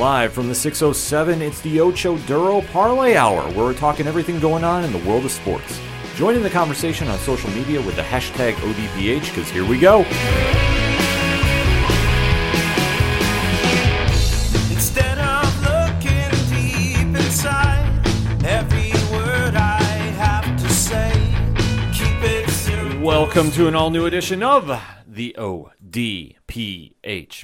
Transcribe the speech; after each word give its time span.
Live 0.00 0.32
from 0.32 0.48
the 0.48 0.54
607, 0.54 1.42
it's 1.42 1.60
the 1.60 1.78
Ocho 1.78 2.16
Duro 2.20 2.62
Parlay 2.62 3.16
Hour, 3.16 3.42
where 3.50 3.66
we're 3.66 3.74
talking 3.74 4.06
everything 4.06 4.40
going 4.40 4.64
on 4.64 4.82
in 4.82 4.92
the 4.92 4.98
world 5.06 5.26
of 5.26 5.30
sports. 5.30 5.78
Join 6.14 6.34
in 6.34 6.42
the 6.42 6.48
conversation 6.48 7.06
on 7.08 7.18
social 7.18 7.50
media 7.50 7.82
with 7.82 7.96
the 7.96 8.02
hashtag 8.02 8.54
ODPH, 8.54 9.28
because 9.28 9.50
here 9.50 9.66
we 9.66 9.78
go. 9.78 9.98
Instead 14.72 15.18
of 15.18 15.60
looking 15.60 16.30
deep 16.48 17.22
inside, 17.22 18.00
every 18.46 18.92
word 19.12 19.54
I 19.54 19.82
have 20.16 20.46
to 20.62 20.68
say, 20.70 21.12
keep 21.92 22.22
it 22.22 22.48
simple. 22.48 23.02
Welcome 23.02 23.50
to 23.50 23.68
an 23.68 23.74
all 23.74 23.90
new 23.90 24.06
edition 24.06 24.42
of 24.42 24.66
the 25.06 25.36
ODPH 25.38 26.94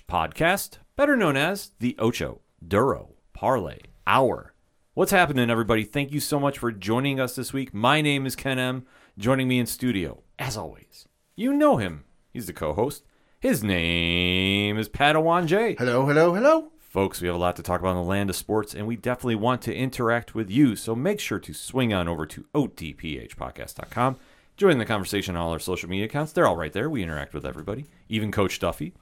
podcast, 0.09 0.79
better 0.97 1.19
known 1.19 1.37
as 1.37 1.73
the 1.81 1.95
Ocho 1.99 2.41
Duro 2.67 3.11
Parlay 3.33 3.79
Hour. 4.07 4.53
What's 4.95 5.13
happening, 5.13 5.51
everybody? 5.51 5.85
Thank 5.85 6.11
you 6.11 6.19
so 6.19 6.41
much 6.41 6.59
for 6.59 6.73
joining 6.73 7.21
us 7.21 7.37
this 7.37 7.53
week. 7.53 7.73
My 7.73 8.01
name 8.01 8.27
is 8.27 8.35
Ken 8.35 8.59
M. 8.59 8.87
Joining 9.17 9.47
me 9.47 9.61
in 9.61 9.67
studio, 9.67 10.23
as 10.39 10.57
always, 10.57 11.07
you 11.37 11.53
know 11.53 11.77
him. 11.77 12.05
He's 12.33 12.47
the 12.47 12.53
co 12.53 12.73
host. 12.73 13.05
His 13.39 13.63
name 13.63 14.79
is 14.79 14.89
Padawan 14.89 15.47
J. 15.47 15.77
Hello, 15.79 16.07
hello, 16.07 16.35
hello. 16.35 16.73
Folks, 16.81 17.21
we 17.21 17.29
have 17.29 17.37
a 17.37 17.39
lot 17.39 17.55
to 17.57 17.63
talk 17.63 17.81
about 17.81 17.91
in 17.91 17.97
the 17.99 18.03
land 18.03 18.31
of 18.31 18.37
sports, 18.37 18.75
and 18.75 18.87
we 18.87 18.97
definitely 18.97 19.37
want 19.37 19.63
to 19.63 19.75
interact 19.75 20.35
with 20.35 20.51
you. 20.51 20.75
So 20.75 20.97
make 20.97 21.21
sure 21.21 21.39
to 21.39 21.53
swing 21.53 21.93
on 21.93 22.09
over 22.09 22.27
to 22.27 22.47
odphpodcast.com. 22.55 24.17
Join 24.57 24.79
the 24.79 24.87
conversation 24.87 25.37
on 25.37 25.43
all 25.43 25.53
our 25.53 25.59
social 25.59 25.89
media 25.89 26.07
accounts. 26.07 26.33
They're 26.33 26.47
all 26.47 26.57
right 26.57 26.73
there. 26.73 26.91
We 26.91 27.03
interact 27.03 27.35
with 27.35 27.45
everybody, 27.45 27.85
even 28.09 28.33
Coach 28.33 28.59
Duffy. 28.59 28.95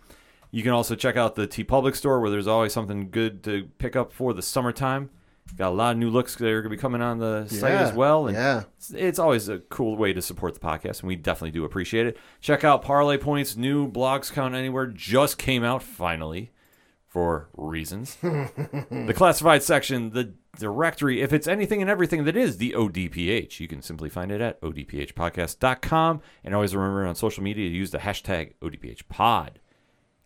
You 0.55 0.63
can 0.63 0.71
also 0.71 0.95
check 0.95 1.16
out 1.16 1.35
the 1.35 1.49
TeePublic 1.49 1.97
store 1.97 2.21
where 2.21 2.30
there's 2.30 2.47
always 2.47 2.73
something 2.73 3.10
good 3.10 3.43
to 3.43 3.69
pick 3.79 3.97
up 3.97 4.13
for 4.13 4.33
the 4.33 4.41
summertime. 4.41 5.11
Got 5.57 5.71
a 5.71 5.74
lot 5.74 5.91
of 5.91 5.99
new 5.99 6.11
looks 6.11 6.37
that 6.37 6.46
are 6.46 6.63
going 6.63 6.71
to 6.71 6.77
be 6.77 6.80
coming 6.80 7.02
on 7.02 7.19
the 7.19 7.49
site 7.49 7.73
Yeah, 7.73 7.88
as 7.88 7.93
well. 7.93 8.29
And 8.29 8.37
yeah. 8.37 8.63
it's, 8.77 8.93
it's 8.93 9.19
always 9.19 9.49
a 9.49 9.59
cool 9.59 9.96
way 9.96 10.13
to 10.13 10.23
support 10.23 10.55
the 10.55 10.61
podcast, 10.61 11.01
and 11.01 11.09
we 11.09 11.16
definitely 11.16 11.51
do 11.51 11.65
appreciate 11.65 12.07
it. 12.07 12.16
Check 12.41 12.63
out 12.63 12.83
Parlay 12.83 13.19
Points' 13.19 13.57
new 13.57 13.91
blogs 13.91 14.33
count 14.33 14.55
anywhere 14.55 14.87
just 14.87 15.38
came 15.38 15.65
out 15.65 15.83
finally 15.83 16.52
for 17.09 17.49
reasons. 17.57 18.15
the 18.23 19.13
classified 19.13 19.65
section, 19.65 20.11
the 20.11 20.35
directory, 20.57 21.21
if 21.21 21.33
it's 21.33 21.49
anything 21.49 21.80
and 21.80 21.91
everything 21.91 22.27
that 22.27 22.37
is 22.37 22.59
the 22.59 22.74
ODPH, 22.77 23.59
you 23.59 23.66
can 23.66 23.83
simply 23.83 24.09
find 24.09 24.30
it 24.30 24.41
at 24.41 24.61
odphpodcast.com. 24.61 26.23
And 26.45 26.55
always 26.55 26.77
remember 26.77 27.05
on 27.05 27.16
social 27.16 27.43
media 27.43 27.68
to 27.68 27.74
use 27.74 27.91
the 27.91 27.99
hashtag 27.99 28.52
ODPHpod. 28.63 29.57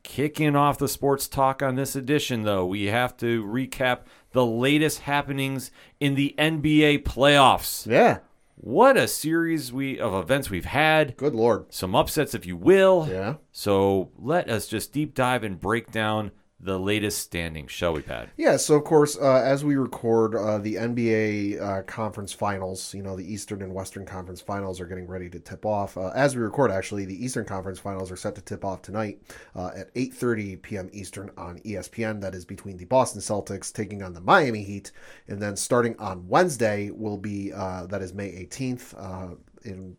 Kicking 0.08 0.56
off 0.56 0.78
the 0.78 0.88
sports 0.88 1.28
talk 1.28 1.62
on 1.62 1.74
this 1.74 1.94
edition, 1.94 2.44
though, 2.44 2.64
we 2.64 2.86
have 2.86 3.14
to 3.18 3.44
recap 3.44 4.04
the 4.32 4.44
latest 4.44 5.00
happenings 5.00 5.70
in 6.00 6.14
the 6.14 6.34
NBA 6.38 7.04
playoffs. 7.04 7.86
Yeah. 7.86 8.20
What 8.56 8.96
a 8.96 9.06
series 9.06 9.70
we 9.70 10.00
of 10.00 10.14
events 10.14 10.48
we've 10.48 10.64
had. 10.64 11.14
Good 11.18 11.34
lord. 11.34 11.66
Some 11.68 11.94
upsets, 11.94 12.34
if 12.34 12.46
you 12.46 12.56
will. 12.56 13.06
Yeah. 13.08 13.34
So 13.52 14.10
let 14.16 14.48
us 14.48 14.66
just 14.66 14.94
deep 14.94 15.14
dive 15.14 15.44
and 15.44 15.60
break 15.60 15.92
down 15.92 16.30
the 16.60 16.78
latest 16.78 17.20
standings, 17.20 17.70
shall 17.70 17.92
we, 17.92 18.02
Pat? 18.02 18.30
Yeah. 18.36 18.56
So 18.56 18.74
of 18.74 18.82
course, 18.82 19.16
uh, 19.16 19.42
as 19.44 19.64
we 19.64 19.76
record, 19.76 20.34
uh, 20.34 20.58
the 20.58 20.74
NBA 20.74 21.60
uh, 21.60 21.82
conference 21.82 22.32
finals, 22.32 22.92
you 22.94 23.02
know, 23.02 23.14
the 23.14 23.32
Eastern 23.32 23.62
and 23.62 23.72
Western 23.72 24.04
Conference 24.04 24.40
finals 24.40 24.80
are 24.80 24.86
getting 24.86 25.06
ready 25.06 25.30
to 25.30 25.38
tip 25.38 25.64
off. 25.64 25.96
Uh, 25.96 26.08
as 26.16 26.34
we 26.34 26.42
record, 26.42 26.72
actually, 26.72 27.04
the 27.04 27.24
Eastern 27.24 27.44
Conference 27.44 27.78
finals 27.78 28.10
are 28.10 28.16
set 28.16 28.34
to 28.34 28.40
tip 28.40 28.64
off 28.64 28.82
tonight 28.82 29.22
uh, 29.54 29.70
at 29.76 29.94
8:30 29.94 30.60
p.m. 30.60 30.90
Eastern 30.92 31.30
on 31.36 31.60
ESPN. 31.60 32.20
That 32.20 32.34
is 32.34 32.44
between 32.44 32.76
the 32.76 32.86
Boston 32.86 33.20
Celtics 33.20 33.72
taking 33.72 34.02
on 34.02 34.12
the 34.12 34.20
Miami 34.20 34.64
Heat, 34.64 34.90
and 35.28 35.40
then 35.40 35.56
starting 35.56 35.96
on 35.98 36.26
Wednesday 36.26 36.90
will 36.90 37.18
be 37.18 37.52
uh, 37.52 37.86
that 37.86 38.02
is 38.02 38.12
May 38.14 38.32
18th 38.32 38.94
uh, 38.98 39.36
in 39.64 39.96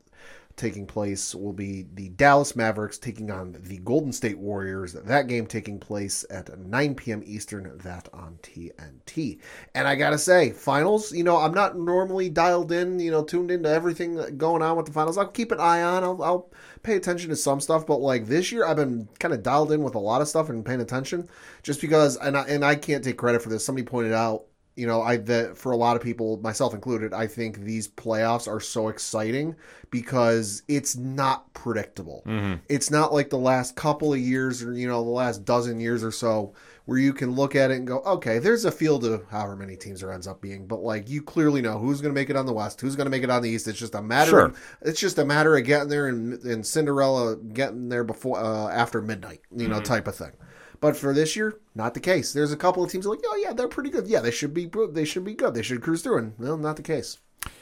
taking 0.59 0.85
place 0.85 1.33
will 1.33 1.53
be 1.53 1.87
the 1.93 2.09
Dallas 2.09 2.55
Mavericks 2.55 2.97
taking 2.97 3.31
on 3.31 3.55
the 3.61 3.77
Golden 3.77 4.11
State 4.11 4.37
Warriors. 4.37 4.93
That 4.93 5.27
game 5.27 5.47
taking 5.47 5.79
place 5.79 6.25
at 6.29 6.55
9 6.59 6.95
p.m. 6.95 7.23
Eastern, 7.25 7.77
that 7.79 8.09
on 8.13 8.37
TNT. 8.43 9.39
And 9.73 9.87
I 9.87 9.95
gotta 9.95 10.17
say, 10.17 10.51
finals, 10.51 11.11
you 11.11 11.23
know, 11.23 11.37
I'm 11.37 11.53
not 11.53 11.77
normally 11.77 12.29
dialed 12.29 12.71
in, 12.71 12.99
you 12.99 13.09
know, 13.09 13.23
tuned 13.23 13.49
into 13.49 13.69
everything 13.69 14.37
going 14.37 14.61
on 14.61 14.75
with 14.75 14.85
the 14.85 14.91
finals. 14.91 15.17
I'll 15.17 15.27
keep 15.27 15.51
an 15.51 15.59
eye 15.59 15.81
on, 15.81 16.03
I'll, 16.03 16.21
I'll 16.21 16.51
pay 16.83 16.95
attention 16.95 17.29
to 17.29 17.35
some 17.35 17.61
stuff, 17.61 17.87
but 17.87 17.97
like 17.97 18.27
this 18.27 18.51
year, 18.51 18.65
I've 18.65 18.77
been 18.77 19.07
kind 19.19 19.33
of 19.33 19.41
dialed 19.41 19.71
in 19.71 19.81
with 19.81 19.95
a 19.95 19.99
lot 19.99 20.21
of 20.21 20.27
stuff 20.27 20.49
and 20.49 20.65
paying 20.65 20.81
attention 20.81 21.29
just 21.63 21.81
because, 21.81 22.17
and 22.17 22.37
I, 22.37 22.43
and 22.43 22.65
I 22.65 22.75
can't 22.75 23.03
take 23.03 23.17
credit 23.17 23.41
for 23.41 23.49
this. 23.49 23.65
Somebody 23.65 23.85
pointed 23.85 24.13
out 24.13 24.45
you 24.79 24.87
know, 24.87 25.01
I 25.01 25.17
that 25.17 25.57
for 25.57 25.73
a 25.73 25.77
lot 25.77 25.97
of 25.97 26.01
people, 26.01 26.39
myself 26.41 26.73
included, 26.73 27.13
I 27.13 27.27
think 27.27 27.59
these 27.59 27.85
playoffs 27.85 28.47
are 28.47 28.61
so 28.61 28.87
exciting 28.87 29.55
because 29.91 30.63
it's 30.69 30.95
not 30.95 31.53
predictable. 31.53 32.23
It's 32.69 32.89
not 32.89 33.13
like 33.13 33.29
the 33.29 33.37
last 33.37 33.75
couple 33.75 34.13
of 34.13 34.19
years 34.19 34.63
or 34.63 34.73
you 34.73 34.87
know 34.87 35.03
the 35.03 35.09
last 35.09 35.43
dozen 35.43 35.81
years 35.81 36.01
or 36.01 36.11
so 36.11 36.53
where 36.85 36.97
you 36.97 37.13
can 37.13 37.33
look 37.35 37.55
at 37.55 37.69
it 37.69 37.75
and 37.75 37.85
go, 37.85 37.99
okay, 37.99 38.39
there's 38.39 38.65
a 38.65 38.71
field 38.71 39.05
of 39.05 39.23
however 39.29 39.55
many 39.55 39.75
teams 39.75 39.99
there 39.99 40.11
ends 40.11 40.27
up 40.27 40.41
being, 40.41 40.65
but 40.65 40.81
like 40.81 41.07
you 41.07 41.21
clearly 41.21 41.61
know 41.61 41.77
who's 41.77 42.01
going 42.01 42.11
to 42.11 42.19
make 42.19 42.29
it 42.31 42.35
on 42.35 42.47
the 42.47 42.53
West, 42.53 42.79
who's 42.81 42.95
going 42.95 43.05
to 43.05 43.11
make 43.11 43.21
it 43.21 43.29
on 43.29 43.43
the 43.43 43.49
East. 43.49 43.67
It's 43.67 43.77
just 43.77 43.93
a 43.93 44.01
matter. 44.01 44.31
Sure. 44.31 44.45
Of, 44.45 44.59
it's 44.81 44.99
just 44.99 45.19
a 45.19 45.25
matter 45.25 45.55
of 45.55 45.65
getting 45.65 45.89
there 45.89 46.07
and, 46.07 46.41
and 46.43 46.65
Cinderella 46.65 47.35
getting 47.35 47.89
there 47.89 48.03
before 48.03 48.39
uh, 48.39 48.69
after 48.69 49.01
midnight, 49.01 49.41
you 49.55 49.67
know, 49.67 49.81
type 49.81 50.07
of 50.07 50.15
thing. 50.15 50.31
But 50.81 50.95
for 50.95 51.13
this 51.13 51.35
year, 51.35 51.59
not 51.75 51.93
the 51.93 51.99
case. 51.99 52.31
There's 52.31 52.53
a 52.53 52.57
couple 52.57 52.83
of 52.83 52.91
teams 52.91 53.05
like, 53.05 53.19
oh 53.25 53.39
yeah, 53.43 53.53
they're 53.53 53.67
pretty 53.67 53.89
good. 53.89 54.07
Yeah, 54.07 54.21
they 54.21 54.31
should 54.31 54.53
be. 54.53 54.69
They 54.91 55.05
should 55.05 55.25
be 55.25 55.33
good. 55.33 55.53
They 55.53 55.61
should 55.61 55.81
cruise 55.81 56.01
through. 56.01 56.17
And 56.17 56.33
well, 56.39 56.57
not 56.57 56.77
the 56.77 56.83
case. 56.83 57.17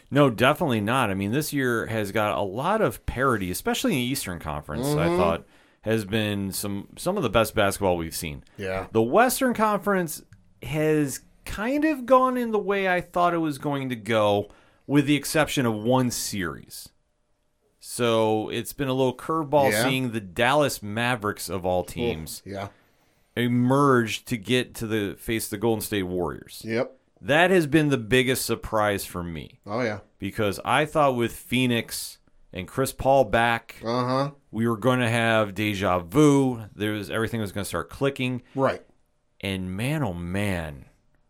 No, 0.09 0.29
definitely 0.29 0.81
not. 0.81 1.09
I 1.09 1.16
mean, 1.16 1.31
this 1.31 1.51
year 1.51 1.88
has 1.88 2.11
got 2.11 2.38
a 2.38 2.41
lot 2.41 2.81
of 2.81 3.05
parity, 3.05 3.51
especially 3.51 3.94
in 3.94 3.97
the 3.97 4.03
Eastern 4.03 4.39
Conference. 4.39 4.88
I 4.88 5.07
mm-hmm. 5.07 5.17
thought 5.17 5.45
has 5.81 6.05
been 6.05 6.51
some 6.51 6.89
some 6.97 7.17
of 7.17 7.23
the 7.23 7.29
best 7.29 7.55
basketball 7.55 7.97
we've 7.97 8.16
seen. 8.16 8.44
Yeah. 8.57 8.88
The 8.91 9.01
Western 9.01 9.53
Conference 9.53 10.22
has 10.63 11.22
kind 11.45 11.85
of 11.85 12.05
gone 12.05 12.38
in 12.38 12.51
the 12.51 12.59
way 12.59 12.88
I 12.88 13.01
thought 13.01 13.34
it 13.34 13.38
was 13.38 13.57
going 13.57 13.89
to 13.89 13.95
go, 13.95 14.49
with 14.85 15.05
the 15.05 15.16
exception 15.16 15.66
of 15.66 15.73
one 15.75 16.11
series. 16.11 16.89
So 17.79 18.49
it's 18.49 18.73
been 18.73 18.89
a 18.89 18.94
little 18.94 19.16
curveball 19.16 19.72
Yeah. 19.72 19.84
seeing 19.84 20.11
the 20.11 20.19
Dallas 20.19 20.84
Mavericks 20.84 21.49
of 21.49 21.66
all 21.66 21.84
teams 21.84 22.41
Yeah. 22.45 22.67
Emerge 23.38 24.25
to 24.25 24.38
get 24.38 24.74
to 24.75 24.88
the 24.88 25.16
face 25.20 25.48
the 25.48 25.58
Golden 25.58 25.81
State 25.81 26.03
Warriors. 26.03 26.62
Yep. 26.66 26.94
That 27.22 27.50
has 27.52 27.66
been 27.68 27.90
the 27.90 27.98
biggest 27.98 28.46
surprise 28.46 29.03
for 29.06 29.24
me 29.24 29.59
Oh 29.66 29.81
yeah. 29.81 30.00
because 30.20 30.59
I 30.64 30.86
thought 30.86 31.16
with 31.16 31.34
Phoenix 31.34 32.20
and 32.53 32.68
Chris 32.68 32.94
Paul 32.94 33.24
back, 33.26 33.76
Uh 33.84 34.06
huh. 34.06 34.31
we 34.52 34.68
were 34.68 34.78
going 34.78 35.00
to 35.00 35.09
have 35.09 35.56
deja 35.56 36.00
vu. 36.00 36.64
There 36.76 36.94
was 36.94 37.09
everything 37.09 37.42
was 37.42 37.52
going 37.52 37.64
to 37.64 37.68
start 37.68 37.90
clicking, 37.90 38.44
Right. 38.56 38.84
and 39.42 39.76
man, 39.76 40.03
oh 40.03 40.14
man, 40.14 40.86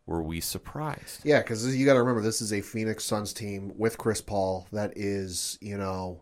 were 0.05 0.21
we 0.21 0.41
surprised? 0.41 1.21
Yeah, 1.23 1.39
because 1.41 1.75
you 1.75 1.85
got 1.85 1.93
to 1.93 1.99
remember 1.99 2.21
this 2.21 2.41
is 2.41 2.51
a 2.53 2.61
Phoenix 2.61 3.03
Suns 3.05 3.31
team 3.33 3.71
with 3.77 3.97
Chris 3.97 4.21
Paul 4.21 4.67
that 4.73 4.91
is, 4.97 5.57
you 5.61 5.77
know, 5.77 6.21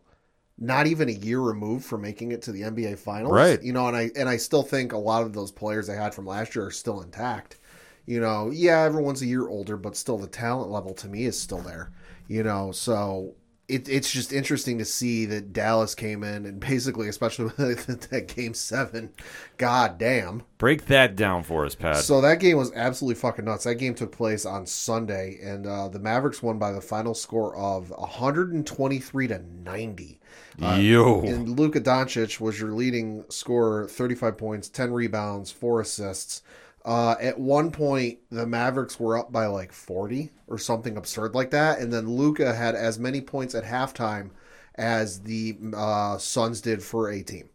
not 0.57 0.87
even 0.87 1.09
a 1.09 1.13
year 1.13 1.39
removed 1.39 1.85
from 1.85 2.01
making 2.01 2.31
it 2.31 2.41
to 2.43 2.51
the 2.51 2.61
NBA 2.61 2.97
Finals. 2.97 3.33
Right. 3.33 3.61
You 3.61 3.73
know, 3.73 3.87
and 3.87 3.97
I 3.97 4.11
and 4.15 4.29
I 4.29 4.37
still 4.37 4.63
think 4.63 4.93
a 4.93 4.97
lot 4.97 5.23
of 5.23 5.33
those 5.33 5.51
players 5.51 5.87
they 5.87 5.95
had 5.95 6.13
from 6.13 6.25
last 6.25 6.55
year 6.55 6.65
are 6.65 6.71
still 6.71 7.01
intact. 7.01 7.57
You 8.05 8.19
know, 8.19 8.51
yeah, 8.51 8.81
everyone's 8.81 9.21
a 9.21 9.25
year 9.25 9.47
older, 9.47 9.77
but 9.77 9.97
still 9.97 10.17
the 10.17 10.27
talent 10.27 10.71
level 10.71 10.93
to 10.95 11.07
me 11.07 11.25
is 11.25 11.39
still 11.39 11.61
there. 11.61 11.91
You 12.27 12.43
know, 12.43 12.71
so 12.71 13.35
it, 13.67 13.89
it's 13.89 14.11
just 14.11 14.31
interesting 14.31 14.77
to 14.77 14.85
see 14.85 15.25
that 15.25 15.51
Dallas 15.51 15.95
came 15.95 16.23
in 16.23 16.45
and 16.45 16.59
basically, 16.61 17.07
especially 17.09 17.45
with 17.57 18.09
that 18.09 18.27
game 18.27 18.53
seven, 18.53 19.11
god 19.57 19.97
damn. 19.97 20.43
Break 20.57 20.85
that 20.85 21.15
down 21.15 21.43
for 21.43 21.65
us, 21.65 21.75
Pat. 21.75 21.97
So 21.97 22.21
that 22.21 22.39
game 22.39 22.57
was 22.57 22.71
absolutely 22.73 23.19
fucking 23.19 23.45
nuts. 23.45 23.63
That 23.63 23.75
game 23.75 23.95
took 23.95 24.11
place 24.11 24.45
on 24.45 24.65
Sunday, 24.65 25.39
and 25.41 25.65
uh, 25.65 25.87
the 25.87 25.99
Mavericks 25.99 26.43
won 26.43 26.59
by 26.59 26.71
the 26.71 26.81
final 26.81 27.13
score 27.13 27.55
of 27.55 27.89
123 27.89 29.27
to 29.27 29.41
90. 29.63 30.19
Yo, 30.57 31.21
And 31.21 31.59
Luka 31.59 31.81
Doncic 31.81 32.39
was 32.39 32.59
your 32.59 32.71
leading 32.71 33.25
scorer, 33.29 33.87
35 33.87 34.37
points, 34.37 34.69
10 34.69 34.93
rebounds, 34.93 35.51
four 35.51 35.81
assists. 35.81 36.41
Uh, 36.85 37.15
at 37.19 37.39
one 37.39 37.71
point, 37.71 38.19
the 38.29 38.45
Mavericks 38.45 38.99
were 38.99 39.17
up 39.17 39.31
by 39.31 39.47
like 39.47 39.71
40 39.73 40.31
or 40.47 40.57
something 40.57 40.97
absurd 40.97 41.33
like 41.33 41.49
that, 41.51 41.79
and 41.79 41.91
then 41.91 42.07
Luka 42.07 42.53
had 42.53 42.75
as 42.75 42.99
many 42.99 43.21
points 43.21 43.55
at 43.55 43.63
halftime 43.63 44.29
as 44.75 45.21
the 45.21 45.57
uh, 45.75 46.17
Suns 46.17 46.61
did 46.61 46.83
for 46.83 47.09
a 47.09 47.21
team. 47.23 47.49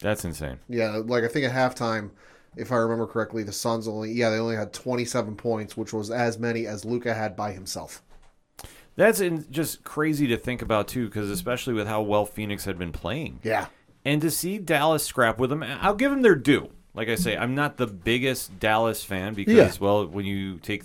that's 0.00 0.24
insane. 0.24 0.58
Yeah, 0.68 1.02
like 1.04 1.24
I 1.24 1.28
think 1.28 1.44
at 1.44 1.52
halftime, 1.52 2.10
if 2.56 2.72
I 2.72 2.76
remember 2.76 3.06
correctly, 3.06 3.42
the 3.42 3.52
Suns 3.52 3.86
only 3.86 4.12
yeah 4.12 4.30
they 4.30 4.38
only 4.38 4.56
had 4.56 4.72
27 4.72 5.36
points, 5.36 5.76
which 5.76 5.92
was 5.92 6.10
as 6.10 6.38
many 6.38 6.66
as 6.66 6.84
Luka 6.84 7.12
had 7.12 7.36
by 7.36 7.52
himself. 7.52 8.02
That's 8.96 9.20
in, 9.20 9.50
just 9.50 9.82
crazy 9.84 10.26
to 10.28 10.36
think 10.36 10.62
about 10.62 10.88
too, 10.88 11.06
because 11.06 11.30
especially 11.30 11.74
with 11.74 11.86
how 11.88 12.02
well 12.02 12.26
Phoenix 12.26 12.64
had 12.64 12.78
been 12.78 12.92
playing. 12.92 13.40
Yeah, 13.42 13.66
And 14.04 14.20
to 14.22 14.30
see 14.30 14.58
Dallas 14.58 15.04
scrap 15.04 15.38
with 15.38 15.50
them, 15.50 15.62
I'll 15.62 15.94
give 15.94 16.10
them 16.10 16.22
their 16.22 16.36
due. 16.36 16.70
Like 16.94 17.08
I 17.08 17.16
say, 17.16 17.36
I'm 17.36 17.54
not 17.56 17.76
the 17.76 17.88
biggest 17.88 18.60
Dallas 18.60 19.02
fan 19.02 19.34
because, 19.34 19.54
Yeah. 19.54 19.72
well, 19.80 20.06
when 20.06 20.24
you 20.26 20.58
take 20.58 20.84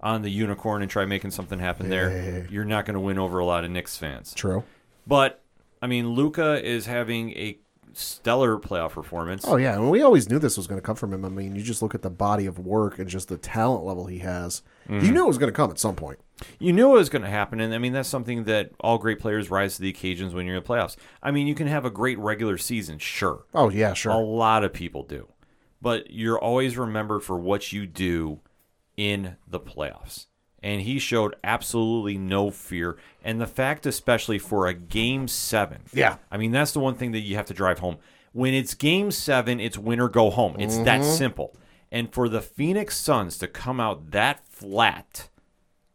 on 0.00 0.22
the 0.22 0.30
unicorn 0.30 0.82
and 0.82 0.90
try 0.90 1.04
making 1.04 1.30
something 1.30 1.58
happen 1.60 1.88
there, 1.88 2.46
you're 2.50 2.64
not 2.64 2.84
going 2.86 2.94
to 2.94 3.00
win 3.00 3.18
over 3.18 3.38
a 3.38 3.44
lot 3.44 3.64
of 3.64 3.70
Knicks 3.70 3.96
fans. 3.96 4.34
True. 4.34 4.64
But 5.06 5.40
I 5.80 5.86
mean, 5.86 6.08
Luka 6.10 6.64
is 6.66 6.86
having 6.86 7.30
a 7.32 7.58
stellar 7.96 8.58
playoff 8.58 8.90
performance. 8.90 9.44
Oh 9.46 9.56
yeah, 9.56 9.74
and 9.74 9.90
we 9.90 10.02
always 10.02 10.28
knew 10.28 10.38
this 10.38 10.56
was 10.56 10.66
going 10.66 10.80
to 10.80 10.84
come 10.84 10.96
from 10.96 11.12
him. 11.12 11.24
I 11.24 11.28
mean, 11.28 11.54
you 11.54 11.62
just 11.62 11.82
look 11.82 11.94
at 11.94 12.02
the 12.02 12.10
body 12.10 12.46
of 12.46 12.58
work 12.58 12.98
and 12.98 13.08
just 13.08 13.28
the 13.28 13.36
talent 13.36 13.84
level 13.84 14.06
he 14.06 14.18
has. 14.18 14.62
Mm-hmm. 14.88 15.04
You 15.04 15.12
knew 15.12 15.24
it 15.24 15.28
was 15.28 15.38
going 15.38 15.52
to 15.52 15.56
come 15.56 15.70
at 15.70 15.78
some 15.78 15.96
point. 15.96 16.18
You 16.58 16.72
knew 16.72 16.90
it 16.90 16.98
was 16.98 17.08
going 17.08 17.22
to 17.22 17.28
happen, 17.28 17.60
and 17.60 17.74
I 17.74 17.78
mean 17.78 17.92
that's 17.92 18.08
something 18.08 18.44
that 18.44 18.70
all 18.80 18.98
great 18.98 19.18
players 19.20 19.50
rise 19.50 19.76
to 19.76 19.82
the 19.82 19.88
occasions 19.88 20.34
when 20.34 20.46
you're 20.46 20.56
in 20.56 20.62
the 20.62 20.68
playoffs. 20.68 20.96
I 21.22 21.30
mean, 21.30 21.46
you 21.46 21.54
can 21.54 21.66
have 21.66 21.84
a 21.84 21.90
great 21.90 22.18
regular 22.18 22.58
season, 22.58 22.98
sure. 22.98 23.44
Oh 23.54 23.70
yeah, 23.70 23.94
sure. 23.94 24.12
A 24.12 24.18
lot 24.18 24.64
of 24.64 24.72
people 24.72 25.02
do, 25.02 25.28
but 25.80 26.10
you're 26.10 26.38
always 26.38 26.76
remembered 26.76 27.20
for 27.22 27.38
what 27.38 27.72
you 27.72 27.86
do 27.86 28.40
in 28.96 29.36
the 29.46 29.60
playoffs. 29.60 30.26
And 30.64 30.80
he 30.80 30.98
showed 30.98 31.36
absolutely 31.44 32.16
no 32.16 32.50
fear, 32.50 32.96
and 33.22 33.38
the 33.38 33.46
fact, 33.46 33.84
especially 33.84 34.38
for 34.38 34.66
a 34.66 34.72
game 34.72 35.28
seven, 35.28 35.82
Yeah. 35.92 36.16
I 36.30 36.38
mean 36.38 36.52
that's 36.52 36.72
the 36.72 36.80
one 36.80 36.94
thing 36.94 37.12
that 37.12 37.20
you 37.20 37.36
have 37.36 37.44
to 37.46 37.54
drive 37.54 37.80
home. 37.80 37.98
When 38.32 38.54
it's 38.54 38.72
game 38.74 39.10
seven, 39.10 39.60
it's 39.60 39.76
win 39.76 40.00
or 40.00 40.08
go 40.08 40.30
home. 40.30 40.56
It's 40.58 40.78
that 40.78 41.02
Mm-hmm. 41.02 41.10
simple. 41.10 41.54
And 41.92 42.10
for 42.12 42.28
the 42.30 42.40
Phoenix 42.40 42.96
Suns 42.96 43.36
to 43.38 43.46
come 43.46 43.78
out 43.78 44.10
that 44.12 44.40
flat 44.48 45.28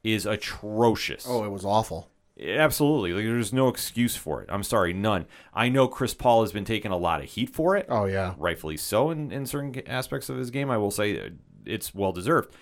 is 0.04 0.26
atrocious. 0.28 1.26
oh, 1.28 1.44
it 1.44 1.50
was 1.50 1.66
awful. 1.66 2.10
Absolutely. 2.42 3.12
Like, 3.12 3.26
there's 3.26 3.52
no 3.52 3.68
excuse 3.68 4.16
for 4.16 4.42
it. 4.42 4.50
I'm 4.50 4.64
sorry, 4.64 4.94
none. 4.94 5.26
I 5.54 5.68
know 5.68 5.88
Chris 5.90 6.14
Paul 6.14 6.42
has 6.44 6.54
been 6.54 6.64
taking 6.64 6.92
a 6.92 6.98
lot 6.98 7.22
of 7.22 7.26
heat 7.30 7.50
for 7.50 7.76
it. 7.76 7.86
Oh 7.90 8.06
yeah. 8.06 8.36
Rightfully 8.38 8.78
so 8.78 9.10
in, 9.10 9.32
in 9.32 9.46
certain 9.46 9.76
aspects 9.88 10.30
of 10.30 10.38
his 10.38 10.52
game. 10.52 10.70
I 10.72 10.78
will 10.78 10.92
say 10.92 11.32
it's 11.66 11.94
well 11.94 12.12
deserved. 12.14 12.56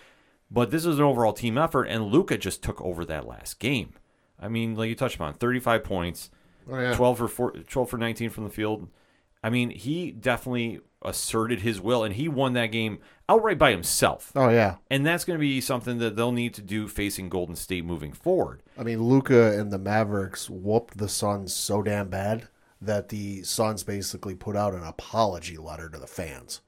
But 0.50 0.72
this 0.72 0.86
is 0.86 0.98
an 0.98 1.04
overall 1.04 1.34
team 1.34 1.58
effort, 1.58 1.86
and 1.86 2.06
Luka 2.06 2.38
just 2.38 2.64
took 2.64 2.82
over 2.82 3.04
that 3.06 3.28
last 3.28 3.60
game. 3.60 3.94
I 4.40 4.48
mean, 4.48 4.76
like 4.76 4.90
you 4.90 4.96
touched 4.96 5.16
upon, 5.16 5.34
35 5.34 5.84
points, 5.84 6.30
Oh 6.70 6.80
yeah. 6.80 6.94
12 6.94 7.18
for 7.18 7.28
four, 7.28 7.52
12 7.52 7.90
for 7.90 7.98
19 7.98 8.30
from 8.30 8.44
the 8.44 8.50
field. 8.50 8.88
I 9.44 9.50
mean, 9.50 9.70
he 9.70 10.12
definitely 10.12 10.80
asserted 11.02 11.62
his 11.62 11.80
will, 11.80 12.04
and 12.04 12.16
he 12.16 12.28
won 12.28 12.54
that 12.54 12.68
game 12.68 13.00
outright 13.30 13.58
by 13.58 13.72
himself. 13.72 14.32
Oh 14.36 14.50
yeah. 14.50 14.76
And 14.90 15.06
that's 15.06 15.24
going 15.24 15.38
to 15.38 15.42
be 15.42 15.62
something 15.62 16.00
that 16.00 16.16
they'll 16.16 16.32
need 16.32 16.54
to 16.56 16.62
do 16.62 16.88
facing 16.88 17.30
Golden 17.30 17.56
State 17.56 17.86
moving 17.86 18.12
forward. 18.14 18.64
I 18.78 18.84
mean, 18.84 19.04
Luka 19.04 19.58
and 19.58 19.72
the 19.72 19.78
Mavericks 19.78 20.50
whooped 20.50 20.98
the 20.98 21.10
Suns 21.10 21.54
so 21.54 21.82
damn 21.82 22.10
bad 22.10 22.48
that 22.82 23.10
the 23.10 23.44
Suns 23.44 23.84
basically 23.84 24.36
put 24.36 24.56
out 24.56 24.74
an 24.74 24.84
apology 24.84 25.58
letter 25.58 25.90
to 25.90 25.98
the 25.98 26.08
fans. 26.08 26.62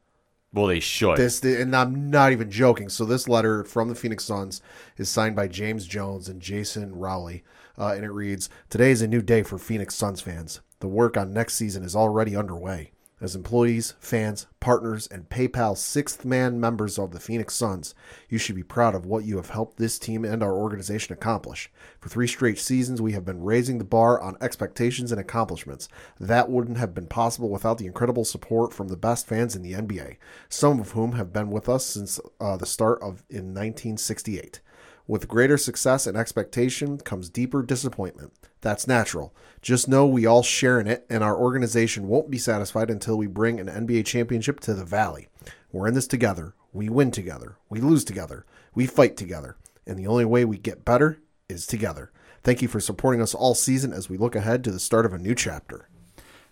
Well, 0.51 0.67
they 0.67 0.79
should. 0.79 1.17
This, 1.17 1.43
and 1.43 1.75
I'm 1.75 2.09
not 2.09 2.31
even 2.31 2.49
joking. 2.49 2.89
So 2.89 3.05
this 3.05 3.27
letter 3.27 3.63
from 3.63 3.87
the 3.87 3.95
Phoenix 3.95 4.25
Suns 4.25 4.61
is 4.97 5.07
signed 5.07 5.35
by 5.35 5.47
James 5.47 5.85
Jones 5.85 6.27
and 6.27 6.41
Jason 6.41 6.95
Rowley, 6.95 7.43
uh, 7.77 7.93
and 7.95 8.03
it 8.03 8.11
reads: 8.11 8.49
"Today 8.69 8.91
is 8.91 9.01
a 9.01 9.07
new 9.07 9.21
day 9.21 9.43
for 9.43 9.59
Phoenix 9.59 9.93
Suns 9.95 10.21
fans. 10.21 10.61
The 10.79 10.87
work 10.87 11.17
on 11.17 11.33
next 11.33 11.55
season 11.55 11.83
is 11.83 11.95
already 11.95 12.35
underway. 12.35 12.91
As 13.21 13.35
employees, 13.35 13.95
fans, 13.99 14.47
partners, 14.61 15.05
and 15.07 15.27
PayPal 15.27 15.75
sixth 15.75 16.23
man 16.23 16.57
members 16.57 16.97
of 16.97 17.11
the 17.11 17.19
Phoenix 17.19 17.53
Suns, 17.53 17.93
you 18.29 18.37
should 18.37 18.55
be 18.55 18.63
proud 18.63 18.95
of 18.95 19.05
what 19.05 19.25
you 19.25 19.35
have 19.35 19.49
helped 19.49 19.77
this 19.77 19.99
team 19.99 20.23
and 20.23 20.41
our 20.41 20.53
organization 20.53 21.11
accomplish. 21.11 21.69
For 21.99 22.07
three 22.07 22.27
straight 22.27 22.57
seasons, 22.57 23.01
we 23.01 23.11
have 23.11 23.25
been 23.25 23.43
raising 23.43 23.77
the 23.77 23.83
bar 23.83 24.21
on 24.21 24.37
expectations 24.39 25.11
and 25.11 25.19
accomplishments. 25.19 25.89
That 26.17 26.49
wouldn't 26.49 26.77
have 26.77 26.93
been 26.93 27.07
possible 27.07 27.49
without 27.49 27.77
the 27.77 27.87
incredible 27.87 28.23
support 28.23 28.73
from 28.73 28.87
the 28.87 28.95
best 28.95 29.27
fans 29.27 29.53
in 29.53 29.63
the 29.63 29.73
NBA, 29.73 30.15
some 30.47 30.79
of 30.79 30.91
whom 30.91 31.11
have 31.13 31.33
been 31.33 31.51
with 31.51 31.67
us 31.67 31.85
since 31.85 32.21
uh, 32.39 32.55
the 32.55 32.65
start 32.65 33.01
of 33.01 33.23
in 33.29 33.53
1968. 33.53 34.61
With 35.09 35.27
greater 35.27 35.57
success 35.57 36.05
and 36.05 36.15
expectation 36.15 36.99
comes 36.99 37.29
deeper 37.29 37.63
disappointment. 37.63 38.31
That's 38.61 38.87
natural. 38.87 39.33
Just 39.59 39.87
know 39.87 40.05
we 40.05 40.27
all 40.27 40.43
share 40.43 40.79
in 40.79 40.85
it, 40.85 41.03
and 41.09 41.23
our 41.23 41.35
organization 41.35 42.07
won't 42.07 42.29
be 42.29 42.37
satisfied 42.37 42.91
until 42.91 43.17
we 43.17 43.25
bring 43.25 43.59
an 43.59 43.65
NBA 43.65 44.05
championship 44.05 44.59
to 44.59 44.75
the 44.75 44.85
Valley. 44.85 45.27
We're 45.71 45.87
in 45.87 45.95
this 45.95 46.05
together. 46.05 46.53
We 46.73 46.89
win 46.89 47.09
together. 47.09 47.57
We 47.69 47.81
lose 47.81 48.03
together. 48.03 48.45
We 48.75 48.85
fight 48.85 49.17
together. 49.17 49.57
And 49.87 49.97
the 49.97 50.05
only 50.05 50.25
way 50.25 50.45
we 50.45 50.59
get 50.59 50.85
better 50.85 51.19
is 51.49 51.65
together. 51.65 52.11
Thank 52.43 52.61
you 52.61 52.67
for 52.67 52.79
supporting 52.79 53.19
us 53.19 53.33
all 53.33 53.55
season 53.55 53.91
as 53.91 54.09
we 54.09 54.17
look 54.17 54.35
ahead 54.35 54.63
to 54.65 54.71
the 54.71 54.79
start 54.79 55.07
of 55.07 55.13
a 55.13 55.17
new 55.17 55.33
chapter. 55.33 55.89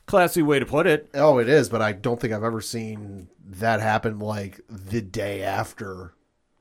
Classy 0.07 0.41
way 0.41 0.57
to 0.57 0.65
put 0.65 0.87
it. 0.87 1.11
Oh, 1.13 1.37
it 1.37 1.47
is, 1.47 1.69
but 1.69 1.83
I 1.83 1.91
don't 1.91 2.19
think 2.19 2.33
I've 2.33 2.43
ever 2.43 2.61
seen 2.61 3.29
that 3.45 3.81
happen 3.81 4.17
like 4.17 4.61
the 4.67 5.01
day 5.01 5.43
after 5.43 6.15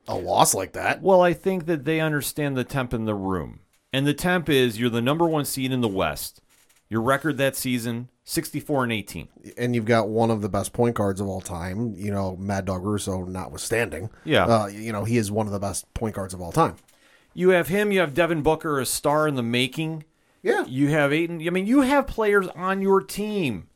a 0.07 0.15
loss 0.15 0.53
like 0.53 0.73
that. 0.73 1.01
Well, 1.01 1.21
I 1.21 1.33
think 1.33 1.65
that 1.65 1.85
they 1.85 1.99
understand 1.99 2.55
the 2.55 2.63
temp 2.63 2.93
in 2.93 3.05
the 3.05 3.15
room. 3.15 3.59
And 3.93 4.05
the 4.05 4.13
temp 4.13 4.49
is 4.49 4.79
you're 4.79 4.89
the 4.89 5.01
number 5.01 5.25
one 5.27 5.45
seed 5.45 5.71
in 5.71 5.81
the 5.81 5.87
West. 5.87 6.41
Your 6.89 7.01
record 7.01 7.37
that 7.37 7.55
season, 7.55 8.09
64 8.23 8.83
and 8.85 8.93
18. 8.93 9.27
and 9.57 9.75
you've 9.75 9.85
got 9.85 10.07
one 10.07 10.31
of 10.31 10.41
the 10.41 10.47
best 10.49 10.71
point 10.71 10.95
guards 10.95 11.19
of 11.19 11.27
all 11.27 11.41
time. 11.41 11.95
You 11.97 12.11
know, 12.11 12.37
Mad 12.37 12.65
Dog 12.65 12.83
Russo, 12.85 13.23
notwithstanding. 13.25 14.09
Yeah. 14.23 14.45
uh, 14.45 14.67
you 14.67 14.91
know 14.93 15.03
he 15.03 15.17
is 15.17 15.29
one 15.31 15.47
of 15.47 15.53
the 15.53 15.59
best 15.59 15.93
point 15.93 16.15
guards 16.15 16.33
of 16.33 16.41
all 16.41 16.51
time. 16.51 16.75
You 17.33 17.49
have 17.49 17.67
him, 17.67 17.91
you 17.91 17.99
have 17.99 18.13
Devin 18.13 18.41
Booker, 18.41 18.79
a 18.79 18.85
star 18.85 19.27
in 19.27 19.35
the 19.35 19.43
making. 19.43 20.05
Yeah, 20.41 20.65
You 20.65 20.87
have 20.89 21.11
Ayton. 21.11 21.45
I 21.45 21.49
mean, 21.49 21.65
you 21.65 21.81
have 21.81 22.07
players 22.07 22.47
on 22.49 22.81
your 22.81 23.01
team 23.01 23.67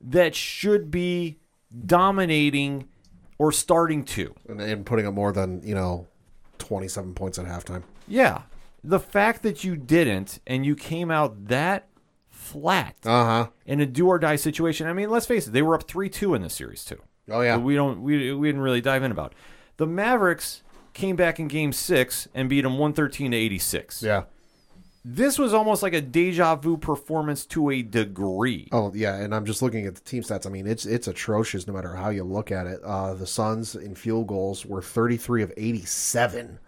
that 0.00 0.34
should 0.34 0.90
be 0.90 1.38
dominating 1.86 2.88
or 3.38 3.52
starting 3.52 4.04
to. 4.04 4.34
and, 4.48 4.60
and 4.60 4.84
putting 4.86 5.06
up 5.06 5.14
more 5.14 5.32
than 5.32 5.62
you 5.64 5.74
know 5.74 6.06
twenty 6.58 6.88
seven 6.88 7.14
points 7.14 7.38
at 7.38 7.46
halftime. 7.46 7.82
Yeah. 8.06 8.42
The 8.84 9.00
fact 9.00 9.42
that 9.42 9.64
you 9.64 9.76
didn't 9.76 10.38
and 10.46 10.64
you 10.64 10.74
came 10.76 11.10
out 11.10 11.46
that 11.48 11.88
flat 12.30 12.94
Uh 13.04 13.24
huh. 13.24 13.46
in 13.66 13.80
a 13.80 13.86
do 13.86 14.06
or 14.06 14.18
die 14.18 14.36
situation. 14.36 14.86
I 14.86 14.92
mean, 14.92 15.10
let's 15.10 15.26
face 15.26 15.46
it, 15.48 15.50
they 15.52 15.62
were 15.62 15.74
up 15.74 15.82
3 15.88 16.08
2 16.08 16.34
in 16.34 16.42
the 16.42 16.50
series, 16.50 16.84
too. 16.84 17.00
Oh 17.30 17.40
yeah. 17.42 17.56
But 17.56 17.64
we 17.64 17.74
don't 17.74 18.02
we, 18.02 18.32
we 18.32 18.48
didn't 18.48 18.62
really 18.62 18.80
dive 18.80 19.02
in 19.02 19.10
about. 19.10 19.34
The 19.76 19.86
Mavericks 19.86 20.62
came 20.94 21.14
back 21.16 21.38
in 21.38 21.46
game 21.48 21.72
6 21.72 22.28
and 22.34 22.48
beat 22.48 22.62
them 22.62 22.72
113 22.78 23.32
to 23.32 23.36
86. 23.36 24.02
yeah. 24.02 24.24
This 25.04 25.38
was 25.38 25.54
almost 25.54 25.82
like 25.82 25.94
a 25.94 26.00
deja 26.00 26.56
vu 26.56 26.76
performance 26.76 27.46
to 27.46 27.70
a 27.70 27.82
degree. 27.82 28.68
Oh 28.72 28.92
yeah, 28.94 29.14
and 29.14 29.34
I'm 29.34 29.46
just 29.46 29.62
looking 29.62 29.86
at 29.86 29.94
the 29.94 30.00
team 30.00 30.22
stats. 30.22 30.46
I 30.46 30.50
mean, 30.50 30.66
it's 30.66 30.84
it's 30.86 31.08
atrocious 31.08 31.66
no 31.66 31.72
matter 31.72 31.94
how 31.94 32.10
you 32.10 32.24
look 32.24 32.50
at 32.50 32.66
it. 32.66 32.80
Uh, 32.82 33.14
the 33.14 33.26
Suns 33.26 33.74
in 33.74 33.94
field 33.94 34.26
goals 34.26 34.66
were 34.66 34.82
33 34.82 35.42
of 35.42 35.52
87, 35.56 36.58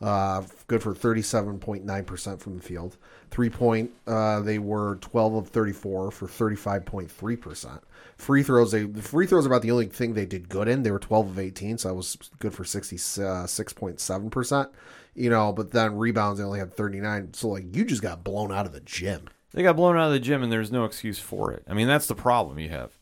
uh, 0.00 0.42
good 0.66 0.82
for 0.82 0.94
37.9 0.94 2.06
percent 2.06 2.40
from 2.40 2.56
the 2.56 2.62
field. 2.62 2.96
Three 3.30 3.50
point, 3.50 3.92
uh, 4.06 4.40
they 4.40 4.58
were 4.58 4.96
12 4.96 5.34
of 5.34 5.48
34 5.48 6.10
for 6.10 6.26
35.3 6.26 7.40
percent. 7.40 7.80
Free 8.16 8.42
throws, 8.42 8.72
they 8.72 8.82
the 8.82 9.02
free 9.02 9.26
throws 9.26 9.46
are 9.46 9.48
about 9.48 9.62
the 9.62 9.70
only 9.70 9.86
thing 9.86 10.14
they 10.14 10.26
did 10.26 10.48
good 10.48 10.68
in. 10.68 10.82
They 10.82 10.90
were 10.90 10.98
12 10.98 11.28
of 11.30 11.38
18, 11.38 11.78
so 11.78 11.88
that 11.88 11.94
was 11.94 12.16
good 12.40 12.52
for 12.52 12.64
66.7 12.64 14.30
percent. 14.30 14.70
You 15.16 15.30
know, 15.30 15.52
but 15.52 15.72
then 15.72 15.96
rebounds 15.96 16.38
they 16.38 16.44
only 16.44 16.58
had 16.58 16.74
39. 16.74 17.32
So 17.32 17.48
like 17.48 17.74
you 17.74 17.84
just 17.84 18.02
got 18.02 18.22
blown 18.22 18.52
out 18.52 18.66
of 18.66 18.72
the 18.72 18.80
gym. 18.80 19.28
They 19.52 19.62
got 19.62 19.76
blown 19.76 19.96
out 19.96 20.08
of 20.08 20.12
the 20.12 20.20
gym 20.20 20.42
and 20.42 20.52
there's 20.52 20.70
no 20.70 20.84
excuse 20.84 21.18
for 21.18 21.52
it. 21.52 21.64
I 21.66 21.72
mean, 21.72 21.88
that's 21.88 22.06
the 22.06 22.14
problem 22.14 22.58
you 22.58 22.68
have. 22.68 22.98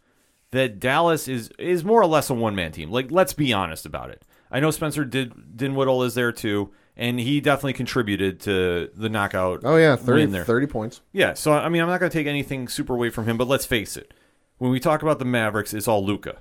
That 0.53 0.79
Dallas 0.79 1.27
is 1.27 1.51
is 1.59 1.83
more 1.83 2.01
or 2.01 2.07
less 2.07 2.31
a 2.31 2.35
one 2.35 2.55
man 2.55 2.71
team. 2.71 2.91
Like, 2.91 3.11
let's 3.11 3.33
be 3.33 3.53
honest 3.53 3.85
about 3.85 4.11
it. 4.11 4.23
I 4.53 4.61
know 4.61 4.71
Spencer 4.71 5.05
did 5.05 5.57
Dinwiddie 5.57 6.07
is 6.07 6.15
there 6.15 6.31
too, 6.31 6.71
and 6.97 7.19
he 7.19 7.41
definitely 7.41 7.73
contributed 7.73 8.39
to 8.43 8.89
the 8.95 9.09
knockout. 9.09 9.63
Oh 9.65 9.77
yeah, 9.77 9.97
30, 9.97 10.23
win 10.23 10.31
there. 10.31 10.45
30 10.45 10.67
points. 10.69 11.01
Yeah, 11.13 11.35
so 11.35 11.53
I 11.53 11.69
mean, 11.69 11.83
I'm 11.83 11.89
not 11.89 11.99
going 11.99 12.11
to 12.11 12.17
take 12.17 12.29
anything 12.29 12.69
super 12.69 12.95
away 12.95 13.11
from 13.11 13.27
him, 13.27 13.37
but 13.37 13.49
let's 13.49 13.67
face 13.67 13.97
it. 13.97 14.15
When 14.59 14.71
we 14.71 14.79
talk 14.79 15.03
about 15.03 15.19
the 15.19 15.25
Mavericks, 15.25 15.75
it's 15.75 15.89
all 15.89 16.07
Luka, 16.07 16.37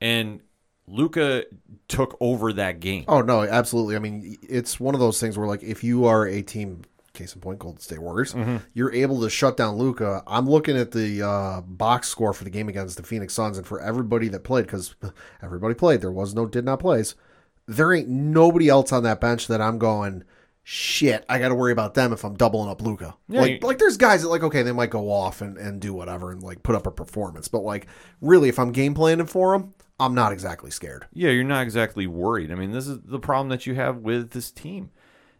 and 0.00 0.40
Luka 0.88 1.44
took 1.88 2.16
over 2.20 2.52
that 2.54 2.80
game. 2.80 3.04
Oh 3.08 3.20
no, 3.20 3.42
absolutely. 3.42 3.96
I 3.96 3.98
mean, 3.98 4.36
it's 4.42 4.78
one 4.78 4.94
of 4.94 5.00
those 5.00 5.20
things 5.20 5.36
where 5.36 5.46
like 5.48 5.62
if 5.62 5.82
you 5.82 6.04
are 6.06 6.26
a 6.26 6.42
team, 6.42 6.82
case 7.12 7.34
in 7.34 7.40
point, 7.40 7.58
Golden 7.58 7.80
State 7.80 7.98
Warriors, 7.98 8.34
Mm-hmm. 8.34 8.56
you're 8.74 8.92
able 8.92 9.20
to 9.22 9.30
shut 9.30 9.56
down 9.56 9.76
Luka. 9.76 10.22
I'm 10.26 10.48
looking 10.48 10.76
at 10.76 10.92
the 10.92 11.22
uh, 11.26 11.60
box 11.62 12.08
score 12.08 12.32
for 12.32 12.44
the 12.44 12.50
game 12.50 12.68
against 12.68 12.96
the 12.96 13.02
Phoenix 13.02 13.34
Suns, 13.34 13.58
and 13.58 13.66
for 13.66 13.80
everybody 13.80 14.28
that 14.28 14.44
played, 14.44 14.66
because 14.66 14.94
everybody 15.42 15.74
played, 15.74 16.00
there 16.02 16.12
was 16.12 16.34
no 16.34 16.46
did 16.46 16.64
not 16.64 16.78
plays. 16.80 17.14
There 17.66 17.92
ain't 17.92 18.08
nobody 18.08 18.68
else 18.68 18.92
on 18.92 19.02
that 19.02 19.20
bench 19.20 19.48
that 19.48 19.60
I'm 19.60 19.78
going. 19.78 20.22
Shit, 20.68 21.24
I 21.28 21.38
got 21.38 21.50
to 21.50 21.54
worry 21.54 21.70
about 21.70 21.94
them 21.94 22.12
if 22.12 22.24
I'm 22.24 22.34
doubling 22.34 22.68
up 22.68 22.82
Luka. 22.82 23.14
Yeah, 23.28 23.40
like, 23.40 23.50
you- 23.62 23.68
like 23.68 23.78
there's 23.78 23.96
guys 23.96 24.22
that 24.22 24.28
like 24.28 24.42
okay, 24.42 24.62
they 24.62 24.72
might 24.72 24.90
go 24.90 25.10
off 25.12 25.40
and, 25.40 25.56
and 25.56 25.80
do 25.80 25.94
whatever 25.94 26.32
and 26.32 26.42
like 26.42 26.62
put 26.64 26.74
up 26.74 26.86
a 26.88 26.90
performance, 26.90 27.46
but 27.48 27.60
like 27.60 27.86
really, 28.20 28.48
if 28.48 28.58
I'm 28.58 28.72
game 28.72 28.92
planning 28.92 29.26
for 29.26 29.56
them, 29.56 29.74
I'm 29.98 30.14
not 30.14 30.32
exactly 30.32 30.70
scared. 30.70 31.06
Yeah, 31.12 31.30
you're 31.30 31.44
not 31.44 31.62
exactly 31.62 32.06
worried. 32.06 32.52
I 32.52 32.54
mean, 32.54 32.72
this 32.72 32.86
is 32.86 32.98
the 33.04 33.18
problem 33.18 33.48
that 33.48 33.66
you 33.66 33.74
have 33.74 33.98
with 33.98 34.30
this 34.30 34.50
team. 34.50 34.90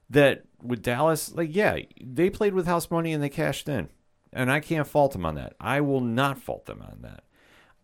That 0.09 0.45
with 0.63 0.83
Dallas, 0.83 1.35
like, 1.35 1.55
yeah, 1.55 1.79
they 2.03 2.31
played 2.31 2.55
with 2.55 2.67
house 2.67 2.91
money 2.91 3.13
and 3.13 3.23
they 3.23 3.29
cashed 3.29 3.69
in. 3.69 3.89
And 4.33 4.51
I 4.51 4.61
can't 4.61 4.87
fault 4.87 5.13
them 5.13 5.27
on 5.27 5.35
that. 5.35 5.55
I 5.61 5.81
will 5.81 6.01
not 6.01 6.39
fault 6.39 6.67
them 6.67 6.81
on 6.83 6.99
that. 7.03 7.25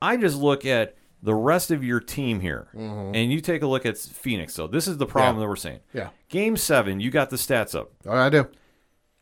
I 0.01 0.17
just 0.17 0.37
look 0.37 0.65
at 0.65 0.97
the 1.23 1.35
rest 1.35 1.71
of 1.71 1.85
your 1.85 2.01
team 2.01 2.41
here, 2.41 2.67
and 2.75 3.33
you 3.33 3.41
take 3.41 3.63
a 3.63 3.67
look 3.67 3.87
at 3.87 3.97
Phoenix. 3.97 4.53
So 4.55 4.67
this 4.67 4.89
is 4.89 4.97
the 4.99 5.07
problem 5.07 5.37
Mm-hmm. 5.37 5.41
Yeah. 5.41 5.45
that 5.45 5.49
we're 5.49 5.57
saying. 5.57 5.81
Yeah. 5.95 6.09
Game 6.29 6.57
seven, 6.57 6.99
you 7.01 7.11
got 7.11 7.31
the 7.31 7.37
stats 7.37 7.75
up. 7.79 7.93
Oh, 8.07 8.17
I 8.17 8.29
do. 8.29 8.49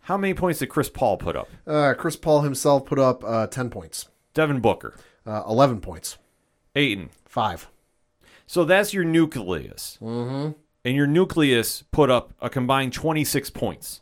How 0.00 0.16
many 0.16 0.32
points 0.34 0.60
did 0.60 0.70
Chris 0.70 0.88
Paul 0.88 1.18
put 1.18 1.36
up? 1.36 1.48
Uh, 1.66 1.92
Chris 1.96 2.16
Paul 2.16 2.40
himself 2.40 2.86
put 2.86 2.98
up 2.98 3.22
uh, 3.24 3.46
10 3.48 3.68
points, 3.70 4.08
Devin 4.32 4.60
Booker, 4.60 4.94
uh, 5.26 5.42
11 5.46 5.80
points, 5.82 6.16
Ayton. 6.74 7.10
5. 7.30 7.70
So 8.46 8.64
that's 8.64 8.92
your 8.92 9.04
nucleus. 9.04 9.96
Mm-hmm. 10.02 10.52
And 10.84 10.96
your 10.96 11.06
nucleus 11.06 11.84
put 11.92 12.10
up 12.10 12.34
a 12.40 12.50
combined 12.50 12.92
26 12.92 13.50
points. 13.50 14.00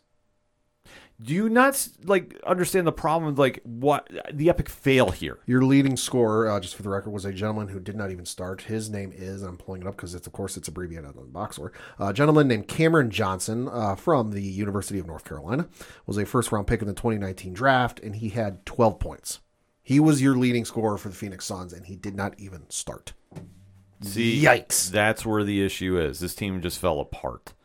Do 1.21 1.33
you 1.33 1.49
not 1.49 1.87
like 2.05 2.39
understand 2.47 2.87
the 2.87 2.93
problem? 2.93 3.35
Like 3.35 3.59
what 3.63 4.09
the 4.33 4.49
epic 4.49 4.69
fail 4.69 5.11
here? 5.11 5.39
Your 5.45 5.61
leading 5.63 5.97
scorer, 5.97 6.49
uh, 6.49 6.59
just 6.61 6.75
for 6.75 6.81
the 6.81 6.89
record, 6.89 7.11
was 7.11 7.25
a 7.25 7.33
gentleman 7.33 7.67
who 7.67 7.79
did 7.79 7.95
not 7.95 8.09
even 8.09 8.25
start. 8.25 8.61
His 8.61 8.89
name 8.89 9.11
is, 9.13 9.43
I'm 9.43 9.57
pulling 9.57 9.81
it 9.81 9.87
up 9.87 9.97
because 9.97 10.15
it's, 10.15 10.25
of 10.25 10.33
course, 10.33 10.55
it's 10.55 10.69
abbreviated 10.69 11.09
on 11.09 11.15
the 11.15 11.21
box 11.23 11.57
score. 11.57 11.73
Uh, 11.99 12.07
a 12.07 12.13
gentleman 12.13 12.47
named 12.47 12.69
Cameron 12.69 13.11
Johnson 13.11 13.67
uh, 13.67 13.95
from 13.95 14.31
the 14.31 14.41
University 14.41 14.97
of 14.97 15.05
North 15.05 15.25
Carolina 15.25 15.67
was 16.07 16.17
a 16.17 16.25
first 16.25 16.51
round 16.53 16.67
pick 16.67 16.81
in 16.81 16.87
the 16.87 16.93
2019 16.93 17.53
draft, 17.53 17.99
and 17.99 18.15
he 18.15 18.29
had 18.29 18.65
12 18.65 18.97
points. 18.99 19.41
He 19.89 19.99
was 19.99 20.21
your 20.21 20.35
leading 20.35 20.65
scorer 20.65 20.99
for 20.99 21.09
the 21.09 21.15
Phoenix 21.15 21.47
Suns, 21.47 21.73
and 21.73 21.83
he 21.83 21.95
did 21.95 22.13
not 22.13 22.35
even 22.37 22.69
start. 22.69 23.13
See, 24.01 24.39
Yikes. 24.39 24.91
That's 24.91 25.25
where 25.25 25.43
the 25.43 25.65
issue 25.65 25.99
is. 25.99 26.19
This 26.19 26.35
team 26.35 26.61
just 26.61 26.77
fell 26.77 26.99
apart. 26.99 27.55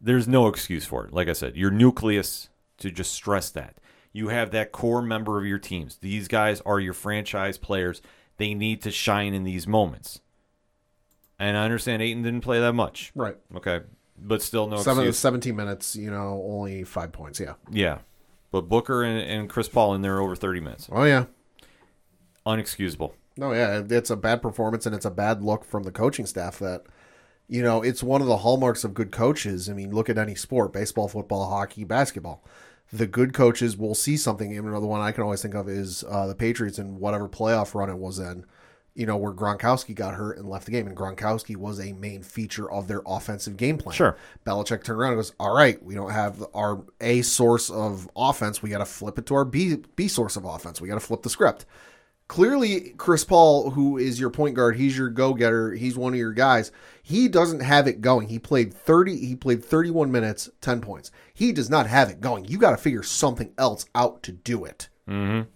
There's 0.00 0.26
no 0.26 0.48
excuse 0.48 0.84
for 0.84 1.06
it. 1.06 1.12
Like 1.12 1.28
I 1.28 1.32
said, 1.32 1.56
your 1.56 1.70
nucleus 1.70 2.48
to 2.78 2.90
just 2.90 3.12
stress 3.12 3.50
that. 3.50 3.76
You 4.12 4.30
have 4.30 4.50
that 4.50 4.72
core 4.72 5.00
member 5.00 5.38
of 5.38 5.46
your 5.46 5.60
teams. 5.60 5.98
These 5.98 6.26
guys 6.26 6.60
are 6.62 6.80
your 6.80 6.92
franchise 6.92 7.56
players. 7.56 8.02
They 8.36 8.52
need 8.52 8.82
to 8.82 8.90
shine 8.90 9.32
in 9.32 9.44
these 9.44 9.68
moments. 9.68 10.20
And 11.38 11.56
I 11.56 11.62
understand 11.62 12.02
Ayton 12.02 12.24
didn't 12.24 12.40
play 12.40 12.58
that 12.58 12.72
much. 12.72 13.12
Right. 13.14 13.36
Okay. 13.54 13.82
But 14.18 14.42
still 14.42 14.66
no 14.66 14.78
Seven, 14.78 15.04
excuse. 15.04 15.18
17 15.18 15.54
minutes, 15.54 15.94
you 15.94 16.10
know, 16.10 16.44
only 16.48 16.82
five 16.82 17.12
points. 17.12 17.38
Yeah. 17.38 17.54
Yeah. 17.70 17.98
But 18.50 18.62
Booker 18.62 19.04
and, 19.04 19.20
and 19.20 19.48
Chris 19.48 19.68
Paul 19.68 19.94
in 19.94 20.02
there 20.02 20.18
over 20.18 20.34
30 20.34 20.58
minutes. 20.58 20.88
Oh, 20.90 21.04
yeah. 21.04 21.26
Unexcusable. 22.46 23.12
No, 23.36 23.52
yeah, 23.52 23.82
it's 23.88 24.10
a 24.10 24.16
bad 24.16 24.42
performance 24.42 24.86
and 24.86 24.94
it's 24.94 25.04
a 25.04 25.10
bad 25.10 25.42
look 25.42 25.64
from 25.64 25.84
the 25.84 25.92
coaching 25.92 26.26
staff 26.26 26.58
that 26.58 26.84
you 27.50 27.64
know, 27.64 27.82
it's 27.82 28.00
one 28.00 28.20
of 28.20 28.28
the 28.28 28.38
hallmarks 28.38 28.84
of 28.84 28.94
good 28.94 29.10
coaches. 29.10 29.68
I 29.68 29.72
mean, 29.72 29.92
look 29.92 30.08
at 30.08 30.16
any 30.16 30.36
sport, 30.36 30.72
baseball, 30.72 31.08
football, 31.08 31.50
hockey, 31.50 31.82
basketball. 31.82 32.44
The 32.92 33.08
good 33.08 33.34
coaches 33.34 33.76
will 33.76 33.96
see 33.96 34.16
something. 34.16 34.56
And 34.56 34.68
another 34.68 34.86
one 34.86 35.00
I 35.00 35.10
can 35.10 35.24
always 35.24 35.42
think 35.42 35.54
of 35.54 35.68
is 35.68 36.04
uh, 36.08 36.28
the 36.28 36.34
Patriots 36.36 36.78
in 36.78 37.00
whatever 37.00 37.28
playoff 37.28 37.74
run 37.74 37.90
it 37.90 37.98
was 37.98 38.20
in, 38.20 38.44
you 38.94 39.04
know, 39.04 39.16
where 39.16 39.32
Gronkowski 39.32 39.96
got 39.96 40.14
hurt 40.14 40.38
and 40.38 40.48
left 40.48 40.66
the 40.66 40.70
game. 40.70 40.86
And 40.86 40.96
Gronkowski 40.96 41.56
was 41.56 41.80
a 41.80 41.92
main 41.92 42.22
feature 42.22 42.70
of 42.70 42.86
their 42.86 43.02
offensive 43.04 43.56
game 43.56 43.78
plan. 43.78 43.96
Sure. 43.96 44.16
Belichick 44.46 44.84
turned 44.84 45.00
around 45.00 45.14
and 45.14 45.18
goes, 45.18 45.32
All 45.40 45.52
right, 45.52 45.82
we 45.82 45.96
don't 45.96 46.12
have 46.12 46.44
our 46.54 46.84
A 47.00 47.22
source 47.22 47.68
of 47.68 48.08
offense. 48.14 48.62
We 48.62 48.70
got 48.70 48.78
to 48.78 48.86
flip 48.86 49.18
it 49.18 49.26
to 49.26 49.34
our 49.34 49.44
B, 49.44 49.78
B 49.96 50.06
source 50.06 50.36
of 50.36 50.44
offense. 50.44 50.80
We 50.80 50.86
got 50.86 50.94
to 50.94 51.00
flip 51.00 51.22
the 51.22 51.30
script 51.30 51.66
clearly 52.30 52.94
Chris 52.96 53.24
Paul, 53.24 53.70
who 53.70 53.98
is 53.98 54.20
your 54.20 54.30
point 54.30 54.54
guard, 54.54 54.76
he's 54.76 54.96
your 54.96 55.08
go 55.08 55.34
getter, 55.34 55.72
he's 55.72 55.98
one 55.98 56.12
of 56.12 56.18
your 56.18 56.32
guys. 56.32 56.70
He 57.02 57.26
doesn't 57.26 57.58
have 57.58 57.88
it 57.88 58.00
going. 58.00 58.28
He 58.28 58.38
played 58.38 58.72
30 58.72 59.16
he 59.16 59.34
played 59.34 59.64
31 59.64 60.12
minutes, 60.12 60.48
10 60.60 60.80
points. 60.80 61.10
He 61.34 61.50
does 61.50 61.68
not 61.68 61.88
have 61.88 62.08
it 62.08 62.20
going. 62.20 62.44
You 62.44 62.56
got 62.56 62.70
to 62.70 62.76
figure 62.76 63.02
something 63.02 63.52
else 63.58 63.84
out 63.96 64.22
to 64.22 64.32
do 64.32 64.64
it. 64.64 64.88
Mm-hmm. 65.08 65.48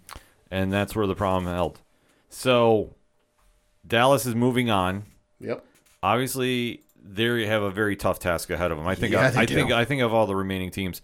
and 0.50 0.72
that's 0.72 0.96
where 0.96 1.06
the 1.06 1.14
problem 1.14 1.46
held. 1.46 1.80
So 2.28 2.96
Dallas 3.86 4.26
is 4.26 4.34
moving 4.34 4.68
on. 4.68 5.04
Yep. 5.38 5.64
Obviously, 6.02 6.82
they 7.00 7.46
have 7.46 7.62
a 7.62 7.70
very 7.70 7.94
tough 7.94 8.18
task 8.18 8.50
ahead 8.50 8.72
of 8.72 8.78
them. 8.78 8.88
I 8.88 8.96
think. 8.96 9.12
Yeah, 9.12 9.32
I, 9.36 9.44
do. 9.44 9.54
think. 9.54 9.70
I 9.70 9.84
think 9.84 10.02
of 10.02 10.12
all 10.12 10.26
the 10.26 10.34
remaining 10.34 10.72
teams, 10.72 11.02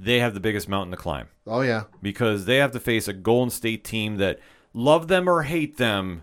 they 0.00 0.20
have 0.20 0.32
the 0.32 0.40
biggest 0.40 0.70
mountain 0.70 0.90
to 0.92 0.96
climb 0.96 1.28
Oh 1.46 1.60
yeah. 1.60 1.84
because 2.00 2.46
they 2.46 2.56
have 2.56 2.72
to 2.72 2.80
face 2.80 3.08
a 3.08 3.12
Golden 3.12 3.50
State 3.50 3.84
team 3.84 4.16
that, 4.16 4.38
love 4.72 5.08
them 5.08 5.28
or 5.28 5.42
hate 5.42 5.76
them, 5.76 6.22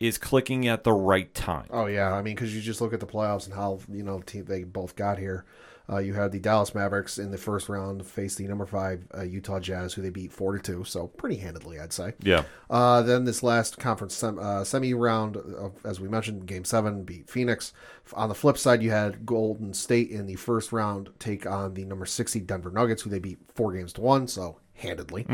is 0.00 0.18
clicking 0.18 0.66
at 0.66 0.84
the 0.84 0.92
right 0.92 1.32
time. 1.34 1.66
Oh 1.70 1.86
yeah. 1.86 2.12
I 2.12 2.22
mean 2.22 2.36
cuz 2.36 2.54
you 2.54 2.60
just 2.60 2.80
look 2.80 2.92
at 2.92 3.00
the 3.00 3.06
playoffs 3.06 3.46
and 3.46 3.54
how, 3.54 3.80
you 3.90 4.02
know, 4.02 4.20
team 4.20 4.44
they 4.44 4.64
both 4.64 4.96
got 4.96 5.18
here. 5.18 5.44
Uh, 5.86 5.98
you 5.98 6.14
had 6.14 6.32
the 6.32 6.38
Dallas 6.38 6.74
Mavericks 6.74 7.18
in 7.18 7.30
the 7.30 7.36
first 7.36 7.68
round 7.68 8.06
face 8.06 8.36
the 8.36 8.48
number 8.48 8.64
5 8.64 9.06
uh, 9.18 9.22
Utah 9.22 9.60
Jazz 9.60 9.92
who 9.92 10.00
they 10.00 10.08
beat 10.08 10.32
4 10.32 10.56
to 10.56 10.58
2, 10.58 10.84
so 10.84 11.08
pretty 11.08 11.36
handedly 11.36 11.78
I'd 11.78 11.92
say. 11.92 12.14
Yeah. 12.22 12.44
Uh, 12.70 13.02
then 13.02 13.24
this 13.24 13.42
last 13.42 13.78
conference 13.78 14.14
sem- 14.14 14.38
uh, 14.38 14.64
semi 14.64 14.94
round, 14.94 15.36
as 15.84 16.00
we 16.00 16.08
mentioned, 16.08 16.46
Game 16.46 16.64
Seven 16.64 17.02
beat 17.04 17.28
Phoenix. 17.28 17.74
On 18.14 18.30
the 18.30 18.34
flip 18.34 18.56
side, 18.56 18.82
you 18.82 18.90
had 18.92 19.26
Golden 19.26 19.74
State 19.74 20.10
in 20.10 20.26
the 20.26 20.36
first 20.36 20.72
round 20.72 21.10
take 21.18 21.46
on 21.46 21.74
the 21.74 21.84
number 21.84 22.06
sixty 22.06 22.40
Denver 22.40 22.70
Nuggets, 22.70 23.02
who 23.02 23.10
they 23.10 23.18
beat 23.18 23.38
four 23.54 23.72
games 23.74 23.92
to 23.94 24.00
one, 24.00 24.26
so 24.26 24.56
handedly. 24.74 25.24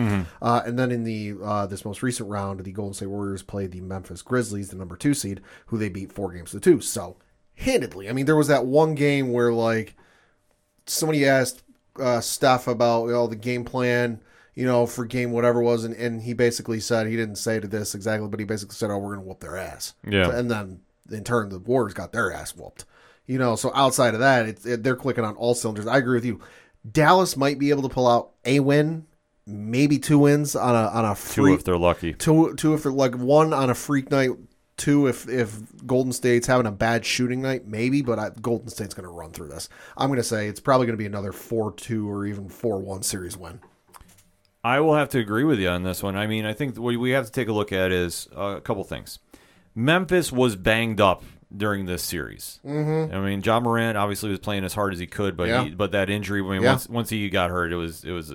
Uh, 0.42 0.62
and 0.64 0.78
then 0.78 0.90
in 0.90 1.04
the 1.04 1.34
uh, 1.42 1.66
this 1.66 1.84
most 1.84 2.02
recent 2.02 2.28
round, 2.28 2.60
the 2.60 2.72
Golden 2.72 2.94
State 2.94 3.08
Warriors 3.08 3.42
played 3.42 3.72
the 3.72 3.80
Memphis 3.80 4.22
Grizzlies, 4.22 4.70
the 4.70 4.76
number 4.76 4.96
two 4.96 5.14
seed, 5.14 5.40
who 5.66 5.78
they 5.78 5.88
beat 5.88 6.12
four 6.12 6.32
games 6.32 6.52
to 6.52 6.60
two, 6.60 6.80
so 6.80 7.16
handedly. 7.56 8.08
I 8.08 8.12
mean, 8.12 8.26
there 8.26 8.36
was 8.36 8.48
that 8.48 8.66
one 8.66 8.94
game 8.94 9.32
where 9.32 9.52
like 9.52 9.96
somebody 10.86 11.26
asked 11.26 11.62
uh, 11.98 12.20
Steph 12.20 12.66
about 12.66 13.06
you 13.06 13.12
know, 13.12 13.26
the 13.26 13.36
game 13.36 13.64
plan, 13.64 14.20
you 14.54 14.66
know, 14.66 14.86
for 14.86 15.04
game 15.04 15.32
whatever 15.32 15.60
it 15.60 15.64
was, 15.64 15.84
and, 15.84 15.94
and 15.96 16.22
he 16.22 16.32
basically 16.34 16.80
said 16.80 17.06
he 17.06 17.16
didn't 17.16 17.36
say 17.36 17.60
to 17.60 17.68
this 17.68 17.94
exactly, 17.94 18.28
but 18.28 18.40
he 18.40 18.46
basically 18.46 18.74
said, 18.74 18.90
"Oh, 18.90 18.98
we're 18.98 19.14
gonna 19.14 19.26
whoop 19.26 19.40
their 19.40 19.56
ass." 19.56 19.94
Yeah. 20.08 20.30
and 20.30 20.50
then 20.50 20.80
in 21.10 21.24
turn, 21.24 21.48
the 21.48 21.58
Warriors 21.58 21.94
got 21.94 22.12
their 22.12 22.32
ass 22.32 22.54
whooped. 22.54 22.84
You 23.26 23.38
know, 23.38 23.54
so 23.56 23.70
outside 23.74 24.14
of 24.14 24.20
that, 24.20 24.46
it's 24.46 24.66
it, 24.66 24.82
they're 24.82 24.96
clicking 24.96 25.24
on 25.24 25.36
all 25.36 25.54
cylinders. 25.54 25.86
I 25.86 25.98
agree 25.98 26.16
with 26.16 26.24
you. 26.24 26.40
Dallas 26.90 27.36
might 27.36 27.58
be 27.58 27.70
able 27.70 27.82
to 27.82 27.88
pull 27.88 28.08
out 28.08 28.30
a 28.44 28.60
win, 28.60 29.06
maybe 29.50 29.98
two 29.98 30.18
wins 30.20 30.54
on 30.56 30.74
a 30.74 30.88
on 30.88 31.04
a 31.04 31.14
Two 31.14 31.46
if 31.52 31.64
they're 31.64 31.76
lucky. 31.76 32.12
two 32.14 32.54
two 32.54 32.74
if 32.74 32.82
they're 32.84 32.92
like 32.92 33.14
one 33.16 33.52
on 33.52 33.68
a 33.70 33.74
freak 33.74 34.10
night, 34.10 34.30
two 34.76 35.06
if 35.06 35.28
if 35.28 35.58
Golden 35.86 36.12
State's 36.12 36.46
having 36.46 36.66
a 36.66 36.72
bad 36.72 37.04
shooting 37.04 37.42
night, 37.42 37.66
maybe. 37.66 38.02
But 38.02 38.18
I, 38.18 38.30
Golden 38.40 38.68
State's 38.68 38.94
going 38.94 39.06
to 39.08 39.12
run 39.12 39.30
through 39.32 39.48
this. 39.48 39.68
I'm 39.96 40.08
going 40.08 40.18
to 40.18 40.22
say 40.24 40.48
it's 40.48 40.60
probably 40.60 40.86
going 40.86 40.94
to 40.96 41.02
be 41.02 41.06
another 41.06 41.32
four 41.32 41.72
two 41.72 42.10
or 42.10 42.26
even 42.26 42.48
four 42.48 42.78
one 42.78 43.02
series 43.02 43.36
win. 43.36 43.60
I 44.62 44.80
will 44.80 44.94
have 44.94 45.08
to 45.10 45.18
agree 45.18 45.44
with 45.44 45.58
you 45.58 45.68
on 45.70 45.82
this 45.84 46.02
one. 46.02 46.16
I 46.16 46.26
mean, 46.26 46.44
I 46.44 46.52
think 46.52 46.76
what 46.76 46.94
we 46.96 47.10
have 47.12 47.24
to 47.26 47.32
take 47.32 47.48
a 47.48 47.52
look 47.52 47.72
at 47.72 47.92
is 47.92 48.28
uh, 48.36 48.56
a 48.56 48.60
couple 48.60 48.84
things. 48.84 49.18
Memphis 49.74 50.30
was 50.30 50.54
banged 50.56 51.00
up 51.00 51.24
during 51.56 51.86
this 51.86 52.02
series. 52.02 52.60
Mm-hmm. 52.64 53.14
I 53.14 53.20
mean, 53.20 53.40
John 53.42 53.62
Morant 53.62 53.96
obviously 53.96 54.28
was 54.30 54.38
playing 54.38 54.64
as 54.64 54.74
hard 54.74 54.92
as 54.92 54.98
he 54.98 55.06
could, 55.06 55.36
but 55.36 55.48
Yeah. 55.48 55.64
he, 55.64 55.70
but 55.70 55.92
that 55.92 56.10
injury, 56.10 56.40
I 56.40 56.44
mean, 56.44 56.62
Yeah. 56.62 56.70
once 56.72 56.88
once 56.88 57.08
he 57.10 57.28
got 57.30 57.50
hurt, 57.50 57.72
it 57.72 57.76
was 57.76 58.04
it 58.04 58.12
was 58.12 58.34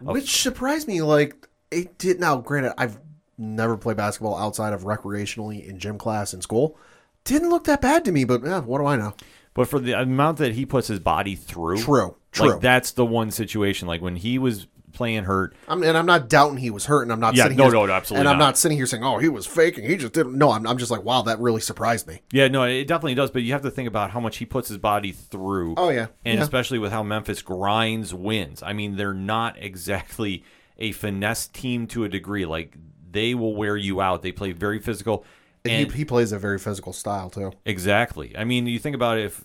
Which 0.00 0.42
surprised 0.42 0.88
me. 0.88 1.02
Like 1.02 1.48
it 1.70 1.98
did. 1.98 2.20
Now, 2.20 2.36
granted, 2.36 2.74
I've 2.78 2.98
never 3.36 3.76
played 3.76 3.96
basketball 3.96 4.36
outside 4.36 4.72
of 4.72 4.82
recreationally 4.82 5.66
in 5.66 5.78
gym 5.78 5.98
class 5.98 6.34
in 6.34 6.40
school. 6.40 6.76
Didn't 7.24 7.50
look 7.50 7.64
that 7.64 7.80
bad 7.80 8.04
to 8.06 8.12
me, 8.12 8.24
but 8.24 8.44
eh, 8.44 8.60
what 8.60 8.78
do 8.78 8.86
I 8.86 8.96
know? 8.96 9.14
But 9.54 9.68
for 9.68 9.78
the 9.78 9.92
amount 9.92 10.38
that 10.38 10.52
he 10.54 10.64
puts 10.64 10.88
his 10.88 11.00
body 11.00 11.34
through, 11.34 11.78
True, 11.78 12.16
true. 12.32 12.52
Like 12.52 12.60
that's 12.60 12.92
the 12.92 13.04
one 13.04 13.30
situation. 13.30 13.88
Like 13.88 14.00
when 14.00 14.16
he 14.16 14.38
was 14.38 14.66
playing 14.98 15.24
hurt, 15.24 15.54
I'm, 15.68 15.82
and 15.82 15.96
I'm 15.96 16.04
not 16.04 16.28
doubting 16.28 16.58
he 16.58 16.70
was 16.70 16.84
hurt, 16.86 17.02
and 17.02 17.12
I'm 17.12 17.20
not 17.20 17.34
Yeah, 17.34 17.44
sitting 17.44 17.56
no, 17.56 17.64
here, 17.64 17.72
no, 17.72 17.86
no, 17.86 17.92
absolutely 17.94 18.20
and 18.20 18.28
I'm 18.28 18.38
not. 18.38 18.44
not 18.46 18.58
sitting 18.58 18.76
here 18.76 18.84
saying, 18.86 19.04
"Oh, 19.04 19.18
he 19.18 19.28
was 19.28 19.46
faking. 19.46 19.84
He 19.84 19.96
just 19.96 20.12
didn't." 20.12 20.36
No, 20.36 20.50
I'm, 20.50 20.66
I'm 20.66 20.76
just 20.76 20.90
like, 20.90 21.04
"Wow, 21.04 21.22
that 21.22 21.38
really 21.38 21.60
surprised 21.60 22.06
me." 22.06 22.20
yeah, 22.32 22.48
no, 22.48 22.64
it 22.64 22.86
definitely 22.86 23.14
does. 23.14 23.30
But 23.30 23.42
you 23.42 23.52
have 23.52 23.62
to 23.62 23.70
think 23.70 23.88
about 23.88 24.10
how 24.10 24.20
much 24.20 24.36
he 24.38 24.44
puts 24.44 24.68
his 24.68 24.76
body 24.78 25.12
through. 25.12 25.74
Oh, 25.78 25.88
yeah. 25.88 26.08
and 26.24 26.36
Yeah. 26.38 26.42
especially 26.42 26.78
with 26.78 26.90
how 26.92 27.02
Memphis 27.02 27.40
grinds 27.40 28.12
wins. 28.12 28.62
I 28.62 28.72
mean, 28.74 28.96
they're 28.96 29.14
not 29.14 29.56
exactly 29.62 30.44
a 30.78 30.92
finesse 30.92 31.46
team 31.46 31.86
to 31.88 32.04
a 32.04 32.08
degree. 32.08 32.44
Like 32.44 32.76
they 33.10 33.34
will 33.34 33.54
wear 33.56 33.76
you 33.76 34.00
out. 34.00 34.22
They 34.22 34.32
play 34.32 34.52
very 34.52 34.80
physical. 34.80 35.24
And 35.64 35.72
And 35.72 35.90
he, 35.92 35.98
he 35.98 36.04
plays 36.04 36.30
a 36.32 36.38
very 36.38 36.58
physical 36.58 36.92
style 36.92 37.30
too. 37.30 37.52
Exactly. 37.64 38.36
I 38.36 38.44
mean, 38.44 38.66
you 38.66 38.78
think 38.78 38.94
about 38.94 39.18
it, 39.18 39.24
if 39.26 39.40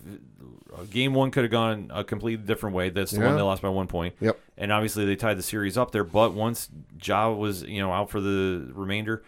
game 0.90 1.14
one 1.14 1.30
could 1.30 1.44
have 1.44 1.50
gone 1.50 1.90
a 1.94 2.04
completely 2.04 2.44
different 2.44 2.74
way. 2.74 2.90
That's 2.90 3.10
the 3.12 3.20
Yeah. 3.20 3.26
one 3.28 3.36
they 3.36 3.42
lost 3.42 3.62
by 3.62 3.68
one 3.68 3.86
point. 3.86 4.14
Yep. 4.20 4.38
And 4.58 4.72
obviously 4.72 5.04
they 5.04 5.16
tied 5.16 5.38
the 5.38 5.42
series 5.42 5.76
up 5.78 5.90
there. 5.92 6.04
But 6.04 6.34
once 6.34 6.68
Ja 7.02 7.30
was 7.30 7.62
you 7.62 7.80
know 7.80 7.92
out 7.92 8.10
for 8.10 8.20
the 8.20 8.70
remainder, 8.74 9.22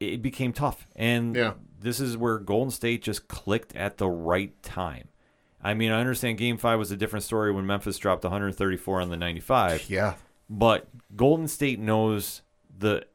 it 0.00 0.22
became 0.22 0.52
tough. 0.52 0.86
And 0.96 1.34
Yeah. 1.36 1.54
this 1.80 2.00
is 2.00 2.16
where 2.16 2.38
Golden 2.38 2.70
State 2.70 3.02
just 3.02 3.28
clicked 3.28 3.74
at 3.76 3.98
the 3.98 4.08
right 4.08 4.60
time. 4.62 5.08
I 5.64 5.74
mean, 5.74 5.92
I 5.92 6.00
understand 6.00 6.38
Game 6.38 6.56
Five 6.58 6.78
was 6.78 6.90
a 6.90 6.96
different 6.96 7.24
story 7.24 7.52
when 7.52 7.64
Memphis 7.66 7.96
dropped 7.98 8.24
134 8.24 9.00
on 9.00 9.10
the 9.10 9.16
95. 9.16 9.88
Yeah, 9.88 10.14
But 10.50 10.88
Golden 11.14 11.46
State 11.48 11.78
knows 11.78 12.42
the 12.76 13.06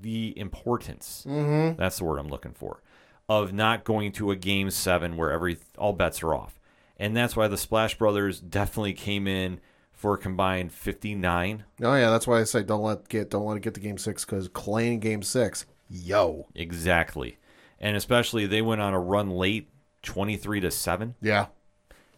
the 0.00 0.32
importance. 0.38 1.24
Mm-hmm. 1.28 1.76
That's 1.76 1.98
the 1.98 2.04
word 2.04 2.18
I'm 2.18 2.28
looking 2.28 2.52
for 2.52 2.82
of 3.30 3.52
not 3.52 3.84
going 3.84 4.10
to 4.10 4.32
a 4.32 4.36
game 4.36 4.70
seven 4.70 5.16
where 5.16 5.30
every 5.30 5.56
all 5.78 5.92
bets 5.92 6.20
are 6.24 6.34
off, 6.34 6.58
and 6.98 7.16
that's 7.16 7.36
why 7.36 7.46
the 7.46 7.56
Splash 7.56 7.96
Brothers 7.96 8.40
definitely 8.40 8.92
came 8.92 9.28
in 9.28 9.60
for 9.92 10.14
a 10.14 10.18
combined 10.18 10.72
59. 10.72 11.62
Oh 11.82 11.94
yeah, 11.94 12.10
that's 12.10 12.26
why 12.26 12.40
I 12.40 12.44
say 12.44 12.64
don't 12.64 12.82
let 12.82 13.08
get 13.08 13.30
don't 13.30 13.46
let 13.46 13.56
it 13.56 13.62
get 13.62 13.74
to 13.74 13.80
game 13.80 13.98
six 13.98 14.24
because 14.24 14.48
Klay 14.48 14.92
in 14.94 14.98
game 14.98 15.22
six, 15.22 15.64
yo, 15.88 16.48
Exactly. 16.56 17.38
and 17.78 17.96
especially 17.96 18.46
they 18.46 18.62
went 18.62 18.80
on 18.80 18.94
a 18.94 19.00
run 19.00 19.30
late, 19.30 19.68
twenty 20.02 20.36
three 20.36 20.58
to 20.60 20.70
seven. 20.72 21.14
Yeah. 21.22 21.46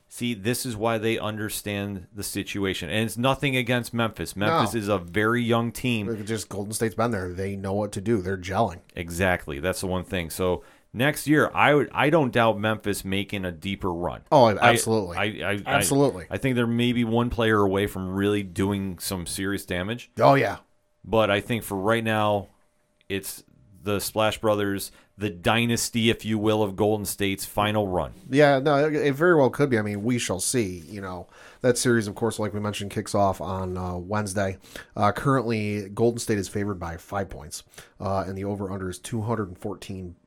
See, 0.09 0.35
this 0.35 0.67
is 0.67 0.77
why 0.77 0.99
they 0.99 1.19
understand 1.19 2.07
the 2.15 2.23
situation, 2.23 2.89
and 2.91 3.05
it's 3.07 3.17
nothing 3.17 3.57
against 3.57 3.95
Memphis. 3.95 4.37
Memphis 4.37 4.75
No. 4.75 4.79
is 4.81 4.89
a 4.89 4.99
very 4.99 5.43
young 5.43 5.73
team. 5.73 6.25
Just 6.27 6.51
Golden 6.51 6.73
State's 6.75 6.95
been 6.95 7.11
there. 7.13 7.33
They 7.33 7.57
know 7.57 7.73
what 7.73 7.93
to 7.93 8.01
do. 8.03 8.21
They're 8.21 8.37
gelling. 8.37 8.81
Exactly, 8.95 9.59
that's 9.59 9.81
the 9.81 9.87
one 9.87 10.05
thing. 10.05 10.29
So 10.29 10.63
next 10.93 11.27
year, 11.27 11.51
I 11.55 11.75
would, 11.75 11.91
I 11.93 12.11
don't 12.11 12.33
doubt 12.33 12.59
Memphis 12.59 13.05
making 13.05 13.45
a 13.45 13.53
deeper 13.53 13.93
run. 13.93 14.23
Oh, 14.31 14.49
absolutely. 14.57 15.17
I, 15.17 15.23
I, 15.23 15.53
I- 15.53 15.63
Absolutely. 15.67 16.27
I, 16.31 16.39
think 16.39 16.57
they're 16.57 16.67
maybe 16.67 17.05
one 17.05 17.31
player 17.31 17.61
away 17.61 17.87
from 17.87 18.11
really 18.11 18.43
doing 18.43 18.99
some 18.99 19.27
serious 19.27 19.65
damage. 19.65 20.11
oh 20.19 20.35
yeah. 20.35 20.59
But 21.05 21.31
I 21.31 21.41
think 21.41 21.65
for 21.65 21.77
right 21.77 22.05
now, 22.05 22.49
it's 23.09 23.43
the 23.83 23.99
Splash 24.01 24.39
Brothers, 24.39 24.93
the 25.19 25.31
dynasty, 25.31 26.11
if 26.11 26.25
you 26.25 26.39
will, 26.39 26.63
of 26.63 26.77
Golden 26.77 27.05
State's 27.05 27.45
final 27.45 27.89
run. 27.89 28.13
Yeah, 28.31 28.61
no, 28.61 28.89
it, 28.89 29.13
very 29.13 29.35
well 29.35 29.51
could 29.51 29.69
be. 29.69 29.79
I 29.79 29.83
mean, 29.83 30.05
we 30.05 30.19
shall 30.19 30.39
see. 30.39 30.85
You 30.89 31.01
know, 31.01 31.27
that 31.61 31.77
series, 31.77 32.07
of 32.07 32.15
course, 32.15 32.39
like 32.39 32.55
we 32.55 32.61
mentioned, 32.61 32.93
kicks 32.93 33.15
off 33.17 33.41
on 33.41 33.77
uh, 33.77 33.97
Wednesday. 33.97 34.59
Uh, 34.97 35.11
currently, 35.11 35.89
Golden 35.89 36.21
State 36.21 36.39
is 36.39 36.49
favored 36.49 36.79
by 36.79 36.97
five 36.97 37.29
points, 37.29 37.65
uh, 38.01 38.25
and 38.27 38.39
the 38.39 38.45
over 38.45 38.71
under 38.71 38.89
is 38.89 39.01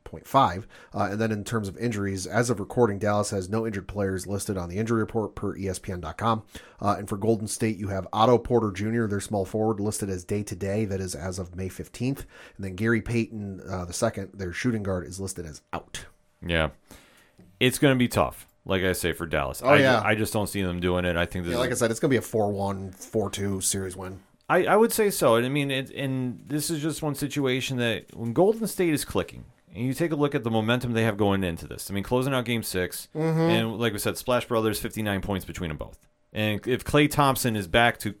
214.5. 0.06 0.64
Uh, 0.94 1.10
and 1.12 1.20
then 1.20 1.32
in 1.32 1.44
terms 1.44 1.68
of 1.68 1.76
injuries, 1.78 2.26
as 2.26 2.50
of 2.50 2.60
recording, 2.60 2.98
Dallas 2.98 3.30
has 3.30 3.48
no 3.48 3.66
injured 3.66 3.88
players 3.88 4.26
listed 4.26 4.56
on 4.56 4.68
the 4.68 4.76
injury 4.78 5.00
report 5.00 5.34
per 5.34 5.56
ESPN.com. 5.56 6.42
Uh, 6.80 6.96
and 6.98 7.08
for 7.08 7.16
Golden 7.16 7.48
State, 7.48 7.76
you 7.76 7.88
have 7.88 8.06
Otto 8.12 8.38
Porter 8.38 8.70
Jr., 8.70 9.06
their 9.06 9.20
small 9.20 9.44
forward, 9.44 9.80
listed 9.80 10.10
as 10.10 10.24
day 10.24 10.42
to 10.42 10.54
day, 10.56 10.84
that 10.84 11.00
is 11.00 11.14
as 11.14 11.38
of 11.38 11.56
May 11.56 11.68
15th. 11.68 12.24
And 12.56 12.64
then 12.64 12.74
Gary 12.74 13.02
Payton, 13.02 13.62
uh, 13.68 13.84
the 13.84 13.92
second, 13.92 14.30
their 14.34 14.52
shooting 14.52 14.82
guard, 14.82 15.06
is 15.06 15.20
listed 15.20 15.46
as 15.46 15.62
out. 15.72 16.06
Yeah, 16.46 16.70
it's 17.60 17.78
going 17.78 17.94
to 17.94 17.98
be 17.98 18.08
tough. 18.08 18.46
Like 18.68 18.82
I 18.82 18.92
say 18.92 19.12
for 19.12 19.26
Dallas, 19.26 19.62
Oh, 19.64 19.68
I, 19.68 19.78
yeah. 19.78 20.02
I 20.04 20.16
just 20.16 20.32
don't 20.32 20.48
see 20.48 20.60
them 20.60 20.80
doing 20.80 21.04
it. 21.04 21.16
I 21.16 21.24
think 21.24 21.46
Yeah, 21.46 21.56
like 21.56 21.70
I 21.70 21.74
said, 21.74 21.92
it's 21.92 22.00
going 22.00 22.10
to 22.10 22.14
be 22.14 22.18
a 22.18 22.22
4 22.22 22.50
1, 22.50 22.90
4 22.92 23.30
2 23.30 23.60
series 23.60 23.96
win. 23.96 24.18
I, 24.48 24.64
I 24.64 24.76
would 24.76 24.92
say 24.92 25.10
so. 25.10 25.36
And 25.36 25.46
I 25.46 25.48
mean, 25.48 25.70
it, 25.70 25.90
and 25.90 26.42
this 26.46 26.68
is 26.68 26.82
just 26.82 27.02
one 27.02 27.14
situation 27.14 27.78
that 27.78 28.14
when 28.14 28.32
Golden 28.32 28.66
State 28.66 28.92
is 28.92 29.04
clicking, 29.04 29.44
and 29.76 29.86
you 29.86 29.94
take 29.94 30.10
a 30.10 30.16
look 30.16 30.34
at 30.34 30.42
the 30.42 30.50
momentum 30.50 30.92
they 30.92 31.04
have 31.04 31.16
going 31.16 31.44
into 31.44 31.68
this. 31.68 31.90
I 31.90 31.94
mean, 31.94 32.02
closing 32.02 32.32
out 32.32 32.46
Game 32.46 32.62
6 32.62 33.08
mm-hmm. 33.14 33.38
and 33.38 33.78
like 33.78 33.92
we 33.92 33.98
said, 33.98 34.16
Splash 34.16 34.46
Brothers, 34.46 34.80
fifty 34.80 35.02
nine 35.02 35.20
points 35.20 35.44
between 35.44 35.68
them 35.68 35.76
both. 35.76 36.06
And 36.32 36.66
if 36.66 36.84
Klay 36.84 37.10
Thompson 37.10 37.56
is 37.56 37.68
back 37.68 37.98
to 37.98 38.14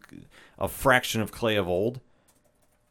a 0.58 0.68
fraction 0.68 1.20
of 1.20 1.32
Klay 1.32 1.58
of 1.58 1.68
old, 1.68 2.00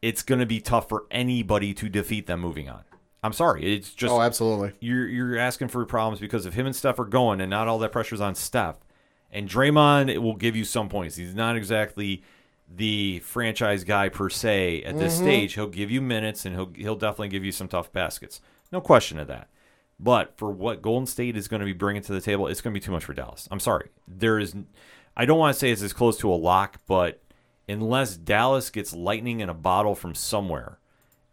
it's 0.02 0.24
going 0.24 0.40
to 0.40 0.46
be 0.46 0.60
tough 0.60 0.90
for 0.90 1.06
anybody 1.10 1.74
to 1.76 1.90
defeat 1.90 2.28
them 2.28 2.42
moving 2.42 2.70
on. 2.70 2.84
I'm 3.24 3.34
sorry, 3.34 3.74
it's 3.74 3.94
just 3.94 4.12
Oh, 4.12 4.22
absolutely. 4.22 4.74
you're 4.80 5.08
you're 5.08 5.38
asking 5.38 5.70
for 5.70 5.84
problems 5.86 6.20
because 6.20 6.46
if 6.46 6.54
him 6.54 6.66
and 6.66 6.76
Steph 6.76 7.00
are 7.00 7.06
going 7.06 7.42
and 7.42 7.50
not 7.50 7.68
all 7.68 7.80
that 7.80 7.92
pressure's 7.92 8.22
on 8.22 8.36
Steph, 8.36 8.78
and 9.32 9.50
Draymond 9.50 10.10
it 10.10 10.20
will 10.20 10.36
give 10.36 10.56
you 10.56 10.66
some 10.66 10.90
points. 10.90 11.16
He's 11.16 11.36
not 11.36 11.56
exactly 11.56 12.24
the 12.74 13.20
franchise 13.20 13.84
guy 13.84 14.10
per 14.10 14.30
se 14.30 14.84
at 14.84 14.98
this 14.98 15.16
mm-hmm. 15.16 15.24
stage. 15.24 15.54
He'll 15.54 15.68
give 15.68 15.92
you 15.92 16.02
minutes 16.02 16.46
and 16.46 16.56
he'll 16.56 16.72
he'll 16.76 16.96
definitely 16.96 17.30
give 17.30 17.44
you 17.44 17.52
some 17.52 17.68
tough 17.68 17.92
baskets. 17.92 18.42
No 18.72 18.82
question 18.82 19.20
of 19.20 19.28
that. 19.28 19.50
But 20.00 20.38
for 20.38 20.52
what 20.52 20.82
Golden 20.82 21.06
State 21.06 21.38
is 21.38 21.48
going 21.48 21.62
to 21.62 21.66
be 21.66 21.74
bringing 21.74 22.02
to 22.04 22.14
the 22.14 22.20
table, 22.22 22.48
it's 22.48 22.62
going 22.62 22.74
to 22.74 22.80
be 22.80 22.84
too 22.84 22.92
much 22.92 23.06
for 23.06 23.14
Dallas. 23.14 23.48
I'm 23.50 23.60
sorry. 23.60 23.90
There 24.08 24.40
is 24.40 24.56
I 25.16 25.26
don't 25.26 25.40
want 25.40 25.54
to 25.54 25.60
say 25.60 25.72
it's 25.72 25.82
as 25.82 25.94
close 25.94 26.18
to 26.20 26.32
a 26.32 26.36
lock, 26.36 26.82
but 26.88 27.22
unless 27.68 28.18
Dallas 28.18 28.70
gets 28.70 28.94
lightning 28.94 29.40
in 29.40 29.50
a 29.50 29.54
bottle 29.54 29.96
from 29.96 30.14
somewhere, 30.16 30.80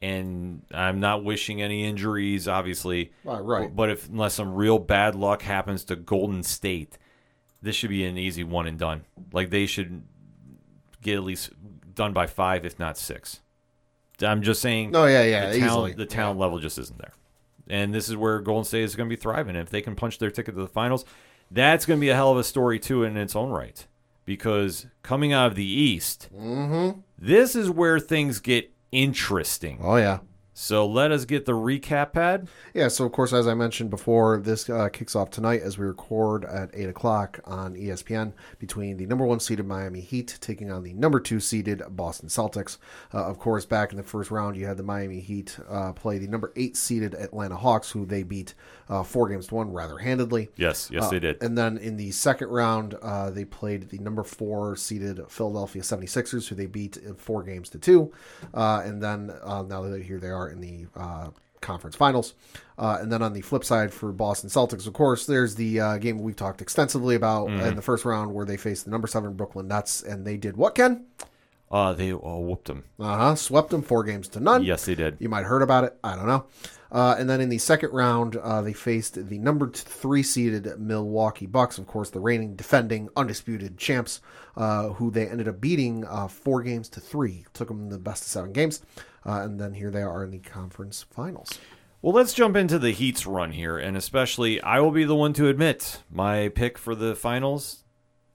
and 0.01 0.63
I'm 0.73 1.01
not 1.01 1.25
wishing 1.25 1.63
any 1.63 1.85
injuries, 1.85 2.49
obviously. 2.49 3.13
Right, 3.25 3.41
right. 3.41 3.75
But 3.75 3.91
if 3.91 4.09
unless 4.09 4.35
some 4.35 4.55
real 4.55 4.79
bad 4.79 5.15
luck 5.15 5.43
happens 5.43 5.85
to 5.85 5.97
Golden 5.97 6.43
State, 6.43 6.99
this 7.61 7.77
should 7.77 7.91
be 7.91 8.05
an 8.05 8.19
easy 8.19 8.45
one 8.45 8.67
and 8.67 8.79
done. 8.79 9.05
Like 9.33 9.51
they 9.51 9.67
should 9.67 10.03
get 11.01 11.17
at 11.17 11.25
least 11.25 11.51
done 11.95 12.13
by 12.13 12.27
five, 12.27 12.65
if 12.65 12.79
not 12.79 12.99
six. 12.99 13.41
I'm 14.21 14.43
just 14.43 14.61
saying. 14.61 14.91
No, 14.91 15.07
yeah, 15.07 15.25
yeah, 15.25 15.51
the 15.51 15.57
easily. 15.57 15.93
the 15.93 16.07
talent 16.07 16.39
level 16.39 16.59
just 16.59 16.79
isn't 16.79 16.99
there, 16.99 17.13
and 17.69 17.95
this 17.95 18.09
is 18.09 18.17
where 18.17 18.41
Golden 18.41 18.65
State 18.65 18.83
is 18.83 18.97
going 18.97 19.09
to 19.09 19.15
be 19.17 19.21
thriving. 19.21 19.57
If 19.57 19.71
they 19.71 19.83
can 19.83 19.95
punch 19.95 20.19
their 20.19 20.31
ticket 20.31 20.55
to 20.55 20.61
the 20.61 20.67
finals, 20.69 21.05
that's 21.51 21.87
going 21.87 21.99
to 21.99 22.01
be 22.01 22.09
a 22.11 22.15
hell 22.15 22.33
of 22.33 22.39
a 22.39 22.45
story 22.45 22.79
too 22.79 23.05
in 23.05 23.17
its 23.17 23.37
own 23.37 23.51
right. 23.51 23.87
Because 24.25 24.87
coming 25.03 25.33
out 25.33 25.49
of 25.49 25.55
the 25.57 25.65
East, 25.67 26.29
Mm-hmm. 26.35 27.01
this 27.19 27.57
is 27.57 27.69
where 27.71 27.99
things 27.99 28.39
get 28.41 28.73
interesting. 28.93 29.79
Oh, 29.83 29.97
yeah. 29.97 30.19
So 30.55 30.87
let 30.87 31.11
us 31.13 31.25
get 31.25 31.47
the 31.47 31.53
recap 31.53 32.13
pad. 32.13 32.49
Yeah, 32.75 32.89
so 32.89 33.07
of 33.07 33.13
course, 33.13 33.33
as 33.33 33.49
I 33.49 33.55
mentioned 33.55 33.89
before, 33.89 34.39
this 34.39 34.69
uh, 34.69 34.91
kicks 34.91 35.17
off 35.17 35.31
tonight 35.31 35.63
as 35.63 35.79
we 35.79 35.87
record 35.87 36.45
at 36.45 36.71
8 36.75 36.91
o'clock 36.91 37.41
on 37.45 37.75
ESPN 37.75 38.33
between 38.59 38.99
the 38.99 39.07
number 39.07 39.25
one 39.25 39.41
seeded 39.41 39.67
Miami 39.67 40.01
Heat 40.01 40.37
taking 40.41 40.71
on 40.71 40.83
the 40.83 40.93
number 40.93 41.21
two 41.21 41.41
seeded 41.41 41.83
Boston 41.91 42.29
Celtics. 42.29 42.77
Uh, 43.15 43.25
of 43.25 43.39
course, 43.39 43.65
back 43.65 43.93
in 43.93 43.97
the 43.97 44.03
first 44.03 44.31
round, 44.31 44.57
you 44.57 44.67
had 44.67 44.77
the 44.77 44.83
Miami 44.83 45.21
Heat 45.21 45.59
uh, 45.71 45.93
play 45.95 46.19
the 46.19 46.27
number 46.27 46.53
eight 46.55 46.77
seeded 46.77 47.15
Atlanta 47.15 47.57
Hawks, 47.57 47.91
who 47.91 48.05
they 48.05 48.23
beat 48.23 48.53
uh, 48.91 49.03
four 49.03 49.29
games 49.29 49.47
to 49.47 49.55
one 49.55 49.73
rather 49.73 49.99
handedly. 49.99 50.51
Yes, 50.57 50.91
yes, 50.93 51.09
they 51.09 51.19
did. 51.19 51.43
And 51.43 51.57
then 51.57 51.79
in 51.79 51.97
the 51.97 52.11
second 52.11 52.49
round, 52.49 52.95
uh, 53.01 53.31
they 53.31 53.47
played 53.47 53.89
the 53.89 53.99
number 53.99 54.23
four 54.23 54.77
seeded 54.77 55.21
Philadelphia 55.31 55.81
76ers, 55.81 56.49
who 56.49 56.55
they 56.55 56.67
beat 56.67 56.99
in 56.99 57.15
four 57.15 57.43
games 57.43 57.71
to 57.71 57.79
two. 57.79 58.13
Uh, 58.53 58.83
and 58.85 59.03
then 59.03 59.33
uh, 59.43 59.63
now 59.63 59.83
that 59.83 60.03
here 60.03 60.19
they 60.19 60.29
are 60.29 60.42
in 60.49 60.61
the 60.61 60.87
uh, 60.97 61.29
conference 61.61 61.95
finals. 61.97 62.35
Uh, 62.79 62.99
and 63.01 63.13
then 63.13 63.23
on 63.23 63.33
the 63.33 63.41
flip 63.41 63.65
side 63.65 63.93
for 63.93 64.13
Boston 64.13 64.51
Celtics, 64.51 64.87
of 64.87 64.93
course, 64.93 65.27
there's 65.27 65.55
the 65.55 65.81
uh, 65.81 65.99
game 65.99 66.19
we've 66.21 66.37
talked 66.37 66.61
extensively 66.61 67.15
about 67.15 67.49
Mm-hmm. 67.49 67.67
in 67.67 67.77
the 67.77 67.83
first 67.83 68.05
round 68.05 68.33
where 68.35 68.45
they 68.45 68.57
faced 68.57 68.85
the 68.85 68.91
number 68.91 69.07
seven 69.07 69.35
Brooklyn 69.35 69.69
Nets. 69.69 70.03
And 70.03 70.27
they 70.27 70.37
did 70.37 70.57
what, 70.57 70.75
Ken? 70.75 71.07
Uh, 71.71 71.93
they 71.93 72.13
oh, 72.13 72.41
whooped 72.41 72.67
them. 72.67 72.85
Uh 72.99 73.17
huh. 73.17 73.35
Swept 73.35 73.71
them 73.71 73.83
four 73.83 74.05
games 74.05 74.29
to 74.29 74.41
none. 74.41 74.63
Yes, 74.63 74.85
they 74.85 74.95
did. 74.95 75.17
You 75.21 75.29
might 75.31 75.39
have 75.39 75.47
heard 75.47 75.63
about 75.63 75.85
it. 75.85 75.97
I 76.05 76.17
don't 76.17 76.27
know. 76.27 76.45
Uh, 76.93 77.17
and 77.19 77.29
then 77.29 77.41
in 77.41 77.49
the 77.49 77.57
second 77.57 77.91
round, 77.93 78.37
uh, 78.37 78.61
they 78.61 78.75
faced 78.75 79.15
the 79.29 79.39
number 79.39 79.71
three 79.71 80.23
seeded 80.23 80.79
Milwaukee 80.79 81.47
Bucks, 81.47 81.79
of 81.79 81.87
course, 81.87 82.11
the 82.11 82.21
reigning, 82.21 82.55
defending, 82.55 83.09
undisputed 83.17 83.79
champs, 83.79 84.21
uh, 84.59 84.91
who 84.91 85.11
they 85.11 85.27
ended 85.27 85.49
up 85.49 85.59
beating 85.59 86.05
uh, 86.05 86.29
four 86.29 86.63
games 86.63 86.91
to 86.91 87.01
three. 87.01 87.47
Took 87.55 87.69
them 87.69 87.89
the 87.89 87.99
best 87.99 88.25
of 88.25 88.29
seven 88.29 88.53
games. 88.53 88.83
Uh, 89.25 89.41
and 89.41 89.59
then 89.59 89.73
here 89.73 89.91
they 89.91 90.03
are 90.03 90.23
in 90.23 90.31
the 90.31 90.39
conference 90.39 91.07
finals. 91.11 91.59
Well, 92.03 92.13
let's 92.13 92.35
jump 92.35 92.57
into 92.57 92.79
the 92.79 92.91
Heat's 92.91 93.27
run 93.27 93.53
here, 93.53 93.79
and 93.79 93.97
especially 93.97 94.61
I 94.61 94.81
will 94.81 94.91
be 94.91 95.05
the 95.05 95.17
one 95.17 95.33
to 95.35 95.49
admit 95.49 96.03
my 96.11 96.49
pick 96.49 96.77
for 96.77 96.95
the 96.95 97.15
finals 97.15 97.85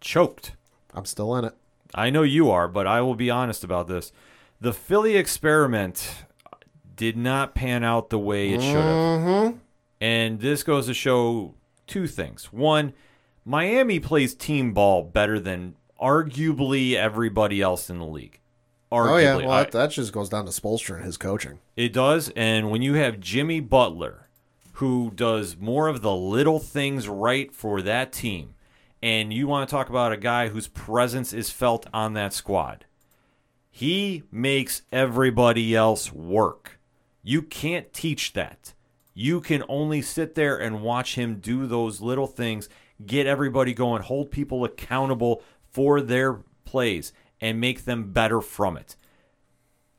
choked. 0.02 0.54
I'm 0.94 1.06
still 1.06 1.36
in 1.36 1.46
it. 1.46 1.54
I 1.94 2.10
know 2.10 2.24
you 2.24 2.50
are, 2.50 2.68
but 2.68 2.88
I 2.88 3.02
will 3.02 3.16
be 3.16 3.30
honest 3.30 3.64
about 3.64 3.88
this. 3.88 4.12
The 4.60 4.74
Philly 4.74 5.16
experiment 5.16 6.26
did 6.98 7.16
not 7.16 7.56
pan 7.56 7.84
out 7.84 8.10
the 8.10 8.20
way 8.20 8.50
it 8.50 8.62
should 8.62 8.76
have. 8.76 8.84
Mm-hmm. 9.22 9.58
And 10.02 10.40
this 10.42 10.64
goes 10.64 10.88
to 10.88 10.94
show 10.94 11.54
two 11.88 12.08
things. 12.08 12.52
One, 12.52 12.94
Miami 13.46 14.00
plays 14.02 14.36
team 14.36 14.74
ball 14.74 15.04
better 15.04 15.40
than 15.40 15.76
arguably 16.02 16.94
everybody 16.96 17.62
else 17.62 17.90
in 17.90 18.00
the 18.00 18.06
league. 18.06 18.40
Arguably. 18.92 19.12
Oh, 19.12 19.18
yeah. 19.18 19.36
Well, 19.38 19.52
I- 19.52 19.64
that, 19.64 19.72
that 19.72 19.92
just 19.92 20.12
goes 20.12 20.30
down 20.30 20.46
to 20.46 20.52
Spoelstra 20.52 20.98
and 20.98 21.06
his 21.06 21.18
coaching. 21.18 21.60
it 21.76 21.94
does. 21.94 22.30
And 22.36 22.70
when 22.70 22.82
you 22.82 22.96
have 22.96 23.20
Jimmy 23.20 23.60
Butler, 23.60 24.28
who 24.74 25.12
does 25.16 25.58
more 25.58 25.88
of 25.88 26.02
the 26.02 26.14
little 26.14 26.60
things 26.60 27.08
right 27.08 27.52
for 27.54 27.82
that 27.82 28.12
team, 28.12 28.54
and 29.02 29.32
you 29.34 29.48
want 29.48 29.68
to 29.68 29.72
talk 29.74 29.90
about 29.90 30.12
a 30.12 30.18
guy 30.18 30.50
whose 30.50 30.68
presence 30.68 31.34
is 31.34 31.50
felt 31.50 31.86
on 31.94 32.14
that 32.14 32.34
squad, 32.34 32.86
he 33.72 34.24
makes 34.32 34.82
everybody 34.92 35.76
else 35.76 36.12
work. 36.12 36.77
You 37.28 37.42
can't 37.42 37.92
teach 37.92 38.32
that. 38.34 38.74
You 39.14 39.42
can 39.42 39.62
only 39.68 40.02
sit 40.02 40.36
there 40.36 40.56
and 40.56 40.82
watch 40.82 41.16
him 41.16 41.42
do 41.42 41.68
those 41.68 42.00
little 42.00 42.26
things, 42.26 42.70
get 43.06 43.28
everybody 43.28 43.74
going, 43.74 44.02
hold 44.04 44.32
people 44.32 44.64
accountable 44.64 45.44
for 45.70 46.00
their 46.00 46.40
plays, 46.64 47.12
and 47.42 47.60
make 47.60 47.84
them 47.84 48.14
better 48.14 48.40
from 48.40 48.78
it. 48.78 48.96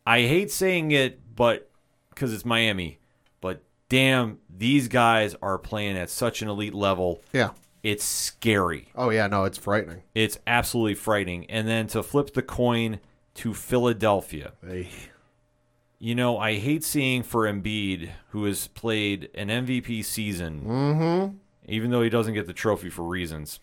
I 0.06 0.22
hate 0.22 0.50
saying 0.50 0.92
it, 0.92 1.20
but 1.36 1.70
because 2.08 2.32
it's 2.32 2.46
Miami, 2.46 2.98
but 3.42 3.62
damn, 3.90 4.38
these 4.48 4.88
guys 4.88 5.36
are 5.42 5.58
playing 5.58 5.98
at 5.98 6.08
such 6.08 6.40
an 6.40 6.48
elite 6.48 6.72
level. 6.72 7.20
Yeah. 7.34 7.50
It's 7.82 8.04
scary. 8.04 8.88
Oh, 8.94 9.10
yeah. 9.10 9.26
No, 9.26 9.44
it's 9.44 9.58
frightening. 9.58 10.02
It's 10.14 10.38
absolutely 10.46 10.94
frightening. 10.94 11.44
And 11.50 11.68
then 11.68 11.88
to 11.88 12.02
flip 12.02 12.32
the 12.32 12.40
coin 12.40 13.00
to 13.34 13.52
Philadelphia. 13.52 14.52
Hey. 14.66 14.88
You 15.98 16.14
know, 16.14 16.38
I 16.38 16.54
hate 16.58 16.84
seeing 16.84 17.22
for 17.24 17.42
Embiid, 17.52 18.11
who 18.30 18.44
has 18.44 18.68
played 18.68 19.30
an 19.34 19.48
MVP 19.48 20.04
season, 20.04 21.40
even 21.66 21.90
though 21.90 22.02
he 22.02 22.08
doesn't 22.11 22.34
get 22.34 22.46
the 22.46 22.52
trophy 22.52 22.88
for 22.88 23.02
reasons. 23.02 23.58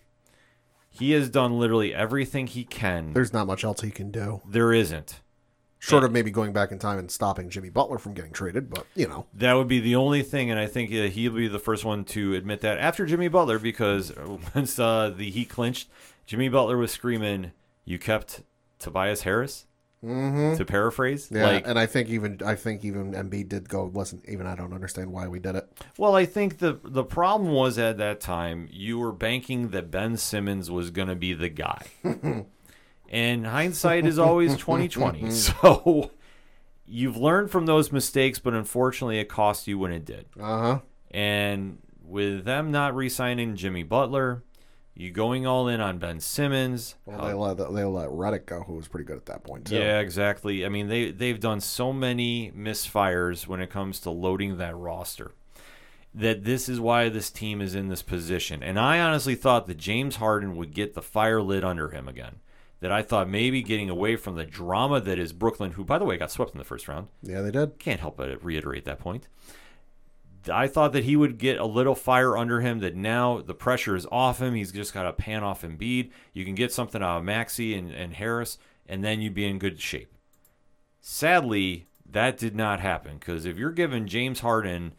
He 0.89 1.11
has 1.11 1.29
done 1.29 1.59
literally 1.59 1.93
everything 1.93 2.47
he 2.47 2.63
can. 2.63 3.13
There's 3.13 3.33
not 3.33 3.47
much 3.47 3.63
else 3.63 3.81
he 3.81 3.91
can 3.91 4.11
do. 4.11 4.41
there 4.47 4.73
isn't. 4.73 5.21
Short 5.79 6.03
of 6.03 6.11
maybe 6.11 6.31
going 6.31 6.51
back 6.51 6.71
in 6.71 6.79
time 6.79 6.97
and 6.97 7.11
stopping 7.11 7.49
Jimmy 7.49 7.69
Butler 7.69 7.99
from 7.99 8.13
getting 8.15 8.31
traded, 8.31 8.69
but 8.71 8.87
you 8.95 9.07
know, 9.07 9.27
That 9.35 9.53
would 9.53 9.67
be 9.67 9.79
the 9.79 9.95
only 9.95 10.23
thing, 10.23 10.49
and 10.49 10.59
I 10.59 10.65
think 10.67 10.89
uh, 10.91 11.03
he'll 11.09 11.33
be 11.33 11.47
the 11.47 11.59
first 11.59 11.85
one 11.85 12.05
to 12.05 12.33
admit 12.33 12.61
that 12.61 12.79
after 12.79 13.05
Jimmy 13.05 13.27
Butler, 13.27 13.59
because 13.59 14.11
once 14.55 14.79
uh, 14.79 15.13
the 15.15 15.29
Heat 15.29 15.49
clinched, 15.49 15.89
Jimmy 16.25 16.49
Butler 16.49 16.77
was 16.77 16.91
screaming, 16.91 17.51
"You 17.83 17.99
kept 17.99 18.41
Tobias 18.79 19.21
Harris." 19.23 19.67
Mm-hmm. 20.05 20.57
To 20.57 20.65
paraphrase, 20.65 21.29
yeah. 21.31 21.47
like, 21.47 21.67
and 21.67 21.79
I 21.79 21.87
think 21.87 22.09
even 22.09 22.39
I 22.45 22.53
think 22.53 22.85
even 22.85 23.13
Embiid 23.13 23.49
did 23.49 23.67
go. 23.67 23.89
Listen, 23.91 24.21
even 24.27 24.45
I 24.45 24.53
don't 24.55 24.71
understand 24.71 25.11
why 25.11 25.27
we 25.27 25.39
did 25.39 25.55
it. 25.55 25.67
well, 25.97 26.15
I 26.15 26.25
think 26.25 26.59
the 26.59 26.79
the 26.83 27.03
problem 27.03 27.51
was 27.51 27.79
at 27.79 27.97
that 27.97 28.21
time 28.21 28.67
you 28.71 28.99
were 28.99 29.11
banking 29.11 29.69
that 29.69 29.89
Ben 29.89 30.15
Simmons 30.17 30.69
was 30.69 30.91
going 30.91 31.07
to 31.07 31.15
be 31.15 31.33
the 31.33 31.49
guy, 31.49 31.87
and 33.09 33.47
hindsight 33.47 34.05
is 34.05 34.19
always 34.19 34.55
twenty 34.57 34.87
twenty. 34.87 35.31
So 35.31 36.11
you've 36.85 37.17
learned 37.17 37.49
from 37.49 37.65
those 37.65 37.91
mistakes, 37.91 38.37
but 38.37 38.53
unfortunately, 38.53 39.17
it 39.17 39.27
cost 39.27 39.67
you 39.67 39.79
when 39.79 39.91
it 39.91 40.05
did. 40.05 40.25
Uh 40.39 40.61
huh. 40.61 40.79
And 41.09 41.79
with 42.03 42.45
them 42.45 42.71
not 42.71 42.95
re-signing 42.95 43.55
Jimmy 43.55 43.81
Butler, 43.81 44.43
you 44.95 45.11
going 45.11 45.45
all 45.45 45.67
in 45.67 45.81
on 45.81 45.97
Ben 45.97 46.19
Simmons. 46.19 46.95
Well, 47.05 47.25
they 47.25 47.33
let 47.33 47.57
they 47.57 47.83
let 47.83 48.09
Redick 48.09 48.45
go, 48.45 48.61
who 48.61 48.73
was 48.73 48.87
pretty 48.87 49.05
good 49.05 49.17
at 49.17 49.25
that 49.25 49.43
point 49.43 49.65
too. 49.65 49.75
yeah, 49.75 49.99
exactly. 49.99 50.65
I 50.65 50.69
mean, 50.69 50.87
they 50.87 51.11
they've 51.11 51.39
done 51.39 51.59
so 51.59 51.91
many 51.91 52.51
misfires 52.51 53.45
when 53.45 53.59
it 53.59 53.69
comes 53.69 53.99
to 54.01 54.09
loading 54.09 54.57
that 54.57 54.75
roster. 54.75 55.31
That 56.13 56.45
this 56.45 56.69
is 56.69 56.79
why 56.79 57.09
this 57.09 57.29
team 57.29 57.61
is 57.61 57.75
in 57.75 57.89
this 57.89 58.01
position. 58.01 58.63
And 58.63 58.79
I 58.79 58.99
honestly 59.01 59.35
thought 59.35 59.67
that 59.67 59.75
James 59.77 60.15
Harden 60.15 60.55
would 60.55 60.73
get 60.73 60.93
the 60.93 61.01
fire 61.01 61.41
lit 61.41 61.65
under 61.65 61.89
him 61.89 62.07
again. 62.07 62.37
That 62.79 62.91
I 62.91 63.01
thought 63.01 63.27
maybe 63.29 63.61
getting 63.61 63.89
away 63.89 64.15
from 64.15 64.35
the 64.35 64.45
drama 64.45 65.01
that 65.01 65.19
is 65.19 65.33
Brooklyn, 65.33 65.71
who 65.71 65.83
by 65.83 65.97
the 65.99 66.05
way 66.05 66.15
got 66.17 66.31
swept 66.31 66.53
in 66.53 66.57
the 66.57 66.63
first 66.63 66.87
round. 66.87 67.09
yeah, 67.21 67.41
they 67.41 67.51
did. 67.51 67.79
can't 67.79 67.99
help 67.99 68.15
but 68.15 68.41
reiterate 68.41 68.85
that 68.85 68.99
point. 68.99 69.27
I 70.49 70.67
thought 70.67 70.93
that 70.93 71.03
he 71.03 71.15
would 71.15 71.37
get 71.37 71.59
a 71.59 71.65
little 71.65 71.95
fire 71.95 72.37
under 72.37 72.61
him. 72.61 72.79
That 72.79 72.95
now 72.95 73.41
the 73.41 73.53
pressure 73.53 73.95
is 73.95 74.05
off 74.11 74.41
him. 74.41 74.53
He's 74.53 74.71
just 74.71 74.93
got 74.93 75.03
to 75.03 75.13
pan 75.13 75.43
off 75.43 75.63
Embiid. 75.63 76.11
You 76.33 76.45
can 76.45 76.55
get 76.55 76.73
something 76.73 77.01
out 77.01 77.17
of 77.17 77.23
Maxey 77.23 77.75
and, 77.75 77.91
and 77.91 78.13
Harris, 78.13 78.57
and 78.87 79.03
then 79.03 79.21
you'd 79.21 79.33
be 79.33 79.45
in 79.45 79.59
good 79.59 79.79
shape. 79.79 80.13
Sadly, 81.01 81.87
that 82.09 82.37
did 82.37 82.55
not 82.55 82.79
happen 82.79 83.17
because 83.17 83.45
if 83.45 83.57
you're 83.57 83.71
giving 83.71 84.07
James 84.07 84.39
Harden 84.39 84.93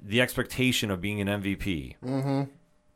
the 0.00 0.20
expectation 0.20 0.90
of 0.90 1.00
being 1.00 1.20
an 1.20 1.28
MVP, 1.42 1.96
mm-hmm. 2.04 2.42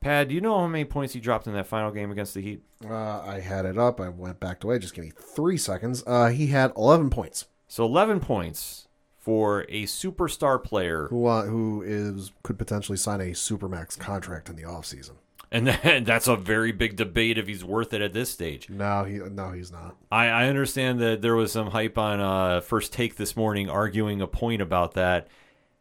Pad, 0.00 0.28
do 0.28 0.34
you 0.34 0.40
know 0.40 0.58
how 0.58 0.66
many 0.66 0.84
points 0.84 1.14
he 1.14 1.20
dropped 1.20 1.46
in 1.46 1.54
that 1.54 1.66
final 1.66 1.90
game 1.90 2.10
against 2.10 2.34
the 2.34 2.40
Heat? 2.40 2.62
Uh, 2.88 3.20
I 3.20 3.40
had 3.40 3.64
it 3.64 3.76
up. 3.76 4.00
I 4.00 4.08
went 4.08 4.38
back 4.38 4.62
away. 4.62 4.78
Just 4.78 4.94
give 4.94 5.04
me 5.04 5.10
three 5.10 5.58
seconds. 5.58 6.04
Uh, 6.06 6.28
he 6.28 6.48
had 6.48 6.72
11 6.76 7.10
points. 7.10 7.46
So 7.66 7.84
11 7.84 8.20
points 8.20 8.87
for 9.28 9.66
a 9.68 9.82
superstar 9.82 10.62
player 10.62 11.08
Who 11.08 11.26
uh, 11.26 11.42
who 11.44 11.82
is 11.82 12.32
could 12.42 12.58
potentially 12.58 12.96
sign 12.96 13.20
a 13.20 13.32
supermax 13.32 13.98
contract 13.98 14.48
in 14.48 14.56
the 14.56 14.62
offseason. 14.62 15.16
And 15.52 15.66
then, 15.82 16.04
that's 16.04 16.28
a 16.28 16.34
very 16.34 16.72
big 16.72 16.96
debate 16.96 17.36
if 17.36 17.46
he's 17.46 17.62
worth 17.62 17.92
it 17.92 18.00
at 18.00 18.14
this 18.14 18.30
stage. 18.30 18.70
No, 18.70 19.04
he 19.04 19.18
no, 19.18 19.52
he's 19.52 19.70
not. 19.70 19.96
I, 20.10 20.28
I 20.28 20.46
understand 20.46 20.98
that 21.00 21.20
there 21.20 21.36
was 21.36 21.52
some 21.52 21.72
hype 21.72 21.98
on 21.98 22.20
uh, 22.20 22.62
First 22.62 22.94
Take 22.94 23.16
this 23.16 23.36
morning 23.36 23.68
arguing 23.68 24.22
a 24.22 24.26
point 24.26 24.62
about 24.62 24.94
that. 24.94 25.28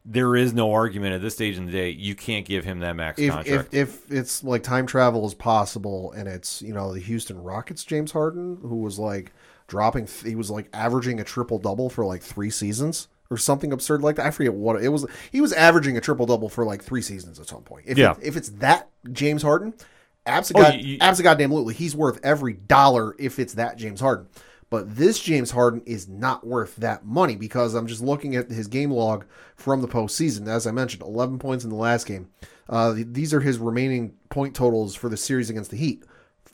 There 0.04 0.36
is 0.36 0.52
no 0.52 0.74
argument 0.74 1.14
at 1.14 1.22
this 1.22 1.32
stage 1.32 1.56
in 1.56 1.64
the 1.64 1.72
day. 1.72 1.88
You 1.88 2.14
can't 2.14 2.44
give 2.44 2.66
him 2.66 2.80
that 2.80 2.96
max 2.96 3.18
If, 3.18 3.32
contract. 3.32 3.72
if 3.72 4.04
if 4.04 4.12
it's 4.12 4.44
like 4.44 4.62
time 4.62 4.84
travel 4.84 5.24
is 5.26 5.32
possible, 5.32 6.12
and 6.12 6.28
it's 6.28 6.60
you 6.60 6.74
know 6.74 6.92
the 6.92 7.00
Houston 7.00 7.42
Rockets, 7.42 7.82
James 7.82 8.12
Harden, 8.12 8.58
who 8.60 8.76
was 8.76 8.98
like 8.98 9.32
dropping, 9.68 10.06
he 10.22 10.34
was 10.34 10.50
like 10.50 10.68
averaging 10.74 11.18
a 11.18 11.24
triple 11.24 11.58
double 11.58 11.88
for 11.88 12.04
like 12.04 12.20
three 12.20 12.50
seasons 12.50 13.08
or 13.30 13.36
something 13.36 13.72
absurd 13.72 14.02
like 14.02 14.16
that. 14.16 14.26
I 14.26 14.30
forget 14.30 14.54
what 14.54 14.82
it 14.82 14.88
was. 14.88 15.06
He 15.30 15.40
was 15.40 15.52
averaging 15.52 15.96
a 15.96 16.00
triple 16.00 16.26
double 16.26 16.48
for 16.48 16.64
like 16.64 16.82
three 16.82 17.02
seasons 17.02 17.38
at 17.38 17.46
some 17.46 17.62
point. 17.62 17.84
If 17.86 17.98
Yeah. 17.98 18.12
it, 18.12 18.18
if 18.22 18.36
it's 18.36 18.48
that 18.50 18.88
James 19.12 19.42
Harden, 19.42 19.74
Oh, 19.78 19.84
absolutely, 20.26 20.80
you- 20.82 20.98
absolutely, 21.00 21.74
he's 21.74 21.94
worth 21.96 22.20
every 22.22 22.54
dollar 22.54 23.14
if 23.18 23.38
it's 23.38 23.54
that 23.54 23.76
James 23.76 24.00
Harden. 24.00 24.26
But 24.70 24.96
this 24.96 25.18
James 25.18 25.50
Harden 25.52 25.80
is 25.86 26.08
not 26.08 26.46
worth 26.46 26.76
that 26.76 27.04
money 27.06 27.36
because 27.36 27.74
I'm 27.74 27.86
just 27.86 28.02
looking 28.02 28.36
at 28.36 28.50
his 28.50 28.66
game 28.66 28.90
log 28.90 29.24
from 29.56 29.80
the 29.80 29.88
postseason. 29.88 30.46
As 30.46 30.66
I 30.66 30.70
mentioned, 30.72 31.02
11 31.02 31.38
points 31.38 31.64
in 31.64 31.70
the 31.70 31.76
last 31.76 32.06
game. 32.06 32.28
Uh, 32.68 32.94
these 32.96 33.32
are 33.32 33.40
his 33.40 33.56
remaining 33.58 34.12
point 34.28 34.54
totals 34.54 34.94
for 34.94 35.08
the 35.08 35.16
series 35.16 35.48
against 35.48 35.70
the 35.70 35.78
Heat, 35.78 36.04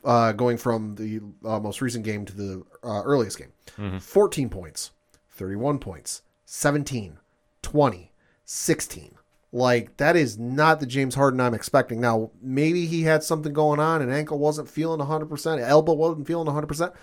uh, 0.05 0.31
going 0.31 0.55
from 0.55 0.95
the 0.95 1.19
uh, 1.43 1.59
most 1.59 1.81
recent 1.81 2.05
game 2.05 2.23
to 2.25 2.33
the 2.35 2.63
uh, 2.85 3.01
earliest 3.03 3.37
game. 3.37 3.99
14 3.99 4.47
points, 4.49 4.91
31 5.31 5.79
points, 5.79 6.21
17, 6.55 7.19
20, 7.61 8.11
16. 8.45 9.15
Like 9.51 9.97
that 9.97 10.15
is 10.15 10.37
not 10.39 10.79
the 10.79 10.85
James 10.85 11.15
Harden 11.15 11.41
I'm 11.41 11.53
expecting. 11.53 11.99
Now, 11.99 12.31
maybe 12.41 12.85
he 12.85 13.03
had 13.03 13.23
something 13.23 13.51
going 13.51 13.81
on, 13.81 14.01
an 14.01 14.09
ankle 14.09 14.39
wasn't 14.39 14.69
feeling 14.69 15.01
100%, 15.01 15.59
elbow 15.59 15.93
wasn't 15.93 16.25
feeling 16.25 16.47
100%. 16.47 16.93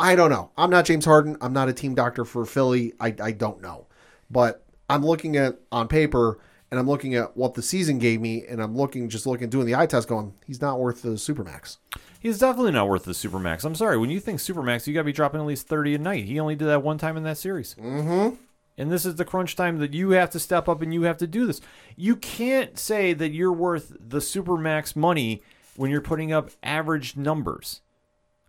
I 0.00 0.16
don't 0.16 0.30
know. 0.30 0.50
I'm 0.56 0.70
not 0.70 0.84
James 0.84 1.04
Harden. 1.04 1.36
I'm 1.40 1.52
not 1.52 1.68
a 1.68 1.72
team 1.72 1.94
doctor 1.94 2.24
for 2.24 2.44
Philly. 2.44 2.92
I, 2.98 3.14
I 3.22 3.30
don't 3.30 3.62
know. 3.62 3.86
But 4.30 4.64
I'm 4.90 5.04
looking 5.04 5.36
at 5.36 5.58
on 5.70 5.86
paper 5.86 6.40
and 6.70 6.78
I'm 6.78 6.88
looking 6.88 7.14
at 7.14 7.36
what 7.36 7.54
the 7.54 7.62
season 7.62 7.98
gave 7.98 8.20
me 8.20 8.46
and 8.46 8.60
I'm 8.60 8.76
looking 8.76 9.08
just 9.08 9.26
looking 9.26 9.48
doing 9.48 9.66
the 9.66 9.76
eye 9.76 9.86
test 9.86 10.08
going, 10.08 10.34
he's 10.44 10.60
not 10.60 10.80
worth 10.80 11.02
the 11.02 11.10
supermax. 11.10 11.78
he's 12.18 12.38
definitely 12.40 12.72
not 12.72 12.88
worth 12.88 13.04
the 13.04 13.12
supermax. 13.12 13.64
I'm 13.64 13.76
sorry. 13.76 13.96
When 13.96 14.10
you 14.10 14.18
think 14.18 14.40
supermax, 14.40 14.86
you 14.86 14.94
got 14.94 15.00
to 15.00 15.04
be 15.04 15.12
dropping 15.12 15.40
at 15.40 15.46
least 15.46 15.68
30 15.68 15.94
a 15.94 15.98
night. 15.98 16.24
He 16.24 16.40
only 16.40 16.56
did 16.56 16.66
that 16.66 16.82
one 16.82 16.98
time 16.98 17.16
in 17.16 17.22
that 17.22 17.38
series. 17.38 17.76
Mm-hmm. 17.76 18.36
And 18.78 18.90
this 18.90 19.04
is 19.04 19.16
the 19.16 19.24
crunch 19.24 19.56
time 19.56 19.78
that 19.78 19.92
you 19.92 20.10
have 20.10 20.30
to 20.30 20.40
step 20.40 20.68
up 20.68 20.80
and 20.80 20.94
you 20.94 21.02
have 21.02 21.18
to 21.18 21.26
do 21.26 21.46
this. 21.46 21.60
You 21.96 22.14
can't 22.16 22.78
say 22.78 23.12
that 23.12 23.30
you're 23.32 23.52
worth 23.52 23.96
the 24.00 24.20
super 24.20 24.56
max 24.56 24.94
money 24.94 25.42
when 25.76 25.90
you're 25.90 26.00
putting 26.00 26.32
up 26.32 26.50
average 26.62 27.16
numbers. 27.16 27.80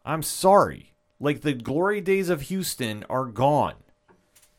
I'm 0.05 0.23
sorry. 0.23 0.93
Like 1.19 1.41
the 1.41 1.53
glory 1.53 1.99
days 1.99 2.29
of 2.29 2.41
Houston 2.43 3.03
are 3.09 3.25
gone. 3.25 3.73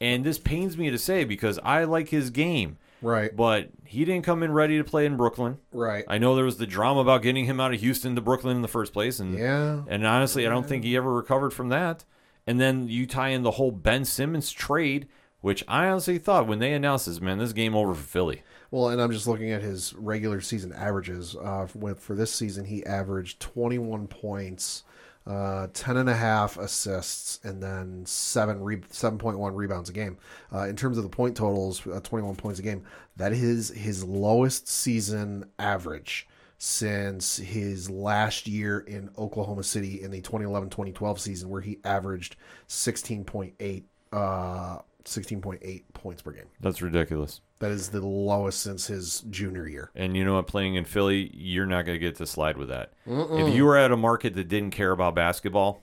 And 0.00 0.24
this 0.24 0.38
pains 0.38 0.76
me 0.76 0.90
to 0.90 0.98
say 0.98 1.24
because 1.24 1.58
I 1.62 1.84
like 1.84 2.08
his 2.08 2.30
game. 2.30 2.78
Right. 3.02 3.34
But 3.34 3.68
he 3.84 4.04
didn't 4.04 4.24
come 4.24 4.42
in 4.42 4.52
ready 4.52 4.76
to 4.76 4.84
play 4.84 5.06
in 5.06 5.16
Brooklyn. 5.16 5.58
Right. 5.72 6.04
I 6.08 6.18
know 6.18 6.34
there 6.34 6.44
was 6.44 6.58
the 6.58 6.66
drama 6.66 7.00
about 7.00 7.22
getting 7.22 7.46
him 7.46 7.60
out 7.60 7.72
of 7.72 7.80
Houston 7.80 8.14
to 8.14 8.20
Brooklyn 8.20 8.56
in 8.56 8.62
the 8.62 8.68
first 8.68 8.92
place, 8.92 9.20
and 9.20 9.38
Yeah. 9.38 9.82
and 9.88 10.06
honestly, 10.06 10.46
I 10.46 10.50
don't 10.50 10.66
think 10.66 10.84
he 10.84 10.96
ever 10.96 11.12
recovered 11.12 11.50
from 11.54 11.70
that. 11.70 12.04
And 12.46 12.60
then 12.60 12.88
you 12.88 13.06
tie 13.06 13.28
in 13.28 13.42
the 13.42 13.52
whole 13.52 13.70
Ben 13.70 14.04
Simmons 14.04 14.50
trade, 14.50 15.06
which 15.40 15.64
I 15.66 15.88
honestly 15.88 16.18
thought 16.18 16.46
when 16.46 16.58
they 16.58 16.72
announced 16.72 17.06
this, 17.06 17.20
man, 17.20 17.38
this 17.38 17.52
game 17.52 17.74
over 17.74 17.94
for 17.94 18.02
Philly. 18.02 18.42
Well, 18.70 18.90
and 18.90 19.00
I'm 19.00 19.10
just 19.10 19.26
looking 19.26 19.50
at 19.50 19.62
his 19.62 19.94
regular 19.94 20.40
season 20.40 20.72
averages. 20.72 21.34
Uh, 21.34 21.66
for, 21.66 22.14
this 22.14 22.32
season, 22.32 22.64
he 22.64 22.84
averaged 22.86 23.40
21 23.40 24.06
points, 24.06 24.84
uh, 25.26 25.66
10 25.72 25.96
and 25.96 26.08
a 26.08 26.14
half 26.14 26.56
assists, 26.56 27.40
and 27.42 27.62
then 27.62 28.04
seven 28.06 28.62
re- 28.62 28.76
7.1 28.76 29.56
rebounds 29.56 29.90
a 29.90 29.92
game. 29.92 30.18
Uh, 30.54 30.68
in 30.68 30.76
terms 30.76 30.98
of 30.98 31.02
the 31.02 31.10
point 31.10 31.36
totals, 31.36 31.84
uh, 31.86 32.00
21 32.00 32.36
points 32.36 32.60
a 32.60 32.62
game. 32.62 32.84
That 33.16 33.32
is 33.32 33.70
his 33.70 34.04
lowest 34.04 34.68
season 34.68 35.46
average 35.58 36.28
since 36.58 37.38
his 37.38 37.88
last 37.88 38.46
year 38.46 38.80
in 38.80 39.10
Oklahoma 39.16 39.62
City 39.64 40.02
in 40.02 40.10
the 40.10 40.20
2011-2012 40.20 41.18
season, 41.18 41.48
where 41.48 41.62
he 41.62 41.78
averaged 41.84 42.36
16.8 42.68 43.84
uh, 44.12 44.78
16.8 45.04 45.82
points 45.92 46.22
per 46.22 46.32
game. 46.32 46.46
That's 46.60 46.82
ridiculous. 46.82 47.40
That 47.58 47.70
is 47.70 47.90
the 47.90 48.00
lowest 48.00 48.60
since 48.62 48.86
his 48.86 49.20
junior 49.30 49.68
year. 49.68 49.90
And 49.94 50.16
you 50.16 50.24
know 50.24 50.34
what? 50.34 50.46
Playing 50.46 50.76
in 50.76 50.84
Philly, 50.84 51.30
you're 51.34 51.66
not 51.66 51.84
going 51.84 51.96
to 51.96 51.98
get 51.98 52.16
to 52.16 52.26
slide 52.26 52.56
with 52.56 52.68
that. 52.68 52.92
If 53.06 53.54
you 53.54 53.64
were 53.64 53.76
at 53.76 53.92
a 53.92 53.96
market 53.96 54.34
that 54.34 54.48
didn't 54.48 54.70
care 54.70 54.92
about 54.92 55.14
basketball, 55.14 55.82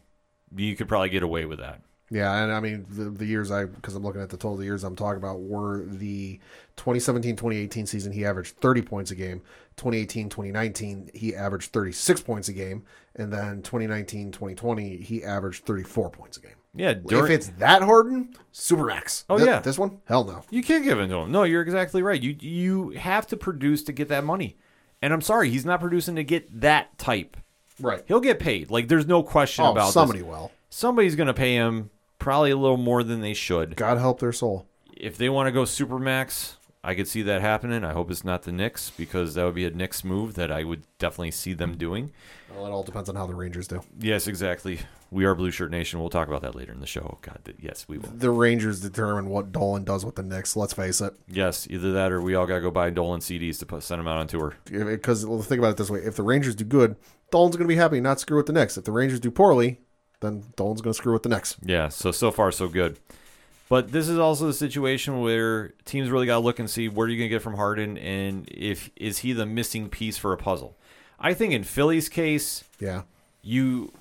you 0.55 0.75
could 0.75 0.87
probably 0.87 1.09
get 1.09 1.23
away 1.23 1.45
with 1.45 1.59
that. 1.59 1.81
Yeah, 2.09 2.41
and 2.41 2.53
I 2.53 2.61
mean 2.61 2.85
the, 2.89 3.09
the 3.09 3.25
years 3.25 3.51
I 3.51 3.65
because 3.65 3.95
I'm 3.95 4.03
looking 4.03 4.21
at 4.21 4.29
the 4.29 4.37
total 4.37 4.55
the 4.55 4.63
years 4.63 4.85
I'm 4.85 4.95
talking 4.95 5.17
about 5.17 5.41
were 5.41 5.83
the 5.85 6.39
2017-2018 6.77 7.85
season 7.87 8.13
he 8.13 8.25
averaged 8.25 8.55
30 8.61 8.81
points 8.83 9.11
a 9.11 9.15
game. 9.15 9.41
2018-2019 9.75 11.13
he 11.13 11.35
averaged 11.35 11.73
36 11.73 12.21
points 12.21 12.47
a 12.47 12.53
game, 12.53 12.85
and 13.15 13.31
then 13.31 13.61
2019-2020 13.61 15.03
he 15.03 15.23
averaged 15.23 15.65
34 15.65 16.09
points 16.09 16.37
a 16.37 16.41
game. 16.41 16.51
Yeah, 16.77 16.93
if 17.09 17.29
it's 17.29 17.47
that 17.57 17.81
Harden, 17.81 18.35
supermax. 18.53 19.25
Oh, 19.29 19.37
Th- 19.37 19.47
yeah. 19.47 19.59
this 19.59 19.77
one, 19.79 19.99
hell 20.05 20.23
no. 20.23 20.43
You 20.49 20.61
can't 20.63 20.83
give 20.83 20.99
it 20.99 21.07
to 21.07 21.15
him. 21.15 21.31
No, 21.31 21.43
you're 21.43 21.61
exactly 21.61 22.01
right. 22.01 22.21
You 22.21 22.35
you 22.39 22.89
have 22.91 23.27
to 23.27 23.37
produce 23.37 23.83
to 23.83 23.91
get 23.91 24.09
that 24.09 24.23
money. 24.23 24.57
And 25.01 25.13
I'm 25.13 25.21
sorry, 25.21 25.49
he's 25.49 25.65
not 25.65 25.79
producing 25.79 26.15
to 26.15 26.23
get 26.23 26.61
that 26.61 26.97
type. 26.97 27.37
Right. 27.79 28.03
He'll 28.07 28.19
get 28.19 28.39
paid. 28.39 28.71
Like 28.71 28.87
there's 28.87 29.05
no 29.07 29.23
question 29.23 29.63
about. 29.65 29.69
Oh, 29.69 29.73
about 29.81 29.93
somebody 29.93 30.19
this. 30.19 30.27
will. 30.27 30.51
Somebody's 30.69 31.15
going 31.15 31.27
to 31.27 31.33
pay 31.33 31.53
him 31.55 31.89
probably 32.19 32.51
a 32.51 32.57
little 32.57 32.77
more 32.77 33.03
than 33.03 33.21
they 33.21 33.33
should. 33.33 33.75
God 33.75 33.97
help 33.97 34.19
their 34.19 34.33
soul. 34.33 34.67
If 34.95 35.17
they 35.17 35.29
want 35.29 35.47
to 35.47 35.51
go 35.51 35.61
supermax, 35.63 36.55
I 36.87 36.95
could 36.95 37.09
see 37.09 37.21
that 37.23 37.41
happening. 37.41 37.83
I 37.83 37.91
hope 37.91 38.09
it's 38.09 38.23
not 38.23 38.43
the 38.43 38.51
Knicks 38.53 38.91
because 38.91 39.33
that 39.33 39.43
would 39.43 39.55
be 39.55 39.65
a 39.65 39.69
Knicks 39.69 40.05
move 40.05 40.35
that 40.35 40.49
I 40.49 40.63
would 40.63 40.83
definitely 40.99 41.31
see 41.31 41.51
them 41.53 41.75
doing. 41.75 42.13
Well, 42.55 42.65
it 42.65 42.69
all 42.69 42.83
depends 42.83 43.09
on 43.09 43.17
how 43.17 43.27
the 43.27 43.35
Rangers 43.35 43.67
do. 43.67 43.81
Yes, 43.99 44.25
exactly. 44.25 44.79
We 45.11 45.25
are 45.25 45.35
Blue 45.35 45.51
Shirt 45.51 45.69
Nation. 45.69 45.99
We'll 45.99 46.09
talk 46.09 46.29
about 46.29 46.43
that 46.43 46.55
later 46.55 46.71
in 46.71 46.79
the 46.79 46.87
show. 46.87 47.17
God, 47.21 47.53
yes, 47.59 47.89
we 47.89 47.97
will. 47.97 48.07
The 48.15 48.31
Rangers 48.31 48.79
determine 48.79 49.27
what 49.27 49.51
Dolan 49.51 49.83
does 49.83 50.05
with 50.05 50.15
the 50.15 50.23
Knicks. 50.23 50.55
Let's 50.55 50.71
face 50.71 51.01
it. 51.01 51.13
Yes, 51.27 51.67
either 51.69 51.91
that 51.91 52.13
or 52.13 52.21
we 52.21 52.35
all 52.35 52.45
got 52.45 52.55
to 52.55 52.61
go 52.61 52.71
buy 52.71 52.89
Dolan 52.89 53.19
CDs 53.19 53.59
to 53.59 53.65
put, 53.65 53.83
send 53.83 53.99
them 53.99 54.07
out 54.07 54.19
on 54.19 54.27
tour. 54.27 54.55
Because 54.63 55.25
well, 55.25 55.41
think 55.41 55.59
about 55.59 55.71
it 55.71 55.77
this 55.77 55.89
way: 55.89 55.99
if 55.99 56.15
the 56.15 56.23
Rangers 56.23 56.55
do 56.55 56.63
good, 56.63 56.95
Dolan's 57.31 57.57
going 57.57 57.67
to 57.67 57.73
be 57.73 57.75
happy, 57.75 57.99
not 57.99 58.21
screw 58.21 58.37
with 58.37 58.45
the 58.45 58.53
Knicks. 58.53 58.77
If 58.77 58.85
the 58.85 58.93
Rangers 58.93 59.19
do 59.19 59.29
poorly, 59.29 59.81
then 60.21 60.45
Dolan's 60.55 60.79
going 60.79 60.93
to 60.93 60.97
screw 60.97 61.11
with 61.11 61.23
the 61.23 61.29
Knicks. 61.29 61.57
Yeah, 61.61 61.89
so 61.89 62.13
so 62.13 62.31
far 62.31 62.49
so 62.53 62.69
good. 62.69 62.97
But 63.69 63.91
this 63.91 64.07
is 64.07 64.17
also 64.17 64.47
the 64.47 64.53
situation 64.53 65.19
where 65.19 65.73
teams 65.83 66.09
really 66.09 66.25
got 66.25 66.35
to 66.35 66.39
look 66.39 66.59
and 66.59 66.69
see 66.69 66.87
where 66.87 67.07
you're 67.07 67.15
you 67.15 67.21
going 67.21 67.29
to 67.29 67.35
get 67.35 67.41
from 67.41 67.55
Harden 67.55 67.97
and 67.97 68.47
if 68.49 68.89
is 68.95 69.19
he 69.19 69.33
the 69.33 69.45
missing 69.45 69.89
piece 69.89 70.17
for 70.17 70.31
a 70.31 70.37
puzzle. 70.37 70.77
I 71.19 71.33
think 71.33 71.53
in 71.53 71.63
Philly's 71.63 72.07
case, 72.09 72.63
Yeah. 72.79 73.01
you 73.41 73.91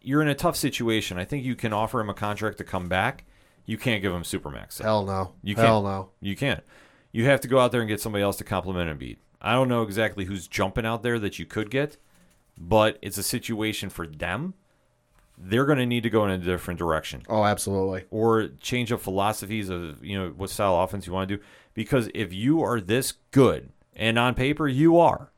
you're 0.00 0.22
in 0.22 0.28
a 0.28 0.34
tough 0.34 0.54
situation. 0.56 1.18
I 1.18 1.24
think 1.24 1.44
you 1.44 1.56
can 1.56 1.72
offer 1.72 2.00
him 2.00 2.08
a 2.08 2.14
contract 2.14 2.58
to 2.58 2.64
come 2.64 2.88
back. 2.88 3.24
You 3.64 3.76
can't 3.76 4.00
give 4.00 4.12
him 4.12 4.22
supermax. 4.22 4.80
Hell 4.80 5.04
no. 5.04 5.32
You 5.42 5.56
can't. 5.56 5.66
Hell 5.66 5.82
no. 5.82 6.10
You 6.20 6.36
can't. 6.36 6.62
You 7.10 7.24
have 7.24 7.40
to 7.40 7.48
go 7.48 7.58
out 7.58 7.72
there 7.72 7.80
and 7.80 7.88
get 7.88 8.00
somebody 8.00 8.22
else 8.22 8.36
to 8.36 8.44
complement 8.44 8.96
Embiid. 9.00 9.16
I 9.40 9.54
don't 9.54 9.68
know 9.68 9.82
exactly 9.82 10.26
who's 10.26 10.46
jumping 10.46 10.86
out 10.86 11.02
there 11.02 11.18
that 11.18 11.38
you 11.40 11.46
could 11.46 11.70
get, 11.70 11.96
but 12.56 12.98
it's 13.02 13.18
a 13.18 13.22
situation 13.24 13.90
for 13.90 14.06
them. 14.06 14.54
They're 15.38 15.66
going 15.66 15.78
to 15.78 15.86
need 15.86 16.02
to 16.04 16.10
go 16.10 16.24
in 16.24 16.30
a 16.30 16.38
different 16.38 16.78
direction 16.78 17.22
Oh, 17.28 17.44
absolutely. 17.44 18.04
or 18.10 18.48
change 18.60 18.90
up 18.90 19.00
philosophies 19.02 19.68
of 19.68 20.04
you 20.04 20.18
know 20.18 20.30
what 20.36 20.50
style 20.50 20.76
of 20.76 20.88
offense 20.88 21.06
you 21.06 21.12
want 21.12 21.28
to 21.28 21.36
do. 21.36 21.42
Because 21.74 22.08
if 22.14 22.32
you 22.32 22.62
are 22.62 22.80
this 22.80 23.12
good, 23.32 23.70
and 23.94 24.18
on 24.18 24.34
paper 24.34 24.66
you 24.66 24.98
are, 24.98 25.30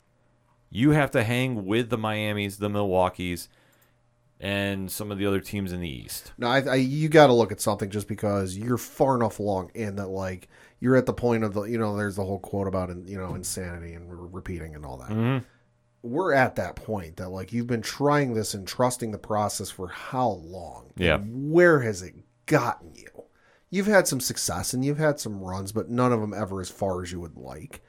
you 0.71 0.91
have 0.93 1.11
to 1.13 1.25
hang 1.25 1.65
with 1.67 1.91
the 1.91 1.99
Miami's, 1.99 2.59
the 2.59 2.69
Milwaukee's, 2.69 3.49
and 4.41 4.91
some 4.91 5.11
of 5.11 5.19
the 5.19 5.27
other 5.27 5.41
teams 5.41 5.73
in 5.73 5.81
the 5.81 5.89
East. 5.91 6.33
No, 6.39 6.47
I, 6.47 6.61
I 6.61 6.75
you 6.77 7.09
got 7.09 7.27
to 7.27 7.33
look 7.33 7.51
at 7.51 7.61
something 7.61 7.91
just 7.91 8.07
because 8.07 8.57
you're 8.57 8.79
far 8.79 9.17
enough 9.17 9.41
along 9.41 9.73
in 9.75 9.97
that 9.97 10.09
like 10.09 10.49
you're 10.81 10.95
at 10.95 11.07
the 11.07 11.13
point 11.13 11.43
of 11.43 11.55
the 11.55 11.63
you 11.65 11.77
know 11.79 11.97
there's 11.97 12.15
the 12.17 12.25
whole 12.25 12.39
quote 12.39 12.69
about 12.69 12.91
you 13.09 13.19
know 13.19 13.35
insanity 13.35 13.95
and 13.95 14.09
re- 14.11 14.29
repeating 14.31 14.75
and 14.77 14.85
all 14.87 14.99
that. 14.99 15.09
Mm-hmm. 15.11 15.45
We're 16.03 16.33
at 16.33 16.57
that 16.57 16.77
point 16.77 17.17
that 17.17 17.31
like 17.31 17.53
you've 17.53 17.67
been 17.67 17.83
trying 17.83 18.35
this 18.35 18.55
and 18.55 18.67
trusting 18.67 19.11
the 19.11 19.19
process 19.19 19.71
for 19.71 19.89
how 19.89 20.29
long? 20.29 20.93
Yeah. 20.97 21.17
And 21.17 21.51
where 21.51 21.81
has 21.81 22.03
it 22.03 22.15
gotten 22.47 22.95
you? 22.95 23.09
You've 23.71 23.87
had 23.87 24.07
some 24.09 24.21
success 24.21 24.73
and 24.73 24.85
you've 24.85 24.99
had 24.99 25.21
some 25.21 25.41
runs, 25.41 25.73
but 25.73 25.91
none 25.91 26.13
of 26.13 26.21
them 26.21 26.33
ever 26.33 26.61
as 26.61 26.71
far 26.71 27.03
as 27.03 27.13
you 27.13 27.21
would 27.21 27.37
like. 27.37 27.83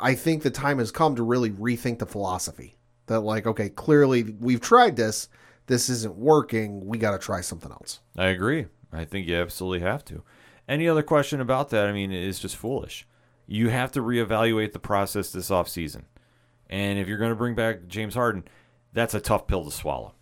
I- 0.00 0.14
think 0.14 0.42
the 0.42 0.50
time 0.50 0.78
has 0.78 0.90
come 0.90 1.14
to 1.16 1.22
really 1.22 1.50
rethink 1.50 1.98
the 1.98 2.06
philosophy. 2.06 2.78
That 3.06 3.20
like, 3.20 3.46
okay, 3.46 3.68
clearly 3.68 4.22
we've 4.22 4.62
tried 4.62 4.96
this. 4.96 5.28
This 5.66 5.90
isn't 5.90 6.16
working. 6.16 6.86
We 6.86 6.96
got 6.96 7.10
to 7.10 7.18
try 7.18 7.42
something 7.42 7.70
else. 7.70 8.00
I 8.16 8.28
agree. 8.28 8.66
I 8.92 9.04
think 9.04 9.26
you 9.26 9.36
absolutely 9.36 9.80
have 9.80 10.04
to. 10.06 10.22
Any 10.66 10.88
other 10.88 11.02
question 11.02 11.40
about 11.40 11.68
that? 11.70 11.86
I 11.86 11.92
mean, 11.92 12.12
it's 12.12 12.38
just 12.38 12.56
foolish. 12.56 13.06
You 13.46 13.68
have 13.68 13.92
to 13.92 14.00
reevaluate 14.00 14.72
the 14.72 14.78
process 14.78 15.30
this 15.30 15.50
offseason. 15.50 16.04
And 16.70 16.98
if 16.98 17.08
you're 17.08 17.18
going 17.18 17.30
to 17.30 17.36
bring 17.36 17.54
back 17.54 17.86
James 17.86 18.14
Harden, 18.14 18.44
that's 18.92 19.14
a 19.14 19.20
tough 19.20 19.46
pill 19.46 19.64
to 19.64 19.70
swallow. 19.70 20.14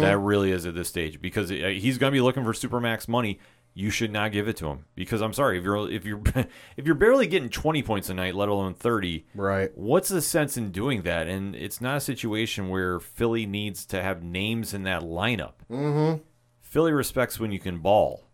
That 0.00 0.18
really 0.18 0.50
is 0.50 0.66
at 0.66 0.74
this 0.74 0.88
stage 0.88 1.20
because 1.20 1.50
uh, 1.50 1.54
he's 1.54 1.96
going 1.96 2.10
to 2.10 2.16
be 2.16 2.20
looking 2.20 2.42
for 2.44 2.52
supermax 2.52 3.06
money. 3.06 3.38
You 3.72 3.90
should 3.90 4.12
not 4.12 4.32
give 4.32 4.48
it 4.48 4.56
to 4.56 4.66
him 4.66 4.86
because 4.96 5.22
I'm 5.22 5.32
sorry 5.32 5.58
if 5.58 5.64
you're 5.64 5.88
if 5.88 6.04
you're 6.04 6.20
if 6.76 6.86
you're 6.86 6.96
barely 6.96 7.28
getting 7.28 7.48
20 7.48 7.82
points 7.84 8.08
a 8.08 8.14
night, 8.14 8.34
let 8.34 8.48
alone 8.48 8.74
30. 8.74 9.26
Right. 9.34 9.70
What's 9.76 10.08
the 10.08 10.20
sense 10.20 10.56
in 10.56 10.72
doing 10.72 11.02
that? 11.02 11.28
And 11.28 11.54
it's 11.54 11.80
not 11.80 11.98
a 11.98 12.00
situation 12.00 12.68
where 12.68 12.98
Philly 12.98 13.46
needs 13.46 13.86
to 13.86 14.02
have 14.02 14.24
names 14.24 14.74
in 14.74 14.82
that 14.84 15.02
lineup. 15.02 15.52
Mm-hmm. 15.70 16.22
Philly 16.60 16.92
respects 16.92 17.38
when 17.38 17.52
you 17.52 17.60
can 17.60 17.78
ball. 17.78 18.24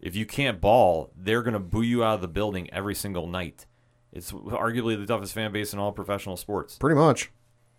If 0.00 0.16
you 0.16 0.26
can't 0.26 0.60
ball, 0.60 1.12
they're 1.16 1.42
going 1.42 1.54
to 1.54 1.60
boo 1.60 1.82
you 1.82 2.02
out 2.02 2.14
of 2.14 2.20
the 2.20 2.28
building 2.28 2.68
every 2.72 2.94
single 2.94 3.26
night. 3.26 3.66
It's 4.12 4.32
arguably 4.32 4.98
the 4.98 5.06
toughest 5.06 5.32
fan 5.32 5.52
base 5.52 5.72
in 5.72 5.78
all 5.78 5.92
professional 5.92 6.36
sports. 6.36 6.76
Pretty 6.78 6.96
much. 6.96 7.30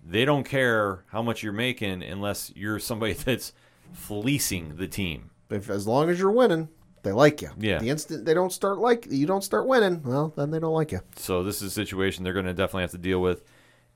They 0.03 0.25
don't 0.25 0.43
care 0.43 1.03
how 1.07 1.21
much 1.21 1.43
you're 1.43 1.53
making 1.53 2.03
unless 2.03 2.51
you're 2.55 2.79
somebody 2.79 3.13
that's 3.25 3.53
fleecing 3.93 4.77
the 4.77 4.87
team. 4.87 5.31
If 5.49 5.69
as 5.69 5.85
long 5.85 6.09
as 6.09 6.19
you're 6.19 6.31
winning, 6.31 6.69
they 7.03 7.11
like 7.11 7.41
you. 7.41 7.49
Yeah. 7.57 7.79
The 7.79 7.89
instant 7.89 8.25
they 8.25 8.33
don't 8.33 8.53
start 8.53 8.77
like 8.79 9.07
you 9.09 9.25
don't 9.25 9.43
start 9.43 9.67
winning, 9.67 10.01
well, 10.03 10.33
then 10.35 10.51
they 10.51 10.59
don't 10.59 10.73
like 10.73 10.91
you. 10.91 11.01
So 11.17 11.43
this 11.43 11.61
is 11.61 11.63
a 11.63 11.71
situation 11.71 12.23
they're 12.23 12.33
going 12.33 12.45
to 12.45 12.53
definitely 12.53 12.83
have 12.83 12.91
to 12.91 12.97
deal 12.97 13.21
with. 13.21 13.43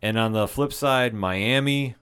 And 0.01 0.17
on 0.17 0.33
the 0.33 0.47
flip 0.47 0.73
side, 0.73 1.13
Miami 1.13 1.95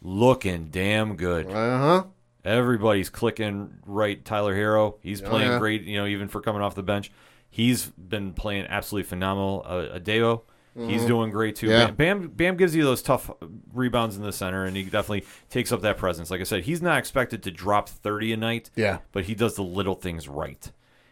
looking 0.00 0.68
damn 0.70 1.16
good. 1.16 1.50
Uh 1.50 1.78
huh. 1.78 2.04
Everybody's 2.44 3.10
clicking 3.10 3.78
right. 3.84 4.24
Tyler 4.24 4.54
Herro, 4.54 4.96
he's 5.02 5.22
Oh, 5.22 5.28
playing 5.28 5.50
yeah. 5.52 5.58
great. 5.58 5.82
You 5.82 5.98
know, 5.98 6.06
even 6.06 6.28
for 6.28 6.40
coming 6.40 6.62
off 6.62 6.74
the 6.74 6.82
bench, 6.82 7.10
he's 7.50 7.86
been 7.86 8.32
playing 8.32 8.66
absolutely 8.68 9.08
phenomenal. 9.08 9.62
Uh, 9.66 9.96
Adeo, 9.96 10.44
he's 10.76 11.04
doing 11.04 11.30
great 11.30 11.56
too. 11.56 11.66
Mm-hmm. 11.66 11.78
Yeah. 11.80 11.90
Bam, 11.90 12.28
Bam, 12.28 12.56
gives 12.56 12.74
you 12.74 12.84
those 12.84 13.02
tough 13.02 13.30
rebounds 13.72 14.16
in 14.16 14.22
the 14.22 14.32
center, 14.32 14.64
and 14.64 14.76
he 14.76 14.84
definitely 14.84 15.24
takes 15.50 15.72
up 15.72 15.80
that 15.82 15.96
presence. 15.98 16.30
Like 16.30 16.40
I 16.40 16.44
said, 16.44 16.64
he's 16.64 16.80
not 16.80 16.98
expected 16.98 17.42
to 17.42 17.50
drop 17.50 17.88
thirty 17.88 18.32
a 18.32 18.36
night. 18.36 18.70
Yeah. 18.76 18.98
but 19.12 19.24
he 19.24 19.34
does 19.34 19.56
the 19.56 19.62
little 19.64 19.94
things 19.96 20.28
right. 20.28 20.70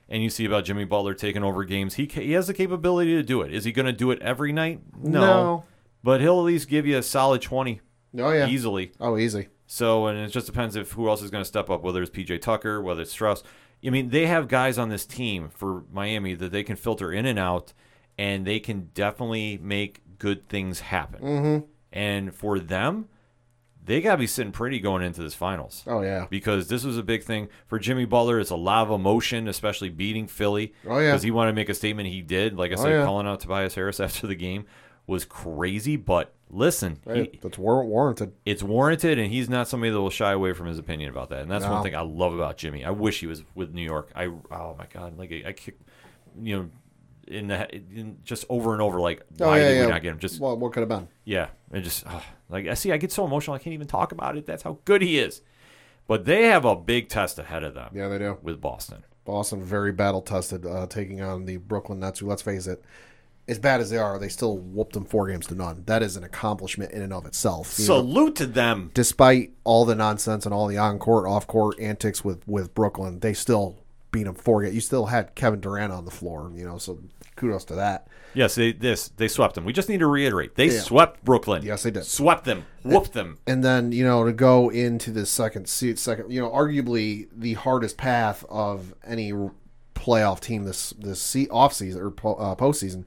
And 0.09 0.23
you 0.23 0.31
see 0.31 0.45
about 0.45 0.65
Jimmy 0.65 0.85
Butler 0.85 1.15
taking 1.15 1.43
over 1.43 1.65
games. 1.65 1.95
He 1.95 2.05
he 2.07 2.33
has 2.33 2.47
the 2.47 2.55
capability 2.55 3.15
to 3.17 3.25
do 3.25 3.43
it. 3.43 3.53
Is 3.53 3.65
he 3.65 3.73
going 3.73 3.87
to 3.87 3.93
do 3.93 4.12
it 4.12 4.23
every 4.23 4.53
night? 4.53 4.81
No. 5.03 5.65
But 6.05 6.21
he'll 6.21 6.39
at 6.39 6.45
least 6.45 6.69
give 6.69 6.87
you 6.87 6.97
a 6.99 7.03
solid 7.03 7.43
twenty 7.43 7.81
Oh 8.17 8.31
yeah. 8.31 8.47
easily. 8.47 8.93
Oh, 9.01 9.19
easy. 9.19 9.49
So, 9.66 10.07
and 10.07 10.18
it 10.18 10.29
just 10.29 10.46
depends 10.46 10.76
if 10.76 10.92
who 10.92 11.09
else 11.09 11.22
is 11.22 11.31
going 11.31 11.42
to 11.42 11.48
step 11.48 11.68
up, 11.70 11.83
whether 11.83 12.00
it's 12.02 12.11
PJ 12.11 12.40
Tucker, 12.40 12.81
whether 12.81 13.02
it's 13.02 13.14
Strus. 13.16 13.42
I 13.85 13.90
mean, 13.90 14.11
they 14.11 14.26
have 14.26 14.48
guys 14.48 14.79
on 14.79 14.88
this 14.88 15.05
team 15.07 15.48
for 15.48 15.83
Miami 15.92 16.35
that 16.35 16.52
they 16.52 16.62
can 16.62 16.76
filter 16.76 17.12
in 17.12 17.26
and 17.26 17.38
out, 17.38 17.72
and 18.16 18.46
they 18.46 18.61
can 18.61 18.90
definitely 18.94 19.59
make 19.61 20.00
good 20.18 20.48
things 20.48 20.81
happen. 20.81 21.20
Mm-hmm. 21.22 21.64
And 21.92 22.35
for 22.35 22.59
them, 22.59 23.09
they 23.85 24.00
got 24.00 24.12
to 24.12 24.18
be 24.18 24.26
sitting 24.26 24.50
pretty 24.52 24.81
going 24.81 25.02
into 25.02 25.22
this 25.22 25.35
finals 25.35 25.85
Oh 25.87 26.00
yeah. 26.02 26.26
because 26.29 26.66
this 26.68 26.83
was 26.85 26.98
a 26.98 27.02
big 27.05 27.22
thing 27.22 27.48
for 27.68 27.79
Jimmy 27.79 28.05
Butler. 28.05 28.40
It's 28.40 28.50
a 28.50 28.57
lot 28.57 28.87
of 28.87 28.90
emotion, 28.92 29.46
especially 29.46 29.90
beating 29.90 30.26
Philly. 30.26 30.72
Oh, 30.88 30.98
yeah. 30.98 31.11
because 31.11 31.22
he 31.22 31.31
wanted 31.31 31.52
to 31.52 31.55
make 31.57 31.68
a 31.68 31.74
statement. 31.74 32.09
He 32.09 32.22
did. 32.22 32.57
Like 32.57 32.72
I 32.72 32.74
Oh, 32.74 32.83
said, 32.83 32.90
yeah. 32.92 33.05
calling 33.05 33.26
out 33.26 33.40
Tobias 33.40 33.74
Harris 33.74 34.00
after 34.00 34.26
the 34.26 34.35
game 34.35 34.64
was 35.07 35.25
crazy. 35.25 35.97
But 35.97 36.33
listen, 36.51 36.99
he. 37.12 37.38
That's 37.42 37.59
war- 37.59 37.85
warranted. 37.85 38.33
it's 38.45 38.62
warranted, 38.62 39.19
and 39.19 39.31
he's 39.33 39.49
not 39.49 39.69
somebody 39.69 39.90
that 39.92 40.01
will 40.01 40.11
shy 40.11 40.33
away 40.33 40.53
from 40.53 40.66
his 40.66 40.79
opinion 40.79 41.11
about 41.11 41.31
that. 41.31 41.40
And 41.42 41.51
that's 41.51 41.64
No. 41.64 41.73
one 41.73 41.83
thing 41.83 41.95
I 41.95 42.01
love 42.03 42.35
about 42.35 42.57
Jimmy. 42.57 42.85
I 42.85 42.90
wish 42.90 43.21
he 43.21 43.27
was 43.27 43.42
with 43.55 43.73
New 43.75 43.83
York. 43.85 44.11
I 44.14 44.27
oh 44.27 44.75
my 44.79 44.87
god, 44.92 45.19
like 45.19 45.33
I 45.47 45.53
kick, 45.53 45.79
you 46.40 46.57
know, 46.57 46.71
in 47.29 47.49
the 47.49 47.75
in 47.75 48.19
just 48.25 48.45
over 48.49 48.73
and 48.73 48.81
over. 48.83 49.01
Like 49.01 49.23
Oh 49.40 49.49
why 49.49 49.59
yeah, 49.59 49.69
did 49.69 49.77
yeah. 49.79 49.87
we 49.87 49.92
not 49.92 50.03
get 50.03 50.12
him? 50.12 50.19
Just 50.19 50.40
what, 50.40 50.59
what 50.59 50.73
could 50.73 50.81
have 50.81 50.88
been? 50.88 51.09
yeah, 51.25 51.49
and 51.73 51.83
just 51.85 52.05
oh, 52.09 52.23
like 52.49 52.66
I 52.69 52.75
see, 52.75 52.92
I 52.92 52.97
get 52.97 53.11
so 53.12 53.25
emotional. 53.25 53.55
I 53.55 53.59
can't 53.59 53.75
even 53.75 53.87
talk 53.88 54.12
about 54.12 54.37
it. 54.37 54.47
That's 54.47 54.62
how 54.62 54.79
good 54.85 55.03
he 55.03 55.19
is. 55.19 55.42
But 56.09 56.25
they 56.25 56.45
have 56.45 56.64
a 56.64 56.77
big 56.77 57.09
test 57.09 57.37
ahead 57.40 57.64
of 57.64 57.75
them 57.75 57.90
Yeah, 57.92 58.07
they 58.07 58.19
do. 58.19 58.38
with 58.40 58.61
Boston. 58.61 59.05
Boston 59.25 59.61
very 59.61 59.90
battle 59.90 60.23
tested, 60.23 60.64
uh, 60.64 60.87
taking 60.87 61.21
on 61.21 61.47
the 61.47 61.57
Brooklyn 61.57 61.99
Nets. 61.99 62.21
Who, 62.21 62.27
let's 62.29 62.42
face 62.42 62.69
it, 62.69 62.85
as 63.48 63.59
bad 63.59 63.80
as 63.80 63.90
they 63.90 63.96
are, 63.98 64.18
they 64.18 64.28
still 64.28 64.59
whooped 64.59 64.92
them 64.94 65.04
four 65.04 65.28
games 65.28 65.46
to 65.46 65.54
none. 65.54 65.85
That 65.87 66.02
is 66.02 66.16
an 66.16 66.24
accomplishment 66.24 66.90
in 66.92 67.02
and 67.02 67.12
of 67.12 67.26
itself. 67.26 67.76
You 67.78 67.87
know, 67.87 68.00
Salute 68.00 68.37
to 68.37 68.46
them. 68.46 68.90
despite 68.94 69.52
all 69.64 69.85
the 69.85 69.94
nonsense 69.94 70.44
and 70.46 70.52
all 70.54 70.66
the 70.66 70.78
on 70.78 70.98
court, 70.98 71.28
off 71.28 71.46
court 71.46 71.78
antics 71.80 72.24
with 72.24 72.46
with 72.48 72.74
Brooklyn, 72.74 73.20
they 73.20 73.35
still 73.35 73.78
beat 74.11 74.24
them 74.24 74.35
four. 74.35 74.62
games. 74.62 74.74
You 74.74 74.80
still 74.80 75.06
had 75.06 75.35
Kevin 75.35 75.61
Durant 75.61 75.92
on 75.92 76.04
the 76.04 76.11
floor, 76.11 76.50
you 76.54 76.64
know. 76.64 76.78
So 76.78 76.98
kudos 77.37 77.64
to 77.66 77.74
that. 77.76 78.09
Yes, 78.35 78.54
they 78.56 78.72
this 78.72 79.09
they 79.09 79.28
swept 79.28 79.54
them. 79.54 79.64
We 79.64 79.72
just 79.72 79.88
need 79.88 80.00
to 80.00 80.06
reiterate 80.06 80.56
they 80.56 80.66
Yeah. 80.70 80.80
swept 80.80 81.24
Brooklyn. 81.24 81.62
Yes, 81.62 81.85
they 81.85 81.90
did. 81.90 82.04
Swept 82.04 82.44
them. 82.44 82.64
Whooped 82.82 83.12
them. 83.14 83.38
and 83.46 83.62
then 83.64 83.92
you 83.92 84.04
know 84.04 84.24
to 84.24 84.32
go 84.32 84.68
into 84.70 85.11
the 85.11 85.24
second 85.24 85.68
seat, 85.68 85.98
second 85.98 86.30
you 86.32 86.40
know 86.40 86.50
arguably 86.50 87.28
the 87.35 87.54
hardest 87.54 87.96
path 87.96 88.44
of 88.50 88.94
any 89.06 89.32
playoff 89.94 90.40
team 90.40 90.64
this 90.64 90.90
this 90.98 91.37
off 91.50 91.72
season 91.72 92.02
or 92.02 92.11
po- 92.11 92.35
uh, 92.35 92.54
postseason. 92.54 93.04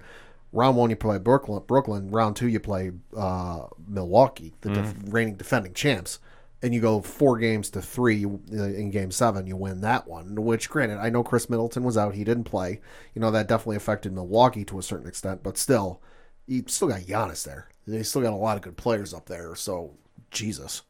Round 0.51 0.75
one 0.75 0.89
you 0.89 0.95
play 0.95 1.17
Brooklyn, 1.19 1.61
Brooklyn. 1.67 2.09
Round 2.09 2.35
two 2.35 2.47
you 2.47 2.59
play 2.59 2.91
uh, 3.15 3.67
Milwaukee, 3.87 4.53
the 4.61 4.69
def- 4.71 4.95
reigning 5.13 5.35
defending 5.35 5.73
champs, 5.73 6.19
and 6.63 6.73
you 6.73 6.81
go 6.81 7.01
four 7.01 7.37
games 7.37 7.69
to 7.71 7.81
three 7.81 8.25
uh, 8.25 8.63
in 8.63 8.89
game 8.89 9.11
seven. 9.11 9.45
You 9.45 9.55
win 9.55 9.81
that 9.81 10.07
one. 10.07 10.33
Which, 10.35 10.69
granted, 10.69 10.97
I 10.97 11.09
know 11.09 11.23
Khris 11.23 11.49
Middleton 11.49 11.83
was 11.83 11.97
out; 11.97 12.15
he 12.15 12.23
didn't 12.23 12.45
play. 12.45 12.81
You 13.13 13.21
know 13.21 13.29
that 13.31 13.47
definitely 13.47 13.75
affected 13.77 14.11
Milwaukee 14.11 14.65
to 14.65 14.79
a 14.79 14.83
certain 14.83 15.07
extent, 15.07 15.43
but 15.43 15.57
still, 15.57 16.01
you 16.47 16.63
still 16.67 16.87
got 16.87 17.01
Giannis 17.01 17.43
there. 17.45 17.69
They 17.85 18.01
still 18.03 18.21
got 18.23 18.33
a 18.33 18.35
lot 18.35 18.57
of 18.57 18.63
good 18.63 18.77
players 18.77 19.13
up 19.13 19.27
there. 19.27 19.53
So, 19.55 19.97
Jesus. 20.31 20.81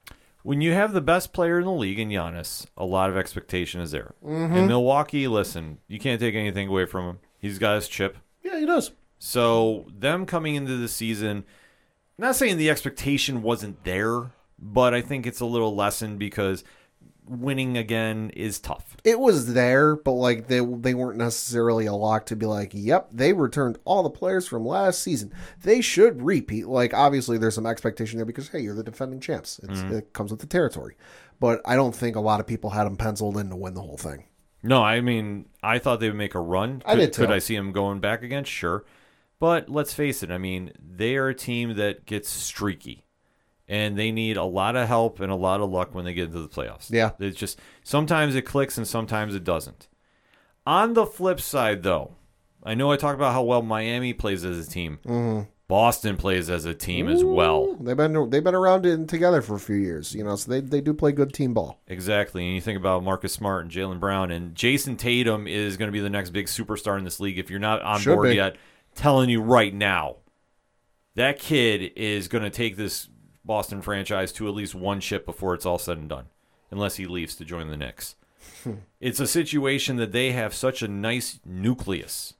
when 0.43 0.61
you 0.61 0.71
have 0.73 0.93
the 0.93 1.01
best 1.01 1.33
player 1.33 1.59
in 1.59 1.65
the 1.65 1.71
league 1.71 1.99
in 1.99 2.09
Giannis, 2.09 2.65
a 2.77 2.85
lot 2.85 3.09
of 3.09 3.17
expectation 3.17 3.81
is 3.81 3.91
there. 3.91 4.13
In 4.55 4.67
Milwaukee, 4.67 5.27
listen, 5.27 5.79
you 5.87 5.99
can't 5.99 6.19
take 6.19 6.35
anything 6.35 6.69
away 6.69 6.85
from 6.85 7.05
him. 7.05 7.19
He's 7.37 7.59
got 7.59 7.75
his 7.75 7.87
chip. 7.89 8.17
Yeah, 8.41 8.57
he 8.59 8.65
does. 8.65 8.91
So 9.19 9.85
them 9.95 10.25
coming 10.25 10.55
into 10.55 10.77
the 10.77 10.87
season, 10.87 11.43
not 12.17 12.35
saying 12.35 12.57
the 12.57 12.69
expectation 12.69 13.41
wasn't 13.41 13.83
there, 13.83 14.31
but 14.57 14.93
I 14.93 15.01
think 15.01 15.27
it's 15.27 15.41
a 15.41 15.45
little 15.45 15.75
lessened 15.75 16.19
because 16.19 16.63
winning 17.29 17.77
again 17.77 18.31
is 18.31 18.59
tough. 18.59 18.97
It 19.03 19.19
was 19.19 19.53
there, 19.53 19.95
but 19.95 20.13
like 20.13 20.47
they 20.47 20.59
they 20.59 20.93
weren't 20.93 21.17
necessarily 21.17 21.85
a 21.85 21.93
lock 21.93 22.25
to 22.27 22.35
be 22.35 22.45
like, 22.45 22.71
yep, 22.73 23.09
they 23.11 23.33
returned 23.33 23.77
all 23.85 24.03
the 24.03 24.09
players 24.09 24.47
from 24.47 24.65
last 24.65 25.03
season. 25.03 25.33
They 25.61 25.81
should 25.81 26.21
repeat. 26.21 26.67
Like 26.67 26.93
obviously, 26.93 27.37
there's 27.37 27.55
some 27.55 27.67
expectation 27.67 28.17
there 28.17 28.25
because 28.25 28.49
hey, 28.49 28.59
you're 28.61 28.75
the 28.75 28.83
defending 28.83 29.19
champs. 29.19 29.59
It's, 29.59 29.79
mm-hmm. 29.79 29.95
It 29.95 30.13
comes 30.13 30.31
with 30.31 30.39
the 30.39 30.47
territory. 30.47 30.95
But 31.39 31.61
I 31.65 31.75
don't 31.75 31.95
think 31.95 32.15
a 32.15 32.21
lot 32.21 32.39
of 32.39 32.47
people 32.47 32.71
had 32.71 32.85
them 32.85 32.97
penciled 32.97 33.37
in 33.37 33.49
to 33.49 33.55
win 33.55 33.73
the 33.73 33.81
whole 33.81 33.97
thing. 33.97 34.25
No, 34.61 34.83
I 34.83 34.99
mean, 34.99 35.45
I 35.63 35.79
thought 35.79 36.01
they 36.01 36.09
would 36.09 36.17
make 36.17 36.35
a 36.35 36.39
run. 36.39 36.81
I 36.85 36.95
did 36.95 37.13
too. 37.13 37.21
Could 37.21 37.31
I 37.31 37.39
see 37.39 37.55
them 37.55 37.71
going 37.71 37.99
back 38.01 38.23
again? 38.23 38.43
Sure. 38.43 38.83
But 39.39 39.69
let's 39.69 39.93
face 39.93 40.21
it, 40.21 40.31
I 40.31 40.37
mean, 40.37 40.71
they 40.79 41.15
are 41.15 41.29
a 41.29 41.35
team 41.35 41.75
that 41.75 42.05
gets 42.05 42.29
streaky. 42.29 43.05
And 43.67 43.97
they 43.97 44.11
need 44.11 44.35
a 44.35 44.43
lot 44.43 44.75
of 44.75 44.87
help 44.87 45.19
and 45.19 45.31
a 45.31 45.35
lot 45.35 45.61
of 45.61 45.69
luck 45.69 45.93
when 45.93 46.03
they 46.03 46.13
get 46.13 46.25
into 46.25 46.41
the 46.41 46.47
playoffs. 46.47 46.89
Yeah. 46.89 47.11
It's 47.19 47.37
just 47.37 47.59
sometimes 47.83 48.35
it 48.35 48.41
clicks 48.41 48.79
and 48.79 48.87
sometimes 48.87 49.35
it 49.35 49.43
doesn't. 49.43 49.87
On 50.65 50.93
the 50.93 51.05
flip 51.05 51.39
side, 51.39 51.83
though, 51.83 52.15
I 52.63 52.73
know 52.73 52.91
I 52.91 52.97
talked 52.97 53.15
about 53.15 53.33
how 53.33 53.43
well 53.43 53.61
Miami 53.61 54.11
plays 54.13 54.43
as 54.43 54.67
a 54.67 54.69
team. 54.69 54.97
Mm-hmm. 55.05 55.49
Boston 55.69 56.17
plays 56.17 56.49
as 56.49 56.65
a 56.65 56.73
team 56.73 57.07
as 57.07 57.23
well. 57.23 57.75
They've 57.75 57.95
been 57.95 58.31
they've 58.31 58.43
been 58.43 58.55
around 58.55 58.87
in 58.87 59.05
together 59.05 59.43
for 59.43 59.53
a 59.53 59.59
few 59.59 59.75
years, 59.75 60.15
you 60.15 60.23
know, 60.23 60.35
so 60.35 60.49
they 60.49 60.61
they 60.61 60.81
do 60.81 60.95
play 60.95 61.11
good 61.11 61.31
team 61.31 61.53
ball. 61.53 61.79
Exactly. 61.85 62.43
And 62.43 62.55
you 62.55 62.59
think 62.59 62.79
about 62.79 63.03
Marcus 63.03 63.33
Smart 63.33 63.65
and 63.65 63.71
Jaylen 63.71 63.99
Brown 63.99 64.31
and 64.31 64.55
Jayson 64.55 64.97
Tatum 64.97 65.45
is 65.45 65.77
going 65.77 65.87
to 65.87 65.91
be 65.91 65.99
the 65.99 66.09
next 66.09 66.31
big 66.31 66.47
superstar 66.47 66.97
in 66.97 67.03
this 67.03 67.19
league. 67.19 67.37
If 67.37 67.51
you're 67.51 67.59
not 67.59 67.83
on 67.83 67.99
Should 67.99 68.15
board 68.15 68.29
be. 68.29 68.37
yet, 68.37 68.55
telling 68.95 69.29
you 69.29 69.41
right 69.41 69.73
now, 69.73 70.17
that 71.15 71.39
kid 71.39 71.91
is 71.95 72.27
going 72.27 72.43
to 72.43 72.49
take 72.49 72.77
this 72.77 73.09
Boston 73.43 73.81
franchise 73.81 74.31
to 74.33 74.47
at 74.47 74.53
least 74.53 74.75
one 74.75 74.99
chip 74.99 75.25
before 75.25 75.53
it's 75.53 75.65
all 75.65 75.79
said 75.79 75.97
and 75.97 76.09
done, 76.09 76.27
unless 76.71 76.97
he 76.97 77.05
leaves 77.05 77.35
to 77.35 77.45
join 77.45 77.69
the 77.69 77.77
Knicks. 77.77 78.15
it's 78.99 79.19
a 79.19 79.27
situation 79.27 79.95
that 79.97 80.11
they 80.11 80.31
have 80.31 80.53
such 80.53 80.81
a 80.81 80.87
nice 80.87 81.39
nucleus. 81.45 82.35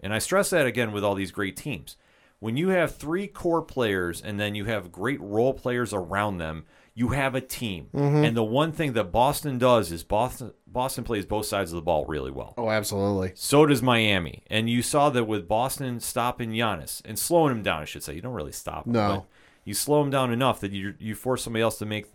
And 0.00 0.12
I 0.12 0.18
stress 0.18 0.50
that 0.50 0.66
again 0.66 0.92
with 0.92 1.04
all 1.04 1.14
these 1.14 1.30
great 1.30 1.56
teams. 1.56 1.96
When 2.38 2.56
you 2.56 2.70
have 2.70 2.96
three 2.96 3.28
core 3.28 3.62
players 3.62 4.20
and 4.20 4.38
then 4.38 4.54
you 4.54 4.64
have 4.64 4.90
great 4.90 5.20
role 5.20 5.54
players 5.54 5.92
around 5.92 6.38
them, 6.38 6.64
you 6.94 7.08
have 7.08 7.34
a 7.34 7.40
team. 7.40 7.88
And 7.94 8.36
the 8.36 8.44
one 8.44 8.72
thing 8.72 8.92
that 8.94 9.04
Boston 9.12 9.58
does 9.58 9.90
is 9.92 10.04
Boston 10.04 10.52
Boston 10.66 11.04
plays 11.04 11.26
both 11.26 11.46
sides 11.46 11.70
of 11.72 11.76
the 11.76 11.82
ball 11.82 12.04
really 12.06 12.30
well. 12.30 12.54
Oh, 12.56 12.70
absolutely. 12.70 13.32
So 13.34 13.66
does 13.66 13.82
Miami. 13.82 14.42
And 14.48 14.68
you 14.70 14.82
saw 14.82 15.10
that 15.10 15.24
with 15.24 15.46
Boston 15.48 16.00
stopping 16.00 16.50
Giannis 16.52 17.02
and 17.04 17.18
slowing 17.18 17.52
him 17.52 17.62
down, 17.62 17.82
I 17.82 17.84
should 17.84 18.02
say. 18.02 18.14
You 18.14 18.20
don't 18.22 18.34
really 18.34 18.52
stop 18.52 18.86
him. 18.86 18.92
No. 18.92 19.26
You 19.64 19.74
slow 19.74 20.02
him 20.02 20.10
down 20.10 20.32
enough 20.32 20.60
that 20.60 20.72
you 20.72 20.94
you 20.98 21.14
force 21.14 21.42
somebody 21.42 21.62
else 21.62 21.78
to 21.78 21.86
make 21.86 22.06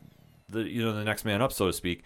the 0.49 0.61
you 0.61 0.83
know 0.83 0.93
the 0.93 1.03
next 1.03 1.23
man 1.25 1.41
up, 1.41 1.51
so 1.53 1.67
to 1.67 1.73
speak. 1.73 2.03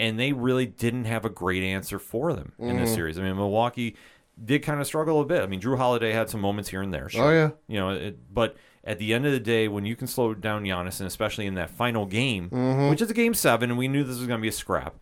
And 0.00 0.18
they 0.18 0.32
really 0.32 0.66
didn't 0.66 1.06
have 1.06 1.24
a 1.24 1.30
great 1.30 1.62
answer 1.64 1.98
for 1.98 2.32
them 2.32 2.52
in 2.58 2.68
Mm-hmm. 2.68 2.78
this 2.78 2.94
series. 2.94 3.18
I 3.18 3.22
mean, 3.22 3.34
Milwaukee 3.36 3.96
did 4.42 4.62
kind 4.62 4.80
of 4.80 4.86
struggle 4.86 5.20
a 5.20 5.24
bit. 5.24 5.42
I 5.42 5.46
mean, 5.46 5.60
Jrue 5.60 5.76
Holiday 5.76 6.12
had 6.12 6.30
some 6.30 6.40
moments 6.40 6.70
here 6.70 6.82
and 6.82 6.94
there. 6.94 7.08
Sure. 7.08 7.24
Oh, 7.24 7.32
yeah. 7.32 7.50
You 7.66 7.80
know, 7.80 7.90
it, 7.90 8.32
but 8.32 8.56
at 8.88 8.98
the 8.98 9.12
end 9.14 9.26
of 9.26 9.32
the 9.32 9.38
day, 9.40 9.68
when 9.68 9.84
you 9.84 9.94
can 9.94 10.06
slow 10.06 10.34
down 10.34 10.64
Giannis, 10.64 10.98
and 10.98 11.06
especially 11.06 11.46
in 11.46 11.54
that 11.54 11.70
final 11.70 12.06
game, 12.06 12.50
Mm-hmm. 12.50 12.88
which 12.90 13.02
is 13.02 13.10
a 13.10 13.14
game 13.14 13.34
seven, 13.34 13.70
and 13.70 13.78
we 13.78 13.86
knew 13.86 14.02
this 14.02 14.18
was 14.18 14.26
going 14.26 14.40
to 14.40 14.42
be 14.42 14.48
a 14.48 14.52
scrap, 14.52 14.94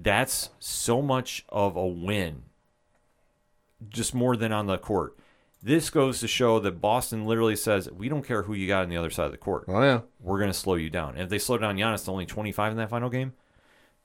that's 0.00 0.50
so 0.58 1.02
much 1.02 1.44
of 1.48 1.74
a 1.76 1.86
win 1.86 2.42
just 3.88 4.14
more 4.14 4.36
than 4.36 4.52
on 4.52 4.66
the 4.66 4.78
court. 4.78 5.16
This 5.62 5.90
goes 5.90 6.20
to 6.20 6.28
show 6.28 6.58
that 6.60 6.80
Boston 6.80 7.24
literally 7.24 7.56
says, 7.56 7.88
"We 7.90 8.08
don't 8.08 8.26
care 8.26 8.42
who 8.42 8.54
you 8.54 8.66
got 8.66 8.82
on 8.82 8.88
the 8.88 8.96
other 8.96 9.10
side 9.10 9.26
of 9.26 9.32
the 9.32 9.38
court. 9.38 9.64
Oh 9.68 9.80
yeah. 9.82 10.00
We're 10.20 10.38
going 10.38 10.50
to 10.50 10.58
slow 10.58 10.74
you 10.74 10.90
down." 10.90 11.10
And 11.14 11.22
if 11.22 11.28
they 11.30 11.38
slow 11.38 11.56
down 11.58 11.76
Giannis 11.76 12.04
to 12.06 12.10
only 12.10 12.26
25 12.26 12.72
in 12.72 12.78
that 12.78 12.90
final 12.90 13.10
game, 13.10 13.32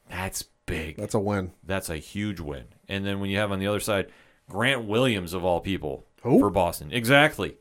that's 0.10 0.44
big. 0.66 0.98
That's 0.98 1.16
a 1.16 1.20
win. 1.20 1.52
That's 1.64 1.90
a 1.90 1.98
huge 1.98 2.40
win. 2.40 2.66
And 2.88 3.06
then 3.06 3.20
when 3.20 3.30
you 3.32 3.38
have 3.38 3.52
on 3.52 3.60
the 3.60 3.68
other 3.68 3.80
side 3.80 4.08
Grant 4.50 4.86
Williams 4.86 5.34
of 5.34 5.44
all 5.44 5.60
people 5.60 6.06
Who? 6.22 6.40
for 6.40 6.50
Boston, 6.52 6.92
exactly, 6.92 7.58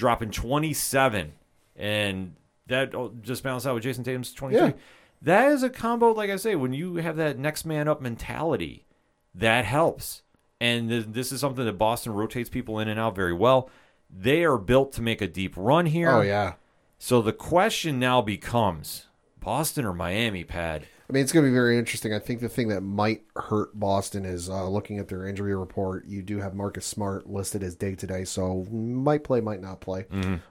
dropping 0.00 0.30
27, 0.30 1.34
and 1.76 2.34
that 2.68 2.94
oh, 2.94 3.12
just 3.20 3.42
balanced 3.42 3.66
out 3.66 3.74
with 3.74 3.84
Jayson 3.84 4.02
Tatum's 4.02 4.32
23. 4.32 4.66
Yeah. 4.66 4.72
That 5.20 5.52
is 5.52 5.62
a 5.62 5.68
combo, 5.68 6.12
like 6.12 6.30
I 6.30 6.36
say, 6.36 6.56
when 6.56 6.72
you 6.72 6.96
have 6.96 7.16
that 7.16 7.38
next 7.38 7.66
man 7.66 7.86
up 7.86 8.00
mentality, 8.00 8.86
that 9.34 9.66
helps. 9.66 10.22
And 10.58 10.88
th- 10.88 11.06
this 11.10 11.32
is 11.32 11.40
something 11.40 11.66
that 11.66 11.74
Boston 11.74 12.14
rotates 12.14 12.48
people 12.48 12.78
in 12.78 12.88
and 12.88 12.98
out 12.98 13.14
very 13.14 13.34
well. 13.34 13.68
They 14.08 14.42
are 14.42 14.56
built 14.56 14.92
to 14.92 15.02
make 15.02 15.20
a 15.20 15.28
deep 15.28 15.52
run 15.56 15.84
here. 15.86 16.10
Oh 16.10 16.22
yeah. 16.22 16.54
So 16.98 17.20
the 17.20 17.34
question 17.34 17.98
now 17.98 18.22
becomes 18.22 19.06
Boston 19.38 19.84
or 19.84 19.92
Miami, 19.92 20.44
Pad? 20.44 20.86
I 21.10 21.12
mean, 21.12 21.24
it's 21.24 21.32
going 21.32 21.44
to 21.44 21.50
be 21.50 21.54
very 21.54 21.76
interesting. 21.76 22.14
I 22.14 22.20
think 22.20 22.38
the 22.38 22.48
thing 22.48 22.68
that 22.68 22.82
might 22.82 23.22
hurt 23.34 23.76
Boston 23.76 24.24
is 24.24 24.48
uh, 24.48 24.68
looking 24.68 24.98
at 24.98 25.08
their 25.08 25.26
injury 25.26 25.56
report. 25.56 26.06
You 26.06 26.22
do 26.22 26.38
have 26.38 26.54
Marcus 26.54 26.86
Smart 26.86 27.28
listed 27.28 27.64
as 27.64 27.74
day 27.74 27.96
to 27.96 28.06
day, 28.06 28.24
so 28.24 28.64
might 28.70 29.24
play, 29.24 29.40
might 29.40 29.60
not 29.60 29.80
play. 29.80 30.06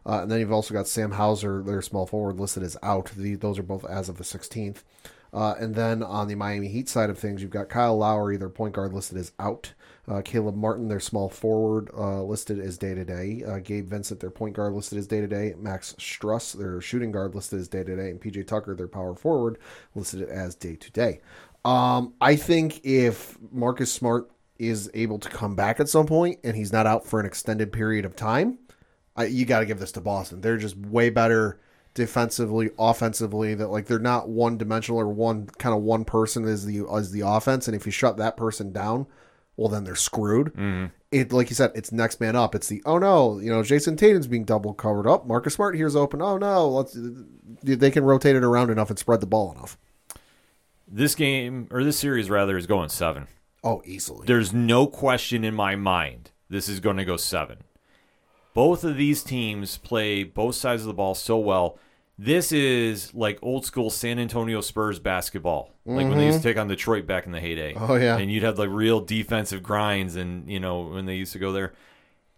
Uh, 0.06 0.24
and 0.24 0.30
then 0.30 0.42
you've 0.42 0.52
also 0.52 0.74
got 0.74 0.86
Sam 0.86 1.12
Hauser, 1.12 1.64
their 1.64 1.82
small 1.82 2.06
forward, 2.06 2.42
listed 2.42 2.64
as 2.64 2.76
out. 2.84 3.10
The, 3.16 3.36
those 3.36 3.58
are 3.58 3.64
both 3.64 3.86
as 3.86 4.10
of 4.10 4.18
the 4.18 4.26
16th. 4.26 4.84
Uh, 5.32 5.56
and 5.58 5.76
then 5.76 6.04
on 6.04 6.28
the 6.28 6.36
Miami 6.36 6.68
Heat 6.68 6.90
side 6.90 7.10
of 7.10 7.18
things, 7.18 7.42
you've 7.42 7.52
got 7.52 7.70
Kyle 7.70 7.98
Lowry, 7.98 8.36
their 8.36 8.50
point 8.50 8.74
guard, 8.74 8.94
listed 8.94 9.18
as 9.18 9.32
out. 9.40 9.72
Uh, 10.10 10.22
Caleb 10.24 10.56
Martin, 10.56 10.88
their 10.88 11.00
small 11.00 11.30
forward, 11.30 11.90
uh, 11.96 12.24
listed 12.24 12.60
as 12.60 12.78
day 12.78 12.96
to 12.96 13.06
day. 13.06 13.44
Gabe 13.64 13.88
Vincent, 13.88 14.20
their 14.20 14.32
point 14.32 14.56
guard, 14.56 14.74
listed 14.74 14.98
as 14.98 15.08
day 15.08 15.22
to 15.22 15.28
day. 15.28 15.54
Max 15.58 15.94
Strus, 16.00 16.58
their 16.58 16.82
shooting 16.82 17.12
guard, 17.12 17.36
listed 17.36 17.60
as 17.60 17.68
day 17.68 17.84
to 17.84 17.96
day. 17.96 18.10
And 18.10 18.20
PJ 18.20 18.48
Tucker, 18.48 18.76
their 18.76 18.88
power 18.88 19.14
forward, 19.16 19.60
listed 19.94 20.28
as 20.28 20.56
day 20.56 20.76
to 20.78 20.92
day. 20.92 21.22
I 22.22 22.36
think 22.36 22.82
if 22.84 23.38
Marcus 23.52 23.92
Smart 23.92 24.32
is 24.58 24.90
able 24.94 25.20
to 25.20 25.30
come 25.30 25.56
back 25.56 25.80
at 25.80 25.90
some 25.90 26.06
point 26.06 26.40
and 26.44 26.56
he's 26.56 26.74
not 26.74 26.88
out 26.88 27.06
for 27.06 27.20
an 27.20 27.26
extended 27.26 27.72
period 27.72 28.06
of 28.06 28.16
time, 28.16 28.58
I, 29.16 29.26
you 29.26 29.46
got 29.46 29.60
to 29.60 29.66
give 29.66 29.80
this 29.80 29.92
to 29.94 30.02
Boston. 30.02 30.42
They're 30.42 30.58
just 30.58 30.78
way 30.78 31.10
better 31.10 31.60
defensively, 31.94 32.70
offensively. 32.78 33.56
That 33.56 33.68
like 33.68 33.86
they're 33.86 34.00
not 34.00 34.30
one 34.30 34.58
dimensional 34.58 35.00
or 35.00 35.08
one 35.08 35.48
kind 35.48 35.76
of 35.76 35.82
one 35.82 36.06
person 36.06 36.46
as 36.46 36.66
the 36.66 36.86
as 36.94 37.12
the 37.12 37.22
offense. 37.22 37.68
And 37.68 37.76
if 37.76 37.86
you 37.86 37.92
shut 37.92 38.18
that 38.18 38.38
person 38.38 38.72
down, 38.72 39.08
well 39.60 39.70
then 39.70 39.84
they're 39.84 39.96
screwed. 39.96 40.48
Mm-hmm. 40.54 40.86
It 41.12 41.34
like 41.34 41.50
you 41.50 41.56
said, 41.56 41.72
it's 41.76 41.92
next 41.92 42.22
man 42.22 42.36
up. 42.36 42.56
It's 42.56 42.68
the 42.68 42.82
oh 42.86 42.98
no, 42.98 43.40
you 43.40 43.52
know 43.52 43.62
Jayson 43.62 43.98
Tatum's 43.98 44.28
being 44.28 44.46
double 44.46 44.74
covered 44.74 45.08
up. 45.08 45.28
Marcus 45.28 45.56
Smart 45.56 45.76
here's 45.76 45.96
open. 45.96 46.22
Oh 46.22 46.38
no, 46.38 46.70
let's 46.70 46.98
they 47.64 47.92
can 47.92 48.04
rotate 48.04 48.36
it 48.36 48.44
around 48.44 48.70
enough 48.70 48.90
and 48.90 48.98
spread 48.98 49.22
the 49.22 49.28
ball 49.28 49.52
enough. 49.52 49.78
This 50.88 51.14
game, 51.14 51.68
or 51.72 51.84
this 51.84 52.00
series 52.00 52.30
rather, 52.30 52.58
is 52.58 52.66
going 52.66 52.90
seven. 52.90 53.28
Oh, 53.64 53.82
easily. 53.86 54.26
There's 54.26 54.54
no 54.54 54.88
question 54.88 55.44
in 55.44 55.54
my 55.54 55.76
mind 55.76 56.32
this 56.50 56.68
is 56.68 56.80
going 56.80 56.98
to 56.98 57.06
go 57.06 57.18
seven. 57.18 57.58
Both 58.54 58.84
of 58.84 58.98
these 58.98 59.22
teams 59.22 59.78
play 59.78 60.24
both 60.24 60.56
sides 60.56 60.82
of 60.82 60.88
the 60.88 60.94
ball 60.94 61.14
so 61.14 61.38
well. 61.38 61.78
This 62.22 62.52
is 62.52 63.14
like 63.14 63.40
old 63.42 63.66
school 63.66 63.90
San 63.90 64.20
Antonio 64.20 64.60
Spurs 64.60 65.00
basketball, 65.00 65.72
like 65.86 66.06
when 66.06 66.18
they 66.18 66.26
used 66.26 66.40
to 66.40 66.44
take 66.44 66.58
on 66.58 66.68
Detroit 66.68 67.08
back 67.08 67.26
in 67.26 67.32
the 67.32 67.40
heyday. 67.40 67.74
Oh, 67.78 67.96
yeah. 67.96 68.18
and 68.18 68.30
you'd 68.30 68.44
have 68.44 68.60
like 68.60 68.68
real 68.70 69.00
defensive 69.00 69.64
grinds, 69.64 70.18
and 70.18 70.52
you 70.52 70.60
know 70.60 70.82
when 70.82 71.06
they 71.06 71.16
used 71.16 71.32
to 71.32 71.40
go 71.40 71.54
there. 71.54 71.72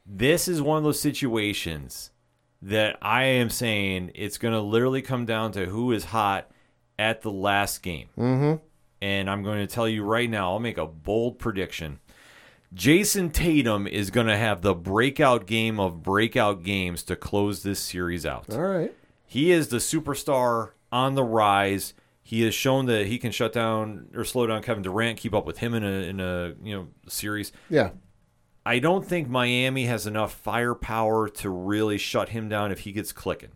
This 0.05 0.47
is 0.47 0.61
one 0.61 0.77
of 0.77 0.83
those 0.83 0.99
situations 0.99 2.11
that 2.61 2.99
I 3.01 3.23
am 3.23 3.49
saying 3.49 4.11
it's 4.13 4.37
going 4.37 4.53
to 4.53 4.61
literally 4.61 5.01
come 5.01 5.25
down 5.25 5.51
to 5.53 5.65
who 5.65 5.93
is 5.93 6.05
hot 6.05 6.51
at 6.99 7.23
the 7.23 7.31
last 7.31 7.81
game. 7.81 8.09
Mm-hmm. 8.15 8.63
And 9.01 9.29
I'm 9.31 9.41
going 9.41 9.65
to 9.65 9.73
tell 9.73 9.87
you 9.87 10.03
right 10.03 10.29
now, 10.29 10.51
I'll 10.51 10.59
make 10.59 10.77
a 10.77 10.85
bold 10.85 11.39
prediction. 11.39 11.99
Jayson 12.71 13.31
Tatum 13.31 13.87
is 13.87 14.11
going 14.11 14.27
to 14.27 14.37
have 14.37 14.61
the 14.61 14.75
breakout 14.75 15.47
game 15.47 15.79
of 15.79 16.03
breakout 16.03 16.61
games 16.61 17.01
to 17.03 17.15
close 17.15 17.63
this 17.63 17.79
series 17.79 18.27
out. 18.27 18.53
All 18.53 18.61
right. 18.61 18.93
He 19.31 19.51
is 19.51 19.69
the 19.69 19.77
superstar 19.77 20.71
on 20.91 21.15
the 21.15 21.23
rise. 21.23 21.93
He 22.21 22.41
has 22.41 22.53
shown 22.53 22.85
that 22.87 23.05
he 23.07 23.17
can 23.17 23.31
shut 23.31 23.53
down 23.53 24.09
or 24.13 24.25
slow 24.25 24.45
down 24.45 24.61
Kevin 24.61 24.83
Durant, 24.83 25.17
keep 25.17 25.33
up 25.33 25.45
with 25.45 25.59
him 25.59 25.73
in 25.73 25.85
a 25.85 25.87
in 25.87 26.19
a 26.19 26.53
you 26.61 26.75
know 26.75 26.87
series. 27.07 27.53
Yeah. 27.69 27.91
I 28.65 28.79
don't 28.79 29.05
think 29.05 29.29
Miami 29.29 29.85
has 29.85 30.05
enough 30.05 30.33
firepower 30.33 31.29
to 31.29 31.49
really 31.49 31.97
shut 31.97 32.29
him 32.29 32.49
down 32.49 32.73
if 32.73 32.79
he 32.79 32.91
gets 32.91 33.13
clicking. 33.13 33.51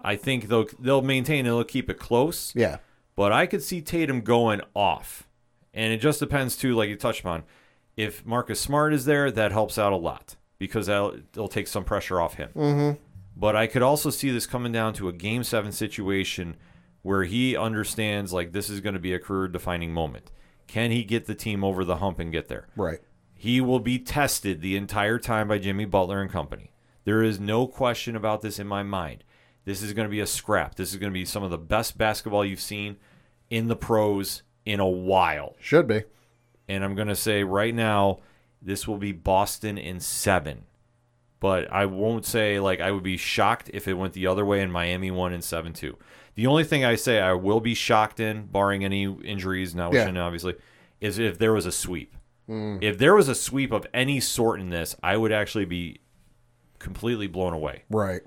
I 0.00 0.16
think 0.16 0.48
they'll 0.48 0.66
they'll 0.76 1.02
maintain 1.02 1.46
and 1.46 1.54
they'll 1.54 1.62
keep 1.62 1.88
it 1.88 2.00
close. 2.00 2.52
Yeah. 2.56 2.78
But 3.14 3.30
I 3.30 3.46
could 3.46 3.62
see 3.62 3.80
Tatum 3.80 4.22
going 4.22 4.60
off. 4.74 5.28
And 5.72 5.92
it 5.92 5.98
just 5.98 6.18
depends, 6.18 6.56
too, 6.56 6.74
like 6.74 6.88
you 6.88 6.96
touched 6.96 7.20
upon. 7.20 7.44
If 7.96 8.26
Marcus 8.26 8.58
Smart 8.58 8.92
is 8.92 9.04
there, 9.04 9.30
that 9.30 9.52
helps 9.52 9.78
out 9.78 9.92
a 9.92 9.96
lot 9.96 10.34
because 10.58 10.86
that'll, 10.86 11.14
it'll 11.32 11.48
take 11.48 11.68
some 11.68 11.84
pressure 11.84 12.20
off 12.20 12.34
him. 12.34 12.50
Mm-hmm. 12.56 13.02
But 13.36 13.54
I 13.54 13.66
could 13.66 13.82
also 13.82 14.08
see 14.10 14.30
this 14.30 14.46
coming 14.46 14.72
down 14.72 14.94
to 14.94 15.08
a 15.08 15.12
game 15.12 15.44
seven 15.44 15.70
situation 15.70 16.56
where 17.02 17.24
he 17.24 17.56
understands, 17.56 18.32
like, 18.32 18.52
this 18.52 18.70
is 18.70 18.80
going 18.80 18.94
to 18.94 19.00
be 19.00 19.12
a 19.12 19.18
career 19.18 19.46
defining 19.46 19.92
moment. 19.92 20.32
Can 20.66 20.90
he 20.90 21.04
get 21.04 21.26
the 21.26 21.34
team 21.34 21.62
over 21.62 21.84
the 21.84 21.96
hump 21.96 22.18
and 22.18 22.32
get 22.32 22.48
there? 22.48 22.66
Right. 22.76 22.98
He 23.34 23.60
will 23.60 23.78
be 23.78 23.98
tested 23.98 24.60
the 24.60 24.76
entire 24.76 25.18
time 25.18 25.48
by 25.48 25.58
Jimmy 25.58 25.84
Butler 25.84 26.20
and 26.20 26.30
company. 26.30 26.72
There 27.04 27.22
is 27.22 27.38
no 27.38 27.66
question 27.66 28.16
about 28.16 28.40
this 28.40 28.58
in 28.58 28.66
my 28.66 28.82
mind. 28.82 29.22
This 29.64 29.82
is 29.82 29.92
going 29.92 30.06
to 30.06 30.10
be 30.10 30.20
a 30.20 30.26
scrap. 30.26 30.74
This 30.74 30.92
is 30.92 30.96
going 30.96 31.12
to 31.12 31.14
be 31.14 31.24
some 31.24 31.42
of 31.42 31.50
the 31.50 31.58
best 31.58 31.98
basketball 31.98 32.44
you've 32.44 32.60
seen 32.60 32.96
in 33.50 33.68
the 33.68 33.76
pros 33.76 34.42
in 34.64 34.80
a 34.80 34.88
while. 34.88 35.54
Should 35.60 35.86
be. 35.86 36.04
And 36.68 36.82
I'm 36.82 36.94
going 36.94 37.08
to 37.08 37.14
say 37.14 37.44
right 37.44 37.74
now, 37.74 38.20
this 38.60 38.88
will 38.88 38.96
be 38.96 39.12
Boston 39.12 39.78
in 39.78 40.00
seven. 40.00 40.64
But 41.38 41.70
I 41.70 41.84
won't 41.86 42.24
say, 42.24 42.58
like, 42.60 42.80
I 42.80 42.90
would 42.90 43.02
be 43.02 43.16
shocked 43.16 43.70
if 43.74 43.86
it 43.86 43.94
went 43.94 44.14
the 44.14 44.26
other 44.26 44.44
way 44.44 44.62
and 44.62 44.72
Miami 44.72 45.10
won 45.10 45.32
in 45.32 45.42
7 45.42 45.72
2. 45.74 45.96
The 46.34 46.46
only 46.46 46.64
thing 46.64 46.84
I 46.84 46.94
say 46.96 47.20
I 47.20 47.32
will 47.34 47.60
be 47.60 47.74
shocked 47.74 48.20
in, 48.20 48.46
barring 48.46 48.84
any 48.84 49.04
injuries, 49.04 49.74
not 49.74 49.92
Yeah. 49.92 50.00
wishing, 50.04 50.16
obviously, 50.16 50.54
is 51.00 51.18
if 51.18 51.38
there 51.38 51.52
was 51.52 51.66
a 51.66 51.72
sweep. 51.72 52.14
Mm. 52.48 52.82
If 52.82 52.96
there 52.98 53.14
was 53.14 53.28
a 53.28 53.34
sweep 53.34 53.72
of 53.72 53.86
any 53.92 54.20
sort 54.20 54.60
in 54.60 54.70
this, 54.70 54.96
I 55.02 55.16
would 55.16 55.32
actually 55.32 55.64
be 55.66 56.00
completely 56.78 57.26
blown 57.26 57.52
away 57.52 57.82
Right. 57.90 58.20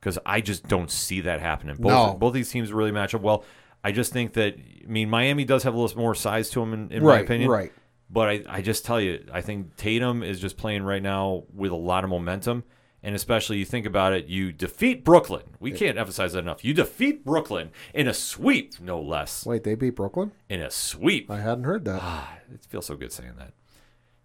because 0.00 0.18
I 0.24 0.40
just 0.40 0.66
don't 0.68 0.90
see 0.90 1.20
that 1.22 1.40
happening. 1.40 1.76
Both, 1.76 1.92
No. 1.92 2.14
both 2.14 2.32
these 2.34 2.50
teams 2.50 2.72
really 2.72 2.92
match 2.92 3.14
up 3.14 3.20
well. 3.22 3.44
I 3.84 3.92
just 3.92 4.12
think 4.12 4.32
that 4.34 4.56
I 4.58 4.86
mean 4.90 5.10
Miami 5.10 5.44
does 5.44 5.62
have 5.64 5.74
a 5.74 5.78
little 5.78 5.96
more 5.98 6.14
size 6.14 6.50
to 6.50 6.60
them 6.60 6.72
in, 6.72 6.90
in 6.90 7.04
my 7.04 7.18
opinion. 7.20 7.50
right. 7.50 7.72
But 8.08 8.28
I, 8.28 8.42
I 8.48 8.62
just 8.62 8.84
tell 8.84 9.00
you, 9.00 9.24
I 9.32 9.40
think 9.40 9.76
Tatum 9.76 10.22
is 10.22 10.40
just 10.40 10.56
playing 10.56 10.82
right 10.84 11.02
now 11.02 11.44
with 11.52 11.72
a 11.72 11.76
lot 11.76 12.04
of 12.04 12.10
momentum. 12.10 12.64
And 13.02 13.14
especially 13.14 13.58
you 13.58 13.64
think 13.64 13.86
about 13.86 14.12
it, 14.14 14.26
you 14.26 14.52
defeat 14.52 15.04
Brooklyn. 15.04 15.42
We 15.60 15.70
can't 15.70 15.96
emphasize 15.96 16.32
that 16.32 16.40
enough. 16.40 16.64
You 16.64 16.74
defeat 16.74 17.24
Brooklyn 17.24 17.70
in 17.94 18.08
a 18.08 18.14
sweep, 18.14 18.80
no 18.80 19.00
less. 19.00 19.46
Wait, 19.46 19.62
they 19.62 19.76
beat 19.76 19.90
Brooklyn? 19.94 20.32
In 20.48 20.60
a 20.60 20.70
sweep. 20.72 21.30
I 21.30 21.38
hadn't 21.38 21.64
heard 21.64 21.84
that. 21.84 22.00
Ah, 22.02 22.38
it 22.52 22.64
feels 22.64 22.86
so 22.86 22.96
good 22.96 23.12
saying 23.12 23.34
that. 23.38 23.52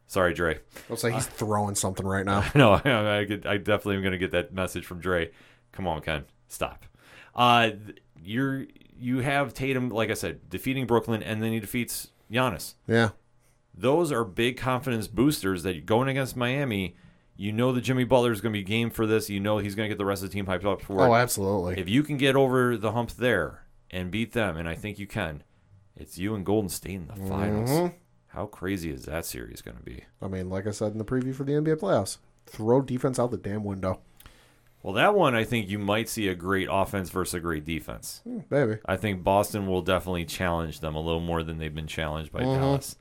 Sorry, 0.07 0.33
Dre. 0.33 0.59
I'll 0.89 0.97
say 0.97 1.11
he's 1.11 1.27
throwing 1.27 1.75
something 1.75 2.05
right 2.05 2.25
now. 2.25 2.43
No, 2.55 2.73
I, 2.73 2.81
I, 2.83 3.19
I 3.19 3.57
definitely 3.57 3.97
am 3.97 4.01
going 4.01 4.13
to 4.13 4.17
get 4.17 4.31
that 4.31 4.51
message 4.53 4.85
from 4.85 4.99
Dre. 4.99 5.29
Come 5.73 5.87
on, 5.87 6.01
Ken, 6.01 6.25
stop. 6.47 6.85
Uh, 7.35 7.71
you're 8.23 8.65
you 8.99 9.19
have 9.19 9.53
Tatum, 9.53 9.89
like 9.89 10.09
I 10.09 10.15
said, 10.15 10.49
defeating 10.49 10.85
Brooklyn, 10.85 11.23
and 11.23 11.41
then 11.41 11.51
he 11.51 11.59
defeats 11.59 12.09
Giannis. 12.31 12.75
Yeah. 12.87 13.09
Those 13.81 14.11
are 14.11 14.23
big 14.23 14.57
confidence 14.57 15.07
boosters 15.07 15.63
that 15.63 15.85
going 15.85 16.07
against 16.07 16.35
Miami. 16.37 16.95
You 17.35 17.51
know 17.51 17.71
that 17.71 17.81
Jimmy 17.81 18.03
Butler 18.03 18.31
is 18.31 18.39
going 18.41 18.53
to 18.53 18.59
be 18.59 18.63
game 18.63 18.91
for 18.91 19.07
this. 19.07 19.29
You 19.29 19.39
know 19.39 19.57
he's 19.57 19.73
going 19.73 19.85
to 19.87 19.89
get 19.89 19.97
the 19.97 20.05
rest 20.05 20.21
of 20.23 20.29
the 20.29 20.33
team 20.33 20.45
hyped 20.45 20.65
up 20.65 20.81
for 20.81 21.01
Oh, 21.01 21.15
absolutely. 21.15 21.79
If 21.79 21.89
you 21.89 22.03
can 22.03 22.17
get 22.17 22.35
over 22.35 22.77
the 22.77 22.91
hump 22.91 23.11
there 23.11 23.65
and 23.89 24.11
beat 24.11 24.33
them, 24.33 24.57
and 24.57 24.69
I 24.69 24.75
think 24.75 24.99
you 24.99 25.07
can, 25.07 25.41
it's 25.97 26.17
you 26.19 26.35
and 26.35 26.45
Golden 26.45 26.69
State 26.69 26.95
in 26.95 27.07
the 27.07 27.15
finals. 27.15 27.69
Mm-hmm. 27.71 27.95
How 28.27 28.45
crazy 28.45 28.91
is 28.91 29.03
that 29.05 29.25
series 29.25 29.61
going 29.61 29.77
to 29.77 29.83
be? 29.83 30.03
I 30.21 30.27
mean, 30.27 30.49
like 30.49 30.67
I 30.67 30.71
said 30.71 30.91
in 30.91 30.99
the 30.99 31.03
preview 31.05 31.33
for 31.33 31.43
the 31.43 31.53
NBA 31.53 31.77
playoffs, 31.77 32.17
throw 32.45 32.81
defense 32.81 33.17
out 33.17 33.31
the 33.31 33.37
damn 33.37 33.63
window. 33.63 33.99
Well, 34.83 34.93
that 34.93 35.15
one 35.15 35.35
I 35.35 35.43
think 35.43 35.67
you 35.69 35.79
might 35.79 36.09
see 36.09 36.27
a 36.27 36.35
great 36.35 36.67
offense 36.71 37.09
versus 37.09 37.33
a 37.35 37.39
great 37.39 37.65
defense. 37.65 38.21
Hmm, 38.23 38.39
Baby. 38.49 38.77
I 38.85 38.97
think 38.97 39.23
Boston 39.23 39.67
will 39.67 39.81
definitely 39.81 40.25
challenge 40.25 40.79
them 40.79 40.95
a 40.95 41.01
little 41.01 41.19
more 41.19 41.43
than 41.43 41.57
they've 41.57 41.73
been 41.73 41.87
challenged 41.87 42.31
by 42.31 42.41
Mm-hmm. 42.41 42.61
Dallas. 42.61 42.95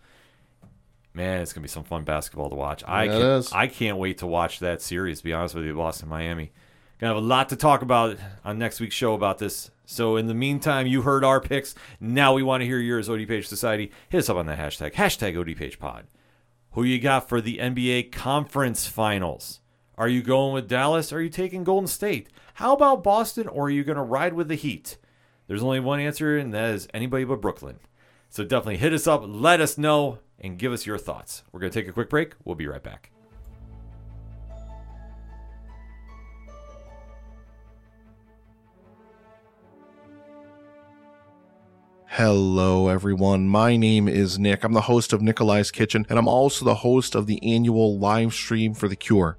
Man, 1.13 1.41
it's 1.41 1.53
gonna 1.53 1.63
be 1.63 1.69
some 1.69 1.85
fun 1.85 2.05
basketball 2.05 2.51
to 2.51 2.57
watch. 2.57 2.85
I 2.87 3.05
Yeah, 3.05 3.41
can. 3.43 3.43
I 3.53 3.67
can't 3.67 3.99
wait 3.99 4.19
to 4.19 4.27
watch 4.27 4.61
that 4.61 4.81
series. 4.81 5.19
To 5.19 5.25
be 5.25 5.33
honest 5.33 5.55
with 5.55 5.65
you, 5.65 5.75
Boston 5.75 6.09
Miami. 6.09 6.53
Gonna 6.99 7.15
have 7.15 7.23
a 7.23 7.27
lot 7.27 7.49
to 7.49 7.57
talk 7.57 7.83
about 7.83 8.17
on 8.45 8.59
next 8.59 8.79
week's 8.79 8.95
show 8.95 9.15
about 9.15 9.39
this. 9.39 9.71
So 9.85 10.17
in 10.17 10.27
the 10.29 10.35
meantime, 10.35 10.87
you 10.87 11.03
heard 11.03 11.25
our 11.25 11.41
picks. 11.41 11.75
Now 11.99 12.33
we 12.35 12.43
want 12.45 12.61
to 12.61 12.67
hear 12.67 12.79
yours. 12.79 13.09
ODPH 13.09 13.47
Society. 13.47 13.91
Hit 14.09 14.19
us 14.19 14.29
up 14.29 14.37
on 14.37 14.47
that 14.47 14.59
hashtag 14.59 14.93
hashtag 14.93 15.35
ODPH 15.37 15.79
Pod. 15.79 16.07
Who 16.73 16.85
you 16.85 17.01
got 17.01 17.29
for 17.29 17.41
the 17.41 17.59
NBA 17.59 18.13
Conference 18.13 18.87
Finals? 18.87 19.61
Are 19.99 20.09
you 20.09 20.23
going 20.23 20.55
with 20.55 20.69
Dallas? 20.69 21.13
Are 21.13 21.21
you 21.21 21.29
taking 21.29 21.65
Golden 21.65 21.89
State? 21.89 22.29
How 22.55 22.73
about 22.75 23.03
Boston? 23.03 23.49
Or 23.49 23.67
are 23.67 23.71
you 23.71 23.83
going 23.83 23.97
to 23.97 24.03
ride 24.03 24.35
with 24.35 24.47
the 24.49 24.55
Heat? 24.55 24.97
There's 25.49 25.63
only 25.65 25.81
one 25.81 25.99
answer, 25.99 26.39
and 26.39 26.55
that 26.55 26.71
is 26.71 26.87
anybody 26.95 27.25
but 27.25 27.41
Brooklyn. 27.41 27.81
So 28.33 28.45
definitely 28.45 28.76
hit 28.76 28.93
us 28.93 29.09
up, 29.09 29.22
let 29.26 29.61
us 29.61 29.76
know, 29.76 30.20
and 30.39 30.57
give 30.57 30.72
us 30.72 30.87
your 30.87 30.99
thoughts. 30.99 31.43
We're 31.51 31.59
going 31.59 31.72
to 31.72 31.81
take 31.81 31.89
a 31.89 31.93
quick 31.93 32.09
break. 32.09 32.35
We'll 32.45 32.55
be 32.55 32.68
right 32.68 32.83
back. 32.83 33.11
Hello, 42.07 42.87
everyone. 42.87 43.49
My 43.49 43.76
name 43.76 44.07
is 44.07 44.39
Nick. 44.39 44.62
I'm 44.62 44.74
the 44.74 44.83
host 44.83 45.12
of 45.12 45.20
Nikolai's 45.20 45.72
Kitchen, 45.72 46.07
and 46.09 46.16
I'm 46.16 46.28
also 46.28 46.64
the 46.64 46.74
host 46.76 47.16
of 47.16 47.26
the 47.26 47.43
annual 47.43 47.99
live 47.99 48.33
stream 48.33 48.74
for 48.74 48.87
the 48.87 48.97
Cure. 48.97 49.39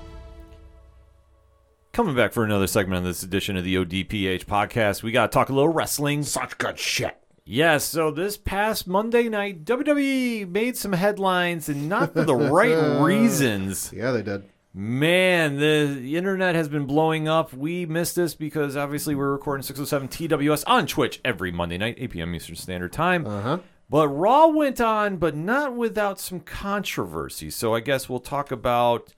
Coming 1.93 2.15
back 2.15 2.31
for 2.31 2.45
another 2.45 2.67
segment 2.67 2.99
on 2.99 3.03
this 3.03 3.21
edition 3.21 3.57
of 3.57 3.65
the 3.65 3.75
ODPH 3.75 4.45
podcast, 4.45 5.03
we 5.03 5.11
got 5.11 5.29
to 5.29 5.35
talk 5.35 5.49
a 5.49 5.53
little 5.53 5.73
wrestling. 5.73 6.23
Such 6.23 6.57
good 6.57 6.79
shit. 6.79 7.17
Yes, 7.43 7.83
so 7.83 8.11
this 8.11 8.37
past 8.37 8.87
Monday 8.87 9.27
night, 9.27 9.65
WWE 9.65 10.47
made 10.47 10.77
some 10.77 10.93
headlines 10.93 11.67
and 11.67 11.89
not 11.89 12.13
for 12.13 12.23
the 12.23 12.33
right 12.35 13.01
reasons. 13.03 13.91
Yeah, 13.93 14.11
they 14.11 14.21
did. 14.21 14.45
Man, 14.73 15.57
the 15.57 16.15
internet 16.15 16.55
has 16.55 16.69
been 16.69 16.85
blowing 16.85 17.27
up. 17.27 17.51
We 17.51 17.85
missed 17.85 18.15
this 18.15 18.35
because 18.35 18.77
obviously 18.77 19.13
we're 19.13 19.33
recording 19.33 19.63
607 19.63 20.07
TWS 20.29 20.63
on 20.67 20.87
Twitch 20.87 21.19
every 21.25 21.51
Monday 21.51 21.77
night, 21.77 21.95
8 21.97 22.11
p.m. 22.11 22.33
Eastern 22.33 22.55
Standard 22.55 22.93
Time. 22.93 23.27
Uh 23.27 23.41
huh. 23.41 23.57
But 23.89 24.07
Raw 24.07 24.47
went 24.47 24.79
on, 24.79 25.17
but 25.17 25.35
not 25.35 25.75
without 25.75 26.21
some 26.21 26.39
controversy. 26.39 27.49
So 27.49 27.75
I 27.75 27.81
guess 27.81 28.07
we'll 28.07 28.21
talk 28.21 28.49
about 28.49 29.13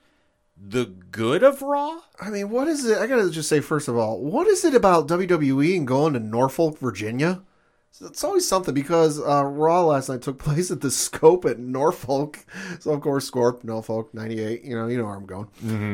the 0.65 0.85
good 0.85 1.43
of 1.43 1.61
Raw. 1.61 1.99
I 2.19 2.29
mean, 2.29 2.49
what 2.49 2.67
is 2.67 2.85
it? 2.85 2.97
I 2.97 3.07
gotta 3.07 3.29
just 3.29 3.49
say, 3.49 3.59
first 3.59 3.87
of 3.87 3.97
all, 3.97 4.21
what 4.21 4.47
is 4.47 4.63
it 4.63 4.73
about 4.73 5.07
WWE 5.07 5.77
and 5.77 5.87
going 5.87 6.13
to 6.13 6.19
Norfolk, 6.19 6.77
Virginia? 6.79 7.41
It's 8.01 8.23
always 8.23 8.47
something 8.47 8.73
because 8.73 9.21
uh, 9.21 9.45
Raw 9.45 9.83
last 9.85 10.09
night 10.09 10.23
took 10.23 10.39
place 10.43 10.71
at 10.71 10.81
the 10.81 10.89
Scope 10.89 11.45
at 11.45 11.59
Norfolk. 11.59 12.43
So 12.79 12.91
of 12.91 13.01
course, 13.01 13.25
Scope, 13.25 13.63
Norfolk, 13.63 14.13
ninety 14.13 14.39
eight. 14.39 14.63
You 14.63 14.75
know, 14.75 14.87
you 14.87 14.97
know 14.97 15.05
where 15.05 15.15
I'm 15.15 15.25
going. 15.25 15.47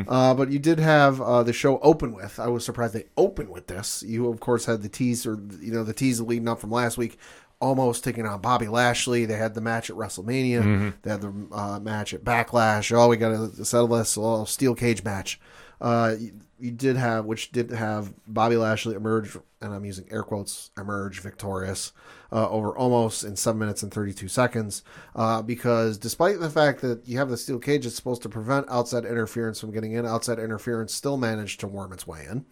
Uh, 0.07 0.34
but 0.34 0.51
you 0.51 0.59
did 0.59 0.80
have 0.80 1.20
uh, 1.20 1.43
the 1.43 1.51
show 1.53 1.80
open 1.80 2.13
with. 2.13 2.39
I 2.39 2.47
was 2.47 2.63
surprised 2.63 2.93
they 2.93 3.05
opened 3.17 3.49
with 3.49 3.67
this. 3.67 4.03
You 4.03 4.30
of 4.30 4.39
course 4.39 4.65
had 4.65 4.82
the 4.82 4.89
tease 4.89 5.26
or 5.26 5.39
you 5.59 5.74
know 5.74 5.84
the 5.84 5.93
tease 5.93 6.22
leading 6.22 6.47
up 6.47 6.59
from 6.59 6.72
last 6.72 6.97
week. 6.97 7.17
Omos 7.62 8.01
taking 8.01 8.26
on 8.26 8.39
Bobby 8.41 8.68
Lashley. 8.68 9.26
They 9.26 9.36
had 9.36 9.53
the 9.53 9.62
match 9.62 9.89
at 9.89 9.95
WrestleMania. 9.95 10.64
They 11.01 11.10
had 11.12 11.22
the 11.22 11.34
uh, 11.51 11.80
match 11.80 12.14
at 12.14 12.24
Backlash. 12.24 12.95
Oh, 12.95 13.07
we 13.10 13.18
got 13.18 13.30
to 13.55 13.66
settle 13.66 13.88
this. 13.88 14.18
Oh, 14.18 14.45
steel 14.45 14.76
cage 14.76 15.03
match. 15.03 15.39
Uh, 15.82 16.16
you, 16.18 16.34
you 16.60 16.72
did 16.72 16.97
have, 16.97 17.26
which 17.26 17.51
did 17.51 17.72
have 17.72 18.14
Bobby 18.28 18.57
Lashley 18.57 18.95
emerge, 18.95 19.38
and 19.62 19.74
I'm 19.74 19.86
using 19.86 20.05
air 20.12 20.24
quotes, 20.24 20.72
emerge 20.78 21.22
victorious 21.22 21.93
uh, 22.32 22.49
over 22.49 22.74
Omos 22.74 23.26
in 23.26 23.36
seven 23.36 23.60
minutes 23.60 23.82
and 23.82 23.93
32 23.93 24.28
seconds. 24.28 24.84
Uh, 25.16 25.41
because 25.41 25.97
despite 25.97 26.39
the 26.39 26.49
fact 26.49 26.82
that 26.82 27.07
you 27.07 27.18
have 27.18 27.30
the 27.30 27.38
steel 27.38 27.60
cage, 27.60 27.86
it's 27.86 27.95
supposed 27.95 28.22
to 28.24 28.30
prevent 28.30 28.70
outside 28.70 29.05
interference 29.05 29.60
from 29.60 29.72
getting 29.72 29.93
in. 29.93 30.05
Outside 30.05 30.39
interference 30.39 30.93
still 30.93 31.18
managed 31.18 31.62
to 31.62 31.68
worm 31.68 31.93
its 31.93 32.05
way 32.05 32.26
in. 32.30 32.45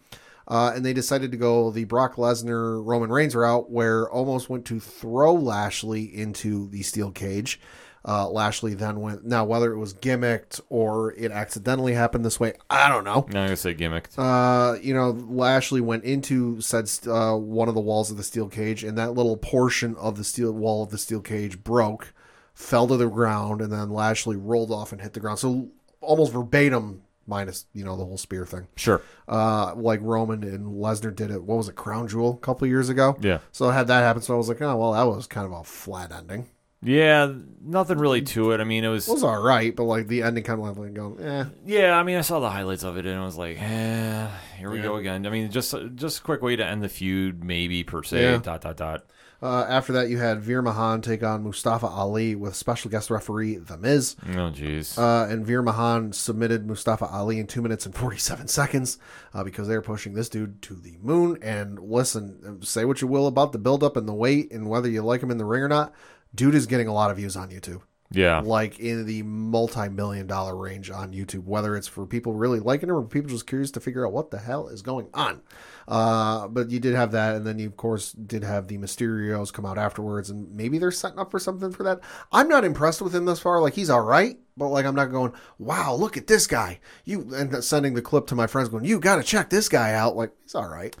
Uh, 0.48 0.72
and 0.74 0.84
they 0.84 0.94
decided 0.94 1.30
to 1.30 1.36
go 1.36 1.70
the 1.70 1.84
Brock 1.84 2.16
Lesnar 2.16 2.82
Roman 2.84 3.10
Reigns 3.10 3.36
route, 3.36 3.70
where 3.70 4.06
Omos 4.06 4.48
went 4.48 4.64
to 4.66 4.80
throw 4.80 5.34
Lashley 5.34 6.04
into 6.04 6.68
the 6.70 6.82
steel 6.82 7.10
cage. 7.10 7.60
Uh, 8.06 8.26
Lashley 8.30 8.72
then 8.72 9.00
went. 9.00 9.26
Now, 9.26 9.44
whether 9.44 9.70
it 9.70 9.78
was 9.78 9.92
gimmicked 9.92 10.60
or 10.70 11.12
it 11.12 11.30
accidentally 11.30 11.92
happened 11.92 12.24
this 12.24 12.40
way, 12.40 12.54
I 12.70 12.88
don't 12.88 13.04
know. 13.04 13.26
Now, 13.28 13.40
I'm 13.40 13.46
gonna 13.48 13.56
say 13.56 13.74
gimmicked. 13.74 14.14
Uh, 14.16 14.78
you 14.80 14.94
know, 14.94 15.10
Lashley 15.10 15.82
went 15.82 16.04
into 16.04 16.60
said 16.62 16.88
uh, 17.06 17.34
one 17.34 17.68
of 17.68 17.74
the 17.74 17.82
walls 17.82 18.10
of 18.10 18.16
the 18.16 18.22
steel 18.22 18.48
cage, 18.48 18.82
and 18.84 18.96
that 18.96 19.12
little 19.12 19.36
portion 19.36 19.94
of 19.96 20.16
the 20.16 20.24
steel 20.24 20.52
wall 20.52 20.82
of 20.82 20.88
the 20.88 20.96
steel 20.96 21.20
cage 21.20 21.62
broke, 21.62 22.14
fell 22.54 22.86
to 22.86 22.96
the 22.96 23.08
ground, 23.08 23.60
and 23.60 23.70
then 23.70 23.90
Lashley 23.90 24.36
rolled 24.36 24.70
off 24.70 24.92
and 24.92 25.02
hit 25.02 25.12
the 25.12 25.20
ground. 25.20 25.40
So 25.40 25.68
almost 26.00 26.32
verbatim, 26.32 27.02
minus 27.28 27.66
you 27.72 27.84
know 27.84 27.96
the 27.96 28.04
whole 28.04 28.18
spear 28.18 28.44
thing. 28.46 28.66
Sure. 28.76 29.02
Uh, 29.28 29.74
like 29.76 30.00
Roman 30.02 30.42
and 30.42 30.66
Lesnar 30.66 31.14
did 31.14 31.30
it. 31.30 31.42
What 31.42 31.56
was 31.58 31.68
it, 31.68 31.76
Crown 31.76 32.08
Jewel, 32.08 32.34
a 32.34 32.44
couple 32.44 32.66
years 32.66 32.88
ago? 32.88 33.16
Yeah. 33.20 33.38
So 33.52 33.68
I 33.68 33.74
had 33.74 33.86
that 33.88 34.00
happen, 34.00 34.22
so 34.22 34.34
I 34.34 34.36
was 34.38 34.48
like, 34.48 34.62
oh 34.62 34.76
well, 34.76 34.92
that 34.92 35.04
was 35.04 35.26
kind 35.26 35.46
of 35.46 35.52
a 35.52 35.64
flat 35.64 36.10
ending. 36.10 36.48
Yeah, 36.80 37.32
nothing 37.60 37.98
really 37.98 38.22
to 38.22 38.52
it. 38.52 38.60
I 38.60 38.64
mean, 38.64 38.84
it 38.84 38.88
was. 38.88 39.08
It 39.08 39.12
was 39.12 39.24
all 39.24 39.42
right, 39.42 39.74
but 39.74 39.84
like 39.84 40.06
the 40.06 40.22
ending 40.22 40.44
kind 40.44 40.62
of 40.62 40.78
like 40.78 40.94
going, 40.94 41.20
eh. 41.20 41.44
Yeah, 41.66 41.98
I 41.98 42.04
mean, 42.04 42.16
I 42.16 42.20
saw 42.20 42.38
the 42.38 42.50
highlights 42.50 42.84
of 42.84 42.96
it 42.96 43.04
and 43.04 43.18
I 43.18 43.24
was 43.24 43.36
like, 43.36 43.60
eh, 43.60 44.28
here 44.58 44.70
we 44.70 44.80
go 44.80 44.94
again. 44.96 45.26
I 45.26 45.30
mean, 45.30 45.50
just 45.50 45.74
just 45.96 46.20
a 46.20 46.22
quick 46.22 46.40
way 46.40 46.54
to 46.54 46.64
end 46.64 46.82
the 46.82 46.88
feud, 46.88 47.42
maybe 47.42 47.82
per 47.82 48.04
se. 48.04 48.22
Yeah. 48.22 48.38
Dot 48.38 48.60
dot 48.60 48.76
dot. 48.76 49.06
Uh, 49.40 49.64
after 49.68 49.92
that, 49.92 50.08
you 50.08 50.18
had 50.18 50.40
Veer 50.40 50.62
Mahaan 50.62 51.00
take 51.00 51.22
on 51.22 51.44
Mustafa 51.44 51.86
Ali 51.86 52.34
with 52.34 52.56
special 52.56 52.90
guest 52.90 53.08
referee 53.08 53.56
The 53.56 53.76
Miz. 53.78 54.16
Oh, 54.30 54.50
jeez. 54.50 54.98
Uh, 54.98 55.30
and 55.30 55.46
Veer 55.46 55.62
Mahaan 55.62 56.12
submitted 56.12 56.66
Mustafa 56.66 57.06
Ali 57.06 57.38
in 57.38 57.46
two 57.46 57.62
minutes 57.62 57.86
and 57.86 57.94
47 57.94 58.48
seconds 58.48 58.98
uh, 59.32 59.44
because 59.44 59.68
they 59.68 59.76
were 59.76 59.82
pushing 59.82 60.14
this 60.14 60.28
dude 60.28 60.60
to 60.62 60.74
the 60.74 60.96
moon. 61.00 61.38
And 61.40 61.78
listen, 61.78 62.62
say 62.62 62.84
what 62.84 63.00
you 63.00 63.06
will 63.06 63.28
about 63.28 63.52
the 63.52 63.58
buildup 63.58 63.96
and 63.96 64.08
the 64.08 64.14
weight 64.14 64.50
and 64.50 64.68
whether 64.68 64.88
you 64.88 65.02
like 65.02 65.22
him 65.22 65.30
in 65.30 65.38
the 65.38 65.44
ring 65.44 65.62
or 65.62 65.68
not, 65.68 65.94
dude 66.34 66.56
is 66.56 66.66
getting 66.66 66.88
a 66.88 66.92
lot 66.92 67.12
of 67.12 67.16
views 67.16 67.36
on 67.36 67.50
YouTube. 67.50 67.82
yeah. 68.10 68.40
Like 68.40 68.80
in 68.80 69.06
the 69.06 69.22
multi 69.22 69.88
million 69.88 70.26
dollar 70.26 70.56
range 70.56 70.90
on 70.90 71.12
YouTube, 71.12 71.44
whether 71.44 71.76
it's 71.76 71.86
for 71.86 72.06
people 72.06 72.32
really 72.32 72.58
liking 72.58 72.88
him 72.88 72.96
or 72.96 73.02
people 73.04 73.30
just 73.30 73.46
curious 73.46 73.70
to 73.70 73.80
figure 73.80 74.04
out 74.04 74.12
what 74.12 74.32
the 74.32 74.38
hell 74.38 74.66
is 74.66 74.82
going 74.82 75.08
on. 75.14 75.42
Uh, 75.90 76.46
but 76.48 76.70
you 76.70 76.78
did 76.78 76.94
have 76.94 77.12
that, 77.12 77.34
and 77.34 77.46
then 77.46 77.58
you, 77.58 77.66
of 77.66 77.76
course, 77.78 78.12
did 78.12 78.44
have 78.44 78.68
the 78.68 78.76
Mysterios 78.76 79.50
come 79.50 79.64
out 79.64 79.78
afterwards, 79.78 80.28
and 80.28 80.54
maybe 80.54 80.76
they're 80.76 80.90
setting 80.90 81.18
up 81.18 81.30
for 81.30 81.38
something 81.38 81.72
for 81.72 81.82
that. 81.82 82.00
I'm 82.30 82.46
not 82.46 82.62
impressed 82.62 83.00
with 83.00 83.14
him 83.14 83.24
thus 83.24 83.40
far. 83.40 83.62
Like, 83.62 83.72
he's 83.72 83.88
all 83.88 84.02
right, 84.02 84.36
but 84.54 84.68
like, 84.68 84.84
I'm 84.84 84.94
not 84.94 85.10
going, 85.10 85.32
wow, 85.58 85.94
look 85.94 86.18
at 86.18 86.26
this 86.26 86.46
guy. 86.46 86.80
You 87.06 87.34
and 87.34 87.64
sending 87.64 87.94
the 87.94 88.02
clip 88.02 88.26
to 88.26 88.34
my 88.34 88.46
friends 88.46 88.68
going, 88.68 88.84
you 88.84 89.00
got 89.00 89.16
to 89.16 89.22
check 89.22 89.48
this 89.48 89.70
guy 89.70 89.94
out. 89.94 90.14
Like, 90.14 90.30
he's 90.42 90.54
all 90.54 90.68
right. 90.68 90.94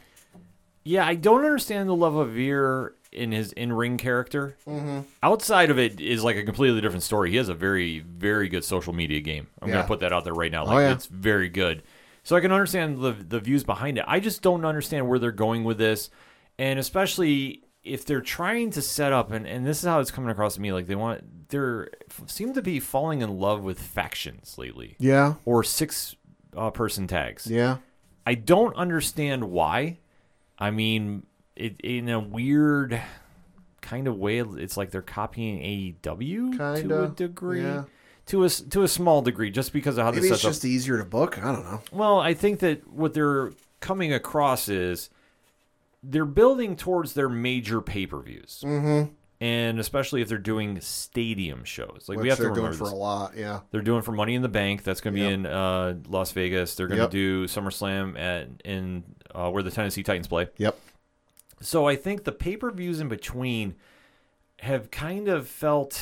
Yeah, 0.84 1.06
I 1.06 1.16
don't 1.16 1.44
understand 1.44 1.90
the 1.90 1.94
love 1.94 2.14
of 2.14 2.30
Veer 2.30 2.94
in 3.12 3.32
his 3.32 3.52
in 3.52 3.74
ring 3.74 3.98
character. 3.98 4.56
Mm-hmm. 4.66 5.00
Outside 5.22 5.70
of 5.70 5.78
it 5.78 6.00
is 6.00 6.24
like 6.24 6.36
a 6.36 6.44
completely 6.44 6.80
different 6.80 7.02
story. 7.02 7.30
He 7.30 7.36
has 7.36 7.50
a 7.50 7.54
very, 7.54 7.98
very 7.98 8.48
good 8.48 8.64
social 8.64 8.94
media 8.94 9.20
game. 9.20 9.48
I'm 9.60 9.68
Yeah. 9.68 9.74
going 9.74 9.84
to 9.84 9.88
put 9.88 10.00
that 10.00 10.14
out 10.14 10.24
there 10.24 10.32
right 10.32 10.50
now. 10.50 10.64
Like, 10.64 10.76
yeah. 10.78 10.92
It's 10.92 11.04
very 11.06 11.50
good. 11.50 11.82
So 12.28 12.36
I 12.36 12.40
can 12.40 12.52
understand 12.52 12.98
the, 12.98 13.12
the 13.12 13.40
views 13.40 13.64
behind 13.64 13.96
it. 13.96 14.04
I 14.06 14.20
just 14.20 14.42
don't 14.42 14.66
understand 14.66 15.08
where 15.08 15.18
they're 15.18 15.32
going 15.32 15.64
with 15.64 15.78
this. 15.78 16.10
And 16.58 16.78
especially 16.78 17.64
if 17.82 18.04
they're 18.04 18.20
trying 18.20 18.70
to 18.72 18.82
set 18.82 19.14
up, 19.14 19.32
and, 19.32 19.46
and 19.46 19.66
this 19.66 19.78
is 19.78 19.84
how 19.86 19.98
it's 20.00 20.10
coming 20.10 20.28
across 20.28 20.56
to 20.56 20.60
me, 20.60 20.70
like 20.70 20.86
they 20.88 20.94
want, 20.94 21.48
they're 21.48 21.88
seem 22.26 22.52
to 22.52 22.60
be 22.60 22.80
falling 22.80 23.22
in 23.22 23.38
love 23.38 23.62
with 23.62 23.80
factions 23.80 24.58
lately 24.58 24.94
Yeah. 24.98 25.36
or 25.46 25.64
six 25.64 26.16
uh, 26.54 26.68
person 26.68 27.06
tags. 27.06 27.46
Yeah. 27.46 27.78
I 28.26 28.34
don't 28.34 28.76
understand 28.76 29.44
why. 29.44 29.96
I 30.58 30.70
mean, 30.70 31.24
it 31.56 31.80
in 31.80 32.10
a 32.10 32.20
weird 32.20 33.00
kind 33.80 34.06
of 34.06 34.18
way, 34.18 34.40
it's 34.40 34.76
like 34.76 34.90
they're 34.90 35.00
copying 35.00 35.60
AEW 35.60 36.52
to 36.52 36.58
Kinda, 36.58 37.04
a 37.04 37.08
degree, 37.08 37.62
yeah. 37.62 37.84
To 38.28 38.44
a 38.44 38.48
to 38.48 38.82
a 38.82 38.88
small 38.88 39.20
degree, 39.22 39.50
just 39.50 39.72
because 39.72 39.98
of 39.98 40.04
how 40.04 40.10
Maybe 40.10 40.22
this 40.22 40.32
it's 40.32 40.42
sets 40.42 40.56
just 40.56 40.64
easier 40.64 40.98
to 40.98 41.04
book. 41.04 41.38
I 41.38 41.52
don't 41.52 41.64
know. 41.64 41.80
Well, 41.92 42.18
I 42.20 42.32
think 42.34 42.60
that 42.60 42.86
what 42.90 43.12
they're 43.14 43.52
coming 43.80 44.12
across 44.12 44.68
is 44.68 45.10
they're 46.02 46.24
building 46.24 46.76
towards 46.76 47.14
their 47.14 47.28
major 47.28 47.80
pay 47.80 48.06
per 48.06 48.20
views, 48.20 48.62
mm-hmm. 48.64 49.12
and 49.40 49.80
especially 49.80 50.22
if 50.22 50.28
they're 50.28 50.38
doing 50.38 50.80
stadium 50.80 51.64
shows, 51.64 52.04
like 52.06 52.18
Which 52.18 52.22
we 52.24 52.28
have 52.28 52.38
to 52.38 52.42
they're 52.44 52.50
remember 52.52 52.70
doing 52.70 52.78
for 52.78 52.84
this. 52.84 52.92
a 52.92 52.96
lot. 52.96 53.36
Yeah. 53.36 53.60
They're 53.70 53.82
doing 53.82 54.02
for 54.02 54.12
Money 54.12 54.34
in 54.34 54.42
the 54.42 54.48
Bank. 54.48 54.84
That's 54.84 55.00
going 55.00 55.14
to 55.14 55.20
be 55.20 55.24
Yep. 55.24 55.32
in 55.32 55.46
uh, 55.46 55.94
Las 56.08 56.32
Vegas. 56.32 56.74
They're 56.74 56.86
going 56.86 56.98
to 56.98 57.04
Yep. 57.04 57.10
do 57.10 57.46
SummerSlam 57.46 58.18
at 58.18 58.48
in 58.64 59.04
uh, 59.34 59.50
where 59.50 59.62
the 59.62 59.70
Tennessee 59.70 60.02
Titans 60.02 60.28
play. 60.28 60.48
Yep. 60.58 60.78
So 61.60 61.88
I 61.88 61.96
think 61.96 62.24
the 62.24 62.32
pay 62.32 62.56
per 62.56 62.70
views 62.70 63.00
in 63.00 63.08
between 63.08 63.74
have 64.60 64.90
kind 64.90 65.28
of 65.28 65.48
felt. 65.48 66.00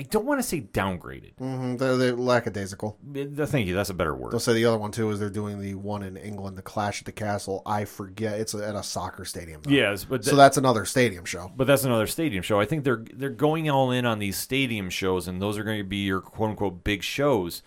I 0.00 0.04
don't 0.04 0.24
want 0.24 0.40
to 0.40 0.42
say 0.42 0.62
downgraded. 0.62 1.34
Mm-hmm. 1.38 1.76
They're, 1.76 1.94
they're 1.98 2.16
lackadaisical. 2.16 2.96
Thank 3.12 3.66
you. 3.66 3.74
That's 3.74 3.90
a 3.90 3.94
better 3.94 4.14
word. 4.16 4.32
They'll 4.32 4.40
say 4.40 4.54
the 4.54 4.64
other 4.64 4.78
one 4.78 4.92
too 4.92 5.10
is 5.10 5.20
they're 5.20 5.28
doing 5.28 5.60
the 5.60 5.74
one 5.74 6.02
in 6.02 6.16
England, 6.16 6.56
the 6.56 6.62
Clash 6.62 7.02
at 7.02 7.04
the 7.04 7.12
Castle. 7.12 7.60
I 7.66 7.84
forget 7.84 8.40
it's 8.40 8.54
at 8.54 8.74
a 8.74 8.82
soccer 8.82 9.26
stadium. 9.26 9.60
though. 9.62 9.70
Yes, 9.70 10.04
but 10.04 10.24
So 10.24 10.30
th- 10.30 10.38
that's 10.38 10.56
another 10.56 10.86
stadium 10.86 11.26
show. 11.26 11.52
but 11.54 11.66
that's 11.66 11.84
another 11.84 12.06
stadium 12.06 12.42
show. 12.42 12.58
I 12.58 12.64
think 12.64 12.84
they're 12.84 13.04
they're 13.12 13.28
going 13.28 13.68
all 13.68 13.90
in 13.90 14.06
on 14.06 14.20
these 14.20 14.38
stadium 14.38 14.88
shows, 14.88 15.28
and 15.28 15.42
those 15.42 15.58
are 15.58 15.64
going 15.64 15.76
to 15.78 15.84
be 15.84 15.98
your 15.98 16.22
quote 16.22 16.48
unquote 16.48 16.82
big 16.82 17.02
shows. 17.02 17.62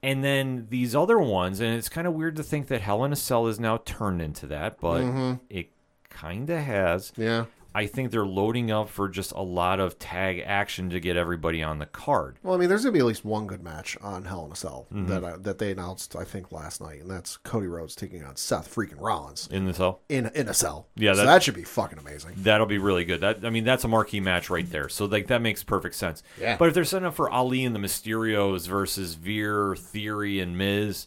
And 0.00 0.22
then 0.22 0.68
these 0.70 0.94
other 0.94 1.18
ones, 1.18 1.58
and 1.58 1.74
it's 1.74 1.88
kind 1.88 2.06
of 2.06 2.12
weird 2.14 2.36
to 2.36 2.44
think 2.44 2.68
that 2.68 2.82
Hell 2.82 3.02
in 3.04 3.12
a 3.12 3.16
Cell 3.16 3.48
is 3.48 3.58
now 3.58 3.78
turned 3.78 4.22
into 4.22 4.46
that, 4.46 4.78
but 4.78 5.02
it 5.50 5.70
kind 6.08 6.48
of 6.50 6.60
has. 6.60 7.12
Yeah. 7.16 7.46
I 7.76 7.86
think 7.86 8.12
they're 8.12 8.24
loading 8.24 8.70
up 8.70 8.88
for 8.88 9.08
just 9.08 9.32
a 9.32 9.42
lot 9.42 9.80
of 9.80 9.98
tag 9.98 10.40
action 10.46 10.90
to 10.90 11.00
get 11.00 11.16
everybody 11.16 11.60
on 11.62 11.80
the 11.80 11.86
card. 11.86 12.38
Well, 12.42 12.54
I 12.54 12.58
mean, 12.58 12.68
there's 12.68 12.84
gonna 12.84 12.92
be 12.92 13.00
at 13.00 13.04
least 13.04 13.24
one 13.24 13.46
good 13.48 13.64
match 13.64 13.96
on 14.00 14.24
Hell 14.26 14.44
in 14.46 14.52
a 14.52 14.56
Cell 14.56 14.86
Mm-hmm. 14.92 15.06
that 15.08 15.24
I, 15.24 15.36
that 15.38 15.58
they 15.58 15.72
announced, 15.72 16.14
I 16.14 16.22
think, 16.24 16.52
last 16.52 16.80
night, 16.80 17.00
and 17.00 17.10
that's 17.10 17.36
Cody 17.38 17.66
Rhodes 17.66 17.96
taking 17.96 18.22
on 18.22 18.36
Seth 18.36 18.72
freaking 18.72 19.00
Rollins 19.00 19.48
In 19.50 19.64
the 19.64 19.74
cell, 19.74 20.00
in 20.08 20.30
in 20.34 20.48
a 20.48 20.54
cell. 20.54 20.86
Yeah, 20.94 21.14
so 21.14 21.18
that- 21.20 21.24
that 21.26 21.42
should 21.42 21.54
be 21.54 21.64
fucking 21.64 21.98
amazing. 21.98 22.34
that'll 22.38 22.66
be 22.66 22.78
really 22.78 23.04
good. 23.04 23.20
That 23.22 23.44
I 23.44 23.50
mean, 23.50 23.64
that's 23.64 23.84
a 23.84 23.88
marquee 23.88 24.20
match 24.20 24.50
right 24.50 24.70
there. 24.70 24.88
So 24.88 25.06
like 25.06 25.26
that 25.26 25.42
makes 25.42 25.64
perfect 25.64 25.96
sense. 25.96 26.22
Yeah. 26.40 26.56
But 26.56 26.68
if 26.68 26.74
they're 26.74 26.84
setting 26.84 27.06
up 27.06 27.14
for 27.14 27.28
Ali 27.28 27.64
and 27.64 27.74
the 27.74 27.80
Mysterios 27.80 28.68
versus 28.68 29.14
Veer, 29.14 29.74
Theory, 29.76 30.38
and 30.38 30.56
Miz, 30.56 31.06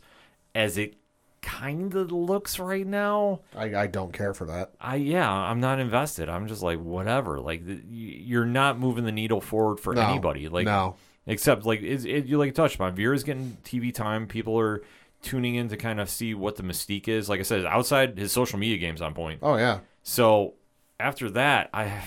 as 0.53 0.77
it 0.77 0.95
kind 1.47 1.95
of 1.95 2.11
looks 2.11 2.59
right 2.59 2.85
now, 2.85 3.39
I, 3.55 3.73
I 3.75 3.87
don't 3.87 4.11
care 4.11 4.33
for 4.33 4.45
that. 4.47 4.71
I 4.81 4.95
yeah, 4.97 5.31
I'm 5.31 5.59
not 5.61 5.79
invested. 5.79 6.27
I'm 6.29 6.47
just 6.47 6.61
like 6.61 6.79
whatever. 6.79 7.39
Like 7.39 7.65
the, 7.65 7.79
you're 7.89 8.45
not 8.45 8.77
moving 8.79 9.05
the 9.05 9.11
needle 9.11 9.39
forward 9.41 9.79
for 9.79 9.93
No. 9.93 10.01
anybody. 10.01 10.49
Like 10.49 10.65
No. 10.65 10.95
except 11.25 11.65
like 11.65 11.81
it, 11.81 12.05
it, 12.05 12.25
you 12.25 12.37
like 12.37 12.53
touched 12.53 12.79
on. 12.81 12.93
Veer 12.95 13.13
is 13.13 13.23
getting 13.23 13.57
TV 13.63 13.93
time. 13.93 14.27
People 14.27 14.59
are 14.59 14.81
tuning 15.23 15.55
in 15.55 15.69
to 15.69 15.77
kind 15.77 15.99
of 15.99 16.09
see 16.09 16.33
what 16.33 16.57
the 16.57 16.63
mystique 16.63 17.07
is. 17.07 17.29
Like 17.29 17.39
I 17.39 17.43
said, 17.43 17.65
outside 17.65 18.17
his 18.17 18.31
social 18.31 18.59
media 18.59 18.77
game's 18.77 19.01
on 19.01 19.13
point. 19.13 19.39
Oh 19.41 19.55
yeah. 19.57 19.79
So 20.03 20.53
after 20.99 21.29
that, 21.31 21.69
I 21.73 22.01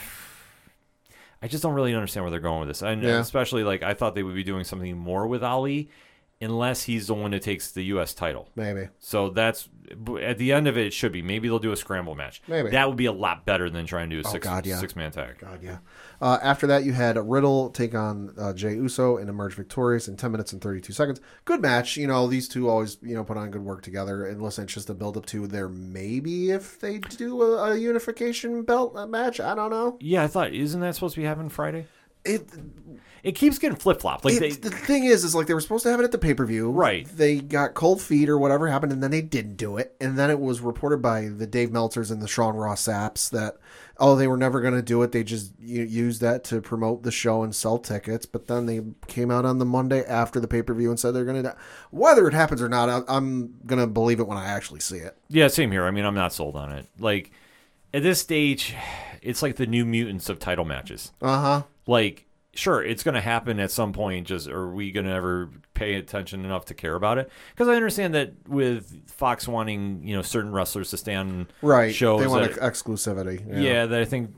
I 1.43 1.49
just 1.49 1.63
don't 1.63 1.73
really 1.75 1.95
understand 1.95 2.25
where 2.25 2.31
they're 2.31 2.41
going 2.41 2.61
with 2.61 2.69
this, 2.69 2.83
and 2.83 3.03
Yeah. 3.03 3.19
especially 3.19 3.65
like 3.65 3.83
I 3.83 3.95
thought 3.95 4.15
they 4.15 4.23
would 4.23 4.35
be 4.35 4.45
doing 4.45 4.65
something 4.65 4.97
more 4.97 5.27
with 5.27 5.43
Ali, 5.43 5.89
unless 6.41 6.85
he's 6.85 7.07
the 7.09 7.15
one 7.15 7.33
that 7.33 7.43
takes 7.43 7.71
the 7.73 7.83
U.S. 7.87 8.15
title. 8.15 8.49
Maybe. 8.57 8.89
So 8.99 9.31
that's 9.31 9.69
at 10.23 10.39
the 10.39 10.53
end 10.53 10.69
of 10.69 10.79
it. 10.79 10.87
It 10.87 10.93
should 10.93 11.11
be 11.13 11.21
maybe 11.21 11.49
they'll 11.49 11.59
do 11.59 11.73
a 11.73 11.77
scramble 11.77 12.15
match. 12.15 12.41
Maybe. 12.49 12.71
that 12.71 12.87
would 12.89 12.97
be 12.97 13.07
a 13.07 13.13
lot 13.13 13.45
better 13.45 13.69
than 13.69 13.87
trying 13.87 14.09
to 14.11 14.17
do 14.17 14.27
a 14.27 14.29
Oh, 14.29 14.33
six 14.33 14.45
God, 14.47 14.65
yeah. 14.65 14.79
six 14.79 14.95
man 14.97 15.11
tag. 15.11 15.39
God, 15.39 15.61
yeah. 15.63 15.79
Uh, 16.21 16.39
after 16.43 16.67
that, 16.69 16.85
you 16.85 16.93
had 16.93 17.17
Riddle 17.19 17.71
take 17.71 17.95
on 17.95 18.33
uh, 18.39 18.53
Jey 18.53 18.75
Uso 18.75 19.17
and 19.17 19.29
emerge 19.29 19.55
victorious 19.55 20.07
in 20.09 20.17
10 20.17 20.31
minutes 20.33 20.53
and 20.53 20.63
32 20.63 20.93
seconds. 20.93 21.21
Good 21.45 21.61
match. 21.61 21.97
You 21.97 22.07
know, 22.07 22.27
these 22.27 22.47
two 22.49 22.69
always, 22.69 22.99
you 23.03 23.15
know, 23.15 23.25
put 23.25 23.37
on 23.37 23.51
good 23.51 23.63
work 23.63 23.83
together. 23.83 24.25
And 24.27 24.41
listen, 24.43 24.65
it's 24.65 24.75
just 24.75 24.91
a 24.91 24.95
build 24.95 25.17
up 25.17 25.27
to 25.27 25.47
their 25.47 25.69
maybe 25.69 26.51
if 26.51 26.79
they 26.79 26.99
do 26.99 27.43
a, 27.43 27.73
a 27.73 27.77
unification 27.77 28.63
belt 28.63 28.97
uh, 28.97 29.07
match. 29.07 29.41
I 29.41 29.55
don't 29.55 29.71
know. 29.71 29.97
Yeah, 30.01 30.23
I 30.23 30.27
thought 30.29 30.53
isn't 30.55 30.81
that 30.81 30.95
supposed 30.95 31.15
to 31.17 31.21
be 31.21 31.27
happening 31.27 31.49
Friday? 31.49 31.87
It, 32.25 32.49
It 33.23 33.33
keeps 33.33 33.59
getting 33.59 33.77
flip 33.77 34.01
flopped. 34.01 34.25
Like 34.25 34.39
they, 34.39 34.51
the 34.51 34.71
thing 34.71 35.05
is, 35.05 35.25
is 35.25 35.35
like 35.35 35.47
they 35.47 35.53
were 35.53 35.61
supposed 35.61 35.83
to 35.83 35.91
have 35.91 36.01
it 36.01 36.05
at 36.05 36.13
the 36.13 36.17
pay 36.19 36.33
per 36.33 36.47
view. 36.47 36.71
Right. 36.71 37.07
They 37.07 37.37
got 37.41 37.75
cold 37.75 38.01
feet 38.01 38.29
or 38.31 38.39
whatever 38.39 38.69
happened, 38.69 38.93
and 38.93 39.03
then 39.03 39.11
they 39.11 39.21
didn't 39.21 39.57
do 39.57 39.77
it. 39.77 39.95
And 40.01 40.19
then 40.19 40.31
it 40.31 40.41
was 40.41 40.61
reported 40.61 41.03
by 41.03 41.29
the 41.29 41.47
Dave 41.47 41.69
Meltzers 41.71 42.11
and 42.11 42.23
the 42.23 42.29
Sean 42.29 42.55
Ross 42.57 42.81
Sapps 42.89 43.29
that, 43.31 43.57
oh, 43.99 44.17
they 44.17 44.27
were 44.27 44.39
never 44.39 44.63
going 44.63 44.73
to 44.73 44.81
do 44.81 45.03
it. 45.03 45.13
They 45.13 45.23
just 45.23 45.53
used 45.61 46.23
that 46.23 46.45
to 46.45 46.63
promote 46.63 47.03
the 47.03 47.11
show 47.13 47.43
and 47.43 47.55
sell 47.55 47.77
tickets. 47.79 48.25
But 48.25 48.47
then 48.47 48.65
they 48.65 48.81
came 49.07 49.31
out 49.31 49.45
on 49.45 49.59
the 49.59 49.67
Monday 49.67 50.03
after 50.07 50.41
the 50.41 50.49
pay 50.49 50.63
per 50.63 50.73
view 50.73 50.89
and 50.89 50.99
said 50.99 51.11
they're 51.15 51.27
going 51.27 51.43
to. 51.43 51.55
Whether 51.91 52.27
it 52.27 52.33
happens 52.33 52.63
or 52.63 52.71
not, 52.71 52.89
I- 52.89 53.15
I'm 53.17 53.55
going 53.67 53.81
to 53.81 53.87
believe 53.87 54.21
it 54.21 54.27
when 54.29 54.39
I 54.39 54.47
actually 54.47 54.81
see 54.81 54.97
it. 54.97 55.15
Yeah, 55.29 55.49
same 55.49 55.71
here. 55.73 55.85
I 55.85 55.91
mean, 55.91 56.07
I'm 56.07 56.15
not 56.15 56.33
sold 56.33 56.57
on 56.57 56.73
it. 56.73 56.87
Like 56.99 57.33
at 57.93 58.03
this 58.03 58.19
stage, 58.19 58.75
it's 59.21 59.43
like 59.43 59.57
the 59.57 59.67
new 59.67 59.85
mutants 59.85 60.31
of 60.31 60.39
title 60.39 60.65
matches. 60.65 61.13
Uh 61.21 61.41
huh. 61.41 61.63
Like, 61.87 62.27
sure, 62.55 62.83
it's 62.83 63.03
going 63.03 63.15
to 63.15 63.21
happen 63.21 63.59
at 63.61 63.71
some 63.71 63.93
point. 63.93 64.27
Just 64.27 64.49
are 64.49 64.71
we 64.71 64.91
going 64.93 65.07
to 65.07 65.13
ever 65.13 65.51
pay 65.75 65.95
attention 65.95 66.45
enough 66.45 66.67
to 66.67 66.75
care 66.75 66.95
about 66.95 67.19
it? 67.19 67.31
Because 67.55 67.69
I 67.69 67.75
understand 67.75 68.15
that 68.15 68.33
with 68.49 69.09
Fox 69.11 69.49
wanting 69.49 70.03
you 70.05 70.15
know 70.17 70.23
certain 70.23 70.53
wrestlers 70.53 70.91
to 70.91 70.97
stay 70.97 71.15
on 71.15 71.49
Right. 71.63 71.95
shows. 71.95 72.21
They 72.21 72.27
want 72.27 72.55
that- 72.55 72.63
ex- 72.63 72.83
exclusivity. 72.83 73.43
yeah. 73.63 73.87
that 73.87 74.01
I 74.01 74.05
think 74.05 74.31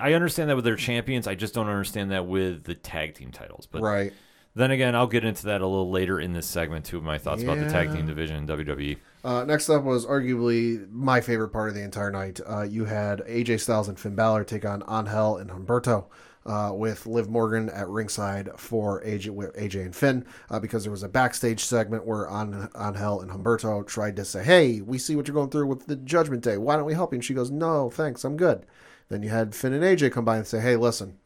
I 0.00 0.12
understand 0.12 0.50
that 0.50 0.56
with 0.56 0.64
their 0.64 0.76
champions. 0.76 1.26
I 1.26 1.34
just 1.34 1.54
don't 1.54 1.68
understand 1.68 2.10
that 2.10 2.26
with 2.26 2.64
the 2.64 2.74
tag 2.74 3.14
team 3.14 3.30
titles. 3.30 3.66
But 3.66 3.80
right. 3.82 4.12
then 4.54 4.70
again, 4.70 4.94
I'll 4.94 5.06
get 5.06 5.24
into 5.24 5.46
that 5.46 5.60
a 5.62 5.66
little 5.66 5.90
later 5.90 6.20
in 6.20 6.32
this 6.32 6.46
segment 6.46 6.84
too. 6.84 7.00
My 7.00 7.16
thoughts 7.18 7.42
about 7.42 7.58
the 7.58 7.68
tag 7.70 7.92
team 7.92 8.06
division 8.06 8.36
in 8.36 8.46
WWE. 8.46 8.98
Uh, 9.24 9.44
next 9.44 9.68
up 9.70 9.82
was 9.82 10.04
arguably 10.06 10.88
my 10.92 11.20
favorite 11.20 11.48
part 11.48 11.68
of 11.68 11.74
the 11.74 11.82
entire 11.82 12.10
night. 12.10 12.40
Uh, 12.46 12.62
you 12.62 12.84
had 12.84 13.20
AJ 13.26 13.58
Styles 13.60 13.88
and 13.88 13.98
Finn 13.98 14.14
Balor 14.14 14.44
take 14.44 14.64
on 14.64 14.82
Angel 14.88 15.38
and 15.38 15.50
Humberto. 15.50 16.04
Uh, 16.46 16.70
with 16.72 17.06
Liv 17.06 17.28
Morgan 17.28 17.68
at 17.70 17.88
ringside 17.88 18.50
for 18.56 19.02
AJ, 19.02 19.30
AJ 19.56 19.82
and 19.82 19.96
Finn, 19.96 20.24
uh, 20.48 20.60
because 20.60 20.84
there 20.84 20.92
was 20.92 21.02
a 21.02 21.08
backstage 21.08 21.64
segment 21.64 22.06
where 22.06 22.26
An- 22.26 22.68
Angel 22.78 23.20
and 23.20 23.32
Humberto 23.32 23.84
tried 23.84 24.14
to 24.14 24.24
say, 24.24 24.44
"Hey, 24.44 24.80
we 24.80 24.96
see 24.96 25.16
what 25.16 25.26
you're 25.26 25.34
going 25.34 25.50
through 25.50 25.66
with 25.66 25.86
the 25.86 25.96
Judgment 25.96 26.44
Day. 26.44 26.56
Why 26.56 26.76
don't 26.76 26.84
we 26.84 26.94
help 26.94 27.12
you?" 27.12 27.16
And 27.16 27.24
she 27.24 27.34
goes, 27.34 27.50
"No, 27.50 27.90
thanks, 27.90 28.22
I'm 28.22 28.36
good." 28.36 28.64
Then 29.08 29.24
you 29.24 29.30
had 29.30 29.56
Finn 29.56 29.72
and 29.72 29.82
AJ 29.82 30.10
come 30.10 30.24
by 30.24 30.36
and 30.36 30.46
say, 30.46 30.60
"Hey, 30.60 30.76
listen, 30.76 31.18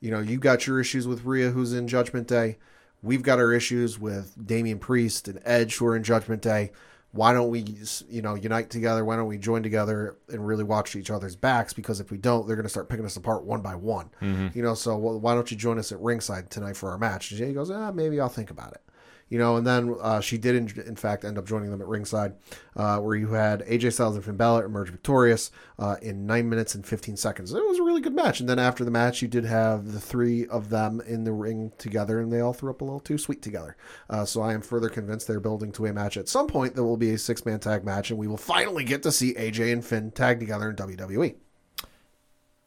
you 0.00 0.10
know, 0.10 0.20
you 0.20 0.38
got 0.38 0.66
your 0.66 0.80
issues 0.80 1.06
with 1.06 1.24
Rhea, 1.26 1.50
who's 1.50 1.74
in 1.74 1.86
Judgment 1.86 2.26
Day. 2.26 2.56
We've 3.02 3.22
got 3.22 3.38
our 3.38 3.52
issues 3.52 3.98
with 3.98 4.34
Damian 4.46 4.78
Priest 4.78 5.28
and 5.28 5.40
Edge, 5.44 5.76
who 5.76 5.84
are 5.86 5.96
in 5.96 6.02
Judgment 6.02 6.40
Day. 6.40 6.72
Why 7.14 7.32
don't 7.32 7.48
we, 7.48 7.64
you 8.08 8.22
know, 8.22 8.34
unite 8.34 8.70
together? 8.70 9.04
Why 9.04 9.14
don't 9.14 9.28
we 9.28 9.38
join 9.38 9.62
together 9.62 10.16
and 10.28 10.44
really 10.44 10.64
watch 10.64 10.96
each 10.96 11.10
other's 11.10 11.36
backs? 11.36 11.72
Because 11.72 12.00
if 12.00 12.10
we 12.10 12.18
don't, 12.18 12.46
they're 12.46 12.56
going 12.56 12.64
to 12.64 12.68
start 12.68 12.88
picking 12.88 13.04
us 13.06 13.16
apart 13.16 13.44
one 13.44 13.60
by 13.62 13.76
one. 13.76 14.10
You 14.52 14.62
know, 14.62 14.74
so 14.74 14.96
well, 14.96 15.20
why 15.20 15.34
don't 15.34 15.48
you 15.48 15.56
join 15.56 15.78
us 15.78 15.92
at 15.92 16.00
ringside 16.00 16.50
tonight 16.50 16.76
for 16.76 16.90
our 16.90 16.98
match? 16.98 17.30
And 17.30 17.40
he 17.46 17.54
goes, 17.54 17.70
ah, 17.70 17.92
maybe 17.92 18.20
I'll 18.20 18.28
think 18.28 18.50
about 18.50 18.72
it. 18.72 18.82
You 19.28 19.38
know, 19.38 19.56
and 19.56 19.66
then 19.66 19.96
uh, 20.00 20.20
she 20.20 20.38
did, 20.38 20.54
in, 20.54 20.86
in 20.86 20.94
fact, 20.94 21.24
end 21.24 21.38
up 21.38 21.46
joining 21.46 21.70
them 21.70 21.80
at 21.80 21.88
ringside, 21.88 22.34
uh, 22.76 22.98
where 22.98 23.16
you 23.16 23.28
had 23.28 23.60
AJ 23.62 23.94
Styles 23.94 24.14
and 24.14 24.24
Finn 24.24 24.36
Balor 24.36 24.64
emerge 24.64 24.90
victorious 24.90 25.50
uh, 25.78 25.96
in 26.02 26.26
nine 26.26 26.48
minutes 26.48 26.74
and 26.74 26.86
15 26.86 27.16
seconds. 27.16 27.52
It 27.52 27.66
was 27.66 27.78
a 27.78 27.82
really 27.82 28.00
good 28.00 28.14
match. 28.14 28.38
And 28.38 28.48
then 28.48 28.58
after 28.58 28.84
the 28.84 28.90
match, 28.92 29.22
you 29.22 29.28
did 29.28 29.44
have 29.44 29.92
the 29.92 30.00
three 30.00 30.46
of 30.46 30.70
them 30.70 31.00
in 31.00 31.24
the 31.24 31.32
ring 31.32 31.72
together, 31.78 32.20
and 32.20 32.32
they 32.32 32.40
all 32.40 32.52
threw 32.52 32.70
up 32.70 32.80
a 32.80 32.84
little 32.84 33.00
too 33.00 33.18
sweet 33.18 33.42
together. 33.42 33.76
Uh, 34.08 34.24
so 34.24 34.42
I 34.42 34.52
am 34.52 34.60
further 34.60 34.88
convinced 34.88 35.26
they're 35.26 35.40
building 35.40 35.72
to 35.72 35.86
a 35.86 35.92
match 35.92 36.16
at 36.16 36.28
some 36.28 36.46
point 36.46 36.76
that 36.76 36.84
will 36.84 36.96
be 36.96 37.10
a 37.10 37.18
six 37.18 37.44
man 37.44 37.58
tag 37.58 37.84
match, 37.84 38.10
and 38.10 38.18
we 38.18 38.28
will 38.28 38.36
finally 38.36 38.84
get 38.84 39.02
to 39.02 39.10
see 39.10 39.34
AJ 39.34 39.72
and 39.72 39.84
Finn 39.84 40.10
tag 40.12 40.38
together 40.38 40.70
in. 40.70 40.74
WWE. 40.84 41.34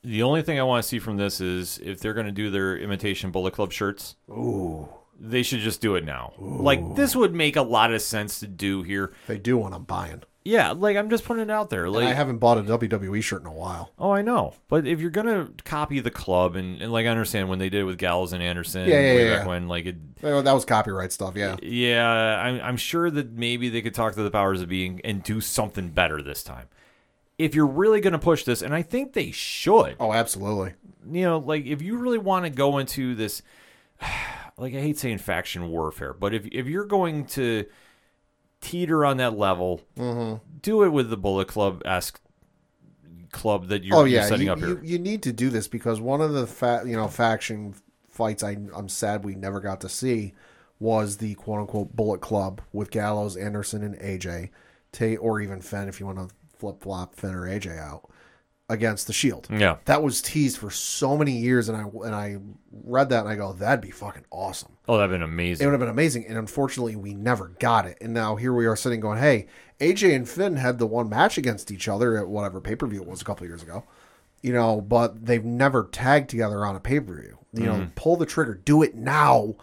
The 0.03 0.23
only 0.23 0.41
thing 0.41 0.59
I 0.59 0.63
want 0.63 0.83
to 0.83 0.87
see 0.87 0.99
from 0.99 1.17
this 1.17 1.41
is 1.41 1.79
if 1.83 1.99
they're 1.99 2.13
going 2.13 2.25
to 2.25 2.31
do 2.31 2.49
their 2.49 2.77
imitation 2.77 3.31
Bullet 3.31 3.53
Club 3.53 3.71
shirts. 3.71 4.15
Ooh. 4.29 4.87
They 5.20 5.43
should 5.43 5.59
just 5.61 5.82
do 5.82 5.95
it 5.95 6.05
now. 6.05 6.34
Like 6.38 6.95
this 6.95 7.15
would 7.15 7.34
make 7.34 7.55
a 7.55 7.61
lot 7.63 7.91
of 7.93 8.01
sense 8.01 8.39
to 8.41 8.47
do 8.47 8.84
here. 8.84 9.13
They 9.28 9.38
do 9.39 9.57
one, 9.57 9.74
I'm 9.74 9.84
buying. 9.84 10.22
Yeah, 10.45 10.72
like 10.72 10.95
I'm 10.95 11.09
just 11.09 11.26
putting 11.26 11.43
it 11.43 11.49
out 11.49 11.70
there. 11.70 11.89
Like 11.89 12.05
I 12.05 12.13
haven't 12.13 12.38
bought 12.38 12.57
a 12.57 12.61
WWE 12.63 13.22
shirt 13.22 13.41
in 13.41 13.47
a 13.47 13.51
while. 13.53 13.91
Oh, 13.99 14.11
I 14.11 14.22
know. 14.22 14.53
But 14.70 14.88
if 14.88 15.01
you're 15.01 15.09
gonna 15.09 15.49
copy 15.65 15.99
the 15.99 16.11
club, 16.11 16.55
and, 16.55 16.82
and 16.82 16.89
like 16.91 17.05
I 17.05 17.09
understand 17.09 17.49
when 17.49 17.59
they 17.59 17.68
did 17.70 17.82
it 17.82 17.84
with 17.84 17.97
Gallows 17.97 18.32
and 18.32 18.41
Anderson, 18.41 18.88
Yeah, 18.88 18.93
yeah, 19.01 19.15
way 19.15 19.26
yeah. 19.28 19.38
back 19.39 19.47
when, 19.47 19.68
like 19.68 19.86
it, 19.88 19.97
Oh, 20.24 20.41
That 20.41 20.53
was 20.53 20.63
copyright 20.63 21.11
stuff, 21.11 21.36
yeah. 21.36 21.57
yeah, 21.61 22.07
I'm 22.41 22.61
I'm 22.61 22.78
sure 22.78 23.09
that 23.11 23.34
maybe 23.34 23.68
they 23.68 23.82
could 23.82 23.93
talk 23.93 24.13
to 24.15 24.24
the 24.24 24.32
powers 24.32 24.61
of 24.61 24.70
being 24.70 25.01
and 25.03 25.22
do 25.22 25.41
something 25.41 25.89
better 25.89 26.22
this 26.22 26.43
time. 26.43 26.70
If 27.38 27.53
you're 27.53 27.68
really 27.68 27.99
gonna 27.99 28.18
push 28.20 28.45
this, 28.45 28.61
and 28.61 28.74
I 28.74 28.84
think 28.84 29.11
they 29.13 29.32
should, 29.32 29.97
Oh, 29.99 30.13
absolutely. 30.13 30.76
you 31.11 31.24
know, 31.24 31.39
like 31.39 31.65
if 31.65 31.82
you 31.82 31.97
really 31.97 32.20
want 32.20 32.45
to 32.45 32.49
go 32.49 32.78
into 32.78 33.15
this, 33.15 33.41
like 34.57 34.73
I 34.73 34.79
hate 34.79 34.97
saying 34.97 35.19
faction 35.19 35.69
warfare, 35.69 36.13
but 36.13 36.33
if 36.33 36.45
if 36.51 36.67
you're 36.67 36.85
going 36.85 37.25
to 37.27 37.65
teeter 38.61 39.05
on 39.05 39.17
that 39.17 39.37
level, 39.37 39.81
Mm-hmm. 39.97 40.43
do 40.61 40.83
it 40.83 40.89
with 40.89 41.09
the 41.09 41.17
Bullet 41.17 41.47
Club 41.47 41.81
esque 41.85 42.19
club 43.31 43.67
that 43.67 43.83
you're, 43.83 43.95
oh 43.97 44.03
you're 44.05 44.23
setting 44.23 44.47
you, 44.47 44.53
up 44.53 44.59
here. 44.59 44.69
you, 44.69 44.79
you 44.83 44.99
need 44.99 45.21
to 45.23 45.33
do 45.33 45.49
this 45.49 45.67
because 45.67 45.99
one 45.99 46.21
of 46.21 46.33
the 46.33 46.47
fa- 46.47 46.83
you 46.85 46.95
know 46.95 47.07
faction 47.07 47.75
fights 48.09 48.41
I, 48.41 48.57
I'm 48.75 48.89
sad 48.89 49.23
we 49.25 49.35
never 49.35 49.59
got 49.59 49.81
to 49.81 49.89
see 49.89 50.33
was 50.79 51.17
the 51.17 51.35
quote 51.35 51.59
unquote 51.59 51.95
Bullet 51.95 52.21
Club 52.21 52.61
with 52.71 52.89
Gallows, 52.89 53.35
Anderson, 53.35 53.83
and 53.83 53.95
AJ, 53.99 54.49
ta- 54.91 55.19
or 55.21 55.41
even 55.41 55.61
Finn 55.61 55.89
if 55.89 55.99
you 55.99 56.05
want 56.05 56.17
to 56.29 56.33
flip 56.57 56.81
flop 56.81 57.15
Finn 57.15 57.35
or 57.35 57.47
AJ 57.47 57.77
out 57.79 58.09
against 58.70 59.07
the 59.07 59.13
Shield. 59.13 59.47
yeah. 59.49 59.78
That 59.86 60.03
was 60.03 60.22
teased 60.22 60.57
for 60.57 60.70
so 60.70 61.18
many 61.18 61.32
years, 61.32 61.70
and 61.70 61.78
I 61.78 61.84
and 62.05 62.15
I 62.15 62.38
read 62.84 63.09
that 63.09 63.22
and 63.22 63.30
I 63.30 63.36
go, 63.36 63.53
that'd 63.53 63.82
be 63.82 63.91
fucking 63.91 64.26
awesome. 64.30 64.74
Oh, 64.88 64.97
that'd 64.97 65.11
been 65.11 65.22
amazing. 65.22 65.63
It 65.63 65.68
would 65.68 65.74
have 65.74 65.80
been 65.80 65.89
amazing, 65.89 66.26
and 66.28 66.38
unfortunately, 66.38 66.95
we 66.95 67.13
never 67.13 67.49
got 67.59 67.86
it. 67.86 67.97
And 68.01 68.13
now 68.13 68.36
here 68.36 68.53
we 68.53 68.65
are 68.65 68.76
sitting 68.76 68.99
going, 68.99 69.20
"Hey, 69.20 69.47
AJ 69.80 70.15
and 70.15 70.28
Finn 70.28 70.57
had 70.57 70.80
the 70.80 70.88
one 70.88 71.09
match 71.09 71.38
against 71.38 71.72
each 71.72 71.88
other 71.88 72.18
at 72.18 72.28
whatever 72.28 72.59
pay 72.59 72.76
per 72.76 72.88
view 72.88 73.01
it 73.01 73.07
was 73.07 73.22
a 73.22 73.26
couple 73.26 73.47
years 73.47 73.63
ago, 73.63 73.84
you 74.41 74.53
know, 74.53 74.82
but 74.82 75.26
they've 75.26 75.45
never 75.45 75.86
tagged 75.91 76.30
together 76.30 76.65
on 76.65 76.76
a 76.76 76.80
pay 76.80 76.99
per 76.99 77.22
view. 77.22 77.38
You 77.53 77.65
know, 77.65 77.74
mm-hmm. 77.74 77.89
pull 77.95 78.18
the 78.18 78.26
trigger, 78.26 78.53
do 78.53 78.84
it 78.84 78.95
now 78.95 79.55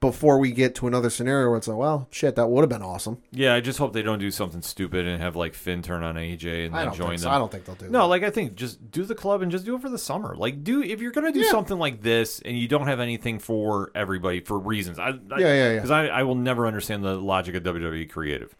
before 0.00 0.38
we 0.38 0.50
get 0.50 0.74
to 0.76 0.86
another 0.86 1.10
scenario 1.10 1.48
where 1.50 1.58
it's 1.58 1.68
like, 1.68 1.76
well, 1.76 2.08
shit, 2.10 2.34
that 2.36 2.48
would 2.48 2.62
have 2.62 2.70
been 2.70 2.82
awesome. 2.82 3.18
Yeah, 3.32 3.54
I 3.54 3.60
just 3.60 3.78
hope 3.78 3.92
they 3.92 4.00
don't 4.00 4.18
do 4.18 4.30
something 4.30 4.62
stupid 4.62 5.06
and 5.06 5.20
have 5.20 5.36
like 5.36 5.52
Finn 5.54 5.82
turn 5.82 6.02
on 6.02 6.14
AJ 6.14 6.66
and 6.66 6.74
I 6.74 6.86
then 6.86 6.94
join 6.94 7.18
so. 7.18 7.24
them. 7.24 7.34
I 7.34 7.38
don't 7.38 7.52
think 7.52 7.66
they'll 7.66 7.74
do 7.74 7.90
No, 7.90 8.00
that. 8.00 8.06
like 8.06 8.22
I 8.22 8.30
think 8.30 8.54
just 8.54 8.90
do 8.90 9.04
the 9.04 9.14
club 9.14 9.42
and 9.42 9.52
just 9.52 9.66
do 9.66 9.74
it 9.76 9.82
for 9.82 9.90
the 9.90 9.98
summer. 9.98 10.34
Like 10.34 10.64
do 10.64 10.82
if 10.82 11.02
you're 11.02 11.12
gonna 11.12 11.32
do 11.32 11.44
something 11.44 11.78
like 11.78 12.00
this 12.02 12.40
and 12.40 12.58
you 12.58 12.66
don't 12.66 12.86
have 12.86 12.98
anything 12.98 13.38
for 13.38 13.90
everybody 13.94 14.40
for 14.40 14.58
reasons. 14.58 14.98
I, 14.98 15.08
I 15.08 15.12
Yeah, 15.12 15.38
yeah, 15.38 15.54
yeah. 15.54 15.74
Because 15.74 15.90
I, 15.90 16.06
I 16.06 16.22
will 16.22 16.34
never 16.34 16.66
understand 16.66 17.04
the 17.04 17.16
logic 17.16 17.54
of 17.54 17.62
WWE 17.62 18.08
creative. 18.08 18.56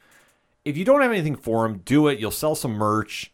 If 0.66 0.76
you 0.76 0.84
don't 0.84 1.00
have 1.00 1.10
anything 1.10 1.36
for 1.36 1.66
them, 1.66 1.78
do 1.86 2.08
it. 2.08 2.18
You'll 2.18 2.30
sell 2.30 2.54
some 2.54 2.72
merch. 2.72 3.32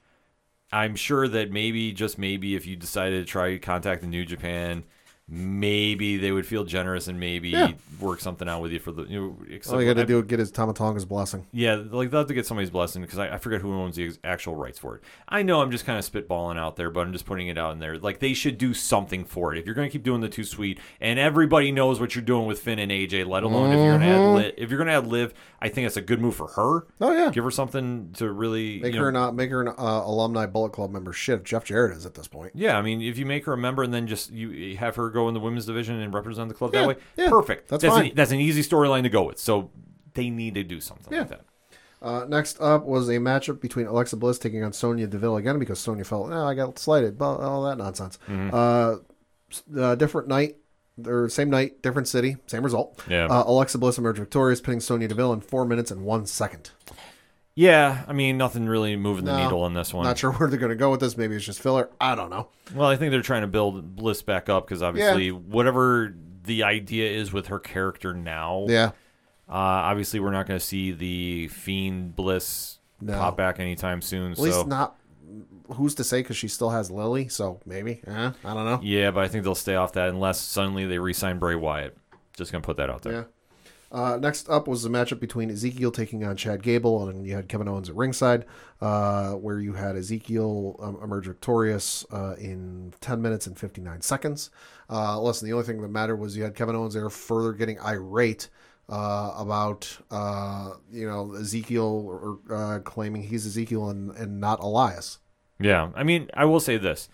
I'm 0.72 0.94
sure 0.94 1.26
that 1.26 1.50
maybe 1.50 1.92
just 1.92 2.18
maybe 2.18 2.54
if 2.54 2.66
you 2.66 2.76
decided 2.76 3.26
to 3.26 3.30
try 3.30 3.58
contact 3.58 4.02
the 4.02 4.06
New 4.06 4.24
Japan, 4.24 4.84
maybe 5.28 6.16
they 6.16 6.30
would 6.32 6.46
feel 6.46 6.64
generous 6.64 7.08
and 7.08 7.18
maybe 7.18 7.48
Yeah. 7.50 7.72
work 8.00 8.20
something 8.20 8.48
out 8.48 8.62
with 8.62 8.72
you 8.72 8.78
for 8.78 8.92
the. 8.92 9.02
You 9.04 9.20
know, 9.20 9.36
All 9.72 9.82
you 9.82 9.92
got 9.92 10.00
to 10.00 10.06
do 10.06 10.18
is 10.20 10.24
get 10.26 10.38
his 10.38 10.50
Tama 10.50 10.72
Tonga's 10.72 11.04
blessing. 11.04 11.46
yeah, 11.52 11.74
like 11.90 12.10
they'll 12.10 12.20
have 12.20 12.28
to 12.28 12.34
get 12.34 12.46
somebody's 12.46 12.70
blessing 12.70 13.02
because 13.02 13.18
I, 13.18 13.34
I 13.34 13.38
forget 13.38 13.60
who 13.60 13.72
owns 13.74 13.96
the 13.96 14.06
ex- 14.06 14.18
actual 14.22 14.54
rights 14.54 14.78
for 14.78 14.96
it. 14.96 15.02
I 15.28 15.42
know 15.42 15.60
I'm 15.60 15.70
just 15.70 15.84
kind 15.84 15.98
of 15.98 16.04
spitballing 16.10 16.58
out 16.58 16.76
there, 16.76 16.90
but 16.90 17.00
I'm 17.00 17.12
just 17.12 17.26
putting 17.26 17.48
it 17.48 17.58
out 17.58 17.72
in 17.72 17.80
there. 17.80 17.98
Like 17.98 18.20
they 18.20 18.34
should 18.34 18.58
do 18.58 18.72
something 18.74 19.24
for 19.24 19.52
it. 19.54 19.58
If 19.58 19.66
you're 19.66 19.74
going 19.74 19.88
to 19.88 19.92
keep 19.92 20.04
doing 20.04 20.20
the 20.20 20.28
too 20.28 20.44
sweet, 20.44 20.78
and 21.00 21.18
everybody 21.18 21.72
knows 21.72 21.98
what 22.00 22.14
you're 22.14 22.22
doing 22.24 22.46
with 22.46 22.60
Finn 22.60 22.78
and 22.78 22.92
AJ, 22.92 23.26
let 23.26 23.42
alone 23.42 23.72
if 23.72 23.76
you're 23.78 23.98
going 23.98 24.00
to 24.00 24.06
add 24.06 24.34
li- 24.36 24.52
if 24.56 24.70
you're 24.70 24.78
going 24.78 24.88
to 24.88 24.94
add 24.94 25.06
Liv, 25.06 25.34
I 25.60 25.68
think 25.68 25.86
it's 25.86 25.96
a 25.96 26.02
good 26.02 26.20
move 26.20 26.36
for 26.36 26.48
her. 26.48 26.86
Oh 27.00 27.12
yeah, 27.12 27.30
Give 27.30 27.42
her 27.44 27.50
something 27.50 28.10
to 28.14 28.30
really 28.30 28.78
make 28.80 28.94
her 28.94 29.10
know- 29.10 29.20
not 29.26 29.34
make 29.34 29.50
her 29.50 29.60
an 29.62 29.68
uh, 29.68 29.72
alumni 30.04 30.46
Bullet 30.46 30.70
Club 30.72 30.90
member. 30.92 31.12
Shit, 31.12 31.44
Jeff 31.44 31.64
Jarrett 31.64 31.96
is 31.96 32.06
at 32.06 32.14
this 32.14 32.28
point. 32.28 32.52
Yeah, 32.54 32.78
I 32.78 32.82
mean, 32.82 33.02
if 33.02 33.18
you 33.18 33.26
make 33.26 33.44
her 33.46 33.54
a 33.54 33.58
member 33.58 33.82
and 33.82 33.92
then 33.92 34.06
just 34.06 34.30
you 34.30 34.50
you 34.50 34.76
have 34.76 34.94
her 34.96 35.10
go 35.16 35.26
in 35.28 35.34
the 35.34 35.40
women's 35.40 35.66
division 35.66 36.00
and 36.00 36.14
represent 36.14 36.48
the 36.48 36.54
club 36.54 36.70
Yeah, 36.72 36.80
that 36.82 36.88
way, 36.88 36.96
yeah, 37.16 37.28
perfect. 37.30 37.68
that's 37.68 37.82
An, 37.84 37.90
fine. 37.90 38.12
that's 38.14 38.30
an 38.30 38.40
easy 38.40 38.62
storyline 38.62 39.02
to 39.02 39.08
go 39.08 39.22
with. 39.24 39.38
So 39.38 39.70
they 40.14 40.30
need 40.30 40.54
to 40.54 40.62
do 40.62 40.80
something 40.80 41.12
Yeah. 41.12 41.20
like 41.20 41.28
that. 41.30 41.44
Uh, 42.02 42.24
next 42.28 42.60
up 42.60 42.84
was 42.84 43.08
a 43.08 43.12
matchup 43.14 43.60
between 43.60 43.86
Alexa 43.86 44.16
Bliss 44.16 44.38
taking 44.38 44.62
on 44.62 44.72
Sonya 44.72 45.06
Deville 45.06 45.36
again 45.38 45.58
because 45.58 45.78
Sonya 45.80 46.04
felt, 46.04 46.30
oh, 46.30 46.46
I 46.46 46.54
got 46.54 46.78
slighted, 46.78 47.18
but 47.18 47.36
all 47.40 47.62
that 47.64 47.78
nonsense. 47.78 48.18
Mm-hmm. 48.28 48.50
Uh, 48.54 49.80
uh, 49.80 49.94
different 49.96 50.28
night, 50.28 50.56
or 51.06 51.28
same 51.28 51.50
night, 51.50 51.82
different 51.82 52.06
city, 52.06 52.36
same 52.46 52.62
result. 52.62 53.02
Yeah. 53.08 53.26
Uh, 53.26 53.44
Alexa 53.46 53.78
Bliss 53.78 53.98
emerged 53.98 54.18
victorious, 54.18 54.60
pinning 54.60 54.80
Sonya 54.80 55.08
Deville 55.08 55.32
in 55.32 55.40
four 55.40 55.64
minutes 55.64 55.90
and 55.90 56.02
one 56.04 56.26
second. 56.26 56.70
Yeah, 57.58 58.04
I 58.06 58.12
mean, 58.12 58.36
nothing 58.36 58.66
really 58.66 58.96
moving 58.96 59.24
the 59.24 59.34
No, 59.36 59.42
needle 59.42 59.62
on 59.62 59.72
this 59.72 59.92
one. 59.94 60.04
Not 60.04 60.18
sure 60.18 60.30
where 60.32 60.48
they're 60.48 60.58
going 60.58 60.70
to 60.70 60.76
go 60.76 60.90
with 60.90 61.00
this. 61.00 61.16
Maybe 61.16 61.34
it's 61.36 61.44
just 61.44 61.60
filler. 61.60 61.88
I 61.98 62.14
don't 62.14 62.28
know. 62.28 62.48
Well, 62.74 62.88
I 62.88 62.96
think 62.96 63.10
they're 63.12 63.22
trying 63.22 63.40
to 63.40 63.46
build 63.48 63.96
Bliss 63.96 64.20
back 64.20 64.48
up 64.50 64.66
because 64.68 64.82
obviously, 64.82 65.32
whatever 65.32 66.14
the 66.44 66.62
idea 66.64 67.10
is 67.10 67.32
with 67.32 67.46
her 67.46 67.58
character 67.58 68.12
now, 68.12 68.66
Yeah. 68.68 68.88
uh, 69.48 69.52
obviously 69.54 70.20
we're 70.20 70.32
not 70.32 70.46
going 70.46 70.60
to 70.60 70.64
see 70.64 70.92
the 70.92 71.48
fiend 71.48 72.14
Bliss 72.14 72.78
No. 73.00 73.14
pop 73.14 73.38
back 73.38 73.58
anytime 73.58 74.02
soon. 74.02 74.32
At 74.32 74.36
so 74.36 74.42
least 74.44 74.66
not. 74.66 74.96
Who's 75.72 75.94
to 75.96 76.04
say? 76.04 76.20
Because 76.20 76.36
she 76.36 76.48
still 76.48 76.70
has 76.70 76.90
Lily, 76.90 77.26
so 77.28 77.60
maybe. 77.66 78.00
Eh, 78.06 78.30
I 78.44 78.54
don't 78.54 78.64
know. 78.66 78.78
yeah, 78.82 79.10
but 79.10 79.24
I 79.24 79.28
think 79.28 79.42
they'll 79.44 79.54
stay 79.56 79.74
off 79.74 79.94
that 79.94 80.10
unless 80.10 80.38
suddenly 80.40 80.84
they 80.86 80.98
re-sign 80.98 81.38
Bray 81.40 81.56
Wyatt. 81.56 81.96
Just 82.36 82.52
gonna 82.52 82.62
put 82.62 82.76
that 82.76 82.90
out 82.90 83.02
there. 83.02 83.12
Yeah. 83.12 83.24
Uh, 83.92 84.16
next 84.20 84.48
up 84.48 84.66
was 84.66 84.82
the 84.82 84.88
matchup 84.88 85.20
between 85.20 85.50
Ezekiel 85.50 85.90
taking 85.92 86.24
on 86.24 86.36
Chad 86.36 86.62
Gable, 86.62 87.08
and 87.08 87.26
you 87.26 87.34
had 87.34 87.48
Kevin 87.48 87.68
Owens 87.68 87.88
at 87.88 87.94
ringside, 87.94 88.44
uh, 88.80 89.32
where 89.32 89.58
you 89.60 89.74
had 89.74 89.96
Ezekiel 89.96 90.76
um, 90.82 90.98
emerge 91.02 91.26
victorious 91.26 92.04
uh, 92.10 92.34
in 92.38 92.92
10 93.00 93.22
minutes 93.22 93.46
and 93.46 93.58
59 93.58 94.00
seconds. 94.00 94.50
Uh, 94.90 95.20
listen, 95.20 95.46
the 95.46 95.52
only 95.52 95.64
thing 95.64 95.80
that 95.82 95.88
mattered 95.88 96.16
was 96.16 96.36
you 96.36 96.42
had 96.42 96.54
Kevin 96.54 96.74
Owens 96.76 96.94
there 96.94 97.08
further 97.10 97.52
getting 97.52 97.78
irate 97.80 98.48
uh, 98.88 99.34
about, 99.36 99.98
uh, 100.10 100.72
you 100.92 101.06
know, 101.08 101.34
Ezekiel 101.34 102.38
or, 102.48 102.54
uh, 102.54 102.78
claiming 102.80 103.22
he's 103.22 103.46
Ezekiel 103.46 103.90
and, 103.90 104.10
and 104.16 104.40
not 104.40 104.60
Elias. 104.60 105.18
Yeah, 105.58 105.90
I 105.94 106.02
mean, 106.02 106.28
I 106.34 106.44
will 106.44 106.60
say 106.60 106.76
this: 106.76 107.08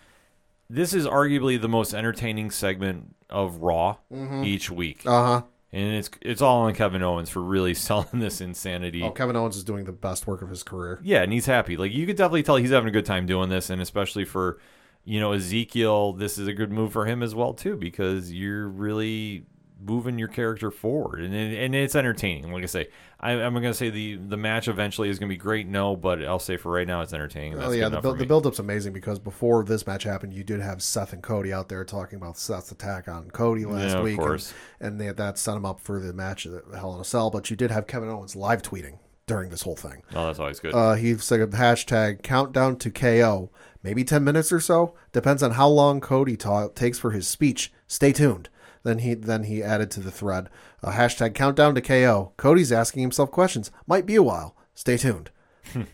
this 0.69 0.93
is 0.93 1.07
arguably 1.07 1.59
the 1.61 1.69
most 1.69 1.93
entertaining 1.93 2.51
segment 2.51 3.15
of 3.29 3.57
Raw 3.63 3.97
Mm-hmm. 4.11 4.43
each 4.43 4.69
week, 4.69 5.01
Uh 5.05 5.25
huh. 5.25 5.41
And 5.73 5.95
it's 5.95 6.09
it's 6.21 6.41
all 6.41 6.61
on 6.61 6.75
Kevin 6.75 7.01
Owens 7.03 7.29
for 7.29 7.41
really 7.41 7.73
selling 7.73 8.19
this 8.19 8.39
insanity. 8.39 9.01
Oh, 9.01 9.11
Kevin 9.11 9.35
Owens 9.35 9.57
is 9.57 9.63
doing 9.63 9.83
the 9.85 9.91
best 9.91 10.27
work 10.27 10.41
of 10.41 10.49
his 10.49 10.63
career. 10.63 10.99
Yeah, 11.03 11.23
and 11.23 11.33
he's 11.33 11.47
happy. 11.47 11.75
Like 11.75 11.91
you 11.91 12.05
could 12.05 12.15
definitely 12.15 12.43
tell 12.43 12.55
he's 12.55 12.69
having 12.69 12.87
a 12.87 12.91
good 12.91 13.05
time 13.05 13.25
doing 13.25 13.49
this, 13.49 13.69
and 13.69 13.81
especially 13.81 14.23
for 14.23 14.59
you 15.05 15.19
know, 15.19 15.33
Ezekiel, 15.33 16.13
this 16.13 16.37
is 16.37 16.47
a 16.47 16.53
good 16.53 16.71
move 16.71 16.93
for 16.93 17.05
him 17.05 17.21
as 17.21 17.35
well 17.35 17.53
too 17.53 17.75
because 17.75 18.31
you're 18.31 18.69
really 18.69 19.45
moving 19.85 20.17
your 20.17 20.29
character 20.29 20.71
forward 20.71 21.19
and 21.19 21.33
and 21.33 21.75
it's 21.75 21.95
entertaining. 21.95 22.51
Like 22.51 22.63
I 22.63 22.67
say, 22.67 22.89
I, 23.23 23.31
I'm 23.41 23.53
going 23.53 23.63
to 23.63 23.73
say 23.73 23.89
the 23.89 24.15
the 24.15 24.37
match 24.37 24.67
eventually 24.67 25.09
is 25.09 25.17
going 25.17 25.29
to 25.29 25.33
be 25.33 25.37
great. 25.39 25.67
No, 25.67 25.95
but 25.95 26.23
I'll 26.25 26.39
say 26.39 26.57
for 26.57 26.71
right 26.71 26.85
now 26.87 27.01
it's 27.01 27.13
entertaining. 27.13 27.55
That's 27.55 27.67
Oh 27.67 27.71
yeah, 27.71 27.89
the, 27.89 28.01
build, 28.01 28.19
the 28.19 28.25
build 28.25 28.45
up's 28.45 28.59
amazing 28.59 28.93
because 28.93 29.17
before 29.19 29.63
this 29.63 29.87
match 29.87 30.03
happened, 30.03 30.33
you 30.33 30.43
did 30.43 30.59
have 30.59 30.83
Seth 30.83 31.13
and 31.13 31.23
Cody 31.23 31.53
out 31.53 31.69
there 31.69 31.85
talking 31.85 32.17
about 32.17 32.37
Seth's 32.37 32.71
attack 32.71 33.07
on 33.07 33.31
Cody 33.31 33.65
last 33.65 33.91
Yeah, 33.93 33.97
of 33.99 34.03
week, 34.03 34.17
and- 34.17 34.25
course. 34.27 34.53
and, 34.79 34.99
they, 34.99 35.11
that 35.11 35.37
set 35.37 35.55
him 35.55 35.65
up 35.65 35.79
for 35.79 35.99
the 35.99 36.11
match 36.13 36.45
at 36.45 36.63
Hell 36.75 36.95
in 36.95 37.01
a 37.01 37.05
Cell. 37.05 37.29
But 37.31 37.49
you 37.49 37.55
did 37.55 37.71
have 37.71 37.87
Kevin 37.87 38.09
Owens 38.09 38.35
live 38.35 38.61
tweeting 38.61 38.97
during 39.25 39.49
this 39.49 39.61
whole 39.61 39.77
thing. 39.77 40.03
Oh, 40.13 40.25
that's 40.27 40.39
always 40.39 40.59
good. 40.59 40.73
Uh, 40.75 40.95
he 40.95 41.17
said 41.17 41.39
a 41.39 41.47
hashtag 41.47 42.23
countdown 42.23 42.75
to 42.77 42.91
KO, 42.91 43.49
maybe 43.81 44.03
ten 44.03 44.23
minutes 44.25 44.51
or 44.51 44.59
so. 44.59 44.95
Depends 45.13 45.41
on 45.41 45.51
how 45.51 45.69
long 45.69 46.01
Cody 46.01 46.35
ta- 46.35 46.67
takes 46.69 46.99
for 46.99 47.11
his 47.11 47.25
speech. 47.27 47.71
Stay 47.87 48.11
tuned. 48.11 48.49
Then 48.83 48.99
he 48.99 49.13
then 49.13 49.43
he 49.43 49.63
added 49.63 49.89
to 49.91 49.99
the 50.01 50.11
thread 50.11 50.49
uh, 50.83 50.91
hashtag 50.91 51.33
countdown 51.33 51.75
to 51.75 51.81
KO. 51.81 52.33
Cody's 52.37 52.71
asking 52.71 53.01
himself 53.01 53.31
questions. 53.31 53.71
Might 53.87 54.05
be 54.05 54.15
a 54.15 54.23
while. 54.23 54.55
Stay 54.75 54.97
tuned. 54.97 55.29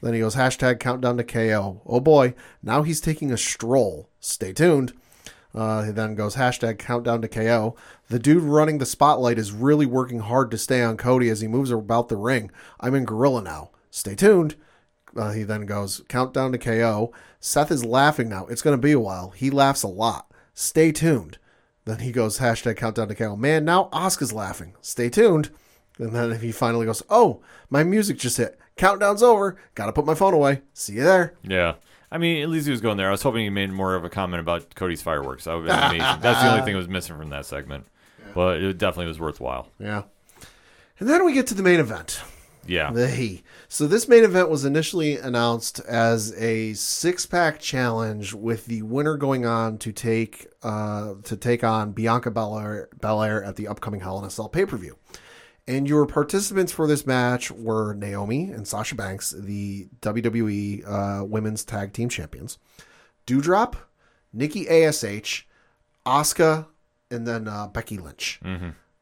then 0.01 0.13
he 0.13 0.19
goes 0.19 0.35
hashtag 0.35 0.79
countdown 0.79 1.17
to 1.17 1.23
KO. 1.23 1.81
Oh 1.85 1.99
boy, 1.99 2.33
now 2.63 2.81
he's 2.83 3.01
taking 3.01 3.31
a 3.31 3.37
stroll. 3.37 4.09
Stay 4.19 4.53
tuned. 4.53 4.93
Uh, 5.53 5.83
he 5.83 5.91
then 5.91 6.15
goes 6.15 6.35
hashtag 6.35 6.77
countdown 6.77 7.21
to 7.21 7.27
KO. 7.27 7.75
The 8.09 8.19
dude 8.19 8.43
running 8.43 8.77
the 8.77 8.85
spotlight 8.85 9.39
is 9.39 9.51
really 9.51 9.85
working 9.85 10.19
hard 10.19 10.51
to 10.51 10.57
stay 10.57 10.81
on 10.83 10.97
Cody 10.97 11.29
as 11.29 11.41
he 11.41 11.47
moves 11.47 11.71
about 11.71 12.09
the 12.09 12.17
ring. 12.17 12.51
I'm 12.79 12.95
in 12.95 13.05
Gorilla 13.05 13.41
now. 13.41 13.71
Stay 13.89 14.15
tuned. 14.15 14.55
Uh, 15.15 15.31
he 15.31 15.43
then 15.43 15.65
goes 15.65 16.01
countdown 16.07 16.51
to 16.51 16.57
KO. 16.59 17.11
Seth 17.39 17.71
is 17.71 17.83
laughing 17.83 18.29
now. 18.29 18.45
It's 18.47 18.61
going 18.61 18.77
to 18.77 18.81
be 18.81 18.91
a 18.91 18.99
while. 18.99 19.31
He 19.31 19.49
laughs 19.49 19.81
a 19.81 19.87
lot. 19.87 20.31
Stay 20.53 20.91
tuned. 20.91 21.39
Then 21.89 21.99
he 21.99 22.11
goes 22.11 22.37
hashtag 22.37 22.77
countdown 22.77 23.07
to 23.07 23.15
KO. 23.15 23.35
Man, 23.35 23.65
now 23.65 23.89
Oscar's 23.91 24.31
laughing. 24.31 24.73
Stay 24.79 25.09
tuned. 25.09 25.49
And 25.97 26.11
then 26.11 26.39
he 26.39 26.51
finally 26.51 26.85
goes, 26.85 27.01
Oh, 27.09 27.41
my 27.71 27.83
music 27.83 28.19
just 28.19 28.37
hit. 28.37 28.59
Countdown's 28.77 29.23
over. 29.23 29.57
Gotta 29.73 29.91
put 29.91 30.05
my 30.05 30.13
phone 30.13 30.35
away. 30.35 30.61
See 30.73 30.93
you 30.93 31.03
there. 31.03 31.33
yeah. 31.43 31.75
I 32.11 32.17
mean, 32.17 32.41
at 32.41 32.49
least 32.49 32.65
he 32.65 32.71
was 32.71 32.81
going 32.81 32.97
there. 32.97 33.07
I 33.07 33.11
was 33.11 33.21
hoping 33.21 33.43
he 33.43 33.49
made 33.51 33.71
more 33.71 33.93
of 33.95 34.03
a 34.03 34.09
comment 34.09 34.39
about 34.41 34.73
Cody's 34.75 35.01
fireworks. 35.01 35.43
That 35.45 35.55
would 35.55 35.69
have 35.69 35.91
been 35.91 36.01
amazing. 36.01 36.21
That's 36.21 36.41
the 36.43 36.51
only 36.51 36.63
thing 36.63 36.73
that 36.73 36.79
was 36.79 36.87
missing 36.87 37.17
from 37.17 37.29
that 37.29 37.45
segment. 37.45 37.85
But 38.35 38.61
it 38.61 38.77
definitely 38.77 39.07
was 39.07 39.19
worthwhile. 39.19 39.67
Yeah. 39.79 40.03
And 40.99 41.09
then 41.09 41.25
we 41.25 41.33
get 41.33 41.47
to 41.47 41.53
the 41.55 41.63
main 41.63 41.79
event. 41.79 42.21
Yeah. 42.67 42.91
The 42.91 43.07
he. 43.07 43.43
So 43.72 43.86
this 43.86 44.07
main 44.07 44.24
event 44.24 44.49
was 44.49 44.65
initially 44.65 45.17
announced 45.17 45.80
as 45.82 46.34
a 46.41 46.74
six 46.74 47.28
pack 47.28 47.59
challenge 47.59 48.34
with 48.34 48.65
the 48.65 48.82
winner 48.82 49.15
going 49.15 49.45
on 49.45 49.78
to 49.78 49.91
take 49.91 50.47
uh, 50.63 51.13
to 51.24 51.38
take 51.38 51.63
on 51.63 51.91
Bianca 51.91 52.32
Belair, 52.32 52.89
Belair 52.99 53.43
at 53.43 53.57
the 53.57 53.67
upcoming 53.67 54.01
Hell 54.01 54.17
in 54.17 54.26
a 54.26 54.32
Cell 54.32 54.49
pay 54.49 54.65
per 54.65 54.76
view. 54.76 54.97
And 55.67 55.88
your 55.88 56.07
participants 56.07 56.72
for 56.72 56.88
this 56.88 57.05
match 57.05 57.51
were 57.51 57.93
Naomi 57.93 58.49
and 58.49 58.67
Sasha 58.67 58.95
Banks, 58.95 59.36
the 59.38 59.88
WWE 60.01 60.84
uh, 60.88 61.24
Women's 61.26 61.63
Tag 61.63 61.93
Team 61.93 62.09
Champions, 62.09 62.57
Doudrop, 63.28 63.76
Nikki 64.34 64.67
Ash, 64.67 65.45
Asuka, 66.07 66.65
and 67.11 67.28
then 67.28 67.47
uh, 67.47 67.67
Becky 67.67 67.97
Lynch. 67.97 68.39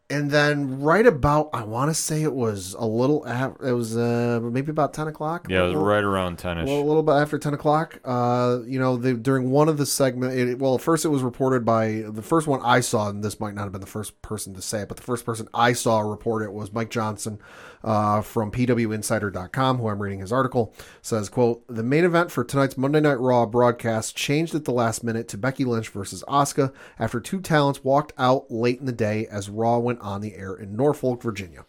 And 0.10 0.32
then 0.32 0.80
right 0.80 1.05
about, 1.05 1.49
I 1.51 1.64
want 1.64 1.89
to 1.89 1.93
say 1.93 2.24
it 2.24 2.34
was 2.34 2.74
a 2.76 2.86
little, 2.86 3.26
af- 3.26 3.58
it 3.62 3.74
was 3.74 3.97
uh, 3.97 4.39
maybe 4.41 4.72
about 4.72 4.93
10 4.93 5.08
o'clock. 5.10 5.47
Yeah, 5.49 5.64
it 5.64 5.66
was 5.66 5.74
Well, 5.76 5.84
right 5.84 6.03
around 6.03 6.38
10 6.39 6.60
ish. 6.60 6.68
well, 6.70 6.80
a 6.80 6.84
little 6.88 7.03
bit 7.03 7.12
after 7.12 7.38
10 7.38 7.53
o'clock. 7.53 7.99
Uh, 8.05 8.60
you 8.66 8.80
know, 8.80 8.95
they, 8.95 9.12
during 9.14 9.51
one 9.51 9.68
of 9.68 9.78
the 9.78 9.86
segment, 9.86 10.32
it, 10.34 10.60
well, 10.60 10.78
first 10.78 11.03
it 11.03 11.10
was 11.10 11.24
reported 11.24 11.66
by 11.66 12.05
the 12.08 12.22
first 12.22 12.47
one 12.47 12.62
I 12.64 12.80
saw, 12.80 13.10
and 13.10 13.22
this 13.22 13.41
might 13.41 13.53
not 13.53 13.64
have 13.64 13.74
been 13.74 13.82
the 13.82 13.88
first 13.88 14.22
person 14.22 14.53
to 14.53 14.62
say 14.62 14.84
it, 14.84 14.88
but 14.88 14.95
the 14.95 15.03
first 15.03 15.26
person 15.26 15.49
I 15.53 15.74
saw 15.74 15.99
report 15.99 16.41
it 16.41 16.53
was 16.53 16.72
Mike 16.72 16.89
Johnson 16.89 17.39
uh, 17.84 18.21
from 18.21 18.51
PWInsider.com, 18.51 19.78
who 19.78 19.88
I'm 19.88 20.01
reading 20.01 20.19
his 20.19 20.32
article, 20.32 20.73
says, 21.01 21.30
quote, 21.30 21.63
the 21.67 21.84
main 21.84 22.03
event 22.03 22.32
for 22.32 22.43
tonight's 22.43 22.78
Monday 22.78 23.01
Night 23.01 23.19
Raw 23.19 23.45
broadcast 23.45 24.15
changed 24.15 24.55
at 24.55 24.65
the 24.65 24.71
last 24.71 25.03
minute 25.03 25.28
to 25.30 25.38
Becky 25.38 25.65
Lynch 25.65 25.89
versus 25.89 26.23
Asuka 26.28 26.73
after 26.99 27.19
two 27.19 27.41
talents 27.41 27.84
walked 27.84 28.13
out 28.17 28.51
late 28.51 28.80
in 28.80 28.86
the 28.86 28.91
day 28.91 29.28
as 29.28 29.49
Raw 29.49 29.78
went 29.78 30.01
on 30.01 30.21
the 30.21 30.36
air 30.36 30.53
in 30.53 30.75
Norfolk, 30.75 31.21
Virginia. 31.21 31.65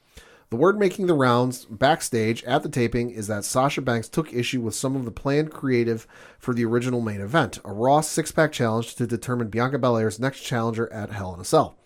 The 0.50 0.56
word 0.56 0.78
making 0.78 1.08
the 1.08 1.14
rounds 1.14 1.66
backstage 1.66 2.42
at 2.44 2.62
the 2.62 2.70
taping 2.70 3.10
is 3.10 3.26
that 3.26 3.44
Sasha 3.44 3.82
Banks 3.82 4.08
took 4.08 4.32
issue 4.32 4.62
with 4.62 4.74
some 4.74 4.96
of 4.96 5.04
the 5.04 5.10
planned 5.10 5.50
creative 5.50 6.06
for 6.38 6.54
the 6.54 6.64
original 6.64 7.02
main 7.02 7.20
event, 7.20 7.58
a 7.66 7.72
Raw 7.72 8.00
six 8.00 8.32
pack 8.32 8.52
challenge 8.52 8.94
to 8.94 9.06
determine 9.06 9.50
Bianca 9.50 9.78
Belair's 9.78 10.18
next 10.18 10.40
challenger 10.40 10.90
at 10.90 11.10
Hell 11.10 11.34
in 11.34 11.40
a 11.40 11.44
Cell. 11.44 11.76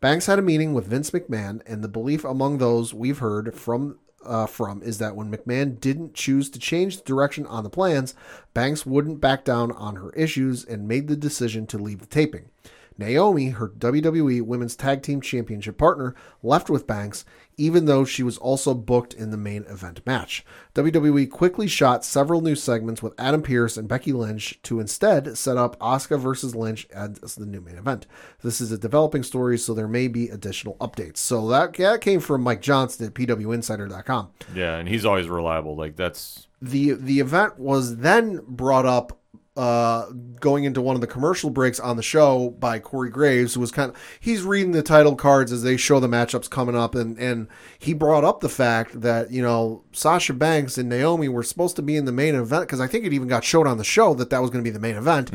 Banks 0.00 0.24
had 0.24 0.38
a 0.38 0.42
meeting 0.42 0.72
with 0.72 0.86
Vince 0.86 1.10
McMahon, 1.10 1.60
and 1.66 1.84
the 1.84 1.88
belief 1.88 2.24
among 2.24 2.56
those 2.56 2.94
we've 2.94 3.18
heard 3.18 3.54
from 3.54 3.98
uh, 4.24 4.46
from 4.46 4.82
is 4.82 4.98
that 4.98 5.14
when 5.14 5.30
McMahon 5.30 5.78
didn't 5.78 6.14
choose 6.14 6.48
to 6.50 6.58
change 6.58 6.96
the 6.96 7.04
direction 7.04 7.46
on 7.46 7.64
the 7.64 7.70
plans, 7.70 8.14
Banks 8.54 8.86
wouldn't 8.86 9.20
back 9.20 9.44
down 9.44 9.72
on 9.72 9.96
her 9.96 10.10
issues 10.10 10.64
and 10.64 10.88
made 10.88 11.08
the 11.08 11.16
decision 11.16 11.66
to 11.66 11.78
leave 11.78 12.00
the 12.00 12.06
taping. 12.06 12.50
Naomi, 12.96 13.50
her 13.50 13.68
WWE 13.68 14.42
Women's 14.42 14.76
Tag 14.76 15.02
Team 15.02 15.20
Championship 15.20 15.78
partner, 15.78 16.14
left 16.42 16.68
with 16.68 16.86
Banks, 16.86 17.24
even 17.60 17.84
though 17.84 18.04
she 18.04 18.22
was 18.22 18.38
also 18.38 18.72
booked 18.72 19.12
in 19.12 19.30
the 19.30 19.36
main 19.36 19.64
event 19.64 20.00
match. 20.06 20.44
WWE 20.74 21.30
quickly 21.30 21.66
shot 21.66 22.04
several 22.04 22.40
new 22.40 22.54
segments 22.54 23.02
with 23.02 23.12
Adam 23.18 23.42
Pearce 23.42 23.76
and 23.76 23.86
Becky 23.86 24.12
Lynch 24.12 24.58
to 24.62 24.80
instead 24.80 25.36
set 25.36 25.56
up 25.58 25.78
Asuka 25.78 26.18
versus 26.18 26.54
Lynch 26.54 26.86
as 26.90 27.34
the 27.34 27.44
new 27.44 27.60
main 27.60 27.76
event. 27.76 28.06
This 28.42 28.60
is 28.60 28.72
a 28.72 28.78
developing 28.78 29.22
story, 29.22 29.58
so 29.58 29.74
there 29.74 29.88
may 29.88 30.08
be 30.08 30.28
additional 30.28 30.76
updates. 30.76 31.18
So 31.18 31.46
that, 31.48 31.74
that 31.74 32.00
came 32.00 32.20
from 32.20 32.42
Mike 32.42 32.62
Johnson 32.62 33.06
at 33.06 33.14
PWInsider.com 33.14 34.30
yeah, 34.54 34.76
and 34.76 34.88
he's 34.88 35.04
always 35.04 35.28
reliable. 35.28 35.76
Like, 35.76 35.96
that's. 35.96 36.46
the 36.62 36.92
the 36.92 37.20
event 37.20 37.58
was 37.58 37.98
then 37.98 38.40
brought 38.46 38.86
up 38.86 39.19
uh 39.60 40.06
going 40.40 40.64
into 40.64 40.80
one 40.80 40.94
of 40.94 41.02
the 41.02 41.06
commercial 41.06 41.50
breaks 41.50 41.78
on 41.78 41.96
the 41.98 42.02
show 42.02 42.48
by 42.58 42.78
Corey 42.78 43.10
Graves 43.10 43.52
who 43.52 43.60
was 43.60 43.70
kind 43.70 43.90
of 43.90 43.96
he's 44.18 44.42
reading 44.42 44.72
the 44.72 44.82
title 44.82 45.14
cards 45.14 45.52
as 45.52 45.62
they 45.62 45.76
show 45.76 46.00
the 46.00 46.08
matchups 46.08 46.48
coming 46.48 46.74
up 46.74 46.94
and 46.94 47.18
and 47.18 47.46
he 47.78 47.92
brought 47.92 48.24
up 48.24 48.40
the 48.40 48.48
fact 48.48 49.02
that 49.02 49.30
you 49.30 49.42
know 49.42 49.84
Sasha 49.92 50.32
Banks 50.32 50.78
and 50.78 50.88
Naomi 50.88 51.28
were 51.28 51.42
supposed 51.42 51.76
to 51.76 51.82
be 51.82 51.94
in 51.96 52.06
the 52.06 52.12
main 52.12 52.34
event 52.34 52.62
because 52.62 52.80
I 52.80 52.86
think 52.86 53.04
it 53.04 53.12
even 53.12 53.28
got 53.28 53.44
showed 53.44 53.66
on 53.66 53.76
the 53.76 53.84
show 53.84 54.14
that 54.14 54.30
that 54.30 54.40
was 54.40 54.48
going 54.48 54.64
to 54.64 54.68
be 54.68 54.72
the 54.72 54.80
main 54.80 54.96
event 54.96 55.30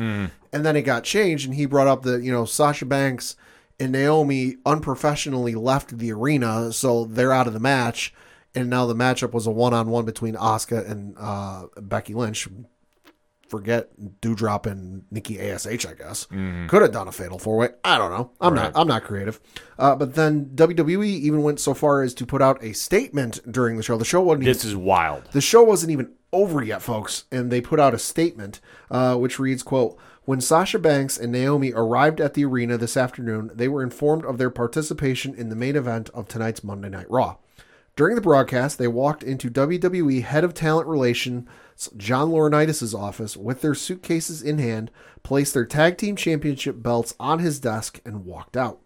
and 0.52 0.64
then 0.66 0.74
it 0.74 0.82
got 0.82 1.04
changed 1.04 1.46
and 1.46 1.54
he 1.54 1.64
brought 1.66 1.86
up 1.86 2.02
that 2.02 2.24
you 2.24 2.32
know 2.32 2.44
Sasha 2.44 2.84
Banks 2.84 3.36
and 3.78 3.92
Naomi 3.92 4.56
unprofessionally 4.66 5.54
left 5.54 5.98
the 5.98 6.10
arena 6.10 6.72
so 6.72 7.04
they're 7.04 7.32
out 7.32 7.46
of 7.46 7.52
the 7.52 7.60
match 7.60 8.12
and 8.56 8.70
now 8.70 8.86
the 8.86 8.94
matchup 8.94 9.32
was 9.32 9.46
a 9.46 9.50
one-on-one 9.50 10.04
between 10.06 10.34
Asuka 10.34 10.90
and 10.90 11.14
uh, 11.18 11.66
Becky 11.78 12.14
Lynch. 12.14 12.48
Forget 13.48 13.90
Doudrop 14.20 14.66
and 14.66 15.04
Nikki 15.10 15.40
Ash, 15.40 15.66
I 15.66 15.76
guess. 15.94 16.26
Could 16.26 16.82
have 16.82 16.92
done 16.92 17.08
a 17.08 17.12
fatal 17.12 17.38
four-way. 17.38 17.68
I 17.84 17.98
don't 17.98 18.10
know. 18.10 18.30
I'm 18.40 18.54
Right. 18.54 18.62
not. 18.64 18.72
I'm 18.74 18.88
not 18.88 19.04
creative. 19.04 19.40
Uh, 19.78 19.94
but 19.94 20.14
then 20.14 20.50
WWE 20.54 21.08
even 21.08 21.42
went 21.42 21.60
so 21.60 21.74
far 21.74 22.02
as 22.02 22.14
to 22.14 22.26
put 22.26 22.42
out 22.42 22.62
a 22.62 22.72
statement 22.72 23.40
during 23.50 23.76
the 23.76 23.82
show. 23.82 23.96
The 23.96 24.04
show 24.04 24.20
wasn't 24.20 24.44
even 24.44 24.52
This 24.52 24.64
is 24.64 24.74
wild. 24.76 25.24
the 25.32 25.40
show 25.40 25.62
wasn't 25.62 25.92
even 25.92 26.12
over 26.32 26.62
yet, 26.62 26.82
folks, 26.82 27.24
and 27.30 27.50
they 27.50 27.60
put 27.60 27.78
out 27.80 27.94
a 27.94 27.98
statement 27.98 28.60
uh, 28.90 29.14
which 29.16 29.38
reads, 29.38 29.62
quote, 29.62 29.96
when 30.24 30.40
Sasha 30.40 30.78
Banks 30.80 31.16
and 31.16 31.30
Naomi 31.30 31.72
arrived 31.72 32.20
at 32.20 32.34
the 32.34 32.44
arena 32.44 32.76
this 32.76 32.96
afternoon, 32.96 33.50
they 33.54 33.68
were 33.68 33.82
informed 33.82 34.24
of 34.24 34.38
their 34.38 34.50
participation 34.50 35.34
in 35.36 35.50
the 35.50 35.56
main 35.56 35.76
event 35.76 36.10
of 36.12 36.26
tonight's 36.26 36.64
Monday 36.64 36.88
Night 36.88 37.08
Raw. 37.08 37.36
During 37.96 38.14
the 38.14 38.20
broadcast, 38.20 38.76
they 38.76 38.88
walked 38.88 39.22
into 39.22 39.48
WWE 39.48 40.22
Head 40.22 40.44
of 40.44 40.52
Talent 40.52 40.86
Relations 40.86 41.48
John 41.96 42.28
Laurinaitis' 42.28 42.94
office 42.94 43.38
with 43.38 43.62
their 43.62 43.74
suitcases 43.74 44.42
in 44.42 44.58
hand, 44.58 44.90
placed 45.22 45.54
their 45.54 45.64
tag 45.64 45.96
team 45.96 46.14
championship 46.14 46.82
belts 46.82 47.14
on 47.18 47.38
his 47.38 47.58
desk, 47.58 48.02
and 48.04 48.26
walked 48.26 48.54
out. 48.54 48.80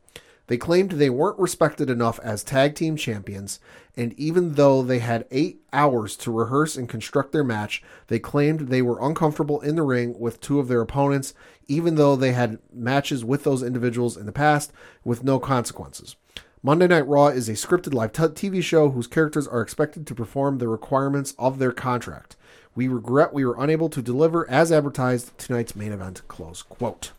They 0.46 0.56
claimed 0.56 0.92
they 0.92 1.11
weren't 1.11 1.40
respected 1.40 1.90
enough 1.90 2.20
as 2.20 2.44
tag 2.44 2.76
team 2.76 2.94
champions, 2.94 3.58
and 3.96 4.12
even 4.12 4.54
though 4.54 4.80
they 4.80 5.00
had 5.00 5.26
eight 5.32 5.61
hours 5.72 6.16
to 6.18 6.30
rehearse 6.30 6.76
and 6.76 6.88
construct 6.88 7.32
their 7.32 7.42
match, 7.42 7.82
they 8.06 8.20
claimed 8.20 8.61
they 8.61 8.82
were 8.82 9.04
uncomfortable 9.04 9.61
in 9.61 9.74
the 9.74 9.82
ring 9.82 10.16
with 10.20 10.40
two 10.40 10.61
of 10.61 10.68
their 10.68 10.82
opponents, 10.82 11.34
even 11.66 11.96
though 11.96 12.14
they 12.14 12.32
had 12.32 12.61
matches 12.72 13.24
with 13.24 13.42
those 13.42 13.64
individuals 13.64 14.16
in 14.16 14.26
the 14.26 14.32
past 14.32 14.72
with 15.02 15.24
no 15.24 15.40
consequences. 15.40 16.14
Monday 16.62 16.86
Night 16.86 17.06
Raw 17.06 17.28
is 17.28 17.48
a 17.48 17.52
scripted 17.52 17.94
live 17.94 18.12
t- 18.12 18.22
TV 18.22 18.62
show 18.62 18.90
whose 18.90 19.06
characters 19.06 19.48
are 19.48 19.62
expected 19.62 20.06
to 20.06 20.14
perform 20.14 20.58
the 20.58 20.68
requirements 20.68 21.34
of 21.38 21.58
their 21.58 21.72
contract. 21.72 22.36
We 22.74 22.86
regret 22.86 23.32
we 23.32 23.46
were 23.46 23.56
unable 23.58 23.88
to 23.88 24.02
deliver 24.02 24.48
as 24.50 24.70
advertised 24.70 25.36
tonight's 25.38 25.74
main 25.74 25.90
event. 25.90 26.20
Close 26.28 26.61
quote. 26.62 27.12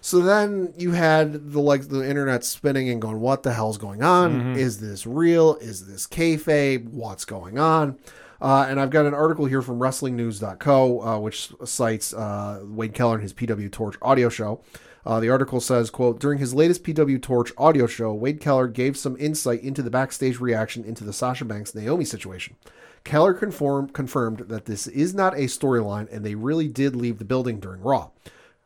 So 0.00 0.20
then 0.20 0.74
you 0.76 0.90
had 0.90 1.52
the 1.52 1.60
like 1.60 1.88
the 1.88 2.06
internet 2.06 2.42
spinning 2.42 2.88
and 2.90 3.00
going, 3.00 3.20
"What 3.20 3.44
the 3.44 3.52
hell's 3.52 3.78
going 3.78 4.02
on? 4.02 4.56
Is 4.56 4.80
this 4.80 5.06
real? 5.06 5.54
Is 5.56 5.86
this 5.86 6.08
kayfabe? 6.08 6.88
What's 6.88 7.24
going 7.24 7.58
on?" 7.60 7.96
Uh, 8.42 8.66
and 8.68 8.80
I've 8.80 8.90
got 8.90 9.06
an 9.06 9.14
article 9.14 9.46
here 9.46 9.62
from 9.62 9.78
WrestlingNews.co, 9.78 11.00
uh, 11.00 11.18
which 11.20 11.52
cites 11.64 12.12
uh, 12.12 12.60
Wade 12.64 12.92
Keller 12.92 13.14
and 13.14 13.22
his 13.22 13.32
PW 13.32 13.70
Torch 13.70 13.94
audio 14.02 14.28
show. 14.28 14.60
Uh, 15.06 15.20
the 15.20 15.28
article 15.28 15.60
says, 15.60 15.90
quote, 15.90 16.18
during 16.18 16.38
his 16.38 16.54
latest 16.54 16.82
PW 16.82 17.20
Torch 17.20 17.52
audio 17.58 17.86
show, 17.86 18.12
Wade 18.14 18.40
Keller 18.40 18.68
gave 18.68 18.96
some 18.96 19.16
insight 19.18 19.62
into 19.62 19.82
the 19.82 19.90
backstage 19.90 20.40
reaction 20.40 20.84
into 20.84 21.04
the 21.04 21.12
Sasha 21.12 21.44
Banks 21.44 21.74
Naomi 21.74 22.04
situation. 22.04 22.56
Keller 23.04 23.34
conform, 23.34 23.88
confirmed 23.88 24.40
that 24.48 24.64
this 24.64 24.86
is 24.86 25.14
not 25.14 25.34
a 25.34 25.44
storyline 25.44 26.10
and 26.10 26.24
they 26.24 26.34
really 26.34 26.68
did 26.68 26.96
leave 26.96 27.18
the 27.18 27.24
building 27.24 27.60
during 27.60 27.82
Raw. 27.82 28.10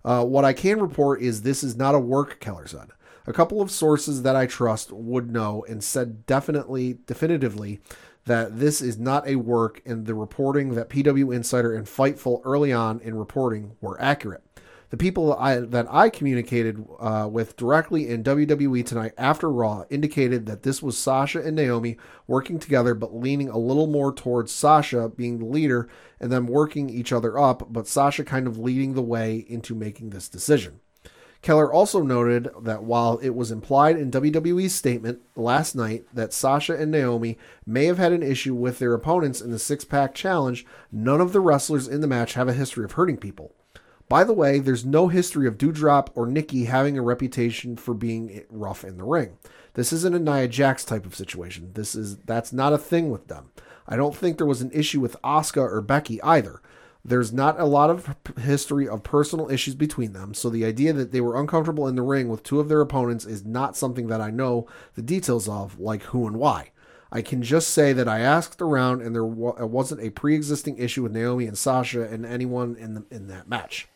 Uh, 0.04 0.24
what 0.24 0.44
I 0.44 0.52
can 0.52 0.80
report 0.80 1.20
is 1.20 1.42
this 1.42 1.64
is 1.64 1.76
not 1.76 1.96
a 1.96 2.00
work, 2.00 2.38
Keller 2.38 2.68
said. 2.68 2.90
A 3.26 3.32
couple 3.32 3.60
of 3.60 3.70
sources 3.70 4.22
that 4.22 4.36
I 4.36 4.46
trust 4.46 4.92
would 4.92 5.30
know 5.30 5.64
and 5.68 5.82
said 5.82 6.24
definitely, 6.24 6.98
definitively, 7.06 7.80
that 8.24 8.58
this 8.58 8.80
is 8.80 8.98
not 8.98 9.26
a 9.26 9.36
work, 9.36 9.82
and 9.84 10.06
the 10.06 10.14
reporting 10.14 10.74
that 10.74 10.88
PW 10.88 11.34
Insider 11.34 11.74
and 11.74 11.86
Fightful 11.86 12.40
early 12.44 12.72
on 12.72 13.00
in 13.00 13.16
reporting 13.16 13.72
were 13.80 14.00
accurate. 14.00 14.44
The 14.90 14.96
people 14.96 15.34
I, 15.34 15.56
that 15.56 15.86
I 15.90 16.08
communicated 16.08 16.82
uh, 16.98 17.28
with 17.30 17.56
directly 17.56 18.08
in 18.08 18.24
WWE 18.24 18.86
tonight 18.86 19.12
after 19.18 19.50
Raw 19.50 19.84
indicated 19.90 20.46
that 20.46 20.62
this 20.62 20.82
was 20.82 20.96
Sasha 20.96 21.42
and 21.42 21.56
Naomi 21.56 21.98
working 22.26 22.58
together, 22.58 22.94
but 22.94 23.14
leaning 23.14 23.50
a 23.50 23.58
little 23.58 23.86
more 23.86 24.14
towards 24.14 24.50
Sasha 24.50 25.10
being 25.10 25.38
the 25.38 25.44
leader 25.44 25.90
and 26.18 26.32
them 26.32 26.46
working 26.46 26.88
each 26.88 27.12
other 27.12 27.38
up, 27.38 27.70
but 27.70 27.86
Sasha 27.86 28.24
kind 28.24 28.46
of 28.46 28.58
leading 28.58 28.94
the 28.94 29.02
way 29.02 29.44
into 29.48 29.74
making 29.74 30.10
this 30.10 30.26
decision. 30.26 30.80
Keller 31.42 31.72
also 31.72 32.02
noted 32.02 32.48
that 32.62 32.82
while 32.82 33.18
it 33.18 33.30
was 33.30 33.50
implied 33.50 33.96
in 33.96 34.10
WWE's 34.10 34.74
statement 34.74 35.20
last 35.36 35.76
night 35.76 36.04
that 36.12 36.32
Sasha 36.32 36.74
and 36.74 36.90
Naomi 36.90 37.38
may 37.64 37.84
have 37.84 37.98
had 37.98 38.12
an 38.12 38.22
issue 38.22 38.54
with 38.54 38.78
their 38.78 38.94
opponents 38.94 39.40
in 39.40 39.50
the 39.50 39.58
six 39.58 39.84
pack 39.84 40.14
challenge, 40.14 40.66
none 40.90 41.20
of 41.20 41.32
the 41.32 41.40
wrestlers 41.40 41.86
in 41.86 42.00
the 42.00 42.08
match 42.08 42.34
have 42.34 42.48
a 42.48 42.54
history 42.54 42.84
of 42.84 42.92
hurting 42.92 43.18
people. 43.18 43.52
By 44.08 44.24
the 44.24 44.32
way, 44.32 44.58
there's 44.58 44.86
no 44.86 45.08
history 45.08 45.46
of 45.46 45.58
Doudrop 45.58 46.08
or 46.14 46.26
Nikki 46.26 46.64
having 46.64 46.96
a 46.96 47.02
reputation 47.02 47.76
for 47.76 47.92
being 47.92 48.44
rough 48.48 48.82
in 48.82 48.96
the 48.96 49.04
ring. 49.04 49.36
This 49.74 49.92
isn't 49.92 50.14
a 50.14 50.18
Nia 50.18 50.48
Jax 50.48 50.84
type 50.84 51.04
of 51.04 51.14
situation. 51.14 51.72
This 51.74 51.94
is 51.94 52.16
that's 52.18 52.52
not 52.52 52.72
a 52.72 52.78
thing 52.78 53.10
with 53.10 53.28
them. 53.28 53.50
I 53.86 53.96
don't 53.96 54.16
think 54.16 54.36
there 54.36 54.46
was 54.46 54.62
an 54.62 54.70
issue 54.72 55.00
with 55.00 55.20
Asuka 55.22 55.62
or 55.62 55.80
Becky 55.82 56.22
either. 56.22 56.62
There's 57.04 57.32
not 57.32 57.60
a 57.60 57.64
lot 57.64 57.90
of 57.90 58.16
history 58.40 58.88
of 58.88 59.02
personal 59.02 59.50
issues 59.50 59.74
between 59.74 60.12
them, 60.14 60.34
so 60.34 60.50
the 60.50 60.64
idea 60.64 60.92
that 60.94 61.12
they 61.12 61.20
were 61.20 61.40
uncomfortable 61.40 61.86
in 61.86 61.94
the 61.94 62.02
ring 62.02 62.28
with 62.28 62.42
two 62.42 62.60
of 62.60 62.68
their 62.68 62.80
opponents 62.80 63.24
is 63.24 63.44
not 63.44 63.76
something 63.76 64.08
that 64.08 64.20
I 64.20 64.30
know 64.30 64.66
the 64.94 65.02
details 65.02 65.48
of, 65.48 65.78
like 65.78 66.02
who 66.02 66.26
and 66.26 66.36
why. 66.36 66.70
I 67.10 67.22
can 67.22 67.42
just 67.42 67.70
say 67.70 67.92
that 67.94 68.08
I 68.08 68.20
asked 68.20 68.60
around, 68.60 69.00
and 69.00 69.14
there 69.14 69.24
wasn't 69.24 70.02
a 70.02 70.10
pre-existing 70.10 70.76
issue 70.76 71.04
with 71.04 71.12
Naomi 71.12 71.46
and 71.46 71.56
Sasha 71.56 72.02
and 72.02 72.26
anyone 72.26 72.76
in 72.76 72.94
the, 72.94 73.04
in 73.10 73.28
that 73.28 73.48
match. 73.48 73.88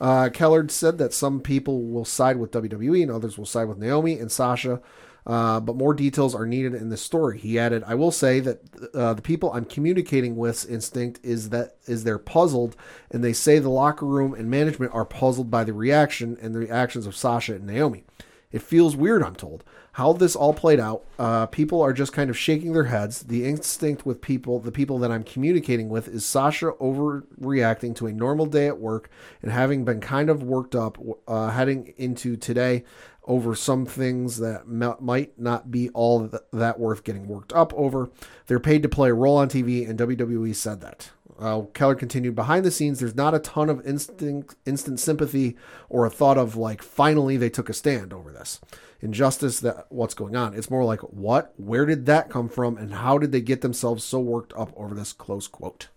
Uh, 0.00 0.28
Keller 0.28 0.68
said 0.68 0.98
that 0.98 1.14
some 1.14 1.40
people 1.40 1.82
will 1.82 2.04
side 2.04 2.36
with 2.36 2.50
WWE 2.50 3.02
and 3.02 3.10
others 3.10 3.38
will 3.38 3.46
side 3.46 3.68
with 3.68 3.78
Naomi 3.78 4.18
and 4.18 4.30
Sasha, 4.30 4.80
uh, 5.26 5.58
but 5.60 5.76
more 5.76 5.94
details 5.94 6.34
are 6.34 6.46
needed 6.46 6.74
in 6.74 6.90
this 6.90 7.02
story. 7.02 7.38
He 7.38 7.58
added, 7.58 7.82
"I 7.86 7.94
will 7.94 8.12
say 8.12 8.40
that 8.40 8.60
uh, 8.94 9.14
the 9.14 9.22
people 9.22 9.52
I'm 9.52 9.64
communicating 9.64 10.36
with's 10.36 10.64
instinct 10.64 11.20
is 11.22 11.48
that 11.50 11.76
is 11.86 12.04
they're 12.04 12.18
puzzled, 12.18 12.76
and 13.10 13.24
they 13.24 13.32
say 13.32 13.58
the 13.58 13.70
locker 13.70 14.06
room 14.06 14.34
and 14.34 14.50
management 14.50 14.94
are 14.94 15.04
puzzled 15.04 15.50
by 15.50 15.64
the 15.64 15.72
reaction 15.72 16.36
and 16.40 16.54
the 16.54 16.60
reactions 16.60 17.06
of 17.06 17.16
Sasha 17.16 17.54
and 17.54 17.66
Naomi. 17.66 18.04
It 18.52 18.62
feels 18.62 18.96
weird, 18.96 19.22
I'm 19.22 19.34
told. 19.34 19.64
How 19.96 20.12
this 20.12 20.36
all 20.36 20.52
played 20.52 20.78
out, 20.78 21.06
uh, 21.18 21.46
people 21.46 21.80
are 21.80 21.94
just 21.94 22.12
kind 22.12 22.28
of 22.28 22.36
shaking 22.36 22.74
their 22.74 22.84
heads. 22.84 23.22
The 23.22 23.46
instinct 23.46 24.04
with 24.04 24.20
people, 24.20 24.60
the 24.60 24.70
people 24.70 24.98
that 24.98 25.10
I'm 25.10 25.24
communicating 25.24 25.88
with, 25.88 26.06
is 26.06 26.22
Sasha 26.22 26.72
overreacting 26.72 27.96
to 27.96 28.06
a 28.06 28.12
normal 28.12 28.44
day 28.44 28.66
at 28.66 28.78
work 28.78 29.08
and 29.40 29.50
having 29.50 29.86
been 29.86 30.02
kind 30.02 30.28
of 30.28 30.42
worked 30.42 30.74
up 30.74 30.98
uh, 31.26 31.48
heading 31.48 31.94
into 31.96 32.36
today 32.36 32.84
over 33.24 33.54
some 33.54 33.86
things 33.86 34.36
that 34.36 34.64
m- 34.70 34.96
might 35.00 35.38
not 35.40 35.70
be 35.70 35.88
all 35.94 36.28
th- 36.28 36.42
that 36.52 36.78
worth 36.78 37.02
getting 37.02 37.26
worked 37.26 37.54
up 37.54 37.72
over. 37.72 38.10
They're 38.48 38.60
paid 38.60 38.82
to 38.82 38.90
play 38.90 39.08
a 39.08 39.14
role 39.14 39.38
on 39.38 39.48
TV, 39.48 39.88
and 39.88 39.98
WWE 39.98 40.54
said 40.54 40.82
that. 40.82 41.08
Uh, 41.38 41.62
Keller 41.72 41.94
continued, 41.94 42.34
behind 42.34 42.66
the 42.66 42.70
scenes, 42.70 43.00
there's 43.00 43.14
not 43.14 43.34
a 43.34 43.38
ton 43.38 43.70
of 43.70 43.86
instant, 43.86 44.54
instant 44.66 45.00
sympathy 45.00 45.56
or 45.88 46.04
a 46.04 46.10
thought 46.10 46.36
of 46.36 46.54
like, 46.54 46.82
finally 46.82 47.38
they 47.38 47.48
took 47.48 47.70
a 47.70 47.74
stand 47.74 48.12
over 48.12 48.30
this 48.30 48.60
injustice 49.00 49.60
that 49.60 49.86
what's 49.90 50.14
going 50.14 50.34
on. 50.36 50.54
It's 50.54 50.70
more 50.70 50.84
like, 50.84 51.00
what? 51.00 51.52
Where 51.56 51.84
did 51.86 52.06
that 52.06 52.30
come 52.30 52.48
from? 52.48 52.76
And 52.76 52.94
how 52.94 53.18
did 53.18 53.32
they 53.32 53.40
get 53.40 53.60
themselves 53.60 54.02
so 54.04 54.18
worked 54.20 54.52
up 54.56 54.72
over 54.76 54.94
this 54.94 55.12
close 55.12 55.46
quote? 55.48 55.88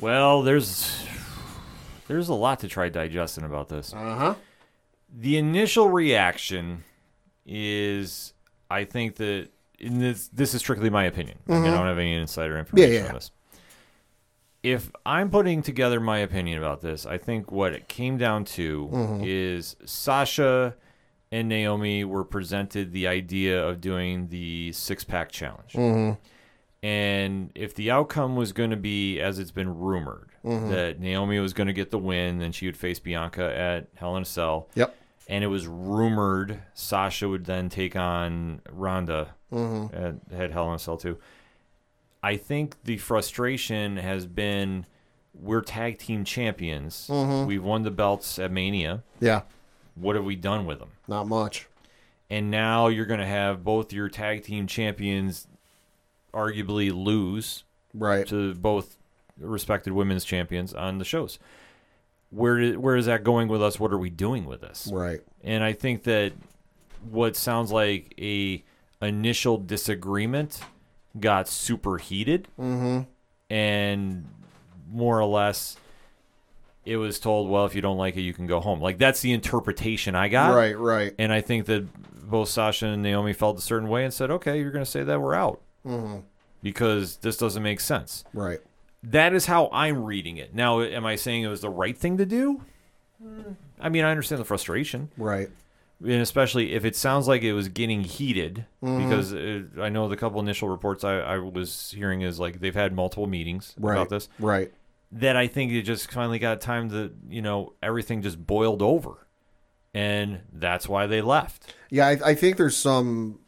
Well, 0.00 0.42
there's 0.42 1.04
there's 2.08 2.28
a 2.28 2.34
lot 2.34 2.60
to 2.60 2.68
try 2.68 2.88
digesting 2.88 3.44
about 3.44 3.68
this. 3.68 3.92
Uh 3.94 4.16
huh. 4.16 4.34
the 5.16 5.36
initial 5.38 5.88
reaction 5.88 6.84
is 7.46 8.32
I 8.70 8.84
think 8.84 9.16
that 9.16 9.48
in 9.78 9.98
this 9.98 10.28
this 10.28 10.54
is 10.54 10.60
strictly 10.60 10.90
my 10.90 11.04
opinion. 11.04 11.38
I, 11.48 11.52
mean, 11.52 11.64
I 11.66 11.76
don't 11.76 11.86
have 11.86 11.98
any 11.98 12.14
insider 12.14 12.58
information 12.58 12.90
Mm-hmm. 12.90 13.04
yeah, 13.04 13.08
on 13.08 13.14
this. 13.14 13.30
If 14.62 14.90
I'm 15.04 15.28
putting 15.30 15.62
together 15.62 16.00
my 16.00 16.18
opinion 16.18 16.56
about 16.58 16.80
this, 16.80 17.04
I 17.04 17.18
think 17.18 17.52
what 17.52 17.72
it 17.74 17.86
came 17.86 18.16
down 18.18 18.44
to 18.46 18.88
Mm-hmm. 18.92 19.22
is 19.24 19.76
Sasha 19.84 20.74
and 21.34 21.48
Naomi 21.48 22.04
were 22.04 22.24
presented 22.24 22.92
the 22.92 23.08
idea 23.08 23.60
of 23.66 23.80
doing 23.80 24.28
the 24.28 24.70
six 24.72 25.02
pack 25.04 25.32
challenge. 25.32 25.72
Mm-hmm. 25.72 26.12
And 26.82 27.50
if 27.54 27.74
the 27.74 27.90
outcome 27.90 28.36
was 28.36 28.52
going 28.52 28.70
to 28.70 28.76
be, 28.76 29.18
as 29.20 29.38
it's 29.38 29.50
been 29.50 29.78
rumored, 29.78 30.30
Mm-hmm. 30.44 30.68
that 30.72 31.00
Naomi 31.00 31.38
was 31.40 31.54
going 31.54 31.68
to 31.68 31.72
get 31.72 31.90
the 31.90 31.96
win, 31.96 32.38
then 32.38 32.52
she 32.52 32.66
would 32.66 32.76
face 32.76 32.98
Bianca 32.98 33.44
at 33.58 33.86
Hell 33.94 34.14
in 34.18 34.24
a 34.24 34.26
Cell. 34.26 34.68
Yep. 34.74 34.94
And 35.26 35.42
it 35.42 35.46
was 35.46 35.66
rumored 35.66 36.60
Sasha 36.74 37.26
would 37.30 37.46
then 37.46 37.70
take 37.70 37.96
on 37.96 38.60
Ronda 38.70 39.34
Mm-hmm. 39.50 39.96
at, 39.96 40.40
at 40.42 40.50
Hell 40.50 40.68
in 40.68 40.74
a 40.74 40.78
Cell 40.78 40.98
too. 40.98 41.16
I 42.22 42.36
think 42.36 42.76
the 42.84 42.98
frustration 42.98 43.96
has 43.96 44.26
been 44.26 44.84
we're 45.32 45.62
tag 45.62 45.96
team 45.98 46.24
champions. 46.24 47.08
Mm-hmm. 47.10 47.46
We've 47.48 47.64
won 47.64 47.82
the 47.82 47.90
belts 47.90 48.38
at 48.38 48.52
Mania. 48.52 49.02
Yeah. 49.20 49.42
What 49.94 50.16
have 50.16 50.24
we 50.24 50.36
done 50.36 50.66
with 50.66 50.78
them? 50.80 50.90
Not 51.08 51.26
much. 51.28 51.68
and 52.30 52.50
now 52.50 52.88
you're 52.88 53.04
going 53.06 53.20
to 53.20 53.26
have 53.26 53.62
both 53.62 53.92
your 53.92 54.08
tag 54.08 54.42
team 54.44 54.66
champions 54.66 55.46
arguably 56.32 56.90
lose 56.92 57.64
Right. 57.92 58.26
to 58.28 58.54
both 58.54 58.96
respected 59.38 59.92
women's 59.92 60.24
champions 60.24 60.74
on 60.74 60.98
the 60.98 61.04
shows. 61.04 61.38
Where 62.30 62.72
where 62.72 62.96
is 62.96 63.06
that 63.06 63.22
going 63.22 63.46
with 63.48 63.62
us? 63.62 63.78
What 63.78 63.92
are 63.92 63.98
we 63.98 64.10
doing 64.10 64.44
with 64.46 64.60
this? 64.62 64.88
Right. 64.92 65.20
And 65.44 65.62
I 65.62 65.72
think 65.72 66.02
that 66.04 66.32
what 67.08 67.36
sounds 67.36 67.70
like 67.70 68.14
a 68.18 68.64
initial 69.00 69.58
disagreement 69.58 70.60
got 71.20 71.46
superheated, 71.46 72.48
Mm-hmm. 72.58 73.02
and 73.50 74.24
more 74.90 75.20
or 75.20 75.26
less 75.26 75.76
it 76.84 76.96
was 76.96 77.18
told, 77.18 77.48
well, 77.50 77.64
if 77.66 77.74
you 77.74 77.80
don't 77.80 77.96
like 77.96 78.16
it, 78.16 78.22
you 78.22 78.32
can 78.34 78.46
go 78.46 78.60
home. 78.60 78.80
Like 78.80 78.98
that's 78.98 79.20
the 79.20 79.32
interpretation 79.32 80.14
I 80.14 80.28
got. 80.28 80.54
Right. 80.54 80.78
Right. 80.78 81.14
And 81.18 81.32
I 81.32 81.40
think 81.40 81.66
that 81.66 81.86
both 82.30 82.48
Sasha 82.48 82.86
and 82.86 83.02
Naomi 83.02 83.32
felt 83.32 83.58
a 83.58 83.60
certain 83.62 83.88
way 83.88 84.04
and 84.04 84.12
said, 84.12 84.30
okay, 84.30 84.58
you're 84.60 84.70
going 84.70 84.84
to 84.84 84.90
say 84.90 85.02
that 85.04 85.20
we're 85.20 85.34
out 85.34 85.60
Mm-hmm. 85.86 86.20
because 86.62 87.16
this 87.18 87.36
doesn't 87.36 87.62
make 87.62 87.80
sense. 87.80 88.24
Right. 88.32 88.60
That 89.02 89.34
is 89.34 89.44
how 89.46 89.68
I'm 89.72 90.02
reading 90.04 90.38
it. 90.38 90.54
Now, 90.54 90.80
am 90.80 91.04
I 91.04 91.16
saying 91.16 91.42
it 91.42 91.48
was 91.48 91.60
the 91.60 91.68
right 91.68 91.96
thing 91.96 92.16
to 92.16 92.24
do? 92.26 92.62
I 93.80 93.88
mean, 93.90 94.04
I 94.04 94.10
understand 94.10 94.40
the 94.40 94.44
frustration, 94.46 95.10
Right. 95.18 95.50
and 96.00 96.22
especially 96.22 96.72
if 96.72 96.84
it 96.84 96.96
sounds 96.96 97.28
like 97.28 97.42
it 97.42 97.52
was 97.52 97.68
getting 97.68 98.02
heated, 98.04 98.64
Mm-hmm. 98.82 99.02
because 99.08 99.32
it, 99.32 99.64
I 99.80 99.88
know 99.90 100.08
the 100.08 100.16
couple 100.16 100.40
initial 100.40 100.68
reports 100.68 101.04
I, 101.04 101.18
I 101.18 101.38
was 101.38 101.92
hearing 101.96 102.22
is 102.22 102.38
like 102.40 102.60
they've 102.60 102.74
had 102.74 102.94
multiple 102.94 103.26
meetings 103.26 103.74
Right. 103.78 103.94
about 103.94 104.08
this. 104.08 104.28
Right. 104.38 104.72
That 105.14 105.36
I 105.36 105.46
think 105.46 105.72
it 105.72 105.82
just 105.82 106.10
finally 106.10 106.40
got 106.40 106.60
time 106.60 106.90
to, 106.90 107.12
you 107.28 107.40
know, 107.40 107.74
everything 107.82 108.22
just 108.22 108.44
boiled 108.44 108.82
over, 108.82 109.26
and 109.94 110.40
that's 110.52 110.88
why 110.88 111.06
they 111.06 111.20
left. 111.20 111.72
Yeah, 111.88 112.08
I, 112.08 112.18
I 112.24 112.34
think 112.34 112.56
there's 112.56 112.76
some 112.76 113.38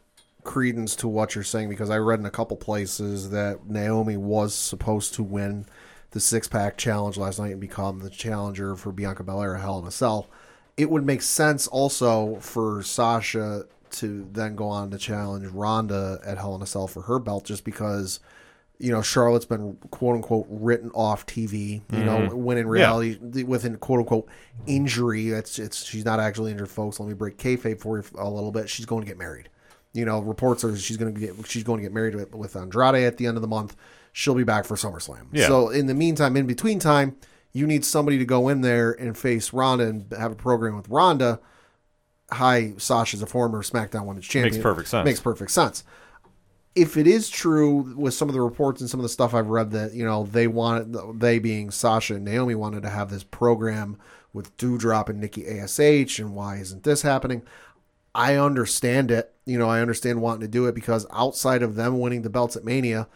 credence 0.45 0.95
to 0.97 1.09
what 1.09 1.35
you're 1.35 1.45
saying 1.45 1.69
because 1.69 1.91
I 1.91 1.99
read 1.99 2.21
in 2.21 2.25
a 2.25 2.31
couple 2.31 2.57
places 2.57 3.31
that 3.31 3.69
Naomi 3.69 4.17
was 4.17 4.55
supposed 4.55 5.12
to 5.14 5.23
win 5.25 5.67
the 6.12 6.21
six 6.21 6.49
pack 6.49 6.79
challenge 6.79 7.19
last 7.19 7.39
night 7.39 7.51
and 7.51 7.61
become 7.61 7.99
the 7.99 8.11
challenger 8.11 8.77
for 8.77 8.93
Bianca 8.93 9.25
Belair 9.25 9.57
Hell 9.57 9.81
in 9.81 9.87
a 9.87 9.91
Cell. 9.91 10.29
It 10.77 10.89
would 10.89 11.05
make 11.05 11.21
sense 11.21 11.67
also 11.67 12.37
for 12.37 12.83
Sasha 12.83 13.64
to 13.91 14.29
then 14.33 14.55
go 14.55 14.69
on 14.69 14.91
to 14.93 14.99
challenge 14.99 15.47
Ronda 15.49 16.21
at 16.25 16.39
Hell 16.39 16.55
in 16.55 16.62
a 16.62 16.67
Cell 16.67 16.87
for 16.87 17.03
her 17.03 17.19
belt 17.19 17.45
just 17.45 17.64
because 17.64 18.21
you 18.79 18.91
know 18.91 19.03
Charlotte's 19.03 19.47
been 19.47 19.77
quote 19.91 20.16
unquote 20.16 20.47
written 20.49 20.91
off 20.95 21.27
TV. 21.27 21.83
You 21.93 22.05
know, 22.05 22.18
mm-hmm. 22.18 22.45
when 22.45 22.59
in 22.59 22.68
reality, 22.68 23.18
the 23.20 23.45
with 23.45 23.64
an 23.64 23.77
quote 23.77 24.01
unquote 24.01 24.29
injury, 24.66 25.31
it's 25.31 25.59
it's 25.59 25.85
she's 25.85 26.05
not 26.05 26.20
actually 26.20 26.53
injured, 26.53 26.70
folks. 26.70 27.01
Let 27.01 27.09
me 27.09 27.14
break 27.14 27.39
kayfabe 27.39 27.81
for 27.81 27.99
you 27.99 28.05
a 28.18 28.29
little 28.29 28.53
bit. 28.53 28.68
She's 28.68 28.87
going 28.87 29.03
to 29.03 29.07
get 29.07 29.18
married. 29.18 29.49
You 29.93 30.05
know, 30.05 30.20
reports 30.20 30.62
are 30.62 30.77
she's 30.77 30.97
going 30.97 31.14
to 31.14 31.20
get 31.20 31.35
she's 31.47 31.62
going 31.62 31.79
to 31.79 31.83
get 31.83 31.93
married 31.93 32.14
with, 32.14 32.35
with 32.35 32.55
Andrade 32.57 33.05
at 33.05 33.16
the 33.16 33.27
end 33.27 33.37
of 33.37 33.43
the 33.43 33.49
month. 33.49 33.77
She'll 34.12 34.35
be 34.35 34.45
back 34.45 34.64
for 34.64 34.77
SummerSlam. 34.77 35.27
Yeah. 35.33 35.47
So 35.47 35.68
in 35.68 35.87
the 35.87 35.95
meantime, 35.95 36.37
in 36.37 36.47
between 36.47 36.79
time, 36.79 37.16
you 37.53 37.66
need 37.66 37.85
somebody 37.85 38.18
to 38.18 38.24
go 38.24 38.49
in 38.49 38.61
there 38.61 38.93
and 38.93 39.16
face 39.16 39.53
Ronda 39.53 39.87
and 39.87 40.12
have 40.18 40.33
a 40.33 40.37
program 40.37 40.77
with 40.77 40.89
Ronda. 40.89 41.41
Hi, 42.31 42.74
Sasha's 42.77 43.22
a 43.22 43.27
former 43.27 43.62
SmackDown 43.62 44.05
Women's 44.05 44.27
Champion. 44.27 44.55
Makes 44.55 44.62
perfect 44.62 44.89
sense. 44.89 45.05
Makes 45.05 45.20
perfect 45.20 45.51
sense. 45.51 45.85
If 46.77 46.97
it 46.97 47.07
is 47.07 47.29
true 47.29 47.95
with 47.97 48.14
some 48.14 48.29
of 48.29 48.35
the 48.35 48.41
reports 48.41 48.81
and 48.81 48.89
some 48.89 49.01
of 49.01 49.03
the 49.03 49.09
stuff 49.09 49.35
I've 49.35 49.49
read 49.49 49.70
that 49.72 49.95
you 49.95 50.05
know 50.05 50.24
they 50.24 50.47
wanted, 50.47 51.18
they 51.18 51.39
being 51.39 51.70
Sasha 51.70 52.16
and 52.16 52.24
Naomi 52.24 52.55
wanted 52.55 52.83
to 52.83 52.91
have 52.91 53.11
this 53.11 53.24
program 53.24 53.97
with 54.33 54.57
Doudrop 54.59 55.09
and 55.09 55.20
Nikki 55.20 55.49
Ash, 55.49 56.18
and 56.18 56.35
why 56.35 56.57
isn't 56.57 56.85
this 56.85 57.03
happening? 57.03 57.43
I 58.14 58.37
understand 58.37 59.11
it. 59.11 59.35
You 59.47 59.59
know, 59.59 59.68
I 59.68 59.81
understand 59.81 60.20
wanting 60.20 60.43
to 60.43 60.49
do 60.49 60.66
it 60.66 60.74
because 60.74 61.07
outside 61.11 61.62
of 61.62 61.74
them 61.74 61.99
winning 61.99 62.22
the 62.22 62.31
belts 62.31 62.57
at 62.57 62.64
Mania, 62.64 63.09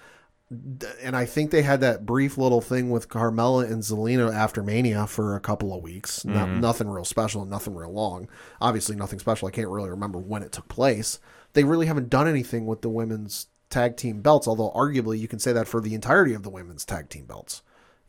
and 1.03 1.15
I 1.15 1.27
think 1.27 1.51
they 1.51 1.63
had 1.63 1.81
that 1.81 2.05
brief 2.05 2.37
little 2.37 2.61
thing 2.61 2.91
with 2.91 3.09
Carmella 3.09 3.71
and 3.71 3.83
Zelina 3.83 4.35
after 4.35 4.63
Mania 4.63 5.07
for 5.07 5.37
a 5.37 5.41
couple 5.41 5.73
of 5.73 5.83
weeks. 5.83 6.25
Not, 6.25 6.49
mm-hmm. 6.49 6.61
nothing 6.61 6.89
real 6.89 7.05
special 7.05 7.43
and 7.43 7.51
nothing 7.51 7.75
real 7.75 7.93
long. 7.93 8.29
Obviously, 8.61 8.97
nothing 8.97 9.21
special. 9.21 9.47
I 9.47 9.53
can't 9.53 9.69
really 9.69 9.91
remember 9.91 10.19
when 10.19 10.43
it 10.43 10.51
took 10.51 10.69
place. 10.69 11.21
They 11.53 11.65
really 11.65 11.87
haven't 11.87 12.11
done 12.11 12.27
anything 12.27 12.67
with 12.67 12.83
the 12.83 12.89
women's 12.89 13.47
tag 13.71 13.97
team 13.97 14.21
belts, 14.21 14.47
although 14.47 14.71
arguably 14.73 15.18
you 15.18 15.29
can 15.29 15.39
say 15.39 15.53
that 15.53 15.68
for 15.68 15.81
the 15.81 15.95
entirety 15.95 16.35
of 16.35 16.43
the 16.43 16.51
women's 16.51 16.85
tag 16.85 17.09
team 17.09 17.25
belts. 17.25 17.62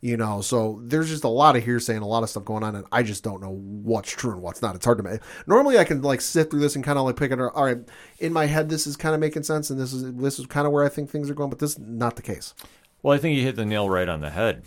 You 0.04 0.16
know, 0.16 0.40
so 0.40 0.80
there's 0.82 1.08
just 1.08 1.22
a 1.22 1.28
lot 1.28 1.54
of 1.54 1.62
hearsay 1.64 1.94
and 1.94 2.02
a 2.02 2.06
lot 2.06 2.24
of 2.24 2.28
stuff 2.28 2.44
going 2.44 2.64
on, 2.64 2.74
and 2.74 2.84
I 2.90 3.04
just 3.04 3.22
don't 3.22 3.40
know 3.40 3.52
what's 3.52 4.10
true 4.10 4.32
and 4.32 4.42
what's 4.42 4.60
not. 4.60 4.74
It's 4.74 4.84
hard 4.84 4.98
to 4.98 5.04
make. 5.04 5.20
Normally, 5.46 5.78
I 5.78 5.84
can 5.84 6.02
like 6.02 6.20
sit 6.20 6.50
through 6.50 6.58
this 6.58 6.74
and 6.74 6.84
kind 6.84 6.98
of 6.98 7.04
like 7.04 7.14
pick 7.14 7.30
it. 7.30 7.40
up. 7.40 7.52
All 7.54 7.64
right, 7.66 7.78
in 8.18 8.32
my 8.32 8.46
head, 8.46 8.68
this 8.68 8.84
is 8.84 8.96
kind 8.96 9.14
of 9.14 9.20
making 9.20 9.44
sense, 9.44 9.70
and 9.70 9.78
this 9.78 9.92
is 9.92 10.12
this 10.14 10.40
is 10.40 10.46
kind 10.46 10.66
of 10.66 10.72
where 10.72 10.84
I 10.84 10.88
think 10.88 11.08
things 11.08 11.30
are 11.30 11.34
going, 11.34 11.50
but 11.50 11.60
this 11.60 11.72
is 11.72 11.78
not 11.78 12.16
the 12.16 12.22
case. 12.22 12.52
Well, 13.00 13.14
I 13.14 13.18
think 13.18 13.36
you 13.36 13.44
hit 13.44 13.54
the 13.54 13.64
nail 13.64 13.88
right 13.88 14.08
on 14.08 14.20
the 14.20 14.30
head. 14.30 14.64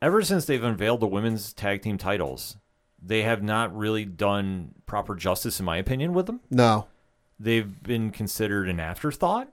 Ever 0.00 0.22
since 0.22 0.44
they've 0.44 0.62
unveiled 0.62 1.00
the 1.00 1.08
women's 1.08 1.52
tag 1.52 1.82
team 1.82 1.98
titles, 1.98 2.58
they 3.02 3.22
have 3.22 3.42
not 3.42 3.76
really 3.76 4.04
done 4.04 4.72
proper 4.86 5.16
justice, 5.16 5.58
in 5.58 5.66
my 5.66 5.78
opinion, 5.78 6.12
with 6.12 6.26
them. 6.26 6.40
No, 6.48 6.86
They've 7.40 7.82
been 7.82 8.10
considered 8.10 8.68
an 8.68 8.80
afterthought. 8.80 9.48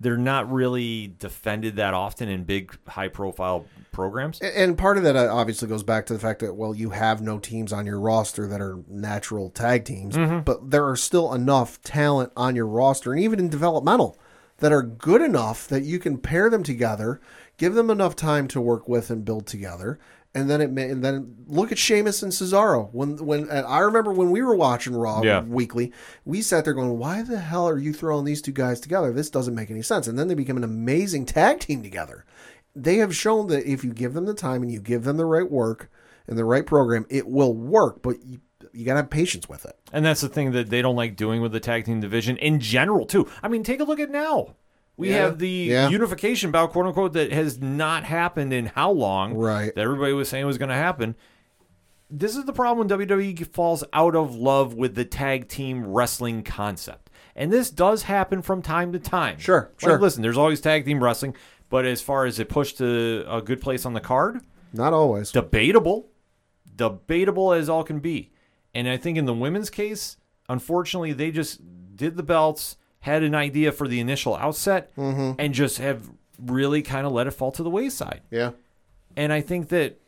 They're 0.00 0.16
not 0.16 0.50
really 0.52 1.12
defended 1.18 1.76
that 1.76 1.92
often 1.92 2.28
in 2.28 2.44
big, 2.44 2.76
high 2.86 3.08
profile 3.08 3.66
programs. 3.90 4.40
And 4.40 4.78
part 4.78 4.96
of 4.96 5.02
that 5.02 5.16
uh, 5.16 5.34
obviously 5.34 5.66
goes 5.66 5.82
back 5.82 6.06
to 6.06 6.12
the 6.12 6.20
fact 6.20 6.38
that 6.40 6.54
well, 6.54 6.72
you 6.74 6.90
have 6.90 7.20
no 7.20 7.38
teams 7.40 7.72
on 7.72 7.84
your 7.84 7.98
roster 7.98 8.46
that 8.46 8.60
are 8.60 8.78
natural 8.88 9.50
tag 9.50 9.84
teams, 9.84 10.16
but 10.44 10.70
there 10.70 10.86
are 10.86 10.96
still 10.96 11.34
enough 11.34 11.82
talent 11.82 12.32
on 12.36 12.54
your 12.54 12.66
roster, 12.66 13.12
and 13.12 13.20
even 13.20 13.40
in 13.40 13.48
developmental, 13.48 14.16
that 14.58 14.72
are 14.72 14.82
good 14.82 15.20
enough 15.20 15.66
that 15.68 15.82
you 15.82 15.98
can 15.98 16.18
pair 16.18 16.48
them 16.48 16.62
together, 16.62 17.20
give 17.56 17.74
them 17.74 17.90
enough 17.90 18.14
time 18.14 18.46
to 18.48 18.60
work 18.60 18.88
with 18.88 19.10
and 19.10 19.24
build 19.24 19.46
together. 19.46 19.98
And 20.34 20.48
then 20.48 20.60
it 20.60 20.70
may, 20.70 20.90
and 20.90 21.02
then 21.02 21.36
look 21.46 21.72
at 21.72 21.78
Sheamus 21.78 22.22
and 22.22 22.30
Cesaro. 22.30 22.92
When 22.92 23.16
when 23.24 23.48
and 23.48 23.66
I 23.66 23.78
remember 23.80 24.12
when 24.12 24.30
we 24.30 24.42
were 24.42 24.54
watching 24.54 24.94
Raw 24.94 25.22
Yeah. 25.22 25.42
weekly, 25.42 25.92
we 26.24 26.42
sat 26.42 26.64
there 26.64 26.74
going, 26.74 26.98
"Why 26.98 27.22
the 27.22 27.38
hell 27.40 27.68
are 27.68 27.78
you 27.78 27.92
throwing 27.92 28.24
these 28.24 28.42
two 28.42 28.52
guys 28.52 28.78
together? 28.78 29.12
This 29.12 29.30
doesn't 29.30 29.54
make 29.54 29.70
any 29.70 29.82
sense." 29.82 30.06
And 30.06 30.18
then 30.18 30.28
they 30.28 30.34
become 30.34 30.58
an 30.58 30.64
amazing 30.64 31.24
tag 31.26 31.60
team 31.60 31.82
together 31.82 32.24
they 32.74 32.96
have 32.96 33.14
shown 33.14 33.48
that 33.48 33.70
if 33.70 33.84
you 33.84 33.92
give 33.92 34.14
them 34.14 34.26
the 34.26 34.34
time 34.34 34.62
and 34.62 34.70
you 34.70 34.80
give 34.80 35.04
them 35.04 35.16
the 35.16 35.24
right 35.24 35.50
work 35.50 35.90
and 36.26 36.38
the 36.38 36.44
right 36.44 36.64
program, 36.66 37.06
it 37.08 37.26
will 37.26 37.52
work. 37.52 38.02
But 38.02 38.24
you, 38.24 38.40
you 38.72 38.84
got 38.84 38.92
to 38.94 38.98
have 38.98 39.10
patience 39.10 39.48
with 39.48 39.64
it. 39.64 39.76
And 39.92 40.04
that's 40.04 40.20
the 40.20 40.28
thing 40.28 40.52
that 40.52 40.70
they 40.70 40.82
don't 40.82 40.96
like 40.96 41.16
doing 41.16 41.42
with 41.42 41.52
the 41.52 41.60
tag 41.60 41.86
team 41.86 42.00
division 42.00 42.36
in 42.36 42.60
general, 42.60 43.06
too. 43.06 43.28
I 43.42 43.48
mean, 43.48 43.62
take 43.64 43.80
a 43.80 43.84
look 43.84 44.00
at 44.00 44.10
now. 44.10 44.54
We 44.98 45.08
Yeah. 45.10 45.16
have 45.18 45.38
the 45.38 45.48
Yeah. 45.48 45.88
unification 45.88 46.50
bout, 46.50 46.72
quote 46.72 46.84
unquote, 46.86 47.14
that 47.14 47.32
has 47.32 47.58
not 47.60 48.04
happened 48.04 48.52
in 48.52 48.66
how 48.66 48.90
long? 48.90 49.34
Right. 49.34 49.74
That 49.74 49.80
everybody 49.82 50.12
was 50.12 50.28
saying 50.28 50.44
was 50.44 50.58
going 50.58 50.68
to 50.70 50.74
happen. 50.74 51.14
This 52.10 52.36
is 52.36 52.44
the 52.44 52.52
problem 52.52 52.78
when 52.78 52.88
WWE 52.88 53.44
falls 53.44 53.84
out 53.92 54.16
of 54.16 54.34
love 54.34 54.74
with 54.74 54.94
the 54.94 55.04
tag 55.04 55.48
team 55.48 55.86
wrestling 55.86 56.42
concept. 56.42 57.10
And 57.36 57.52
this 57.52 57.70
does 57.70 58.02
happen 58.04 58.42
from 58.42 58.60
time 58.60 58.92
to 58.92 58.98
time. 58.98 59.38
Sure, 59.38 59.70
Like, 59.80 59.90
sure. 59.90 60.00
listen, 60.00 60.22
there's 60.22 60.38
always 60.38 60.60
tag 60.60 60.84
team 60.84 61.02
wrestling, 61.04 61.36
but 61.70 61.84
as 61.84 62.00
far 62.02 62.24
as 62.24 62.38
it 62.40 62.48
pushed 62.48 62.78
to 62.78 63.24
a 63.28 63.40
good 63.40 63.60
place 63.60 63.86
on 63.86 63.92
the 63.92 64.00
card, 64.00 64.40
Not 64.72 64.92
always. 64.92 65.30
debatable, 65.30 66.08
debatable 66.74 67.52
as 67.52 67.68
all 67.68 67.84
can 67.84 68.00
be. 68.00 68.32
And 68.74 68.88
I 68.88 68.96
think 68.96 69.16
in 69.18 69.26
the 69.26 69.34
women's 69.34 69.70
case, 69.70 70.16
unfortunately, 70.48 71.12
they 71.12 71.30
just 71.30 71.60
did 71.94 72.16
the 72.16 72.22
belts, 72.22 72.76
had 73.00 73.22
an 73.22 73.34
idea 73.34 73.72
for 73.72 73.86
the 73.88 74.00
initial 74.00 74.34
outset, 74.36 74.92
and 75.38 75.54
just 75.54 75.78
have 75.78 76.10
really 76.38 76.82
kind 76.82 77.06
of 77.06 77.12
let 77.12 77.26
it 77.26 77.32
fall 77.32 77.52
to 77.52 77.62
the 77.62 77.70
wayside. 77.70 78.22
Yeah. 78.30 78.52
And 79.16 79.32
I 79.32 79.40
think 79.40 79.68
that 79.70 80.00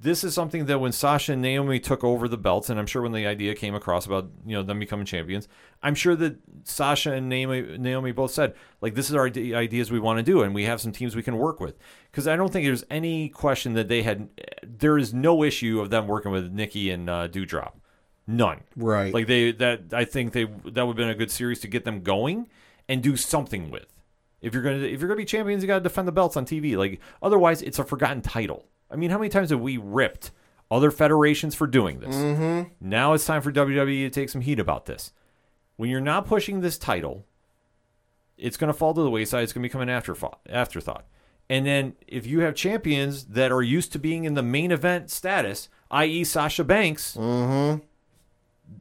this 0.00 0.22
is 0.22 0.34
something 0.34 0.66
that 0.66 0.80
when 0.80 0.92
Sasha 0.92 1.32
and 1.32 1.40
Naomi 1.40 1.80
took 1.80 2.04
over 2.04 2.28
the 2.28 2.36
belts, 2.36 2.68
and 2.68 2.78
I'm 2.78 2.86
sure 2.86 3.00
when 3.00 3.12
the 3.12 3.26
idea 3.26 3.54
came 3.54 3.74
across 3.74 4.04
about 4.04 4.28
you 4.44 4.54
know 4.54 4.62
them 4.62 4.78
becoming 4.78 5.06
champions, 5.06 5.48
I'm 5.82 5.94
sure 5.94 6.14
that 6.16 6.36
Sasha 6.64 7.12
and 7.12 7.28
Naomi, 7.28 7.78
Naomi 7.78 8.12
both 8.12 8.30
said 8.30 8.54
like 8.82 8.94
this 8.94 9.08
is 9.08 9.16
our 9.16 9.26
ideas 9.26 9.90
we 9.90 10.00
want 10.00 10.18
to 10.18 10.22
do, 10.22 10.42
and 10.42 10.54
we 10.54 10.64
have 10.64 10.80
some 10.80 10.92
teams 10.92 11.16
we 11.16 11.22
can 11.22 11.38
work 11.38 11.58
with. 11.58 11.78
Because 12.10 12.28
I 12.28 12.36
don't 12.36 12.52
think 12.52 12.66
there's 12.66 12.84
any 12.90 13.30
question 13.30 13.72
that 13.74 13.88
they 13.88 14.02
had. 14.02 14.28
There 14.62 14.98
is 14.98 15.14
no 15.14 15.42
issue 15.42 15.80
of 15.80 15.88
them 15.88 16.06
working 16.06 16.32
with 16.32 16.52
Nikki 16.52 16.90
and 16.90 17.08
uh, 17.08 17.28
Doudrop, 17.28 17.72
none. 18.26 18.60
Right. 18.76 19.12
Like 19.12 19.26
they 19.26 19.52
that 19.52 19.92
I 19.92 20.04
think 20.04 20.32
they 20.32 20.44
that 20.44 20.86
would 20.86 20.96
have 20.96 20.96
been 20.96 21.08
a 21.08 21.14
good 21.14 21.30
series 21.30 21.60
to 21.60 21.68
get 21.68 21.84
them 21.84 22.02
going 22.02 22.48
and 22.88 23.02
do 23.02 23.16
something 23.16 23.70
with. 23.70 23.86
If 24.40 24.54
you're 24.54 24.62
gonna 24.62 24.78
if 24.78 25.00
you're 25.00 25.08
gonna 25.08 25.16
be 25.16 25.24
champions, 25.24 25.62
you 25.62 25.66
gotta 25.66 25.82
defend 25.82 26.08
the 26.08 26.12
belts 26.12 26.36
on 26.36 26.44
TV. 26.44 26.76
Like 26.76 27.00
otherwise, 27.22 27.62
it's 27.62 27.78
a 27.78 27.84
forgotten 27.84 28.22
title. 28.22 28.66
I 28.90 28.96
mean, 28.96 29.10
how 29.10 29.18
many 29.18 29.30
times 29.30 29.50
have 29.50 29.60
we 29.60 29.76
ripped 29.76 30.30
other 30.70 30.90
federations 30.90 31.54
for 31.54 31.66
doing 31.66 32.00
this? 32.00 32.14
Mm-hmm. 32.14 32.70
Now 32.80 33.12
it's 33.12 33.24
time 33.24 33.42
for 33.42 33.52
WWE 33.52 34.06
to 34.06 34.10
take 34.10 34.28
some 34.28 34.40
heat 34.40 34.58
about 34.58 34.86
this. 34.86 35.12
When 35.76 35.90
you're 35.90 36.00
not 36.00 36.26
pushing 36.26 36.60
this 36.60 36.78
title, 36.78 37.26
it's 38.36 38.56
going 38.56 38.72
to 38.72 38.78
fall 38.78 38.94
to 38.94 39.02
the 39.02 39.10
wayside. 39.10 39.42
It's 39.42 39.52
going 39.52 39.62
to 39.62 39.68
become 39.68 39.80
an 39.80 39.88
afterthought. 39.88 40.40
Afterthought. 40.48 41.04
And 41.50 41.66
then 41.66 41.94
if 42.06 42.26
you 42.26 42.40
have 42.40 42.54
champions 42.54 43.24
that 43.26 43.52
are 43.52 43.62
used 43.62 43.92
to 43.92 43.98
being 43.98 44.24
in 44.24 44.34
the 44.34 44.42
main 44.42 44.72
event 44.72 45.10
status, 45.10 45.68
i.e., 45.90 46.24
Sasha 46.24 46.64
Banks, 46.64 47.16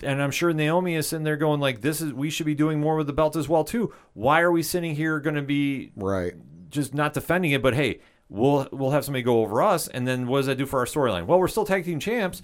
and 0.02 0.22
I'm 0.22 0.32
sure 0.32 0.52
Naomi 0.54 0.96
is 0.96 1.08
sitting 1.08 1.24
there 1.24 1.38
going 1.38 1.60
like, 1.60 1.82
"This 1.82 2.02
is 2.02 2.14
we 2.14 2.30
should 2.30 2.46
be 2.46 2.56
doing 2.56 2.80
more 2.80 2.96
with 2.96 3.08
the 3.08 3.14
belt 3.14 3.36
as 3.36 3.48
well 3.50 3.64
too. 3.64 3.94
Why 4.14 4.41
are 4.41 4.52
we 4.52 4.64
sitting 4.64 4.96
here 4.96 5.20
going 5.20 5.36
to 5.36 5.41
be 5.41 5.91
Right. 5.96 6.34
just 6.70 6.94
not 6.94 7.14
defending 7.14 7.52
it? 7.52 7.62
But 7.62 7.76
hey, 7.76 8.00
we'll 8.30 8.68
we'll 8.72 8.91
have 8.91 9.06
somebody 9.06 9.24
go 9.24 9.41
over 9.41 9.62
us, 9.62 9.88
and 9.88 10.08
then 10.08 10.28
what 10.28 10.39
does 10.39 10.46
that 10.48 10.58
do 10.58 10.66
for 10.66 10.80
our 10.80 10.86
storyline? 10.86 11.26
Well, 11.26 11.39
we're 11.39 11.48
still 11.48 11.66
tag 11.66 11.86
team 11.86 12.00
champs, 12.00 12.41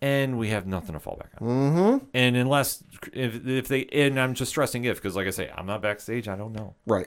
and 0.00 0.38
we 0.38 0.48
have 0.50 0.66
nothing 0.66 0.92
to 0.92 1.00
fall 1.00 1.16
back 1.16 1.32
on. 1.40 1.48
Mm-hmm. 1.48 2.04
And 2.14 2.36
unless 2.36 2.84
if 3.12 3.46
if 3.46 3.68
they 3.68 3.84
and 3.86 4.18
I'm 4.20 4.34
just 4.34 4.50
stressing 4.50 4.84
if 4.84 4.96
because 4.96 5.16
like 5.16 5.26
I 5.26 5.30
say, 5.30 5.50
I'm 5.56 5.66
not 5.66 5.82
backstage. 5.82 6.28
I 6.28 6.36
don't 6.36 6.52
know 6.52 6.74
Right. 6.86 7.06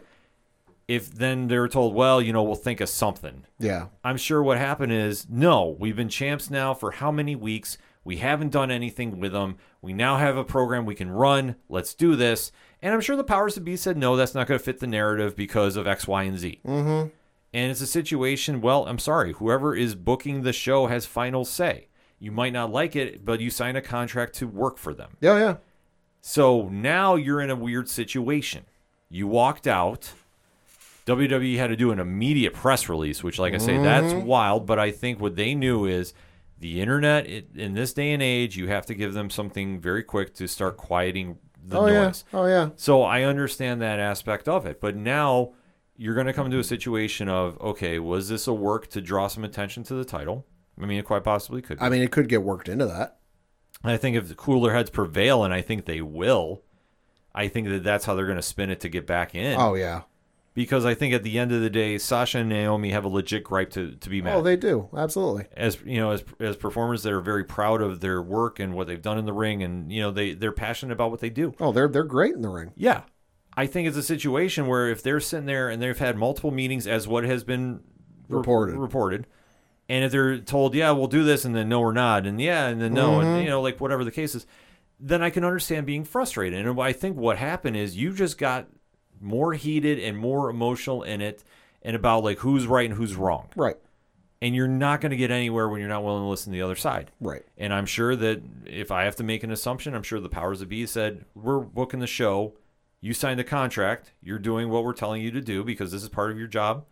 if 0.87 1.09
then 1.13 1.47
they're 1.47 1.67
told, 1.69 1.93
well, 1.93 2.21
you 2.21 2.33
know, 2.33 2.43
we'll 2.43 2.55
think 2.55 2.81
of 2.81 2.89
something. 2.89 3.45
Yeah. 3.59 3.87
I'm 4.03 4.17
sure 4.17 4.43
what 4.43 4.57
happened 4.57 4.91
is 4.91 5.27
no, 5.29 5.75
we've 5.79 5.95
been 5.95 6.09
champs 6.09 6.49
now 6.49 6.73
for 6.73 6.91
how 6.91 7.11
many 7.11 7.35
weeks? 7.35 7.77
We 8.03 8.17
haven't 8.17 8.49
done 8.49 8.71
anything 8.71 9.19
with 9.19 9.31
them. 9.31 9.57
We 9.81 9.93
now 9.93 10.17
have 10.17 10.37
a 10.37 10.43
program 10.43 10.85
we 10.85 10.95
can 10.95 11.11
run. 11.11 11.55
Let's 11.69 11.93
do 11.93 12.15
this. 12.15 12.51
And 12.81 12.93
I'm 12.93 13.01
sure 13.01 13.15
the 13.15 13.23
powers 13.23 13.55
that 13.55 13.61
be 13.61 13.77
said, 13.77 13.97
no, 13.97 14.15
that's 14.15 14.33
not 14.33 14.47
going 14.47 14.59
to 14.59 14.63
fit 14.63 14.79
the 14.79 14.87
narrative 14.87 15.35
because 15.35 15.75
of 15.75 15.85
X, 15.87 16.07
Y, 16.07 16.23
and 16.23 16.39
Z. 16.39 16.61
Mm-hmm. 16.65 17.09
And 17.53 17.71
it's 17.71 17.81
a 17.81 17.87
situation, 17.87 18.61
well, 18.61 18.87
I'm 18.87 18.97
sorry, 18.97 19.33
whoever 19.33 19.75
is 19.75 19.93
booking 19.93 20.41
the 20.41 20.53
show 20.53 20.87
has 20.87 21.05
final 21.05 21.45
say. 21.45 21.89
You 22.17 22.31
might 22.31 22.53
not 22.53 22.71
like 22.71 22.95
it, 22.95 23.25
but 23.25 23.39
you 23.39 23.49
sign 23.49 23.75
a 23.75 23.81
contract 23.81 24.35
to 24.35 24.47
work 24.47 24.77
for 24.77 24.93
them. 24.93 25.17
Yeah. 25.21 25.37
Yeah. 25.37 25.55
So 26.21 26.69
now 26.69 27.15
you're 27.15 27.41
in 27.41 27.49
a 27.49 27.55
weird 27.55 27.89
situation. 27.89 28.65
You 29.09 29.27
walked 29.27 29.67
out. 29.67 30.13
WWE 31.07 31.57
had 31.57 31.67
to 31.67 31.75
do 31.75 31.91
an 31.91 31.99
immediate 31.99 32.53
press 32.53 32.87
release, 32.87 33.23
which, 33.23 33.39
like 33.39 33.53
I 33.53 33.57
say, 33.57 33.77
that's 33.77 34.13
wild. 34.13 34.65
But 34.65 34.79
I 34.79 34.91
think 34.91 35.19
what 35.19 35.35
they 35.35 35.55
knew 35.55 35.85
is 35.85 36.13
the 36.61 36.79
internet 36.79 37.27
it, 37.27 37.49
in 37.55 37.73
this 37.73 37.91
day 37.91 38.13
and 38.13 38.21
age, 38.21 38.55
you 38.55 38.67
have 38.67 38.85
to 38.85 38.93
give 38.93 39.13
them 39.13 39.29
something 39.29 39.81
very 39.81 40.03
quick 40.03 40.33
to 40.35 40.47
start 40.47 40.77
quieting 40.77 41.39
the 41.63 41.79
Oh 41.79 41.87
yeah. 41.87 42.13
Oh 42.33 42.45
yeah. 42.45 42.69
So 42.75 43.03
I 43.03 43.23
understand 43.23 43.81
that 43.81 43.99
aspect 43.99 44.47
of 44.47 44.65
it. 44.65 44.79
But 44.79 44.95
now 44.95 45.53
you're 45.97 46.15
going 46.15 46.27
to 46.27 46.33
come 46.33 46.49
to 46.51 46.59
a 46.59 46.63
situation 46.63 47.27
of 47.27 47.59
okay, 47.59 47.99
was 47.99 48.29
this 48.29 48.47
a 48.47 48.53
work 48.53 48.87
to 48.91 49.01
draw 49.01 49.27
some 49.27 49.43
attention 49.43 49.83
to 49.83 49.95
the 49.95 50.05
title? 50.05 50.45
I 50.81 50.85
mean, 50.85 50.99
it 50.99 51.05
quite 51.05 51.23
possibly 51.23 51.61
could. 51.61 51.79
be. 51.79 51.85
I 51.85 51.89
mean, 51.89 52.01
it 52.01 52.11
could 52.11 52.29
get 52.29 52.43
worked 52.43 52.69
into 52.69 52.85
that. 52.85 53.17
I 53.83 53.97
think 53.97 54.15
if 54.15 54.27
the 54.27 54.35
cooler 54.35 54.73
heads 54.73 54.91
prevail, 54.91 55.43
and 55.43 55.53
I 55.53 55.61
think 55.61 55.85
they 55.85 56.01
will, 56.01 56.61
I 57.33 57.47
think 57.47 57.67
that 57.69 57.83
that's 57.83 58.05
how 58.05 58.13
they're 58.13 58.25
going 58.25 58.35
to 58.35 58.43
spin 58.43 58.69
it 58.69 58.79
to 58.81 58.89
get 58.89 59.07
back 59.07 59.33
in. 59.33 59.59
Oh 59.59 59.73
yeah. 59.73 60.03
Because 60.53 60.83
I 60.85 60.95
think 60.95 61.13
at 61.13 61.23
the 61.23 61.39
end 61.39 61.53
of 61.53 61.61
the 61.61 61.69
day, 61.69 61.97
Sasha 61.97 62.39
and 62.39 62.49
Naomi 62.49 62.89
have 62.91 63.05
a 63.05 63.07
legit 63.07 63.41
gripe 63.45 63.69
to, 63.69 63.95
to 63.95 64.09
be 64.09 64.21
mad. 64.21 64.35
Oh, 64.35 64.41
they 64.41 64.57
do. 64.57 64.89
Absolutely. 64.93 65.45
as 65.55 65.77
you 65.85 65.97
know, 65.97 66.11
as 66.11 66.25
as 66.41 66.57
performers, 66.57 67.03
they're 67.03 67.21
very 67.21 67.45
proud 67.45 67.81
of 67.81 68.01
their 68.01 68.21
work 68.21 68.59
and 68.59 68.73
what 68.73 68.87
they've 68.87 69.01
done 69.01 69.17
in 69.17 69.23
the 69.25 69.31
ring, 69.31 69.63
and 69.63 69.89
you 69.91 70.01
know 70.01 70.11
they 70.11 70.33
they're 70.33 70.51
passionate 70.51 70.91
about 70.91 71.09
what 71.09 71.21
they 71.21 71.29
do. 71.29 71.53
Oh, 71.61 71.71
they're 71.71 71.87
they're 71.87 72.03
great 72.03 72.33
in 72.35 72.41
the 72.41 72.49
ring. 72.49 72.73
Yeah, 72.75 73.03
I 73.55 73.65
think 73.65 73.87
it's 73.87 73.95
a 73.95 74.03
situation 74.03 74.67
where 74.67 74.89
if 74.89 75.01
they're 75.01 75.21
sitting 75.21 75.45
there 75.45 75.69
and 75.69 75.81
they've 75.81 75.97
had 75.97 76.17
multiple 76.17 76.51
meetings, 76.51 76.85
as 76.85 77.07
what 77.07 77.23
has 77.23 77.45
been 77.45 77.79
re- 78.27 78.39
Reported. 78.39 78.75
reported, 78.77 79.27
and 79.87 80.03
if 80.03 80.11
they're 80.11 80.37
told, 80.39 80.75
yeah, 80.75 80.91
we'll 80.91 81.07
do 81.07 81.23
this, 81.23 81.45
and 81.45 81.55
then 81.55 81.69
no, 81.69 81.79
we're 81.79 81.93
not, 81.93 82.25
and 82.27 82.41
yeah, 82.41 82.67
and 82.67 82.81
then 82.81 82.93
no, 82.93 83.11
Mm-hmm. 83.19 83.25
and 83.27 83.43
you 83.45 83.49
know, 83.49 83.61
like 83.61 83.79
whatever 83.79 84.03
the 84.03 84.11
case 84.11 84.35
is, 84.35 84.45
then 84.99 85.21
I 85.23 85.29
can 85.29 85.45
understand 85.45 85.85
being 85.85 86.03
frustrated. 86.03 86.65
And 86.65 86.77
I 86.81 86.91
think 86.91 87.15
what 87.15 87.37
happened 87.37 87.77
is 87.77 87.95
you 87.95 88.11
just 88.13 88.37
got 88.37 88.67
more 89.21 89.53
heated 89.53 89.99
and 89.99 90.17
more 90.17 90.49
emotional 90.49 91.03
in 91.03 91.21
it, 91.21 91.43
and 91.81 91.95
about 91.95 92.23
like 92.23 92.39
who's 92.39 92.65
right 92.67 92.85
and 92.89 92.97
who's 92.97 93.15
wrong, 93.15 93.47
Right. 93.55 93.77
and 94.41 94.55
you're 94.55 94.67
not 94.67 95.01
going 95.01 95.11
to 95.11 95.15
get 95.17 95.31
anywhere 95.31 95.69
when 95.69 95.79
you're 95.79 95.89
not 95.89 96.03
willing 96.03 96.23
to 96.23 96.27
listen 96.27 96.51
to 96.51 96.57
the 96.57 96.63
other 96.63 96.75
side. 96.75 97.11
Right. 97.19 97.43
And 97.57 97.73
I'm 97.73 97.85
sure 97.85 98.15
that 98.15 98.41
if 98.65 98.91
I 98.91 99.03
have 99.03 99.15
to 99.17 99.23
make 99.23 99.43
an 99.43 99.51
assumption, 99.51 99.93
I'm 99.95 100.03
sure 100.03 100.19
the 100.19 100.29
powers 100.29 100.59
that 100.59 100.69
be 100.69 100.85
said, 100.85 101.25
We're 101.35 101.59
booking 101.59 101.99
the 101.99 102.07
show. 102.07 102.53
You 102.99 103.13
signed 103.13 103.39
a 103.39 103.43
contract. 103.43 104.11
You're 104.21 104.37
doing 104.39 104.69
what 104.69 104.83
we're 104.83 104.93
telling 104.93 105.21
you 105.23 105.31
to 105.31 105.41
do 105.41 105.63
because 105.63 105.91
this 105.91 106.03
is 106.03 106.09
part 106.09 106.31
of 106.31 106.37
your 106.37 106.47
job. 106.47 106.85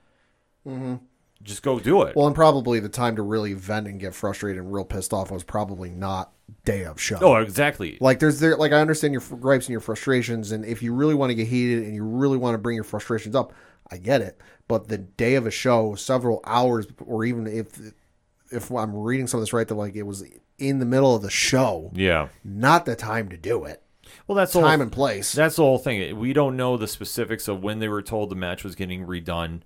Mm-hmm. 0.68 0.96
Just 1.42 1.64
go 1.64 1.80
do 1.80 2.02
it. 2.04 2.16
Well, 2.16 2.28
and 2.28 2.36
probably 2.36 2.80
the 2.80 2.90
time 2.90 3.16
to 3.16 3.22
really 3.22 3.54
vent 3.54 3.88
and 3.88 4.00
get 4.00 4.14
frustrated 4.14 4.62
and 4.62 4.74
real 4.74 4.84
pissed 4.84 5.14
off 5.14 5.32
was 5.32 5.44
probably 5.44 5.90
not 5.90 6.34
day 6.66 6.84
of 6.84 7.00
show. 7.02 7.18
oh, 7.22 7.36
exactly. 7.36 7.98
Like 8.02 8.20
there's 8.20 8.40
there 8.40 8.58
like 8.58 8.72
I 8.72 8.82
understand 8.82 9.14
your 9.14 9.22
gripes 9.22 9.66
and 9.66 9.72
your 9.72 9.80
frustrations, 9.80 10.52
and 10.52 10.66
if 10.66 10.84
you 10.84 10.94
really 10.94 11.16
want 11.16 11.30
to 11.30 11.36
get 11.36 11.48
heated 11.48 11.84
and 11.84 11.96
you 11.96 12.04
really 12.04 12.38
want 12.38 12.56
to 12.56 12.58
bring 12.58 12.76
your 12.76 12.84
frustrations 12.84 13.36
up, 13.36 13.54
I 13.90 13.98
get 13.98 14.22
it. 14.22 14.40
But 14.68 14.88
the 14.88 14.98
day 14.98 15.36
of 15.36 15.46
a 15.48 15.52
show, 15.52 15.96
several 15.96 16.42
hours, 16.46 16.88
or 17.06 17.24
even 17.24 17.48
if 17.48 17.80
if 18.52 18.72
I'm 18.72 18.96
reading 18.96 19.28
some 19.28 19.40
of 19.40 19.42
this 19.42 19.54
right, 19.54 19.68
that 19.68 19.76
like 19.76 19.96
it 19.96 20.04
was 20.04 20.24
in 20.58 20.80
the 20.80 20.86
middle 20.86 21.16
of 21.16 21.22
the 21.22 21.30
show, 21.30 21.92
yeah. 21.94 22.28
not 22.44 22.86
the 22.86 22.96
time 22.96 23.30
to 23.30 23.38
do 23.38 23.64
it. 23.64 23.82
Well, 24.28 24.36
that's 24.36 24.54
the 24.54 24.62
Time 24.62 24.80
whole, 24.80 24.82
and 24.82 24.92
place. 24.92 25.34
That's 25.34 25.56
the 25.56 25.64
whole 25.64 25.78
thing. 25.78 26.18
We 26.18 26.34
don't 26.34 26.58
know 26.58 26.78
the 26.78 26.88
specifics 26.88 27.48
of 27.48 27.64
when 27.64 27.80
they 27.80 27.88
were 27.88 28.02
told 28.02 28.30
the 28.30 28.36
match 28.36 28.64
was 28.64 28.76
getting 28.76 29.06
redone, 29.06 29.62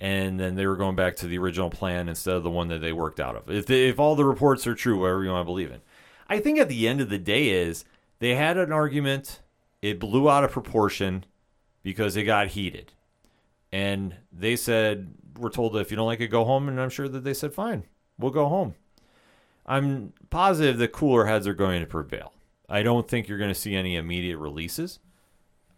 and 0.00 0.38
then 0.38 0.54
they 0.54 0.66
were 0.66 0.76
going 0.76 0.96
back 0.96 1.16
to 1.16 1.26
the 1.26 1.38
original 1.38 1.70
plan 1.70 2.08
instead 2.08 2.36
of 2.36 2.42
the 2.42 2.50
one 2.50 2.68
that 2.68 2.80
they 2.80 2.92
worked 2.92 3.20
out 3.20 3.36
of. 3.36 3.50
If 3.50 3.66
they, 3.66 3.88
if 3.88 3.98
all 3.98 4.14
the 4.14 4.24
reports 4.24 4.66
are 4.66 4.74
true, 4.74 5.00
whatever 5.00 5.24
you 5.24 5.30
want 5.30 5.42
to 5.42 5.46
believe 5.46 5.70
in, 5.70 5.80
I 6.28 6.38
think 6.38 6.58
at 6.58 6.68
the 6.68 6.86
end 6.86 7.00
of 7.00 7.08
the 7.08 7.18
day 7.18 7.48
is 7.48 7.84
they 8.18 8.34
had 8.34 8.56
an 8.56 8.72
argument. 8.72 9.40
It 9.82 10.00
blew 10.00 10.28
out 10.28 10.44
of 10.44 10.50
proportion 10.50 11.24
because 11.82 12.16
it 12.16 12.24
got 12.24 12.48
heated, 12.48 12.92
and 13.72 14.16
they 14.32 14.56
said 14.56 15.14
we're 15.38 15.50
told 15.50 15.72
that 15.72 15.80
if 15.80 15.90
you 15.90 15.96
don't 15.96 16.06
like 16.06 16.20
it, 16.20 16.28
go 16.28 16.44
home. 16.44 16.68
And 16.68 16.80
I'm 16.80 16.90
sure 16.90 17.08
that 17.08 17.24
they 17.24 17.34
said 17.34 17.54
fine, 17.54 17.84
we'll 18.18 18.30
go 18.30 18.48
home. 18.48 18.74
I'm 19.66 20.14
positive 20.30 20.78
that 20.78 20.92
cooler 20.92 21.26
heads 21.26 21.46
are 21.46 21.54
going 21.54 21.80
to 21.80 21.86
prevail. 21.86 22.32
I 22.68 22.82
don't 22.82 23.08
think 23.08 23.28
you're 23.28 23.38
going 23.38 23.52
to 23.52 23.54
see 23.54 23.74
any 23.74 23.96
immediate 23.96 24.38
releases. 24.38 24.98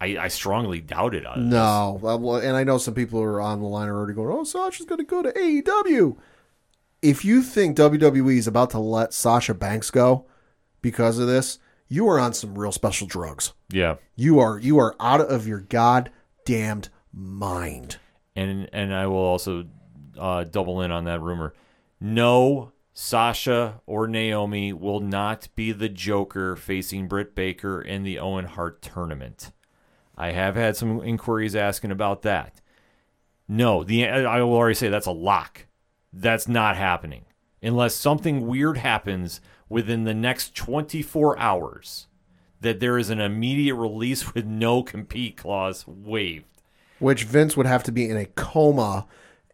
I, 0.01 0.17
I 0.19 0.29
strongly 0.29 0.81
doubt 0.81 1.15
it. 1.15 1.25
No, 1.37 1.99
well, 2.01 2.37
and 2.37 2.57
I 2.57 2.65
know 2.65 2.79
some 2.79 2.95
people 2.95 3.21
are 3.21 3.41
on 3.41 3.61
the 3.61 3.67
line 3.67 3.89
are 3.89 3.97
already 3.97 4.15
going, 4.15 4.35
"Oh, 4.35 4.45
Sasha's 4.45 4.87
going 4.87 4.99
to 4.99 5.05
go 5.05 5.23
to 5.23 5.31
AEW." 5.33 6.17
If 7.03 7.25
you 7.25 7.43
think 7.43 7.77
WWE 7.77 8.37
is 8.37 8.47
about 8.47 8.71
to 8.71 8.79
let 8.79 9.13
Sasha 9.15 9.55
Banks 9.55 9.91
go 9.91 10.27
because 10.83 11.19
of 11.19 11.27
this, 11.27 11.59
you 11.89 12.07
are 12.09 12.19
on 12.19 12.33
some 12.35 12.59
real 12.59 12.73
special 12.73 13.07
drugs. 13.07 13.53
Yeah, 13.71 13.97
You 14.17 14.39
are 14.39 14.59
you 14.59 14.79
are 14.79 14.95
out 15.01 15.21
of 15.21 15.47
your 15.47 15.61
goddamned 15.61 16.89
mind. 17.13 17.97
and 18.37 18.69
and 18.73 18.95
I 18.95 19.07
will 19.07 19.17
also 19.17 19.67
uh, 20.19 20.45
double 20.45 20.81
in 20.83 20.91
on 20.91 21.05
that 21.05 21.21
rumor. 21.21 21.55
No, 22.01 22.73
Sasha 22.93 23.81
or 23.87 24.07
Naomi 24.09 24.73
will 24.73 25.01
not 25.01 25.49
be 25.55 25.73
the 25.73 25.89
Joker 25.89 26.57
facing 26.57 27.09
Britt 27.09 27.35
Baker 27.35 27.81
in 27.81 28.03
the 28.03 28.19
Owen 28.19 28.47
Hart 28.47 28.81
tournament. 28.83 29.53
I 30.21 30.33
have 30.33 30.55
had 30.55 30.77
some 30.77 31.03
inquiries 31.03 31.57
asking 31.57 31.91
about 31.91 32.23
that. 32.23 32.61
No, 33.49 33.83
the 33.83 34.07
I 34.07 34.43
will 34.43 34.55
already 34.55 34.75
say 34.75 34.89
that's 34.89 35.07
a 35.07 35.13
lock. 35.13 35.67
That's 36.13 36.47
not 36.47 36.77
happening 36.77 37.25
unless 37.63 37.95
something 37.95 38.47
weird 38.47 38.77
happens 38.79 39.41
within 39.69 40.05
the 40.05 40.15
next 40.15 40.55
24 40.55 41.39
hours. 41.39 42.07
That 42.61 42.81
there 42.81 42.99
is 42.99 43.09
an 43.09 43.21
immediate 43.21 43.75
release 43.75 44.35
with 44.35 44.45
no 44.45 44.83
compete 44.83 45.39
clause 45.39 45.87
waived. 45.87 46.45
Which 46.99 47.25
Vince 47.25 47.57
would 47.57 47.65
have 47.65 47.83
to 47.85 47.93
be 47.93 48.09
in 48.09 48.19
a 48.19 48.27
coma 48.27 49.07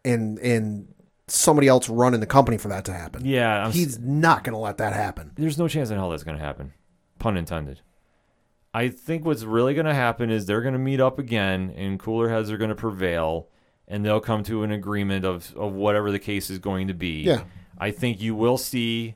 and 0.03 0.37
and 0.39 0.93
somebody 1.27 1.69
else 1.69 1.87
running 1.87 2.19
the 2.19 2.25
company 2.25 2.57
for 2.57 2.67
that 2.67 2.83
to 2.85 2.93
happen. 2.93 3.25
Yeah, 3.25 3.65
I'm, 3.65 3.71
He's 3.71 3.97
not 3.99 4.43
going 4.43 4.53
to 4.53 4.59
let 4.59 4.77
that 4.77 4.91
happen. 4.93 5.31
there's 5.35 5.57
no 5.57 5.67
chance 5.69 5.89
in 5.89 5.97
hell 5.97 6.09
that's 6.09 6.23
going 6.23 6.37
to 6.37 6.43
happen. 6.43 6.73
Pun 7.19 7.37
intended. 7.37 7.81
I 8.77 8.89
think 8.89 9.25
what's 9.25 9.43
really 9.43 9.73
going 9.73 9.85
to 9.87 9.93
happen 9.93 10.29
is 10.29 10.45
they're 10.45 10.61
going 10.61 10.73
to 10.73 10.79
meet 10.79 10.99
up 11.01 11.17
again, 11.19 11.73
and 11.75 11.99
cooler 11.99 12.29
heads 12.29 12.51
are 12.51 12.57
going 12.57 12.69
to 12.69 12.75
prevail, 12.75 13.47
and 13.87 14.05
they'll 14.05 14.19
come 14.19 14.43
to 14.43 14.63
an 14.63 14.71
agreement 14.71 15.25
of, 15.25 15.55
of 15.55 15.73
whatever 15.73 16.11
the 16.11 16.19
case 16.19 16.49
is 16.49 16.59
going 16.59 16.87
to 16.87 16.93
be. 16.93 17.21
Yeah. 17.23 17.43
I 17.77 17.91
think 17.91 18.21
you 18.21 18.35
will 18.35 18.57
see, 18.57 19.15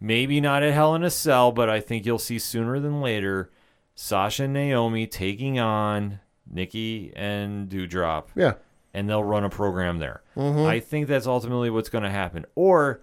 maybe 0.00 0.40
not 0.40 0.62
at 0.62 0.72
Hell 0.74 0.94
in 0.94 1.02
a 1.02 1.10
Cell, 1.10 1.50
but 1.52 1.68
I 1.68 1.80
think 1.80 2.06
you'll 2.06 2.18
see 2.18 2.38
sooner 2.38 2.78
than 2.78 3.00
later 3.00 3.50
Sasha 3.94 4.44
and 4.44 4.52
Naomi 4.52 5.06
taking 5.06 5.58
on 5.58 6.20
Nikki 6.50 7.12
and 7.16 7.68
Doudrop 7.68 8.24
Yeah. 8.36 8.54
and 8.92 9.08
they'll 9.08 9.24
run 9.24 9.44
a 9.44 9.50
program 9.50 9.98
there. 9.98 10.22
Mm-hmm. 10.36 10.66
I 10.66 10.80
think 10.80 11.08
that's 11.08 11.26
ultimately 11.26 11.70
what's 11.70 11.88
going 11.88 12.04
to 12.04 12.10
happen. 12.10 12.44
Or 12.54 13.02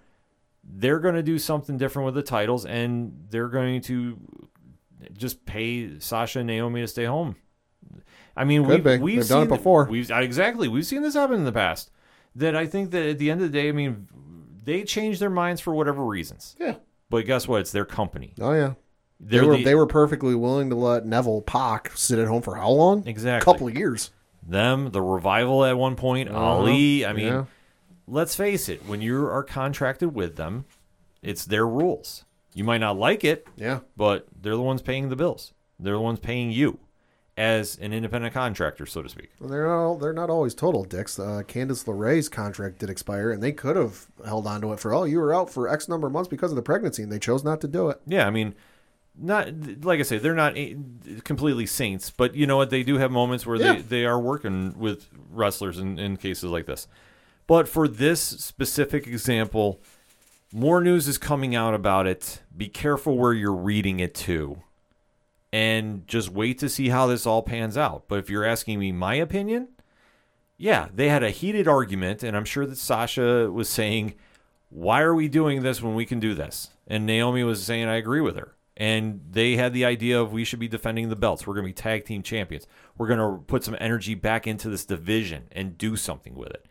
they're 0.64 1.00
going 1.00 1.16
to 1.16 1.22
do 1.22 1.38
something 1.38 1.76
different 1.76 2.06
with 2.06 2.14
the 2.14 2.22
titles 2.22 2.64
and 2.66 3.26
they're 3.30 3.48
going 3.48 3.80
to 3.82 4.18
just 5.16 5.44
pay 5.44 5.98
Sasha 5.98 6.40
and 6.40 6.46
Naomi 6.46 6.80
to 6.80 6.88
stay 6.88 7.04
home. 7.04 7.36
I 8.36 8.44
mean, 8.44 8.64
Could 8.64 8.84
we've, 8.84 9.00
we've 9.00 9.28
done 9.28 9.44
it 9.44 9.48
before. 9.48 9.84
We've 9.84 10.10
exactly 10.10 10.68
we've 10.68 10.86
seen 10.86 11.02
this 11.02 11.14
happen 11.14 11.36
in 11.36 11.44
the 11.44 11.52
past. 11.52 11.90
That 12.34 12.56
I 12.56 12.66
think 12.66 12.90
that 12.92 13.06
at 13.06 13.18
the 13.18 13.30
end 13.30 13.42
of 13.42 13.52
the 13.52 13.60
day, 13.60 13.68
I 13.68 13.72
mean, 13.72 14.08
they 14.64 14.84
change 14.84 15.18
their 15.18 15.30
minds 15.30 15.60
for 15.60 15.74
whatever 15.74 16.04
reasons. 16.04 16.56
Yeah. 16.58 16.76
But 17.10 17.26
guess 17.26 17.46
what? 17.46 17.60
It's 17.60 17.72
their 17.72 17.84
company. 17.84 18.34
Oh 18.40 18.52
yeah. 18.52 18.74
They 19.20 19.40
were 19.40 19.56
the- 19.58 19.64
they 19.64 19.74
were 19.74 19.86
perfectly 19.86 20.34
willing 20.34 20.70
to 20.70 20.76
let 20.76 21.04
Neville 21.04 21.42
Pac 21.42 21.92
sit 21.94 22.18
at 22.18 22.26
home 22.26 22.42
for 22.42 22.56
how 22.56 22.70
long? 22.70 23.06
Exactly. 23.06 23.50
A 23.50 23.54
couple 23.54 23.68
of 23.68 23.76
years. 23.76 24.10
them, 24.42 24.90
the 24.90 25.02
revival 25.02 25.64
at 25.64 25.76
one 25.76 25.94
point, 25.94 26.28
uh-huh. 26.28 26.38
Ali. 26.38 27.04
I 27.06 27.12
mean. 27.12 27.26
Yeah. 27.26 27.44
let's 28.06 28.34
face 28.34 28.68
it, 28.68 28.86
when 28.86 29.00
you 29.00 29.24
are 29.26 29.44
contracted 29.44 30.14
with 30.14 30.36
them, 30.36 30.64
it's 31.22 31.44
their 31.44 31.66
rules. 31.66 32.24
You 32.54 32.64
might 32.64 32.78
not 32.78 32.98
like 32.98 33.24
it, 33.24 33.46
Yeah. 33.56 33.80
but 33.96 34.26
they're 34.40 34.56
the 34.56 34.62
ones 34.62 34.82
paying 34.82 35.08
the 35.08 35.16
bills. 35.16 35.52
They're 35.80 35.94
the 35.94 36.00
ones 36.00 36.20
paying 36.20 36.50
you 36.50 36.78
as 37.36 37.78
an 37.78 37.92
independent 37.94 38.34
contractor, 38.34 38.84
so 38.84 39.00
to 39.02 39.08
speak. 39.08 39.30
Well, 39.40 39.48
they're 39.48 39.66
not 39.66 39.94
they're 40.00 40.12
not 40.12 40.28
always 40.28 40.54
total 40.54 40.84
dicks. 40.84 41.18
Uh, 41.18 41.42
Candice 41.48 41.84
LeRae's 41.86 42.28
contract 42.28 42.78
did 42.78 42.90
expire, 42.90 43.30
and 43.30 43.42
they 43.42 43.52
could 43.52 43.76
have 43.76 44.06
held 44.24 44.46
on 44.46 44.60
to 44.60 44.72
it 44.74 44.80
for 44.80 44.92
oh, 44.94 45.04
you 45.04 45.18
were 45.18 45.34
out 45.34 45.48
for 45.50 45.66
X 45.68 45.88
number 45.88 46.06
of 46.06 46.12
months 46.12 46.28
because 46.28 46.52
of 46.52 46.56
the 46.56 46.62
pregnancy, 46.62 47.02
and 47.02 47.10
they 47.10 47.18
chose 47.18 47.42
not 47.42 47.60
to 47.62 47.68
do 47.68 47.88
it. 47.88 48.00
Yeah, 48.06 48.26
I 48.26 48.30
mean, 48.30 48.54
not 49.18 49.48
like 49.82 49.98
I 49.98 50.02
say, 50.02 50.18
they're 50.18 50.34
not 50.34 50.54
completely 51.24 51.64
saints, 51.64 52.10
but 52.10 52.34
you 52.34 52.46
know 52.46 52.58
what? 52.58 52.68
They 52.68 52.82
do 52.82 52.98
have 52.98 53.10
moments 53.10 53.46
where 53.46 53.56
Yeah. 53.56 53.74
they, 53.76 53.80
they 53.80 54.04
are 54.04 54.20
working 54.20 54.78
with 54.78 55.08
wrestlers 55.30 55.78
in, 55.78 55.98
in 55.98 56.18
cases 56.18 56.44
like 56.50 56.66
this. 56.66 56.86
But 57.46 57.66
for 57.66 57.88
this 57.88 58.20
specific 58.20 59.06
example, 59.06 59.80
more 60.52 60.80
news 60.80 61.08
is 61.08 61.18
coming 61.18 61.54
out 61.54 61.74
about 61.74 62.06
it. 62.06 62.42
Be 62.56 62.68
careful 62.68 63.16
where 63.16 63.32
you're 63.32 63.52
reading 63.52 64.00
it 64.00 64.14
to. 64.16 64.62
And 65.52 66.06
just 66.06 66.30
wait 66.30 66.58
to 66.60 66.68
see 66.68 66.88
how 66.88 67.06
this 67.06 67.26
all 67.26 67.42
pans 67.42 67.76
out. 67.76 68.04
But 68.08 68.18
if 68.18 68.30
you're 68.30 68.44
asking 68.44 68.78
me 68.78 68.90
my 68.92 69.14
opinion, 69.14 69.68
yeah, 70.56 70.88
they 70.94 71.08
had 71.08 71.22
a 71.22 71.30
heated 71.30 71.68
argument, 71.68 72.22
and 72.22 72.36
I'm 72.36 72.44
sure 72.44 72.66
that 72.66 72.78
Sasha 72.78 73.50
was 73.50 73.68
saying, 73.68 74.14
Why 74.70 75.02
are 75.02 75.14
we 75.14 75.28
doing 75.28 75.62
this 75.62 75.82
when 75.82 75.94
we 75.94 76.06
can 76.06 76.20
do 76.20 76.34
this? 76.34 76.70
And 76.86 77.04
Naomi 77.04 77.44
was 77.44 77.62
saying, 77.62 77.88
I 77.88 77.96
agree 77.96 78.20
with 78.20 78.36
her. 78.36 78.54
And 78.76 79.20
they 79.30 79.56
had 79.56 79.74
the 79.74 79.84
idea 79.84 80.20
of 80.20 80.32
we 80.32 80.44
should 80.44 80.58
be 80.58 80.68
defending 80.68 81.08
the 81.08 81.16
belts. 81.16 81.46
We're 81.46 81.54
going 81.54 81.64
to 81.64 81.70
be 81.70 81.74
tag 81.74 82.04
team 82.04 82.22
champions. 82.22 82.66
We're 82.96 83.08
going 83.08 83.18
to 83.18 83.42
put 83.44 83.64
some 83.64 83.76
energy 83.80 84.14
back 84.14 84.46
into 84.46 84.70
this 84.70 84.86
division 84.86 85.44
and 85.52 85.76
do 85.76 85.96
something 85.96 86.34
with 86.34 86.50
it. 86.50 86.66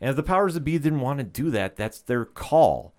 And 0.00 0.10
if 0.10 0.16
the 0.16 0.22
powers 0.22 0.54
that 0.54 0.60
be 0.60 0.78
didn't 0.78 1.00
want 1.00 1.18
to 1.18 1.24
do 1.24 1.50
that, 1.50 1.76
that's 1.76 2.00
their 2.00 2.24
call. 2.24 2.94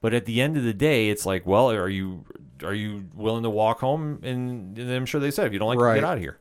But 0.00 0.14
at 0.14 0.26
the 0.26 0.40
end 0.40 0.56
of 0.56 0.62
the 0.62 0.72
day, 0.72 1.08
it's 1.10 1.26
like, 1.26 1.44
well, 1.46 1.70
are 1.72 1.88
you 1.88 2.24
are 2.62 2.74
you 2.74 3.06
willing 3.14 3.42
to 3.42 3.50
walk 3.50 3.80
home? 3.80 4.20
And, 4.22 4.76
and 4.78 4.90
I'm 4.90 5.06
sure 5.06 5.20
they 5.20 5.30
said, 5.30 5.46
if 5.46 5.52
you 5.52 5.58
don't 5.58 5.68
like 5.68 5.78
Right. 5.78 5.96
it, 5.96 6.00
get 6.00 6.08
out 6.08 6.16
of 6.18 6.22
here, 6.22 6.38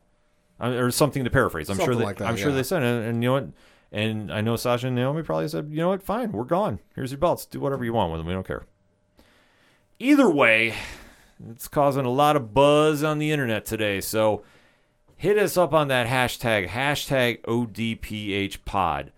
or 0.60 0.92
something 0.92 1.24
to 1.24 1.30
paraphrase. 1.30 1.70
I'm 1.70 1.76
sure 1.78 1.86
Something 1.86 2.00
they, 2.00 2.06
like 2.06 2.18
that, 2.18 2.28
I'm 2.28 2.38
sure 2.38 2.52
they 2.52 2.64
said, 2.64 2.84
and, 2.84 3.06
and 3.06 3.24
you 3.24 3.30
know 3.30 3.34
what? 3.34 3.48
And 3.92 4.32
I 4.34 4.42
know 4.42 4.56
Sasha 4.58 4.88
and 4.88 4.96
Naomi 4.96 5.24
probably 5.24 5.48
said, 5.48 5.70
you 5.70 5.78
know 5.78 5.90
what? 5.90 6.04
Fine, 6.04 6.32
we're 6.34 6.44
gone. 6.44 6.80
Here's 6.96 7.12
your 7.12 7.20
belts. 7.20 7.46
Do 7.46 7.60
whatever 7.60 7.86
you 7.86 7.94
want 7.94 8.12
with 8.12 8.20
them. 8.20 8.28
We 8.28 8.34
don't 8.34 8.46
care. 8.46 8.66
Either 10.00 10.30
way, 10.30 10.74
it's 11.50 11.68
causing 11.68 12.06
a 12.06 12.12
lot 12.12 12.36
of 12.36 12.54
buzz 12.54 13.04
on 13.04 13.18
the 13.20 13.32
internet 13.32 13.66
today. 13.66 14.02
So 14.02 14.44
hit 15.16 15.38
us 15.38 15.56
up 15.58 15.74
on 15.74 15.88
that 15.88 16.08
hashtag, 16.08 16.68
hashtag 16.68 17.42
ODPHpod. 17.44 19.12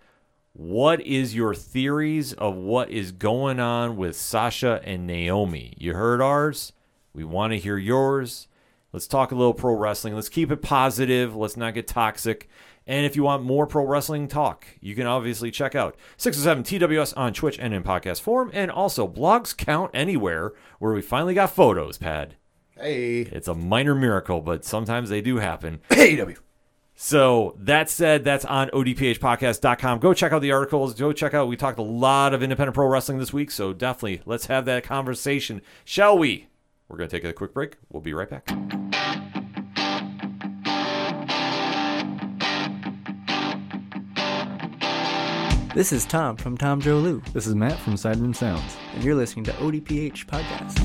What 0.60 1.00
is 1.00 1.34
your 1.34 1.54
theories 1.54 2.34
of 2.34 2.54
what 2.54 2.90
is 2.90 3.12
going 3.12 3.58
on 3.58 3.96
with 3.96 4.14
Sasha 4.14 4.82
and 4.84 5.06
Naomi? 5.06 5.72
You 5.78 5.94
heard 5.94 6.20
ours. 6.20 6.74
We 7.14 7.24
want 7.24 7.54
to 7.54 7.58
hear 7.58 7.78
yours. 7.78 8.46
Let's 8.92 9.06
talk 9.06 9.32
a 9.32 9.34
little 9.34 9.54
pro 9.54 9.72
wrestling. 9.72 10.14
Let's 10.14 10.28
keep 10.28 10.52
it 10.52 10.60
positive. 10.60 11.34
Let's 11.34 11.56
not 11.56 11.72
get 11.72 11.88
toxic. 11.88 12.50
And 12.86 13.06
if 13.06 13.16
you 13.16 13.22
want 13.22 13.42
more 13.42 13.66
pro 13.66 13.86
wrestling 13.86 14.28
talk, 14.28 14.66
you 14.82 14.94
can 14.94 15.06
obviously 15.06 15.50
check 15.50 15.74
out 15.74 15.96
607 16.18 16.64
TWS 16.64 17.14
on 17.16 17.32
Twitch 17.32 17.58
and 17.58 17.72
in 17.72 17.82
podcast 17.82 18.20
form, 18.20 18.50
and 18.52 18.70
also 18.70 19.08
blogs 19.08 19.56
count 19.56 19.90
anywhere 19.94 20.52
where 20.78 20.92
we 20.92 21.00
finally 21.00 21.32
got 21.32 21.54
photos, 21.54 21.96
Pad. 21.96 22.36
Hey. 22.78 23.20
It's 23.20 23.48
a 23.48 23.54
minor 23.54 23.94
miracle, 23.94 24.42
but 24.42 24.66
sometimes 24.66 25.08
they 25.08 25.22
do 25.22 25.38
happen. 25.38 25.80
AEW. 25.88 26.36
So 27.02 27.56
that 27.60 27.88
said, 27.88 28.24
that's 28.24 28.44
on 28.44 28.68
odphpodcast.com. 28.68 30.00
Go 30.00 30.12
check 30.12 30.32
out 30.32 30.42
the 30.42 30.52
articles. 30.52 30.92
Go 30.92 31.14
check 31.14 31.32
out. 31.32 31.48
We 31.48 31.56
talked 31.56 31.78
a 31.78 31.82
lot 31.82 32.34
of 32.34 32.42
independent 32.42 32.74
pro 32.74 32.86
wrestling 32.86 33.18
this 33.18 33.32
week, 33.32 33.50
so 33.50 33.72
definitely 33.72 34.20
let's 34.26 34.46
have 34.46 34.66
that 34.66 34.84
conversation, 34.84 35.62
shall 35.82 36.18
we? 36.18 36.48
We're 36.88 36.98
going 36.98 37.08
to 37.08 37.16
take 37.16 37.24
a 37.24 37.32
quick 37.32 37.54
break. 37.54 37.78
We'll 37.88 38.02
be 38.02 38.12
right 38.12 38.28
back. 38.28 38.46
This 45.74 45.90
is 45.92 46.04
Tom 46.04 46.36
from 46.36 46.58
Tom 46.58 46.82
Joe 46.82 46.98
Lou, 46.98 47.22
This 47.32 47.46
is 47.46 47.54
Matt 47.54 47.78
from 47.78 47.94
Sideroom 47.94 48.36
Sounds. 48.36 48.76
and 48.94 49.02
you're 49.02 49.14
listening 49.14 49.46
to 49.46 49.52
ODPH 49.52 50.26
Podcast. 50.26 50.78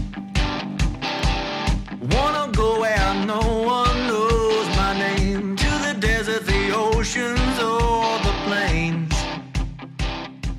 Wanna 2.14 2.54
go 2.54 2.80
where 2.80 3.26
no 3.26 3.40
one 3.64 4.08
knows 4.08 4.68
my 4.78 4.98
name 4.98 5.25
oceans, 7.16 7.60
or 7.60 8.20
the 8.20 8.34
plains 8.44 9.14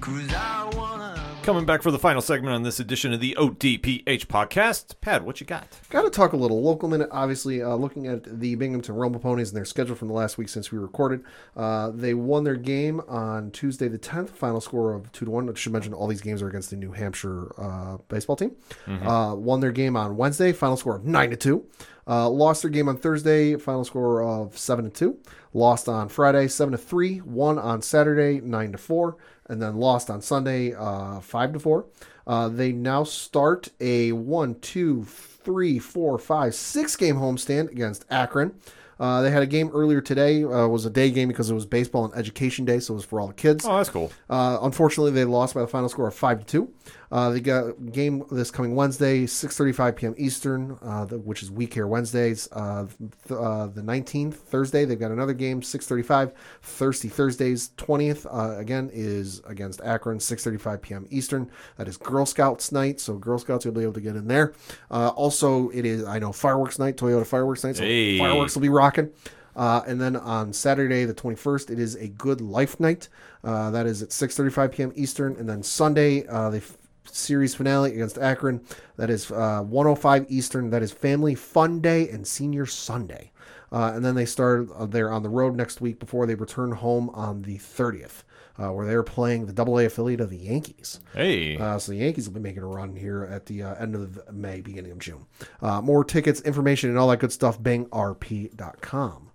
Cause 0.01 0.33
I 0.33 0.71
wanna 0.75 1.21
Coming 1.43 1.67
back 1.67 1.83
for 1.83 1.91
the 1.91 1.99
final 1.99 2.23
segment 2.23 2.55
on 2.55 2.63
this 2.63 2.81
edition 2.81 3.13
of 3.13 3.21
the 3.21 3.37
ODPH 3.39 4.27
podcast. 4.27 5.01
Pad, 5.01 5.25
what 5.25 5.41
you 5.41 5.47
got? 5.47 5.69
Got 5.91 6.03
to 6.03 6.11
talk 6.11 6.33
a 6.33 6.37
little 6.37 6.61
local 6.61 6.89
minute. 6.89 7.09
Obviously, 7.13 7.63
uh, 7.63 7.77
looking 7.77 8.09
at 8.09 8.41
the 8.41 8.57
Binghamton 8.57 8.97
Rumble 8.97 9.21
Ponies 9.21 9.51
and 9.51 9.57
their 9.57 9.65
schedule 9.65 9.95
from 9.95 10.09
the 10.09 10.15
last 10.15 10.39
week 10.39 10.49
since 10.49 10.73
we 10.73 10.79
recorded, 10.79 11.23
uh, 11.57 11.91
they 11.95 12.15
won 12.15 12.43
their 12.43 12.57
game 12.57 13.01
on 13.07 13.53
Tuesday 13.53 13.87
the 13.87 13.99
10th. 13.99 14.31
Final 14.31 14.61
score 14.61 14.93
of 14.93 15.13
two 15.13 15.25
to 15.25 15.31
one. 15.31 15.49
I 15.49 15.55
should 15.55 15.73
mention 15.73 15.93
all 15.95 16.09
these 16.09 16.21
games 16.21 16.43
are 16.43 16.49
against 16.49 16.71
the 16.71 16.77
New 16.77 16.91
Hampshire 16.91 17.53
uh, 17.61 17.99
baseball 18.09 18.35
team. 18.35 18.57
Uh, 18.89 19.37
won 19.37 19.61
their 19.61 19.73
game 19.73 19.97
on 19.97 20.17
Wednesday. 20.17 20.53
Final 20.53 20.77
score 20.77 20.97
of 20.97 21.05
nine 21.05 21.31
to 21.31 21.37
two. 21.37 21.65
Uh, 22.09 22.29
lost 22.29 22.63
their 22.63 22.71
game 22.71 22.89
on 22.89 22.97
Thursday. 22.97 23.57
Final 23.57 23.85
score 23.85 24.23
of 24.23 24.57
seven 24.57 24.85
to 24.85 24.91
two. 24.91 25.19
Lost 25.53 25.89
on 25.89 26.09
Friday 26.09 26.49
seven 26.49 26.73
to 26.73 26.79
three. 26.79 27.21
Won 27.23 27.59
on 27.59 27.83
Saturday 27.83 28.41
nine 28.41 28.73
to 28.73 28.79
four, 28.79 29.17
and 29.49 29.61
then 29.61 29.77
lost 29.77 30.09
on 30.11 30.21
Sunday 30.21 30.73
uh, 30.75 31.21
five 31.21 31.53
to 31.53 31.59
four. 31.59 31.87
Uh, 32.27 32.49
they 32.49 32.73
now 32.73 33.05
start 33.05 33.69
a 33.81 34.13
one, 34.13 34.55
two, 34.61 35.05
three, 35.05 35.79
four, 35.79 36.19
five, 36.19 36.55
six 36.55 36.97
game 36.97 37.17
homestand 37.17 37.71
against 37.71 38.05
Akron. 38.11 38.55
Uh, 38.99 39.21
they 39.23 39.31
had 39.31 39.43
a 39.43 39.47
game 39.47 39.71
earlier 39.75 40.01
today. 40.01 40.43
Uh, 40.43 40.65
it 40.65 40.69
was 40.69 40.87
a 40.87 40.91
day 40.91 41.11
game 41.11 41.29
because 41.29 41.51
it 41.51 41.55
was 41.55 41.67
baseball 41.67 42.05
and 42.07 42.15
education 42.15 42.65
day, 42.65 42.81
so 42.81 42.95
it 42.95 42.97
was 42.97 43.05
for 43.05 43.21
all 43.21 43.27
the 43.27 43.35
kids. 43.35 43.67
Oh, 43.67 43.77
that's 43.77 43.91
cool. 43.91 44.11
Uh, 44.31 44.59
unfortunately, 44.63 45.11
they 45.13 45.25
lost 45.25 45.55
by 45.55 45.61
the 45.61 45.67
final 45.67 45.89
score 45.89 46.09
of 46.09 46.15
five 46.15 46.41
to 46.41 46.47
two. 46.47 46.73
Uh, 47.13 47.31
they 47.31 47.41
got 47.41 47.93
game 47.93 48.25
this 48.31 48.51
coming 48.51 48.75
Wednesday, 48.75 49.27
six 49.27 49.57
thirty-five 49.57 49.95
p.m. 49.97 50.15
Eastern, 50.19 50.77
uh, 50.83 51.05
the, 51.05 51.19
which 51.19 51.43
is 51.43 51.51
week 51.51 51.75
here 51.75 51.87
Wednesdays. 51.87 52.49
Uh, 52.53 52.87
th- 52.99 53.41
uh, 53.41 53.67
the 53.69 53.83
nineteenth 53.83 54.37
Thursday, 54.49 54.85
they've 54.85 54.99
got 54.99 55.11
another 55.13 55.33
game, 55.35 55.63
six 55.63 55.87
thirty-five. 55.87 56.33
Thirsty 56.63 57.09
Thursdays, 57.09 57.71
twentieth 57.77 58.27
uh, 58.27 58.57
again 58.59 58.91
is 58.93 59.41
against 59.47 59.81
Akron, 59.83 60.19
six 60.19 60.43
thirty-five 60.43 60.83
p.m. 60.83 61.07
Eastern. 61.11 61.51
That 61.77 61.87
is 61.89 61.97
Girl 61.97 62.27
Scouts 62.27 62.73
night, 62.73 63.01
so 63.01 63.15
Girl 63.15 63.39
Scouts 63.39 63.65
will 63.65 63.73
be 63.73 63.83
able 63.83 63.93
to 63.95 64.01
get 64.01 64.17
in 64.17 64.27
there. 64.27 64.53
Uh, 64.91 65.09
also, 65.11 65.69
it 65.71 65.85
is 65.85 66.05
I 66.05 66.19
know 66.19 66.33
fireworks 66.33 66.79
night, 66.79 66.97
Toyota 66.97 67.27
fireworks 67.27 67.63
night, 67.63 67.77
so 67.77 67.83
Hey. 67.85 68.19
fireworks 68.19 68.55
will 68.55 68.63
be 68.63 68.69
rocking. 68.69 69.11
Uh, 69.55 69.81
and 69.87 69.99
then 69.99 70.17
on 70.17 70.53
Saturday, 70.53 71.07
the 71.07 71.15
21st, 71.15 71.71
it 71.71 71.79
is 71.79 71.95
a 71.95 72.09
Good 72.09 72.43
Life 72.43 72.79
Night. 72.79 73.09
Uh, 73.47 73.71
that 73.71 73.87
is 73.87 74.03
at 74.03 74.09
6:35 74.11 74.73
p.m. 74.73 74.93
Eastern. 74.97 75.37
And 75.37 75.49
then 75.49 75.63
Sunday, 75.63 76.27
uh, 76.27 76.51
the 76.51 76.57
f- 76.59 76.77
series 77.05 77.55
finale 77.55 77.93
against 77.93 78.19
Akron. 78.19 78.61
That 78.97 79.09
is 79.09 79.31
uh, 79.31 79.63
105 79.63 80.27
Eastern. 80.29 80.71
That 80.71 80.83
is 80.83 80.91
Family 80.93 81.37
Fun 81.37 81.81
Day 81.81 82.09
and 82.09 82.27
Senior 82.27 82.67
Sunday. 82.67 83.31
Uh, 83.73 83.93
and 83.95 84.05
then 84.05 84.15
they 84.15 84.27
start 84.27 84.69
uh, 84.77 84.87
they're 84.87 85.13
on 85.13 85.23
the 85.23 85.29
road 85.29 85.57
next 85.57 85.81
week 85.81 85.99
before 85.99 86.27
they 86.27 86.35
return 86.35 86.73
home 86.73 87.11
on 87.11 87.43
the 87.43 87.59
30th, 87.59 88.23
uh, 88.59 88.73
where 88.73 88.87
they're 88.87 89.03
playing 89.03 89.47
the 89.47 89.63
AA 89.63 89.87
affiliate 89.87 90.21
of 90.21 90.31
the 90.31 90.37
Yankees. 90.37 91.01
Hey. 91.15 91.57
Uh, 91.57 91.79
so 91.79 91.93
the 91.93 91.99
Yankees 91.99 92.29
will 92.29 92.35
be 92.35 92.41
making 92.41 92.63
a 92.63 92.67
run 92.67 92.97
here 92.97 93.25
at 93.25 93.47
the 93.47 93.63
uh, 93.63 93.75
end 93.75 93.95
of 93.95 94.33
May, 94.33 94.61
beginning 94.61 94.93
of 94.93 94.99
June. 94.99 95.27
Uh, 95.61 95.81
more 95.81 96.05
tickets, 96.05 96.41
information, 96.43 96.91
and 96.91 96.99
all 96.99 97.09
that 97.09 97.19
good 97.19 97.33
stuff, 97.33 97.61
bangrp.com. 97.61 99.26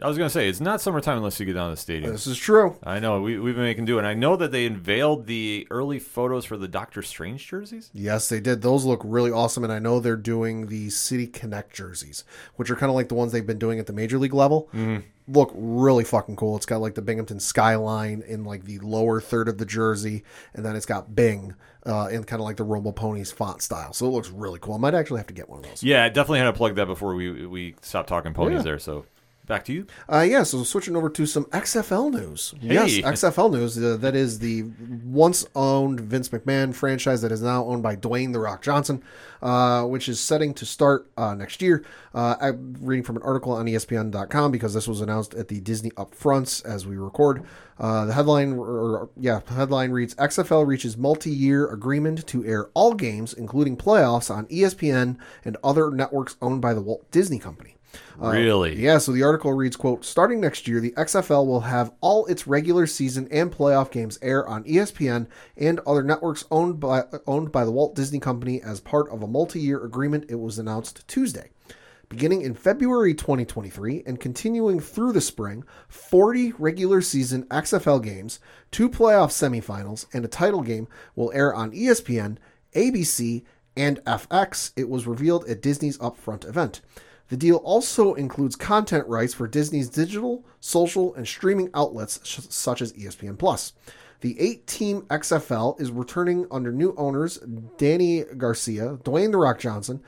I 0.00 0.08
was 0.08 0.18
going 0.18 0.26
to 0.28 0.32
say, 0.32 0.46
it's 0.46 0.60
not 0.60 0.82
summertime 0.82 1.16
unless 1.16 1.40
you 1.40 1.46
get 1.46 1.54
down 1.54 1.70
to 1.70 1.74
the 1.74 1.80
stadium. 1.80 2.12
This 2.12 2.26
is 2.26 2.36
true. 2.36 2.76
I 2.82 2.98
know. 3.00 3.22
We, 3.22 3.38
we've 3.38 3.54
been 3.54 3.64
making 3.64 3.86
do. 3.86 3.96
And 3.96 4.06
I 4.06 4.12
know 4.12 4.36
that 4.36 4.52
they 4.52 4.66
unveiled 4.66 5.26
the 5.26 5.66
early 5.70 5.98
photos 5.98 6.44
for 6.44 6.58
the 6.58 6.68
Doctor 6.68 7.00
Strange 7.00 7.46
jerseys. 7.46 7.88
Yes, 7.94 8.28
they 8.28 8.38
did. 8.40 8.60
Those 8.60 8.84
look 8.84 9.00
really 9.04 9.30
awesome, 9.30 9.64
and 9.64 9.72
I 9.72 9.78
know 9.78 9.98
they're 9.98 10.14
doing 10.16 10.66
the 10.66 10.90
City 10.90 11.26
Connect 11.26 11.74
jerseys, 11.74 12.24
which 12.56 12.70
are 12.70 12.76
kind 12.76 12.90
of 12.90 12.94
like 12.94 13.08
the 13.08 13.14
ones 13.14 13.32
they've 13.32 13.46
been 13.46 13.58
doing 13.58 13.78
at 13.78 13.86
the 13.86 13.94
major 13.94 14.18
league 14.18 14.34
level. 14.34 14.68
Look 15.28 15.50
really 15.54 16.04
fucking 16.04 16.36
cool. 16.36 16.56
It's 16.56 16.66
got 16.66 16.80
like 16.82 16.94
the 16.94 17.02
Binghamton 17.02 17.40
skyline 17.40 18.22
in 18.28 18.44
like 18.44 18.64
the 18.64 18.78
lower 18.80 19.20
third 19.20 19.48
of 19.48 19.56
the 19.58 19.66
jersey, 19.66 20.24
and 20.54 20.64
then 20.64 20.76
it's 20.76 20.86
got 20.86 21.16
Bing 21.16 21.54
uh, 21.86 22.08
in 22.12 22.22
kind 22.24 22.38
of 22.40 22.44
like 22.44 22.56
the 22.58 22.64
Rumble 22.64 22.92
Ponies 22.92 23.32
font 23.32 23.60
style. 23.62 23.92
So 23.94 24.06
it 24.06 24.10
looks 24.10 24.28
really 24.28 24.58
cool. 24.60 24.74
I 24.74 24.78
might 24.78 24.94
actually 24.94 25.18
have 25.20 25.26
to 25.28 25.34
get 25.34 25.48
one 25.48 25.60
of 25.60 25.64
those. 25.64 25.82
Yeah, 25.82 26.04
I 26.04 26.10
definitely 26.10 26.40
had 26.40 26.44
to 26.44 26.52
plug 26.52 26.76
that 26.76 26.86
before 26.86 27.14
we 27.16 27.46
we 27.46 27.74
stopped 27.80 28.08
talking 28.08 28.34
ponies 28.34 28.58
Yeah. 28.58 28.62
there. 28.62 28.78
So 28.78 29.04
back 29.46 29.64
to 29.66 29.72
you. 29.72 29.86
Uh, 30.12 30.26
yeah, 30.28 30.42
so 30.42 30.62
switching 30.62 30.96
over 30.96 31.08
to 31.10 31.26
some 31.26 31.44
XFL 31.46 32.12
news. 32.12 32.54
Yes, 32.60 32.92
XFL 32.92 33.52
news. 33.52 33.82
Uh, 33.82 33.96
that 33.96 34.14
is 34.14 34.38
the 34.40 34.64
once 35.04 35.46
owned 35.54 36.00
Vince 36.00 36.28
McMahon 36.28 36.74
franchise 36.74 37.22
that 37.22 37.32
is 37.32 37.42
now 37.42 37.64
owned 37.64 37.82
by 37.82 37.96
Dwayne 37.96 38.32
The 38.32 38.40
Rock 38.40 38.62
Johnson, 38.62 39.02
uh, 39.42 39.84
which 39.84 40.08
is 40.08 40.20
setting 40.20 40.54
to 40.54 40.66
start 40.66 41.10
uh, 41.16 41.34
next 41.34 41.62
year. 41.62 41.84
Uh, 42.14 42.36
I'm 42.40 42.76
reading 42.80 43.04
from 43.04 43.16
an 43.16 43.22
article 43.22 43.52
on 43.52 43.66
ESPN.com 43.66 44.50
because 44.50 44.74
this 44.74 44.88
was 44.88 45.00
announced 45.00 45.34
at 45.34 45.48
the 45.48 45.60
Disney 45.60 45.90
Upfronts 45.90 46.64
as 46.64 46.86
we 46.86 46.96
record. 46.96 47.44
Uh, 47.78 48.06
the 48.06 48.14
headline, 48.14 48.54
or, 48.54 49.10
yeah, 49.18 49.40
headline 49.48 49.90
reads 49.90 50.14
XFL 50.14 50.66
reaches 50.66 50.96
multi 50.96 51.30
year 51.30 51.68
agreement 51.68 52.26
to 52.26 52.44
air 52.44 52.70
all 52.74 52.94
games, 52.94 53.34
including 53.34 53.76
playoffs, 53.76 54.34
on 54.34 54.46
ESPN 54.46 55.18
and 55.44 55.56
other 55.62 55.90
networks 55.90 56.36
owned 56.40 56.62
by 56.62 56.72
the 56.72 56.80
Walt 56.80 57.10
Disney 57.10 57.38
Company. 57.38 57.75
Uh, 58.20 58.30
Really? 58.30 58.76
Yeah, 58.76 58.98
so 58.98 59.12
the 59.12 59.22
article 59.22 59.52
reads, 59.52 59.76
quote, 59.76 60.04
starting 60.04 60.40
next 60.40 60.66
year, 60.66 60.80
the 60.80 60.92
XFL 60.92 61.46
will 61.46 61.60
have 61.60 61.92
all 62.00 62.26
its 62.26 62.46
regular 62.46 62.86
season 62.86 63.28
and 63.30 63.52
playoff 63.52 63.90
games 63.90 64.18
air 64.22 64.46
on 64.46 64.64
ESPN 64.64 65.26
and 65.56 65.80
other 65.86 66.02
networks 66.02 66.44
owned 66.50 66.80
by 66.80 67.04
owned 67.26 67.52
by 67.52 67.64
the 67.64 67.72
Walt 67.72 67.94
Disney 67.94 68.18
Company 68.18 68.60
as 68.62 68.80
part 68.80 69.10
of 69.10 69.22
a 69.22 69.26
multi-year 69.26 69.82
agreement 69.84 70.26
it 70.28 70.40
was 70.40 70.58
announced 70.58 71.06
Tuesday. 71.08 71.50
Beginning 72.08 72.42
in 72.42 72.54
February 72.54 73.14
2023 73.14 74.04
and 74.06 74.20
continuing 74.20 74.78
through 74.78 75.12
the 75.12 75.20
spring, 75.20 75.64
40 75.88 76.52
regular 76.52 77.00
season 77.00 77.44
XFL 77.46 78.00
games, 78.02 78.38
two 78.70 78.88
playoff 78.88 79.30
semifinals, 79.32 80.06
and 80.12 80.24
a 80.24 80.28
title 80.28 80.62
game 80.62 80.86
will 81.16 81.32
air 81.34 81.52
on 81.52 81.72
ESPN, 81.72 82.38
ABC, 82.76 83.42
and 83.76 83.98
FX. 84.04 84.70
It 84.76 84.88
was 84.88 85.08
revealed 85.08 85.46
at 85.48 85.60
Disney's 85.60 85.98
upfront 85.98 86.48
event. 86.48 86.80
The 87.28 87.36
deal 87.36 87.56
also 87.56 88.14
includes 88.14 88.54
content 88.56 89.06
rights 89.08 89.34
for 89.34 89.48
Disney's 89.48 89.88
digital, 89.88 90.44
social, 90.60 91.14
and 91.14 91.26
streaming 91.26 91.70
outlets 91.74 92.20
sh- 92.22 92.40
such 92.48 92.80
as 92.80 92.92
ESPN 92.92 93.38
Plus. 93.38 93.72
The 94.20 94.40
eight-team 94.40 95.02
XFL 95.02 95.80
is 95.80 95.90
returning 95.90 96.46
under 96.50 96.72
new 96.72 96.94
owners 96.96 97.38
Dany 97.38 98.36
Garcia, 98.38 98.98
Dwayne 99.02 99.32
The 99.32 99.38
Rock 99.38 99.58
Johnson, 99.58 100.02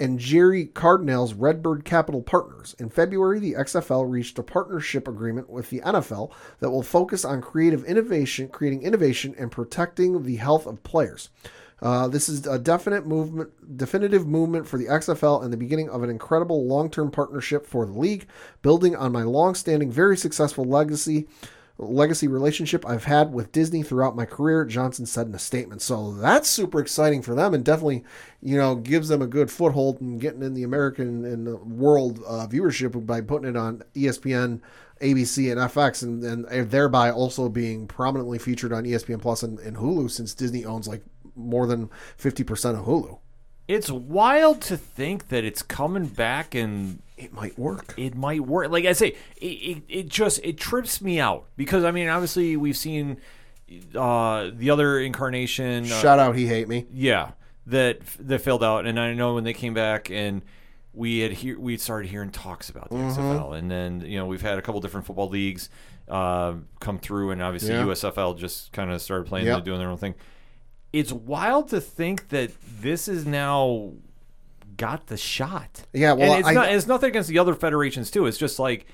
and 0.00 0.18
Jerry 0.18 0.66
Cardinale's 0.66 1.34
Redbird 1.34 1.84
Capital 1.84 2.22
Partners. 2.22 2.74
In 2.80 2.88
February, 2.88 3.38
the 3.38 3.52
XFL 3.52 4.10
reached 4.10 4.38
a 4.38 4.42
partnership 4.42 5.06
agreement 5.06 5.48
with 5.48 5.70
the 5.70 5.80
NFL 5.80 6.32
that 6.58 6.70
will 6.70 6.82
focus 6.82 7.24
on 7.24 7.40
creative 7.40 7.84
innovation, 7.84 8.48
creating 8.48 8.82
innovation, 8.82 9.34
and 9.38 9.52
protecting 9.52 10.24
the 10.24 10.36
health 10.36 10.66
of 10.66 10.82
players. 10.82 11.30
Uh, 11.82 12.06
this 12.06 12.28
is 12.28 12.46
a 12.46 12.60
definite 12.60 13.06
movement, 13.06 13.50
definitive 13.76 14.24
movement 14.24 14.68
for 14.68 14.78
the 14.78 14.86
XFL 14.86 15.42
and 15.42 15.52
the 15.52 15.56
beginning 15.56 15.90
of 15.90 16.04
an 16.04 16.10
incredible 16.10 16.64
long-term 16.64 17.10
partnership 17.10 17.66
for 17.66 17.84
the 17.84 17.92
league, 17.92 18.28
building 18.62 18.94
on 18.94 19.10
my 19.10 19.24
long-standing, 19.24 19.90
very 19.90 20.16
successful 20.16 20.64
legacy 20.64 21.26
legacy 21.78 22.28
relationship 22.28 22.86
I've 22.86 23.04
had 23.04 23.32
with 23.32 23.52
Disney 23.52 23.82
throughout 23.82 24.14
my 24.14 24.24
career, 24.24 24.64
Johnson 24.64 25.06
said 25.06 25.26
in 25.26 25.34
a 25.34 25.38
statement. 25.38 25.82
So 25.82 26.12
that's 26.12 26.48
super 26.48 26.80
exciting 26.80 27.22
for 27.22 27.34
them 27.34 27.54
and 27.54 27.64
definitely, 27.64 28.04
you 28.40 28.56
know, 28.56 28.76
gives 28.76 29.08
them 29.08 29.22
a 29.22 29.26
good 29.26 29.50
foothold 29.50 30.00
in 30.00 30.18
getting 30.18 30.42
in 30.42 30.54
the 30.54 30.62
American 30.62 31.24
and 31.24 31.46
the 31.46 31.56
world 31.56 32.20
uh, 32.26 32.46
viewership 32.46 33.04
by 33.06 33.20
putting 33.20 33.48
it 33.48 33.56
on 33.56 33.82
ESPN, 33.94 34.60
ABC, 35.00 35.50
and 35.50 35.60
FX, 35.60 36.02
and, 36.02 36.22
and 36.22 36.70
thereby 36.70 37.10
also 37.10 37.48
being 37.48 37.86
prominently 37.86 38.38
featured 38.38 38.72
on 38.72 38.84
ESPN 38.84 39.20
Plus 39.20 39.42
and, 39.42 39.58
and 39.60 39.76
Hulu 39.76 40.10
since 40.10 40.34
Disney 40.34 40.64
owns 40.64 40.86
like 40.86 41.02
more 41.36 41.66
than 41.66 41.88
50% 42.18 42.78
of 42.78 42.84
Hulu. 42.86 43.18
it's 43.68 43.90
wild 43.90 44.60
to 44.62 44.76
think 44.76 45.28
that 45.28 45.44
it's 45.44 45.62
coming 45.62 46.06
back 46.06 46.54
and 46.54 47.00
It 47.16 47.32
might 47.32 47.58
work. 47.58 47.94
it 47.96 48.14
might 48.14 48.40
work. 48.46 48.70
Like 48.70 48.84
I 48.84 48.92
say, 48.92 49.14
it, 49.40 49.46
it, 49.46 49.82
it 49.88 50.08
just 50.08 50.40
it 50.44 50.58
trips 50.58 51.00
me 51.00 51.20
out 51.20 51.46
because 51.56 51.84
I 51.84 51.90
mean, 51.90 52.08
obviously 52.08 52.56
we've 52.56 52.76
seen 52.76 53.16
uh, 53.96 54.50
the 54.52 54.70
other 54.70 54.98
incarnation. 55.00 55.84
Uh, 55.84 56.00
Shout 56.00 56.18
out, 56.18 56.36
he 56.36 56.46
hate 56.46 56.68
me. 56.68 56.86
yeah, 56.92 57.30
that 57.66 58.00
that 58.20 58.40
failed 58.40 58.62
out, 58.64 58.86
and 58.86 58.98
I 58.98 59.14
know 59.14 59.34
when 59.34 59.44
they 59.44 59.54
came 59.54 59.74
back 59.74 60.10
and 60.10 60.42
we 60.94 61.20
had 61.20 61.32
hear 61.32 61.58
we 61.58 61.78
started 61.78 62.10
hearing 62.10 62.30
talks 62.30 62.68
about 62.68 62.90
the 62.90 62.96
Mm-hmm. 62.96 63.20
XFL, 63.20 63.56
and 63.56 63.70
then 63.70 64.00
you 64.02 64.18
know 64.18 64.26
we've 64.26 64.42
had 64.42 64.58
a 64.58 64.62
couple 64.62 64.80
different 64.80 65.06
football 65.06 65.28
leagues 65.28 65.70
uh, 66.08 66.54
come 66.80 66.98
through, 66.98 67.30
and 67.30 67.40
obviously 67.42 67.70
Yeah. 67.70 67.84
USFL 67.84 68.36
just 68.36 68.72
kind 68.72 68.90
of 68.90 69.00
started 69.00 69.26
playing, 69.26 69.46
Yep. 69.46 69.64
doing 69.64 69.78
their 69.78 69.88
own 69.88 69.96
thing. 69.96 70.14
It's 70.92 71.12
wild 71.12 71.68
to 71.68 71.80
think 71.80 72.28
that 72.28 72.50
this 72.80 73.08
is 73.08 73.24
now 73.26 73.92
got 74.76 75.06
the 75.06 75.16
shot. 75.16 75.84
Yeah, 75.92 76.12
well, 76.12 76.32
and 76.32 76.40
it's 76.40 76.48
I- 76.48 76.52
not. 76.52 76.72
It's 76.72 76.86
nothing 76.86 77.08
against 77.10 77.28
the 77.28 77.38
other 77.38 77.54
federations 77.54 78.10
too. 78.10 78.26
It's 78.26 78.38
just 78.38 78.58
like 78.58 78.86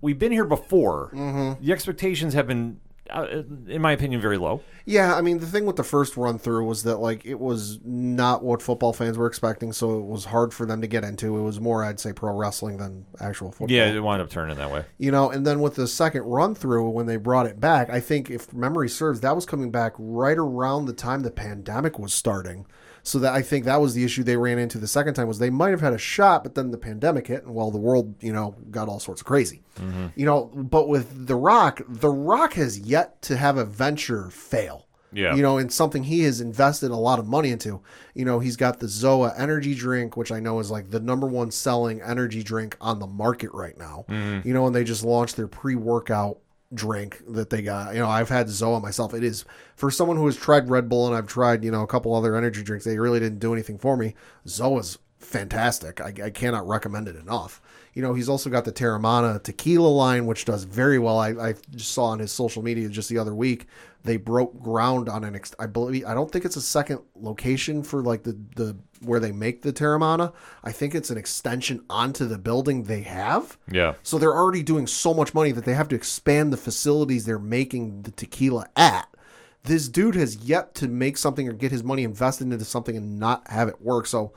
we've 0.00 0.18
been 0.18 0.32
here 0.32 0.44
before. 0.44 1.10
Mm-hmm. 1.14 1.64
The 1.64 1.72
expectations 1.72 2.34
have 2.34 2.46
been, 2.46 2.80
uh, 3.10 3.42
in 3.66 3.80
my 3.82 3.92
opinion, 3.92 4.20
very 4.20 4.38
low. 4.38 4.62
Yeah, 4.84 5.14
I 5.14 5.20
mean 5.20 5.38
the 5.38 5.46
thing 5.46 5.66
with 5.66 5.76
the 5.76 5.84
first 5.84 6.16
run 6.16 6.38
through 6.38 6.64
was 6.64 6.82
that 6.84 6.96
like 6.96 7.26
it 7.26 7.38
was 7.38 7.78
not 7.84 8.42
what 8.42 8.62
football 8.62 8.92
fans 8.92 9.18
were 9.18 9.26
expecting, 9.26 9.72
so 9.72 9.98
it 9.98 10.06
was 10.06 10.26
hard 10.26 10.54
for 10.54 10.64
them 10.64 10.80
to 10.80 10.86
get 10.86 11.04
into. 11.04 11.36
It 11.36 11.42
was 11.42 11.60
more, 11.60 11.84
I'd 11.84 12.00
say, 12.00 12.12
pro 12.12 12.34
wrestling 12.34 12.78
than 12.78 13.04
actual 13.20 13.50
football. 13.50 13.70
Yeah, 13.70 13.86
it 13.92 14.00
wound 14.00 14.22
up 14.22 14.30
turning 14.30 14.56
that 14.56 14.70
way. 14.70 14.84
you 14.98 15.10
know. 15.10 15.30
And 15.30 15.46
then 15.46 15.60
with 15.60 15.74
the 15.74 15.86
second 15.86 16.22
run 16.22 16.54
through, 16.54 16.88
when 16.90 17.06
they 17.06 17.16
brought 17.16 17.46
it 17.46 17.60
back, 17.60 17.90
I 17.90 18.00
think 18.00 18.30
if 18.30 18.52
memory 18.52 18.88
serves, 18.88 19.20
that 19.20 19.34
was 19.34 19.44
coming 19.44 19.70
back 19.70 19.92
right 19.98 20.38
around 20.38 20.86
the 20.86 20.92
time 20.92 21.20
the 21.20 21.30
pandemic 21.30 21.98
was 21.98 22.14
starting. 22.14 22.66
So 23.08 23.18
that 23.20 23.32
I 23.32 23.40
think 23.40 23.64
that 23.64 23.80
was 23.80 23.94
the 23.94 24.04
issue 24.04 24.22
they 24.22 24.36
ran 24.36 24.58
into 24.58 24.76
the 24.76 24.86
second 24.86 25.14
time 25.14 25.28
was 25.28 25.38
they 25.38 25.48
might 25.48 25.70
have 25.70 25.80
had 25.80 25.94
a 25.94 25.98
shot, 25.98 26.42
but 26.42 26.54
then 26.54 26.70
the 26.70 26.76
pandemic 26.76 27.28
hit, 27.28 27.42
and 27.44 27.54
well, 27.54 27.70
the 27.70 27.78
world 27.78 28.14
you 28.20 28.34
know 28.34 28.54
got 28.70 28.86
all 28.86 29.00
sorts 29.00 29.22
of 29.22 29.26
crazy. 29.26 29.62
Mm-hmm. 29.76 30.08
You 30.14 30.26
know, 30.26 30.44
but 30.54 30.88
with 30.88 31.26
The 31.26 31.34
Rock, 31.34 31.80
The 31.88 32.10
Rock 32.10 32.52
has 32.54 32.78
yet 32.78 33.22
to 33.22 33.38
have 33.38 33.56
a 33.56 33.64
venture 33.64 34.28
fail. 34.28 34.86
Yeah. 35.10 35.34
You 35.34 35.40
know, 35.40 35.56
in 35.56 35.70
something 35.70 36.02
he 36.04 36.24
has 36.24 36.42
invested 36.42 36.90
a 36.90 36.96
lot 36.96 37.18
of 37.18 37.26
money 37.26 37.50
into. 37.50 37.80
You 38.14 38.26
know, 38.26 38.40
he's 38.40 38.56
got 38.56 38.78
the 38.78 38.86
Zoa 38.86 39.32
energy 39.38 39.74
drink, 39.74 40.18
which 40.18 40.30
I 40.30 40.38
know 40.38 40.58
is 40.58 40.70
like 40.70 40.90
the 40.90 41.00
number 41.00 41.26
one 41.26 41.50
selling 41.50 42.02
energy 42.02 42.42
drink 42.42 42.76
on 42.78 42.98
the 42.98 43.06
market 43.06 43.50
right 43.54 43.78
now. 43.78 44.04
Mm-hmm. 44.10 44.46
You 44.46 44.52
know, 44.52 44.66
and 44.66 44.74
they 44.74 44.84
just 44.84 45.02
launched 45.02 45.36
their 45.36 45.48
pre 45.48 45.76
workout 45.76 46.40
drink 46.72 47.22
that 47.28 47.50
they 47.50 47.62
got. 47.62 47.94
You 47.94 48.00
know, 48.00 48.08
I've 48.08 48.28
had 48.28 48.48
Zoa 48.48 48.82
myself. 48.82 49.14
It 49.14 49.24
is 49.24 49.44
for 49.76 49.90
someone 49.90 50.16
who 50.16 50.26
has 50.26 50.36
tried 50.36 50.68
Red 50.68 50.88
Bull 50.88 51.06
and 51.06 51.16
I've 51.16 51.26
tried, 51.26 51.64
you 51.64 51.70
know, 51.70 51.82
a 51.82 51.86
couple 51.86 52.14
other 52.14 52.36
energy 52.36 52.62
drinks, 52.62 52.84
they 52.84 52.98
really 52.98 53.20
didn't 53.20 53.38
do 53.38 53.52
anything 53.52 53.78
for 53.78 53.96
me. 53.96 54.14
Zoa's 54.46 54.98
fantastic. 55.18 56.00
I, 56.00 56.12
I 56.24 56.30
cannot 56.30 56.66
recommend 56.68 57.08
it 57.08 57.16
enough. 57.16 57.60
You 57.94 58.02
know, 58.02 58.14
he's 58.14 58.28
also 58.28 58.50
got 58.50 58.64
the 58.64 58.72
Teremana 58.72 59.42
tequila 59.42 59.88
line, 59.88 60.26
which 60.26 60.44
does 60.44 60.64
very 60.64 60.98
well. 60.98 61.18
I, 61.18 61.30
I 61.30 61.54
just 61.74 61.92
saw 61.92 62.06
on 62.06 62.18
his 62.18 62.32
social 62.32 62.62
media 62.62 62.88
just 62.88 63.08
the 63.08 63.18
other 63.18 63.34
week 63.34 63.66
they 64.04 64.16
broke 64.16 64.60
ground 64.62 65.08
on 65.08 65.24
an. 65.24 65.34
Ex- 65.34 65.54
I 65.58 65.66
believe 65.66 66.06
I 66.06 66.14
don't 66.14 66.30
think 66.30 66.44
it's 66.44 66.56
a 66.56 66.62
second 66.62 67.00
location 67.14 67.82
for 67.82 68.02
like 68.02 68.22
the 68.22 68.38
the 68.56 68.76
where 69.00 69.20
they 69.20 69.32
make 69.32 69.62
the 69.62 69.72
Teremana. 69.72 70.32
I 70.64 70.72
think 70.72 70.94
it's 70.94 71.10
an 71.10 71.18
extension 71.18 71.84
onto 71.90 72.26
the 72.26 72.38
building 72.38 72.84
they 72.84 73.02
have. 73.02 73.58
Yeah. 73.70 73.94
So 74.02 74.18
they're 74.18 74.34
already 74.34 74.62
doing 74.62 74.86
so 74.86 75.14
much 75.14 75.34
money 75.34 75.52
that 75.52 75.64
they 75.64 75.74
have 75.74 75.88
to 75.88 75.96
expand 75.96 76.52
the 76.52 76.56
facilities 76.56 77.24
they're 77.24 77.38
making 77.38 78.02
the 78.02 78.10
tequila 78.10 78.68
at. 78.76 79.08
This 79.64 79.88
dude 79.88 80.14
has 80.14 80.36
yet 80.36 80.74
to 80.76 80.88
make 80.88 81.18
something 81.18 81.48
or 81.48 81.52
get 81.52 81.72
his 81.72 81.84
money 81.84 82.04
invested 82.04 82.50
into 82.50 82.64
something 82.64 82.96
and 82.96 83.18
not 83.18 83.48
have 83.48 83.68
it 83.68 83.82
work. 83.82 84.06
So 84.06 84.32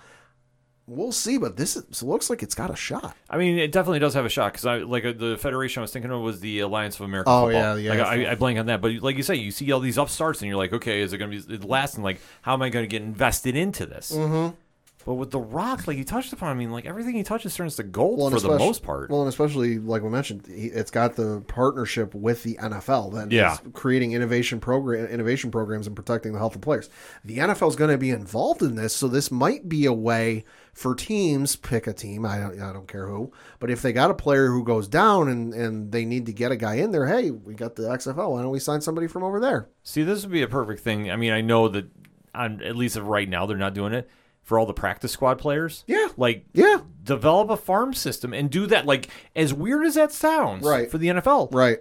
we'll 0.91 1.11
see, 1.11 1.38
but 1.38 1.55
this 1.57 1.76
is, 1.77 2.03
looks 2.03 2.30
like 2.30 2.43
it's 2.43 2.53
got 2.55 2.69
a 2.69 2.76
shot. 2.76 3.15
I 3.30 3.38
mean, 3.38 3.57
it 3.57 3.72
definitely 3.72 3.99
does 3.99 4.13
have 4.13 4.26
a 4.26 4.30
shot 4.30 4.51
because 4.51 4.65
I 4.65 4.77
like 4.80 5.05
uh, 5.05 5.13
the 5.13 5.38
federation 5.38 5.80
I 5.80 5.84
was 5.84 5.91
thinking 5.93 6.11
of 6.11 6.22
was 6.22 6.39
the 6.41 6.59
Alliance 6.59 6.95
of 6.95 7.01
American 7.01 7.31
Oh, 7.31 7.45
Football. 7.45 7.80
yeah, 7.80 7.93
yeah. 7.93 8.03
Like, 8.03 8.27
I, 8.27 8.31
I 8.31 8.35
blank 8.35 8.59
on 8.59 8.65
that, 8.68 8.81
but 8.81 8.91
like 8.95 9.15
you 9.15 9.23
say, 9.23 9.35
you 9.35 9.51
see 9.51 9.72
all 9.72 9.80
these 9.80 9.97
upstarts, 9.97 10.41
and 10.41 10.49
you're 10.49 10.57
like, 10.57 10.73
okay, 10.73 11.01
is 11.01 11.13
it 11.13 11.18
going 11.18 11.31
to 11.31 11.47
be 11.47 11.57
lasting? 11.65 12.03
Like, 12.03 12.19
how 12.41 12.53
am 12.53 12.61
I 12.61 12.69
going 12.69 12.84
to 12.84 12.88
get 12.89 13.01
invested 13.01 13.55
into 13.55 13.85
this? 13.85 14.11
Mm-hmm. 14.11 14.55
But 15.03 15.15
with 15.15 15.31
the 15.31 15.39
Rock, 15.39 15.88
like 15.88 15.97
you 15.97 16.03
touched 16.03 16.31
upon, 16.31 16.49
I 16.49 16.53
mean, 16.53 16.72
like 16.72 16.85
everything 16.85 17.15
he 17.15 17.23
touches 17.23 17.55
turns 17.55 17.76
to 17.77 17.84
gold 17.84 18.19
and 18.34 18.39
for 18.39 18.47
the 18.47 18.55
most 18.59 18.84
part. 18.84 19.09
Well, 19.09 19.22
and 19.22 19.30
especially 19.30 19.80
like 19.80 20.03
we 20.03 20.09
mentioned, 20.09 20.45
he- 20.45 20.68
it's 20.68 20.91
got 20.91 21.15
the 21.15 21.41
partnership 21.47 22.13
with 22.13 22.43
the 22.43 22.55
NFL 22.61 23.09
that 23.15 23.31
Yeah. 23.31 23.57
creating 23.73 24.11
innovation 24.11 24.59
program 24.59 25.07
innovation 25.07 25.49
programs 25.49 25.88
and 25.88 25.95
protecting 25.95 26.34
the 26.34 26.38
health 26.38 26.53
of 26.53 26.61
players. 26.61 26.88
The 27.26 27.39
NFL 27.39 27.69
is 27.69 27.76
going 27.76 27.89
to 27.89 27.97
be 27.97 28.11
involved 28.11 28.61
in 28.61 28.76
this, 28.76 28.93
so 28.95 29.07
this 29.07 29.31
might 29.31 29.68
be 29.68 29.85
a 29.88 29.93
way 29.93 30.45
for 30.73 30.95
teams 30.95 31.56
pick 31.56 31.88
a 31.88 31.93
team. 31.93 32.26
I 32.26 32.39
don't, 32.39 32.61
I 32.61 32.73
don't 32.73 32.88
care 32.88 33.07
who, 33.07 33.31
but 33.60 33.69
if 33.69 33.81
they 33.81 33.93
got 33.93 34.11
a 34.11 34.15
player 34.15 34.48
who 34.48 34.64
goes 34.64 34.88
down 34.88 35.30
and 35.30 35.53
and 35.53 35.91
they 35.91 36.06
need 36.06 36.26
to 36.27 36.34
get 36.34 36.52
a 36.52 36.56
guy 36.56 36.76
in 36.76 36.91
there, 36.91 37.07
hey, 37.07 37.31
we 37.31 37.53
got 37.53 37.76
the 37.76 37.84
XFL. 37.84 38.31
Why 38.31 38.41
don't 38.41 38.52
we 38.52 38.60
sign 38.60 38.81
somebody 38.81 39.07
from 39.07 39.23
over 39.23 39.39
there? 39.39 39.69
See, 39.84 40.03
this 40.03 40.23
would 40.23 40.31
be 40.31 40.41
a 40.41 40.48
perfect 40.48 40.81
thing. 40.81 41.11
I 41.11 41.15
mean, 41.15 41.31
I 41.34 41.41
know 41.41 41.68
that 41.69 41.89
on 42.34 42.61
at 42.61 42.76
least 42.76 42.95
right 42.98 43.27
now 43.27 43.45
they're 43.45 43.57
not 43.57 43.73
doing 43.73 43.93
it 43.93 44.10
for 44.41 44.57
all 44.57 44.65
the 44.65 44.73
practice 44.73 45.11
squad 45.11 45.38
players. 45.38 45.84
Yeah. 45.88 46.07
like 46.18 46.45
Yeah, 46.53 46.80
develop 47.03 47.49
a 47.49 47.57
farm 47.57 47.93
system 47.93 48.34
and 48.34 48.49
do 48.49 48.65
that. 48.68 48.85
Like 48.85 49.10
as 49.35 49.53
weird 49.53 49.85
as 49.85 49.95
that 49.95 50.11
sounds, 50.11 50.65
Right. 50.65 50.89
For 50.89 50.98
the 50.98 51.07
NFL, 51.07 51.53
right. 51.53 51.80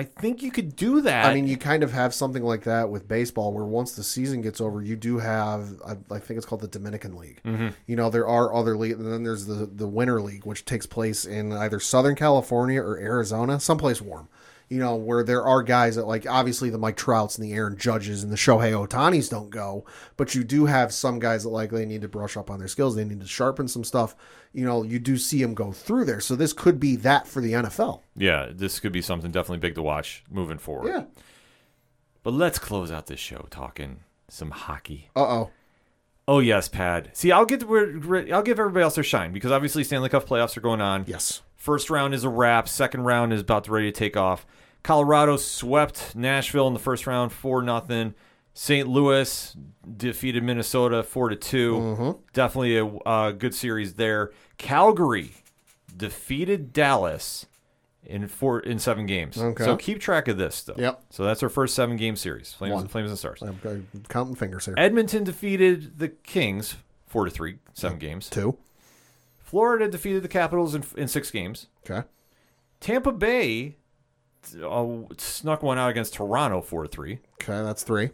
I 0.00 0.04
think 0.04 0.42
you 0.42 0.50
could 0.50 0.76
do 0.76 1.02
that. 1.02 1.26
I 1.26 1.34
mean, 1.34 1.46
you 1.46 1.58
kind 1.58 1.82
of 1.82 1.92
have 1.92 2.14
something 2.14 2.42
like 2.42 2.62
that 2.62 2.88
with 2.88 3.06
baseball, 3.06 3.52
where 3.52 3.66
once 3.66 3.92
the 3.92 4.02
season 4.02 4.40
gets 4.40 4.58
over, 4.58 4.80
you 4.80 4.96
do 4.96 5.18
have, 5.18 5.78
I, 5.86 6.14
I 6.14 6.18
think 6.18 6.38
it's 6.38 6.46
called 6.46 6.62
the 6.62 6.68
Dominican 6.68 7.16
League. 7.16 7.42
Mm-hmm. 7.44 7.68
You 7.86 7.96
know, 7.96 8.08
there 8.08 8.26
are 8.26 8.54
other 8.54 8.78
leagues, 8.78 8.98
and 8.98 9.12
then 9.12 9.24
there's 9.24 9.44
the 9.44 9.66
the 9.66 9.86
Winter 9.86 10.22
League, 10.22 10.46
which 10.46 10.64
takes 10.64 10.86
place 10.86 11.26
in 11.26 11.52
either 11.52 11.78
Southern 11.80 12.14
California 12.14 12.80
or 12.80 12.98
Arizona, 12.98 13.60
someplace 13.60 14.00
warm. 14.00 14.30
You 14.70 14.78
know, 14.78 14.94
where 14.94 15.24
there 15.24 15.44
are 15.44 15.64
guys 15.64 15.96
that 15.96 16.06
like 16.06 16.28
obviously 16.28 16.70
the 16.70 16.78
Mike 16.78 16.96
Trouts 16.96 17.36
and 17.36 17.44
the 17.44 17.52
Aaron 17.54 17.76
Judges 17.76 18.22
and 18.22 18.30
the 18.32 18.36
Shohei 18.36 18.72
Otanis 18.72 19.28
don't 19.28 19.50
go, 19.50 19.84
but 20.16 20.32
you 20.36 20.44
do 20.44 20.66
have 20.66 20.92
some 20.94 21.18
guys 21.18 21.42
that 21.42 21.48
like 21.48 21.70
they 21.72 21.84
need 21.84 22.02
to 22.02 22.08
brush 22.08 22.36
up 22.36 22.50
on 22.50 22.60
their 22.60 22.68
skills, 22.68 22.94
they 22.94 23.04
need 23.04 23.20
to 23.20 23.26
sharpen 23.26 23.66
some 23.66 23.82
stuff. 23.82 24.14
You 24.52 24.64
know, 24.64 24.84
you 24.84 25.00
do 25.00 25.16
see 25.16 25.42
them 25.42 25.54
go 25.54 25.72
through 25.72 26.04
there, 26.04 26.20
so 26.20 26.36
this 26.36 26.52
could 26.52 26.78
be 26.78 26.94
that 26.96 27.26
for 27.26 27.40
the 27.40 27.52
NFL. 27.52 28.02
yeah, 28.16 28.46
this 28.52 28.78
could 28.78 28.92
be 28.92 29.02
something 29.02 29.32
definitely 29.32 29.58
big 29.58 29.74
to 29.74 29.82
watch 29.82 30.22
moving 30.30 30.58
forward. 30.58 30.88
Yeah. 30.88 31.04
But 32.22 32.34
let's 32.34 32.58
close 32.60 32.92
out 32.92 33.06
this 33.06 33.18
show 33.20 33.46
talking 33.50 34.00
some 34.28 34.52
hockey. 34.52 35.10
Uh 35.16 35.20
oh. 35.22 35.50
Oh 36.28 36.38
yes, 36.38 36.68
Pad. 36.68 37.10
See, 37.12 37.32
I'll 37.32 37.44
get 37.44 37.64
we're- 37.66 38.30
I'll 38.30 38.42
give 38.42 38.60
everybody 38.60 38.84
else 38.84 38.94
their 38.94 39.02
shine 39.02 39.32
because 39.32 39.50
obviously 39.50 39.82
Stanley 39.82 40.10
Cup 40.10 40.28
playoffs 40.28 40.56
are 40.56 40.60
going 40.60 40.80
on. 40.80 41.04
Yes. 41.08 41.42
First 41.56 41.90
round 41.90 42.14
is 42.14 42.22
a 42.24 42.28
wrap. 42.28 42.68
Second 42.68 43.02
round 43.02 43.32
is 43.32 43.40
about 43.40 43.64
to 43.64 43.72
ready 43.72 43.90
to 43.90 43.98
take 43.98 44.16
off. 44.16 44.46
Colorado 44.82 45.36
swept 45.36 46.14
Nashville 46.16 46.66
in 46.66 46.72
the 46.72 46.80
first 46.80 47.06
round, 47.06 47.32
four 47.32 47.62
nothing. 47.62 48.14
St. 48.52 48.88
Louis 48.88 49.56
defeated 49.96 50.42
Minnesota 50.42 51.02
four 51.02 51.28
to 51.28 51.36
2 51.36 52.20
Definitely 52.32 52.78
a 52.78 52.86
uh, 52.86 53.30
good 53.32 53.54
series 53.54 53.94
there. 53.94 54.32
Calgary 54.58 55.32
defeated 55.96 56.72
Dallas 56.72 57.46
in 58.04 58.26
four 58.28 58.60
in 58.60 58.78
seven 58.78 59.06
games. 59.06 59.38
Okay. 59.38 59.64
So 59.64 59.76
keep 59.76 60.00
track 60.00 60.28
of 60.28 60.36
this 60.38 60.62
though. 60.62 60.74
Yep. 60.76 61.04
So 61.10 61.24
that's 61.24 61.42
our 61.42 61.48
first 61.48 61.74
seven 61.74 61.96
game 61.96 62.16
series. 62.16 62.52
Flames, 62.52 62.74
One. 62.74 62.88
Flames 62.88 63.10
and 63.10 63.18
Stars. 63.18 63.42
I'm, 63.42 63.58
I'm 63.64 63.86
counting 64.08 64.34
fingers 64.34 64.66
here. 64.66 64.74
Edmonton 64.76 65.24
defeated 65.24 65.98
the 65.98 66.08
Kings 66.08 66.76
four 67.06 67.24
to 67.24 67.30
three, 67.30 67.58
seven 67.74 67.98
games. 67.98 68.28
Two. 68.28 68.56
Florida 69.38 69.88
defeated 69.88 70.22
the 70.22 70.28
Capitals 70.28 70.74
in, 70.74 70.84
in 70.96 71.08
six 71.08 71.30
games. 71.30 71.66
Okay. 71.88 72.06
Tampa 72.80 73.12
Bay 73.12 73.76
uh, 74.62 75.14
snuck 75.18 75.62
one 75.62 75.78
out 75.78 75.90
against 75.90 76.14
Toronto 76.14 76.60
4 76.60 76.86
3. 76.86 77.12
Okay, 77.12 77.62
that's 77.62 77.82
three. 77.82 78.10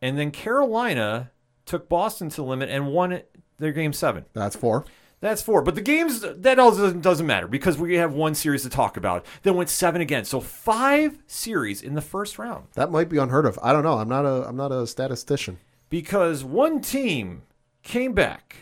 And 0.00 0.18
then 0.18 0.30
Carolina 0.30 1.30
took 1.64 1.88
Boston 1.88 2.28
to 2.30 2.36
the 2.36 2.42
limit 2.42 2.68
and 2.68 2.88
won 2.88 3.22
their 3.58 3.72
game 3.72 3.92
seven. 3.92 4.24
That's 4.32 4.56
four. 4.56 4.84
That's 5.20 5.40
four. 5.40 5.62
But 5.62 5.76
the 5.76 5.80
games, 5.80 6.20
that 6.20 6.58
all 6.58 6.72
doesn't, 6.72 7.00
doesn't 7.00 7.26
matter 7.26 7.46
because 7.46 7.78
we 7.78 7.94
have 7.94 8.12
one 8.12 8.34
series 8.34 8.64
to 8.64 8.68
talk 8.68 8.96
about. 8.96 9.24
Then 9.42 9.54
went 9.54 9.70
seven 9.70 10.00
again. 10.00 10.24
So 10.24 10.40
five 10.40 11.18
series 11.28 11.80
in 11.80 11.94
the 11.94 12.00
first 12.00 12.40
round. 12.40 12.66
That 12.74 12.90
might 12.90 13.08
be 13.08 13.18
unheard 13.18 13.46
of. 13.46 13.58
I 13.62 13.72
don't 13.72 13.84
know. 13.84 13.98
I'm 13.98 14.08
not 14.08 14.24
a 14.24 14.48
I'm 14.48 14.56
not 14.56 14.72
a 14.72 14.84
statistician. 14.86 15.58
Because 15.88 16.42
one 16.42 16.80
team 16.80 17.42
came 17.84 18.14
back 18.14 18.56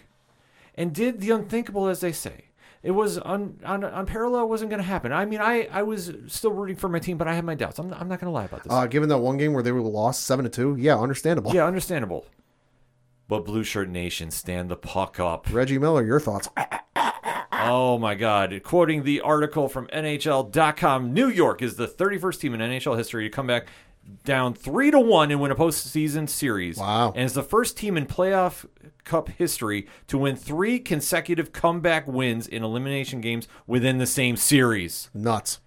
and 0.75 0.95
did 0.95 1.21
the 1.21 1.31
unthinkable, 1.31 1.87
as 1.87 2.01
they 2.01 2.13
say. 2.13 2.50
It 2.83 2.93
was 2.93 3.19
un, 3.19 3.61
un, 3.65 3.85
unparalleled. 3.85 4.45
It 4.45 4.49
wasn't 4.49 4.71
going 4.71 4.81
to 4.81 4.87
happen. 4.87 5.13
I 5.13 5.27
mean, 5.27 5.41
I, 5.41 5.69
I 5.71 5.83
was 5.83 6.13
still 6.29 6.53
rooting 6.53 6.77
for 6.77 6.89
my 6.89 6.99
team, 6.99 7.19
but 7.19 7.29
I 7.29 7.35
had 7.35 7.45
my 7.45 7.55
doubts. 7.55 7.79
I'm, 7.79 7.93
I'm 7.93 8.09
not 8.09 8.21
going 8.21 8.31
to 8.31 8.31
lie 8.31 8.45
about 8.45 8.65
this. 8.65 8.73
Uh, 8.73 8.87
given 8.87 9.09
that 9.11 9.19
one 9.19 9.37
game 9.37 9.53
where 9.53 9.63
they 9.63 9.73
were 9.73 9.83
lost 9.83 10.25
seven 10.25 10.45
to 10.45 10.51
two, 10.51 10.77
yeah, 10.79 10.99
understandable. 10.99 11.55
Yeah, 11.55 11.67
understandable. 11.67 12.27
But 13.29 13.45
Blue 13.45 13.63
Shirt 13.65 13.91
Nation, 13.91 14.31
stand 14.31 14.71
the 14.71 14.77
puck 14.77 15.21
up. 15.21 15.47
Reggie 15.53 15.79
Miller, 15.79 16.05
your 16.05 16.21
thoughts? 16.21 16.49
Oh 17.63 17.99
my 17.99 18.15
God. 18.15 18.59
Quoting 18.65 19.03
the 19.03 19.21
article 19.21 19.69
from 19.69 19.87
NHL.com, 19.89 21.13
New 21.13 21.29
York 21.29 21.61
is 21.61 21.77
the 21.77 21.87
31st 21.87 22.41
team 22.41 22.55
in 22.55 22.61
NHL 22.61 22.97
history 22.97 23.25
to 23.25 23.31
come 23.31 23.47
back 23.47 23.67
down 24.25 24.55
three 24.55 24.91
to 24.91 24.99
one 24.99 25.31
and 25.31 25.41
win 25.41 25.51
a 25.51 25.55
postseason 25.55 26.29
series. 26.29 26.79
Wow. 26.79 27.13
And 27.15 27.25
is 27.25 27.35
the 27.35 27.43
first 27.43 27.77
team 27.77 27.97
in 27.97 28.07
playoff 28.07 28.67
cup 29.05 29.29
history 29.31 29.87
to 30.07 30.19
win 30.19 30.37
three 30.37 30.79
consecutive 30.79 31.53
comeback 31.53 32.07
wins 32.07 32.47
in 32.47 32.63
elimination 32.63 33.21
games 33.21 33.49
within 33.67 33.99
the 33.99 34.07
same 34.07 34.37
series. 34.37 35.11
Nuts. 35.15 35.61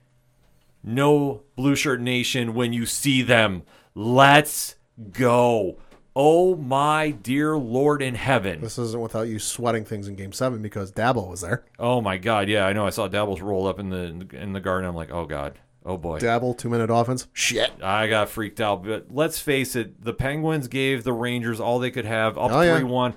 No 0.83 1.43
Blue 1.55 1.75
Shirt 1.75 2.01
Nation 2.01 2.53
when 2.53 2.73
you 2.73 2.85
see 2.85 3.21
them. 3.21 3.63
Let's 3.95 4.75
go. 5.11 5.77
Oh 6.15 6.55
my 6.55 7.09
dear 7.09 7.57
Lord 7.57 8.01
in 8.01 8.15
heaven. 8.15 8.61
This 8.61 8.77
isn't 8.77 9.01
without 9.01 9.27
you 9.27 9.39
sweating 9.39 9.83
things 9.83 10.07
in 10.07 10.15
Game 10.15 10.31
Seven 10.31 10.61
because 10.61 10.91
Dabo 10.91 11.27
was 11.27 11.41
there. 11.41 11.65
Oh 11.79 12.01
my 12.01 12.17
God. 12.17 12.49
Yeah, 12.49 12.67
I 12.67 12.73
know. 12.73 12.85
I 12.85 12.91
saw 12.91 13.07
Dabbles 13.07 13.41
roll 13.41 13.65
up 13.65 13.79
in 13.79 13.89
the 13.89 14.27
in 14.33 14.53
the 14.53 14.59
garden. 14.59 14.87
I'm 14.87 14.95
like, 14.95 15.11
oh 15.11 15.25
God. 15.25 15.57
Oh 15.85 15.97
boy. 15.97 16.19
Dabble 16.19 16.53
two 16.53 16.69
minute 16.69 16.89
offense. 16.89 17.27
Shit. 17.33 17.71
I 17.83 18.07
got 18.07 18.29
freaked 18.29 18.61
out. 18.61 18.83
But 18.83 19.07
let's 19.11 19.39
face 19.39 19.75
it, 19.75 20.01
the 20.03 20.13
Penguins 20.13 20.67
gave 20.67 21.03
the 21.03 21.13
Rangers 21.13 21.59
all 21.59 21.79
they 21.79 21.91
could 21.91 22.05
have, 22.05 22.37
up 22.37 22.51
Oh, 22.51 22.61
yeah. 22.61 22.75
3 22.77 22.85
1. 22.85 23.13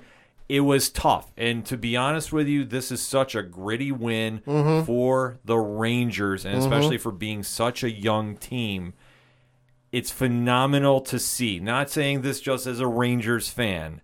It 0.49 0.61
was 0.61 0.89
tough. 0.89 1.31
And 1.37 1.65
to 1.65 1.77
be 1.77 1.97
honest 1.97 2.31
with 2.31 2.47
you, 2.47 2.63
this 2.63 2.91
is 2.91 3.01
such 3.01 3.35
a 3.35 3.43
gritty 3.43 3.91
win 3.91 4.41
Mm-hmm. 4.47 4.85
for 4.85 5.39
the 5.43 5.57
Rangers, 5.57 6.45
and 6.45 6.57
especially 6.57 6.97
for 6.97 7.11
being 7.11 7.43
such 7.43 7.83
a 7.83 7.91
young 7.91 8.37
team. 8.37 8.93
It's 9.91 10.11
phenomenal 10.11 10.99
to 11.01 11.19
see. 11.19 11.59
Not 11.59 11.89
saying 11.89 12.21
this 12.21 12.41
just 12.41 12.67
as 12.67 12.79
a 12.79 12.87
Rangers 12.87 13.49
fan, 13.49 14.01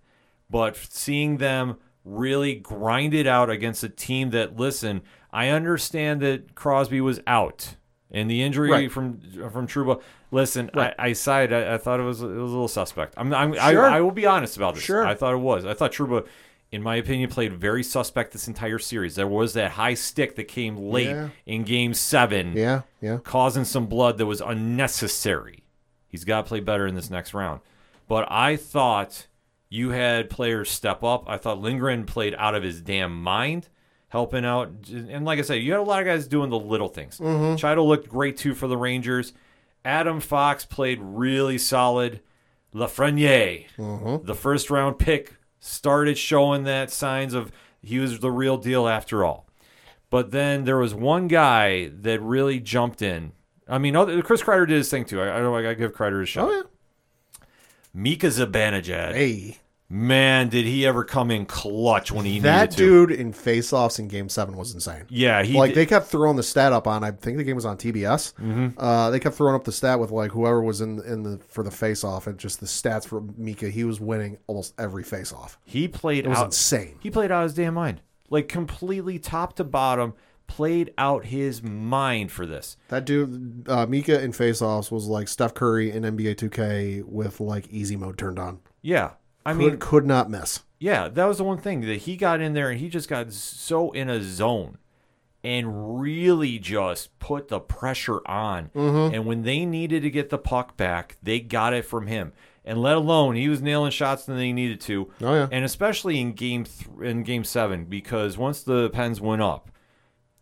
but 0.49 0.76
seeing 0.77 1.38
them 1.38 1.77
really 2.06 2.56
grind 2.56 3.14
it 3.14 3.27
out 3.27 3.49
against 3.49 3.84
a 3.84 3.90
team 3.90 4.30
that, 4.31 4.56
listen, 4.57 5.02
I 5.31 5.49
understand 5.49 6.22
that 6.22 6.56
Crosby 6.56 7.02
was 7.02 7.19
out 7.27 7.76
and 8.14 8.30
the 8.30 8.44
injury 8.44 8.69
Right. 8.69 8.91
from 8.91 9.19
from 9.52 9.68
Trouba. 9.68 10.02
Listen, 10.31 10.69
I, 10.73 10.94
I 10.98 11.14
sighed. 11.14 11.52
I, 11.52 11.76
I 11.76 11.77
thought 11.77 11.99
it 11.99 12.03
was 12.03 12.22
it 12.22 12.27
was 12.27 12.38
a 12.52 12.53
little 12.56 12.68
suspect. 12.68 13.14
I'm, 13.18 13.34
I'm 13.34 13.53
Sure. 13.53 13.85
I, 13.85 13.98
I 13.98 14.02
will 14.02 14.11
be 14.11 14.26
honest 14.26 14.56
about 14.57 14.76
this. 14.76 14.84
Sure. 14.84 15.06
I 15.06 15.14
thought 15.15 15.34
it 15.34 15.38
was. 15.38 15.65
I 15.65 15.73
thought 15.73 15.91
Trouba, 15.91 16.26
in 16.72 16.81
my 16.81 16.95
opinion, 16.95 17.30
played 17.30 17.53
very 17.53 17.84
suspect 17.84 18.31
this 18.34 18.48
entire 18.48 18.80
series. 18.80 19.15
There 19.15 19.27
was 19.27 19.53
that 19.53 19.72
high 19.72 19.94
stick 19.94 20.35
that 20.38 20.45
came 20.48 20.76
late 20.77 21.07
Yeah. 21.10 21.30
in 21.45 21.64
Game 21.64 21.94
Seven 21.94 22.53
Yeah, 22.53 22.81
yeah. 23.02 23.18
causing 23.23 23.64
some 23.65 23.85
blood 23.88 24.18
that 24.18 24.26
was 24.26 24.41
unnecessary. 24.88 25.64
He's 26.07 26.26
got 26.26 26.44
to 26.44 26.48
play 26.48 26.60
better 26.60 26.85
in 26.88 26.95
this 26.95 27.10
next 27.10 27.34
round. 27.34 27.61
But 28.07 28.31
I 28.31 28.56
thought 28.56 29.27
you 29.69 29.90
had 29.91 30.30
players 30.30 30.69
step 30.69 31.03
up. 31.03 31.23
I 31.27 31.38
thought 31.38 31.60
Lindgren 31.60 32.06
played 32.06 32.35
out 32.38 32.53
of 32.53 32.61
his 32.64 32.81
damn 32.81 33.22
mind, 33.23 33.69
helping 34.14 34.45
out. 34.45 34.69
And 34.91 35.26
like 35.26 35.40
I 35.40 35.41
said, 35.41 35.56
you 35.56 35.72
had 35.72 35.80
a 35.80 35.84
lot 35.84 35.99
of 35.99 36.06
guys 36.06 36.27
doing 36.27 36.52
the 36.52 36.60
little 36.60 36.88
things. 36.88 37.18
Mm-hmm. 37.18 37.56
Chido 37.56 37.84
looked 37.84 38.07
great 38.07 38.38
too 38.38 38.53
for 38.53 38.68
the 38.68 38.77
Rangers. 38.77 39.34
Adam 39.84 40.19
Fox 40.19 40.65
played 40.65 40.99
really 41.02 41.57
solid. 41.57 42.22
Lafreniere, 42.76 43.65
mm-hmm. 43.76 44.26
the 44.26 44.35
first 44.35 44.69
round 44.69 44.99
pick, 44.99 45.35
started 45.60 46.15
showing 46.15 46.64
that 46.64 46.91
signs 46.91 47.34
of 47.34 47.52
he 47.81 47.98
was 47.98 48.19
the 48.19 48.30
real 48.30 48.57
deal 48.57 48.88
after 48.88 49.26
all. 49.26 49.48
But 50.11 50.30
then 50.30 50.64
there 50.64 50.77
was 50.77 50.94
one 50.94 51.27
guy 51.27 51.88
that 51.88 52.22
really 52.22 52.60
jumped 52.60 53.02
in. 53.02 53.31
I 53.68 53.80
mean, 53.80 53.95
other, 53.95 54.22
Chris 54.22 54.44
Kreider 54.44 54.68
did 54.68 54.77
his 54.77 54.91
thing 54.91 55.06
too. 55.06 55.22
I, 55.22 55.38
I 55.38 55.41
know 55.41 55.56
I 55.56 55.73
give 55.73 55.91
Kreider 55.91 56.22
a 56.22 56.26
shot. 56.27 56.49
Oh 56.49 56.52
yeah. 56.52 57.45
Mika 57.95 58.27
Zibanejad, 58.27 59.14
Hey, 59.15 59.57
man, 59.93 60.49
did 60.49 60.65
he 60.65 60.85
ever 60.85 61.03
come 61.03 61.29
in 61.31 61.45
clutch 61.45 62.11
when 62.11 62.25
he 62.25 62.39
that 62.39 62.71
needed 62.71 62.77
to? 62.77 63.07
dude 63.07 63.19
in 63.19 63.31
face-offs 63.31 63.99
in 63.99 64.07
Game 64.07 64.27
Seven 64.29 64.57
was 64.57 64.73
insane. 64.73 65.03
Yeah, 65.09 65.43
he 65.43 65.53
like 65.57 65.69
did- 65.69 65.75
they 65.77 65.85
kept 65.85 66.07
throwing 66.07 66.35
the 66.35 66.43
stat 66.43 66.73
up 66.73 66.87
on. 66.87 67.03
I 67.03 67.11
think 67.11 67.37
the 67.37 67.43
game 67.43 67.55
was 67.55 67.65
on 67.65 67.77
TBS. 67.77 68.33
Mm-hmm. 68.33 68.69
Uh, 68.79 69.09
they 69.11 69.19
kept 69.19 69.35
throwing 69.35 69.55
up 69.55 69.63
the 69.63 69.71
stat 69.71 69.99
with 69.99 70.11
like 70.11 70.31
whoever 70.31 70.61
was 70.61 70.81
in 70.81 70.99
in 71.03 71.23
the 71.23 71.37
for 71.47 71.63
the 71.63 71.71
face 71.71 72.03
off 72.03 72.27
and 72.27 72.37
just 72.37 72.59
the 72.59 72.65
stats 72.65 73.05
for 73.07 73.21
Mika. 73.37 73.69
He 73.69 73.83
was 73.83 73.99
winning 73.99 74.37
almost 74.47 74.73
every 74.79 75.03
face 75.03 75.31
off. 75.31 75.57
he 75.65 75.87
played 75.87 76.25
It 76.25 76.29
was 76.29 76.39
out. 76.39 76.45
insane. 76.47 76.97
He 76.99 77.09
played 77.11 77.31
out 77.31 77.43
his 77.43 77.53
damn 77.53 77.75
mind, 77.75 78.01
like 78.29 78.47
completely 78.47 79.19
top 79.19 79.55
to 79.57 79.63
bottom. 79.63 80.13
Played 80.45 80.93
out 80.97 81.25
his 81.25 81.63
mind 81.63 82.31
for 82.31 82.45
this. 82.45 82.75
That 82.89 83.05
dude, 83.05 83.67
uh, 83.67 83.85
Mika 83.87 84.21
in 84.21 84.33
face 84.33 84.61
offs 84.61 84.91
was 84.91 85.07
like 85.07 85.27
Steph 85.29 85.53
Curry 85.53 85.89
in 85.89 86.03
NBA 86.03 86.35
2K 86.35 87.03
with 87.05 87.39
like 87.39 87.67
easy 87.69 87.95
mode 87.95 88.17
turned 88.17 88.37
on. 88.37 88.59
Yeah, 88.81 89.11
I 89.45 89.53
Could, 89.53 89.59
mean, 89.59 89.77
could 89.77 90.05
not 90.05 90.29
miss. 90.29 90.61
Yeah, 90.79 91.07
that 91.07 91.25
was 91.25 91.37
the 91.37 91.43
one 91.43 91.57
thing 91.59 91.81
that 91.81 92.01
he 92.01 92.17
got 92.17 92.41
in 92.41 92.53
there 92.53 92.69
and 92.69 92.79
he 92.79 92.89
just 92.89 93.07
got 93.09 93.31
so 93.31 93.91
in 93.91 94.09
a 94.09 94.21
zone 94.21 94.77
and 95.43 95.99
really 96.01 96.57
just 96.59 97.17
put 97.19 97.49
the 97.49 97.59
pressure 97.59 98.21
on. 98.25 98.69
Mm-hmm. 98.75 99.15
And 99.15 99.25
when 99.25 99.43
they 99.43 99.65
needed 99.65 100.03
to 100.03 100.09
get 100.09 100.29
the 100.29 100.37
puck 100.37 100.77
back, 100.77 101.17
they 101.21 101.39
got 101.39 101.73
it 101.73 101.85
from 101.85 102.07
him. 102.07 102.33
And 102.65 102.81
let 102.81 102.95
alone 102.95 103.35
he 103.35 103.49
was 103.49 103.61
nailing 103.61 103.91
shots 103.91 104.25
than 104.25 104.37
they 104.37 104.53
needed 104.53 104.79
to. 104.81 105.11
Oh, 105.21 105.33
yeah. 105.33 105.47
And 105.51 105.65
especially 105.65 106.19
in 106.21 106.31
game 106.31 106.63
th- 106.63 106.89
in 107.01 107.23
game 107.23 107.43
7 107.43 107.85
because 107.85 108.37
once 108.37 108.63
the 108.63 108.89
Pens 108.89 109.19
went 109.19 109.41
up, 109.41 109.69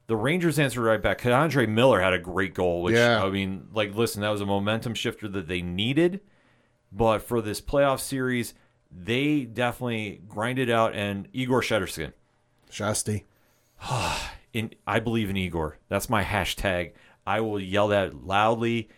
the 0.06 0.16
Rangers 0.16 0.60
answered 0.60 0.84
right 0.84 1.02
back. 1.02 1.26
Andre 1.26 1.66
Miller 1.66 2.00
had 2.02 2.14
a 2.14 2.20
great 2.20 2.54
goal, 2.54 2.84
which 2.84 2.96
Yeah. 2.96 3.24
I 3.24 3.30
mean, 3.32 3.68
like 3.74 3.96
listen, 3.96 4.22
that 4.22 4.30
was 4.30 4.42
a 4.42 4.46
momentum 4.46 4.94
shifter 4.94 5.28
that 5.30 5.48
they 5.48 5.64
needed. 5.64 6.20
But 6.92 7.20
for 7.20 7.42
this 7.42 7.62
playoff 7.62 8.02
series, 8.02 8.54
they 8.92 9.46
definitely 9.46 10.22
grinded 10.28 10.70
out. 10.70 10.96
And 10.96 11.28
Igor 11.34 11.62
Shesterkin, 11.62 12.14
Shesty. 12.70 13.24
in 14.54 14.74
I 14.86 15.00
believe 15.00 15.30
in 15.30 15.38
Igor. 15.38 15.78
That's 15.90 16.10
my 16.10 16.24
hashtag. 16.24 16.94
I 17.26 17.42
will 17.42 17.60
yell 17.60 17.90
that 17.90 18.26
loudly. 18.26 18.90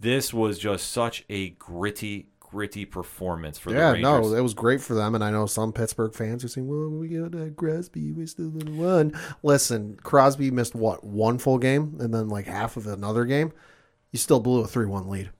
This 0.00 0.32
was 0.32 0.58
just 0.58 0.90
such 0.90 1.24
a 1.28 1.50
gritty, 1.50 2.28
gritty 2.40 2.84
performance 2.84 3.58
for 3.58 3.70
Yeah, 3.70 3.76
the 3.76 3.92
Rangers. 3.94 4.02
Yeah, 4.02 4.20
no, 4.20 4.34
it 4.34 4.40
was 4.40 4.54
great 4.54 4.80
for 4.80 4.94
them. 4.94 5.14
And 5.14 5.22
I 5.22 5.30
know 5.30 5.46
some 5.46 5.72
Pittsburgh 5.72 6.14
fans 6.14 6.44
are 6.44 6.48
saying, 6.48 6.66
well, 6.66 6.88
we 6.88 7.08
got 7.08 7.34
uh, 7.34 7.50
Crosby, 7.50 8.12
we 8.12 8.26
still 8.26 8.50
didn't 8.50 8.76
won. 8.76 9.18
Listen, 9.42 9.96
Crosby 10.02 10.50
missed 10.50 10.74
what, 10.74 11.04
one 11.04 11.38
full 11.38 11.58
game 11.58 11.98
and 12.00 12.12
then 12.12 12.28
like 12.28 12.46
half 12.46 12.76
of 12.76 12.86
another 12.86 13.24
game? 13.24 13.52
You 14.10 14.18
still 14.18 14.40
blew 14.40 14.60
a 14.60 14.66
3 14.66 14.86
1 14.86 15.08
lead. 15.08 15.30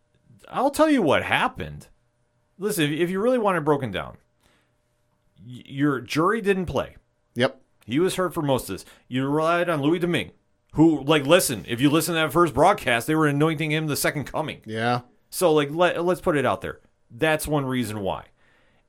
I'll 0.48 0.70
tell 0.70 0.90
you 0.90 1.02
what 1.02 1.22
happened. 1.22 1.88
Listen, 2.62 2.92
if- 2.92 3.10
you 3.10 3.20
really 3.20 3.38
want 3.38 3.58
it 3.58 3.64
broken 3.64 3.90
down, 3.90 4.16
your 5.44 6.00
Jarry 6.00 6.40
didn't 6.40 6.66
play. 6.66 6.96
Yep. 7.34 7.60
He 7.84 7.98
was 7.98 8.14
hurt 8.14 8.32
for 8.32 8.42
most 8.42 8.70
of 8.70 8.76
this. 8.76 8.84
You 9.08 9.26
relied 9.28 9.68
on 9.68 9.82
Louis 9.82 9.98
Domingue, 9.98 10.30
who, 10.74 11.02
like, 11.02 11.26
listen, 11.26 11.64
if 11.66 11.80
you 11.80 11.90
listen 11.90 12.14
to 12.14 12.20
that 12.20 12.32
first 12.32 12.54
broadcast, 12.54 13.06
they 13.08 13.14
were 13.16 13.26
anointing 13.26 13.72
him 13.72 13.88
the 13.88 13.96
second 13.96 14.24
coming. 14.24 14.60
Yeah. 14.64 15.00
So, 15.30 15.52
like, 15.52 15.70
let, 15.72 16.04
let's 16.04 16.20
put 16.20 16.36
it 16.36 16.46
out 16.46 16.60
there. 16.60 16.78
That's 17.10 17.48
one 17.48 17.66
reason 17.66 18.00
why. 18.00 18.26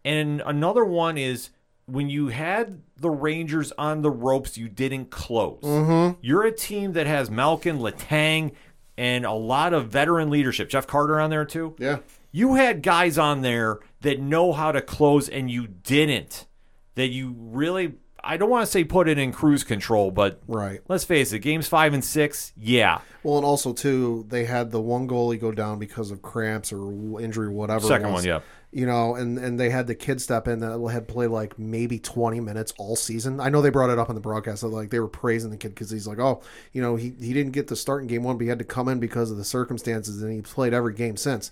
And 0.06 0.42
another 0.46 0.86
one 0.86 1.18
is 1.18 1.50
when 1.86 2.10
you 2.10 2.28
had 2.28 2.82
the 2.98 3.10
Rangers 3.10 3.72
on 3.78 4.02
the 4.04 4.12
ropes, 4.12 4.58
you 4.58 4.70
didn't 4.70 5.10
close. 5.10 5.64
Mm-hmm. 5.64 6.20
You're 6.22 6.44
a 6.44 6.52
team 6.52 6.94
that 6.94 7.08
has 7.08 7.32
Malkin, 7.32 7.80
Letang, 7.80 8.54
and 8.98 9.26
a 9.26 9.32
lot 9.34 9.74
of 9.74 9.88
veteran 9.88 10.30
leadership. 10.30 10.70
Jeff 10.70 10.86
Carter 10.86 11.20
on 11.20 11.32
there, 11.32 11.46
too. 11.46 11.76
Yeah. 11.80 11.98
You 12.36 12.56
had 12.56 12.82
guys 12.82 13.18
on 13.18 13.42
there 13.42 13.80
that 14.02 14.20
know 14.20 14.52
how 14.54 14.72
to 14.72 14.82
close, 14.82 15.30
and 15.30 15.50
you 15.50 15.68
didn't. 15.68 16.48
That 16.96 17.08
you 17.10 17.36
really, 17.38 17.94
I 18.24 18.38
don't 18.38 18.50
want 18.50 18.66
to 18.66 18.72
say 18.72 18.84
put 18.84 19.08
it 19.08 19.18
in 19.20 19.32
cruise 19.32 19.64
control, 19.64 20.10
but 20.12 20.42
Right. 20.48 20.82
let's 20.90 21.04
face 21.04 21.32
it, 21.32 21.40
games 21.40 21.68
five 21.68 21.94
and 21.94 22.04
six, 22.04 22.52
yeah. 22.58 23.00
Well, 23.24 23.38
and 23.38 23.46
also 23.46 23.72
too, 23.72 24.26
they 24.30 24.46
had 24.46 24.72
the 24.72 24.82
one 24.82 25.08
goalie 25.08 25.40
go 25.40 25.52
down 25.52 25.78
because 25.80 26.10
of 26.12 26.22
cramps 26.24 26.74
or 26.74 27.22
injury, 27.22 27.50
whatever. 27.50 27.86
it 27.86 27.88
Second 27.88 28.12
one, 28.12 28.24
yeah. 28.26 28.40
You 28.72 28.88
know, 28.88 29.14
and 29.14 29.38
and 29.38 29.60
they 29.60 29.70
had 29.70 29.86
the 29.86 29.94
kid 29.94 30.20
step 30.20 30.48
in 30.48 30.60
that 30.60 30.80
had 30.92 31.08
played 31.08 31.30
like 31.30 31.60
maybe 31.60 32.00
twenty 32.00 32.40
minutes 32.40 32.74
all 32.80 32.96
season. 32.96 33.40
I 33.40 33.50
know 33.50 33.62
they 33.62 33.70
brought 33.70 33.92
it 33.92 34.00
up 34.00 34.10
on 34.10 34.16
the 34.16 34.22
broadcast. 34.22 34.62
that, 34.62 34.70
Like 34.70 34.90
they 34.90 35.00
were 35.00 35.08
praising 35.08 35.52
the 35.52 35.58
kid 35.58 35.70
because 35.70 35.92
he's 35.92 36.08
like, 36.08 36.18
oh, 36.18 36.42
you 36.72 36.82
know, 36.82 36.96
he 36.96 37.14
he 37.20 37.34
didn't 37.34 37.52
get 37.52 37.68
the 37.68 37.76
start 37.76 38.02
in 38.02 38.08
game 38.08 38.24
one, 38.24 38.38
but 38.38 38.44
he 38.44 38.50
had 38.50 38.58
to 38.58 38.66
come 38.66 38.88
in 38.88 39.00
because 39.00 39.30
of 39.30 39.38
the 39.38 39.44
circumstances, 39.44 40.24
and 40.24 40.34
he 40.34 40.42
played 40.42 40.74
every 40.74 40.94
game 40.96 41.18
since. 41.18 41.52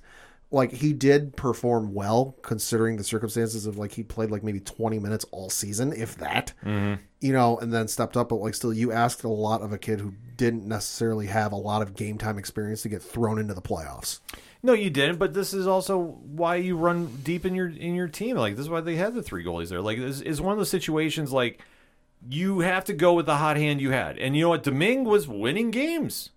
Like 0.53 0.73
he 0.73 0.91
did 0.91 1.37
perform 1.37 1.93
well 1.93 2.35
considering 2.41 2.97
the 2.97 3.05
circumstances 3.05 3.65
of 3.65 3.77
like 3.77 3.93
he 3.93 4.03
played 4.03 4.31
like 4.31 4.43
maybe 4.43 4.59
twenty 4.59 4.99
minutes 4.99 5.25
all 5.31 5.49
season, 5.49 5.93
if 5.93 6.17
that 6.17 6.53
mm-hmm. 6.65 7.01
you 7.21 7.31
know, 7.31 7.57
and 7.59 7.71
then 7.71 7.87
stepped 7.87 8.17
up. 8.17 8.29
But 8.29 8.35
like, 8.35 8.53
still, 8.53 8.73
you 8.73 8.91
asked 8.91 9.23
a 9.23 9.29
lot 9.29 9.61
of 9.61 9.71
a 9.71 9.77
kid 9.77 10.01
who 10.01 10.13
didn't 10.35 10.67
necessarily 10.67 11.27
have 11.27 11.53
a 11.53 11.57
lot 11.57 11.81
of 11.81 11.95
game 11.95 12.17
time 12.17 12.37
experience 12.37 12.81
to 12.81 12.89
get 12.89 13.01
thrown 13.01 13.39
into 13.39 13.53
the 13.53 13.61
playoffs. 13.61 14.19
No, 14.61 14.73
you 14.73 14.89
didn't. 14.89 15.19
But 15.19 15.33
this 15.33 15.53
is 15.53 15.67
also 15.67 15.97
why 15.97 16.57
you 16.57 16.75
run 16.75 17.21
deep 17.23 17.45
in 17.45 17.55
your 17.55 17.69
in 17.69 17.95
your 17.95 18.09
team. 18.09 18.35
Like 18.35 18.57
this 18.57 18.63
is 18.63 18.69
why 18.69 18.81
they 18.81 18.97
had 18.97 19.13
the 19.13 19.23
three 19.23 19.45
goalies 19.45 19.69
there. 19.69 19.81
Like 19.81 19.99
this 19.99 20.19
is 20.19 20.41
one 20.41 20.51
of 20.51 20.57
those 20.57 20.69
situations 20.69 21.31
like 21.31 21.61
you 22.29 22.59
have 22.59 22.83
to 22.85 22.93
go 22.93 23.13
with 23.13 23.25
the 23.25 23.37
hot 23.37 23.55
hand 23.55 23.79
you 23.79 23.91
had, 23.91 24.17
and 24.17 24.35
you 24.35 24.41
know 24.41 24.49
what? 24.49 24.63
Domingue 24.63 25.05
was 25.05 25.29
winning 25.29 25.71
games 25.71 26.30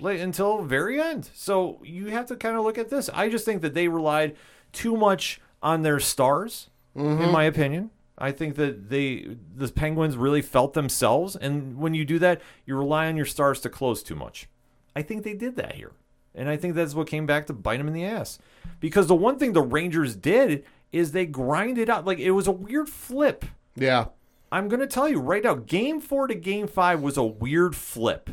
until 0.00 0.62
very 0.62 1.00
end. 1.00 1.30
So 1.34 1.80
you 1.84 2.06
have 2.06 2.26
to 2.26 2.36
kind 2.36 2.56
of 2.56 2.64
look 2.64 2.78
at 2.78 2.90
this. 2.90 3.08
I 3.12 3.28
just 3.28 3.44
think 3.44 3.62
that 3.62 3.74
they 3.74 3.88
relied 3.88 4.36
too 4.72 4.96
much 4.96 5.40
on 5.62 5.82
their 5.82 6.00
stars, 6.00 6.70
in 6.94 7.02
mm-hmm. 7.02 7.32
my 7.32 7.44
opinion. 7.44 7.90
I 8.16 8.32
think 8.32 8.56
that 8.56 8.90
they 8.90 9.36
the 9.54 9.68
Penguins 9.68 10.16
really 10.16 10.42
felt 10.42 10.74
themselves, 10.74 11.36
and 11.36 11.78
when 11.78 11.94
you 11.94 12.04
do 12.04 12.18
that, 12.18 12.40
you 12.66 12.76
rely 12.76 13.06
on 13.06 13.16
your 13.16 13.26
stars 13.26 13.60
to 13.60 13.68
close 13.68 14.02
too 14.02 14.16
much. 14.16 14.48
I 14.96 15.02
think 15.02 15.22
they 15.22 15.34
did 15.34 15.56
that 15.56 15.76
here. 15.76 15.92
And 16.34 16.48
I 16.48 16.56
think 16.56 16.74
that's 16.74 16.94
what 16.94 17.08
came 17.08 17.26
back 17.26 17.46
to 17.46 17.52
bite 17.52 17.78
them 17.78 17.88
in 17.88 17.94
the 17.94 18.04
ass. 18.04 18.38
Because 18.80 19.08
the 19.08 19.14
one 19.14 19.38
thing 19.38 19.52
the 19.52 19.62
Rangers 19.62 20.14
did 20.14 20.64
is 20.92 21.10
they 21.10 21.26
grinded 21.26 21.90
out. 21.90 22.04
Like, 22.04 22.18
it 22.18 22.30
was 22.30 22.46
a 22.46 22.52
weird 22.52 22.88
flip. 22.88 23.44
Yeah. 23.74 24.06
I'm 24.50 24.68
going 24.68 24.80
to 24.80 24.86
tell 24.86 25.08
you 25.08 25.20
right 25.20 25.42
now, 25.42 25.54
game 25.54 26.00
four 26.00 26.26
to 26.28 26.34
game 26.34 26.68
five 26.68 27.00
was 27.00 27.16
a 27.16 27.24
weird 27.24 27.74
flip 27.74 28.30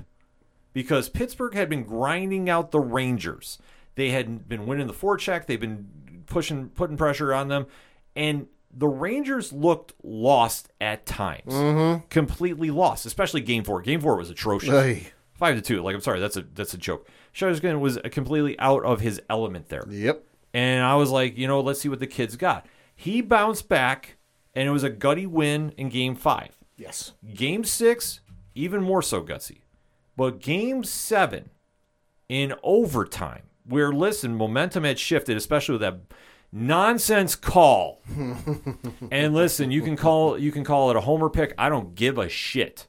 because 0.76 1.08
Pittsburgh 1.08 1.54
had 1.54 1.70
been 1.70 1.84
grinding 1.84 2.50
out 2.50 2.72
the 2.72 2.82
Rangers. 2.82 3.58
They 3.96 4.10
had 4.12 4.48
been 4.50 4.66
winning 4.66 4.88
the 4.88 4.94
forecheck. 4.94 5.46
They've 5.46 5.60
been 5.60 5.88
pushing, 6.26 6.68
putting 6.68 6.98
pressure 6.98 7.34
on 7.34 7.48
them, 7.48 7.68
and 8.14 8.48
the 8.72 8.90
Rangers 8.90 9.54
looked 9.54 9.94
lost 10.04 10.70
at 10.82 11.06
times, 11.06 11.54
mm-hmm. 11.54 12.06
completely 12.10 12.72
lost. 12.72 13.06
Especially 13.06 13.40
game 13.40 13.64
four. 13.64 13.82
Game 13.82 14.02
four 14.02 14.18
was 14.18 14.30
atrocious. 14.30 14.70
Five 15.36 15.56
to 15.56 15.62
two. 15.62 15.82
Like 15.82 15.96
I'm 15.96 16.02
sorry, 16.02 16.20
that's 16.20 16.36
a 16.36 16.42
that's 16.54 16.74
a 16.74 16.78
joke. 16.78 17.08
Shesterkin 17.34 17.80
was 17.80 17.98
completely 18.12 18.60
out 18.60 18.84
of 18.84 19.00
his 19.00 19.22
element 19.30 19.70
there. 19.70 19.86
Yep. 19.90 20.24
And 20.54 20.84
I 20.84 20.96
was 20.96 21.10
like, 21.10 21.38
you 21.38 21.48
know, 21.48 21.62
let's 21.62 21.80
see 21.80 21.90
what 21.90 22.00
the 22.00 22.08
kid's 22.08 22.36
got. 22.36 22.66
He 22.98 23.22
bounced 23.22 23.70
back, 23.70 24.18
and 24.54 24.68
it 24.68 24.72
was 24.72 24.84
a 24.84 24.90
gutty 24.90 25.26
win 25.26 25.74
in 25.78 25.88
game 25.88 26.16
five. 26.16 26.58
Yes. 26.78 27.14
Game 27.34 27.64
six, 27.64 28.20
even 28.56 28.84
more 28.84 29.02
so 29.02 29.22
gutsy. 29.22 29.60
But 30.16 30.40
game 30.40 30.84
seven, 30.84 31.50
in 32.30 32.54
overtime, 32.64 33.44
where, 33.68 33.92
listen, 33.92 34.36
momentum 34.36 34.84
had 34.84 35.00
shifted, 35.00 35.36
especially 35.38 35.74
with 35.74 35.82
that 35.82 36.00
nonsense 36.52 37.36
call. 37.36 38.02
and 39.12 39.34
listen, 39.34 39.72
you 39.72 39.82
can 39.82 39.96
call 39.96 40.38
you 40.38 40.52
can 40.52 40.64
call 40.64 40.90
it 40.90 40.96
a 40.96 41.02
homer 41.02 41.30
pick. 41.30 41.54
I 41.58 41.70
don't 41.70 41.96
give 41.96 42.18
a 42.18 42.30
shit. 42.30 42.88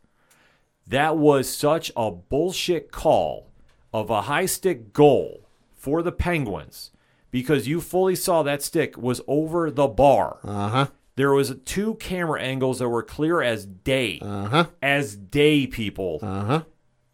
That 0.86 1.16
was 1.16 1.48
such 1.48 1.90
a 1.97 2.11
bullshit 2.12 2.93
call 2.93 3.51
of 3.93 4.09
a 4.09 4.23
high 4.23 4.47
stick 4.47 4.93
goal 4.93 5.48
for 5.74 6.03
the 6.03 6.12
Penguins 6.12 6.93
because 7.32 7.66
you 7.66 7.81
fully 7.81 8.15
saw 8.15 8.43
that 8.44 8.62
stick 8.62 8.97
was 8.97 9.20
over 9.27 9.70
the 9.70 9.89
bar. 9.89 10.39
Uh 10.44 10.69
huh. 10.69 10.86
There 11.16 11.32
was 11.32 11.57
two 11.65 11.94
camera 11.94 12.40
angles 12.40 12.78
that 12.78 12.89
were 12.89 13.03
clear 13.03 13.43
as 13.43 13.66
day. 13.66 14.20
Uh 14.23 14.47
huh. 14.47 14.66
As 14.81 15.16
day, 15.16 15.66
people. 15.66 16.20
Uh 16.23 16.44
huh. 16.44 16.62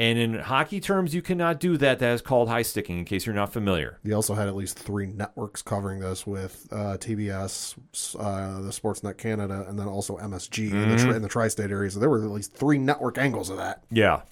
And 0.02 0.18
in 0.18 0.34
hockey 0.40 0.80
terms, 0.80 1.14
you 1.14 1.22
cannot 1.22 1.60
do 1.60 1.76
that. 1.76 2.00
That 2.00 2.14
is 2.14 2.22
called 2.22 2.48
high 2.48 2.62
sticking, 2.62 2.98
in 2.98 3.04
case 3.04 3.24
you're 3.24 3.36
not 3.36 3.52
familiar. 3.52 4.00
You 4.02 4.14
also 4.14 4.34
had 4.34 4.48
at 4.48 4.56
least 4.56 4.76
three 4.76 5.06
networks 5.06 5.62
covering 5.62 6.00
this 6.00 6.26
with 6.26 6.66
uh, 6.72 6.96
TBS, 6.98 7.76
uh, 8.18 8.62
the 8.62 8.70
Sportsnet 8.70 9.16
Canada, 9.16 9.64
and 9.68 9.78
then 9.78 9.86
also 9.86 10.16
MSG 10.16 10.72
in, 10.72 10.88
the 10.88 10.96
tri- 10.96 11.14
in 11.14 11.22
the 11.22 11.28
tri-state 11.28 11.70
area. 11.70 11.88
So 11.88 12.00
there 12.00 12.10
were 12.10 12.18
at 12.18 12.30
least 12.32 12.52
three 12.52 12.78
network 12.78 13.16
angles 13.16 13.48
of 13.48 13.58
that. 13.58 13.84
Yeah. 13.92 14.22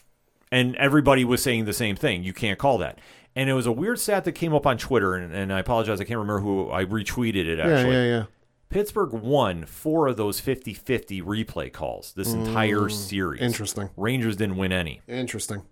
And 0.51 0.75
everybody 0.75 1.25
was 1.25 1.41
saying 1.41 1.67
the 1.67 1.73
same 1.73 1.95
thing. 1.95 2.25
You 2.25 2.33
can't 2.33 2.59
call 2.59 2.79
that. 2.79 2.99
And 3.37 3.49
it 3.49 3.53
was 3.53 3.67
a 3.67 3.73
weird 3.73 4.01
stat 4.01 4.25
that 4.25 4.33
came 4.33 4.53
up 4.53 4.67
on 4.67 4.77
Twitter, 4.77 5.15
and, 5.15 5.33
and 5.33 5.53
I 5.53 5.61
apologize, 5.61 6.01
I 6.01 6.05
can't 6.05 6.19
remember 6.19 6.41
who 6.41 6.69
I 6.73 6.85
retweeted 6.85 7.47
it 7.47 7.61
actually. 7.61 7.95
Yeah, 7.95 8.03
yeah, 8.03 8.19
yeah. 8.19 8.25
Pittsburgh 8.71 9.13
won 9.13 9.67
four 9.67 10.07
of 10.07 10.17
those 10.17 10.41
50 10.41 10.73
50 10.75 11.23
replay 11.23 11.73
calls 11.73 12.13
this 12.15 12.33
entire 12.33 12.83
mm, 12.83 12.93
series. 12.93 13.43
Interesting. 13.43 13.91
Rangers 13.97 14.37
didn't 14.37 14.57
win 14.57 14.73
any. 14.73 15.01
Interesting. 15.09 15.63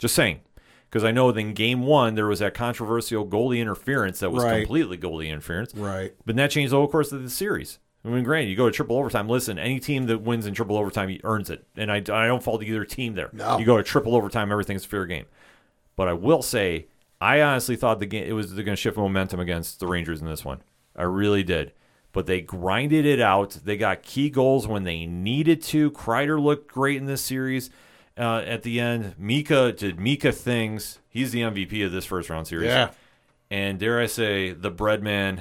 Just 0.00 0.14
saying. 0.14 0.40
Because 0.88 1.02
I 1.02 1.10
know 1.10 1.28
in 1.30 1.54
game 1.54 1.82
one, 1.82 2.14
there 2.14 2.28
was 2.28 2.38
that 2.38 2.54
controversial 2.54 3.26
goalie 3.26 3.58
interference 3.60 4.20
that 4.20 4.30
was 4.30 4.44
Right. 4.44 4.60
completely 4.60 4.96
goalie 4.96 5.28
interference. 5.28 5.74
Right. 5.74 6.14
But 6.24 6.36
that 6.36 6.52
changed 6.52 6.72
the 6.72 6.76
whole 6.76 6.86
course 6.86 7.10
of 7.10 7.22
the 7.24 7.30
series. 7.30 7.80
I 8.04 8.08
mean, 8.08 8.22
granted, 8.22 8.50
you 8.50 8.56
go 8.56 8.66
to 8.66 8.72
triple 8.72 8.98
overtime. 8.98 9.28
Listen, 9.28 9.58
any 9.58 9.80
team 9.80 10.06
that 10.06 10.18
wins 10.20 10.46
in 10.46 10.54
triple 10.54 10.76
overtime 10.76 11.18
earns 11.24 11.50
it, 11.50 11.66
and 11.76 11.90
I, 11.90 11.96
I 11.96 12.26
don't 12.26 12.42
fault 12.42 12.62
either 12.62 12.84
team 12.84 13.14
there. 13.14 13.30
No. 13.32 13.58
You 13.58 13.64
go 13.64 13.76
to 13.78 13.82
triple 13.82 14.14
overtime, 14.14 14.52
everything's 14.52 14.84
a 14.84 14.88
fair 14.88 15.06
game. 15.06 15.24
But 15.96 16.06
I 16.06 16.12
will 16.12 16.42
say, 16.42 16.86
I 17.20 17.40
honestly 17.40 17.74
thought 17.74 17.98
the 17.98 18.06
game 18.06 18.28
it 18.28 18.32
was 18.32 18.52
going 18.52 18.66
to 18.66 18.76
shift 18.76 18.96
momentum 18.96 19.40
against 19.40 19.80
the 19.80 19.86
Rangers 19.86 20.20
in 20.20 20.26
this 20.28 20.44
one. 20.44 20.62
I 20.94 21.04
really 21.04 21.42
did. 21.42 21.72
But 22.14 22.24
they 22.26 22.40
grinded 22.40 23.04
it 23.04 23.20
out. 23.20 23.58
They 23.64 23.76
got 23.76 24.02
key 24.02 24.30
goals 24.30 24.66
when 24.66 24.84
they 24.84 25.04
needed 25.04 25.60
to. 25.64 25.90
Kreider 25.90 26.40
looked 26.42 26.72
great 26.72 26.96
in 26.96 27.04
this 27.04 27.20
series. 27.20 27.68
Uh, 28.16 28.38
at 28.46 28.62
the 28.62 28.78
end, 28.80 29.16
Mika 29.18 29.72
did 29.72 29.98
Mika 30.00 30.30
things. 30.32 31.00
He's 31.10 31.32
the 31.32 31.40
MVP 31.42 31.84
of 31.84 31.90
this 31.92 32.04
first 32.06 32.30
round 32.30 32.46
series. 32.46 32.68
Yeah. 32.68 32.92
And 33.50 33.78
dare 33.78 34.00
I 34.00 34.06
say, 34.06 34.52
the 34.52 34.70
breadman, 34.70 35.40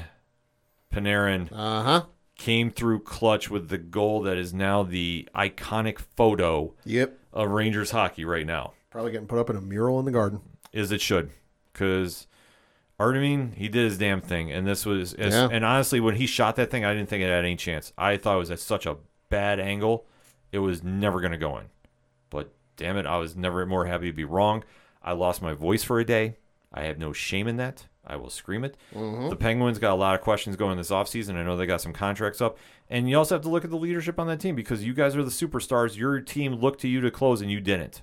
Panarin, 0.94 1.50
Uh 1.52 1.84
huh. 1.84 2.02
came 2.38 2.72
through 2.72 3.02
clutch 3.02 3.50
with 3.50 3.70
the 3.70 3.78
goal 3.78 4.22
that 4.24 4.38
is 4.38 4.54
now 4.54 4.84
the 4.84 5.28
iconic 5.36 6.00
photo 6.00 6.74
Yep. 6.86 7.18
of 7.32 7.50
Rangers 7.52 7.92
hockey 7.92 8.26
right 8.26 8.46
now, 8.46 8.74
Probably 8.90 9.12
getting 9.12 9.28
put 9.28 9.40
up 9.40 9.50
in 9.50 9.56
a 9.56 9.62
mural 9.62 10.00
in 10.00 10.06
the 10.06 10.12
garden. 10.12 10.42
Is 10.72 10.92
it 10.92 11.02
should. 11.02 11.30
Because 11.72 12.28
Artemine, 13.04 13.54
he 13.56 13.68
did 13.68 13.84
his 13.86 13.98
damn 13.98 14.22
thing. 14.22 14.52
And 14.52 14.66
this 14.66 14.86
was, 14.86 15.14
as, 15.14 15.34
Yeah. 15.34 15.50
and 15.52 15.66
honestly, 15.66 16.00
when 16.00 16.16
he 16.16 16.26
shot 16.26 16.56
that 16.56 16.72
thing, 16.72 16.86
I 16.86 16.94
didn't 16.94 17.10
think 17.10 17.22
it 17.24 17.28
had 17.28 17.44
any 17.44 17.56
chance. 17.56 17.92
I 17.98 18.18
thought 18.18 18.36
it 18.36 18.40
was 18.40 18.52
at 18.52 18.60
such 18.60 18.86
a 18.86 18.98
bad 19.30 19.60
angle, 19.60 20.06
it 20.52 20.60
was 20.60 20.84
never 20.84 21.20
going 21.20 21.32
to 21.32 21.38
go 21.38 21.58
in. 21.58 21.66
But 22.30 22.52
damn 22.78 22.98
it, 22.98 23.06
I 23.06 23.18
was 23.18 23.36
never 23.36 23.66
more 23.66 23.86
happy 23.86 24.08
to 24.08 24.14
be 24.14 24.24
wrong. 24.26 24.64
I 25.02 25.14
lost 25.14 25.42
my 25.42 25.54
voice 25.54 25.84
for 25.84 26.00
a 26.00 26.06
day. 26.06 26.38
I 26.74 26.84
have 26.84 26.98
no 26.98 27.12
shame 27.14 27.48
in 27.48 27.58
that. 27.58 27.88
I 28.06 28.16
will 28.18 28.30
scream 28.30 28.64
it. 28.64 28.76
Mm-hmm. 28.94 29.30
The 29.30 29.36
Penguins 29.36 29.80
got 29.80 29.94
a 29.94 29.96
lot 29.96 30.14
of 30.16 30.22
questions 30.22 30.56
going 30.56 30.78
this 30.78 30.90
offseason. 30.92 31.36
I 31.36 31.44
know 31.44 31.56
they 31.56 31.66
got 31.66 31.82
some 31.82 31.94
contracts 31.94 32.42
up. 32.42 32.58
And 32.90 33.10
you 33.10 33.18
also 33.18 33.36
have 33.36 33.42
to 33.44 33.50
look 33.50 33.64
at 33.64 33.70
the 33.70 33.78
leadership 33.78 34.20
on 34.20 34.28
that 34.28 34.40
team 34.42 34.56
because 34.56 34.84
you 34.84 34.94
guys 34.94 35.16
are 35.16 35.24
the 35.24 35.30
superstars. 35.32 35.96
Your 35.98 36.20
team 36.20 36.56
looked 36.56 36.82
to 36.82 36.88
you 36.88 37.00
to 37.02 37.10
close 37.12 37.42
and 37.42 37.50
you 37.50 37.62
didn't. 37.62 38.02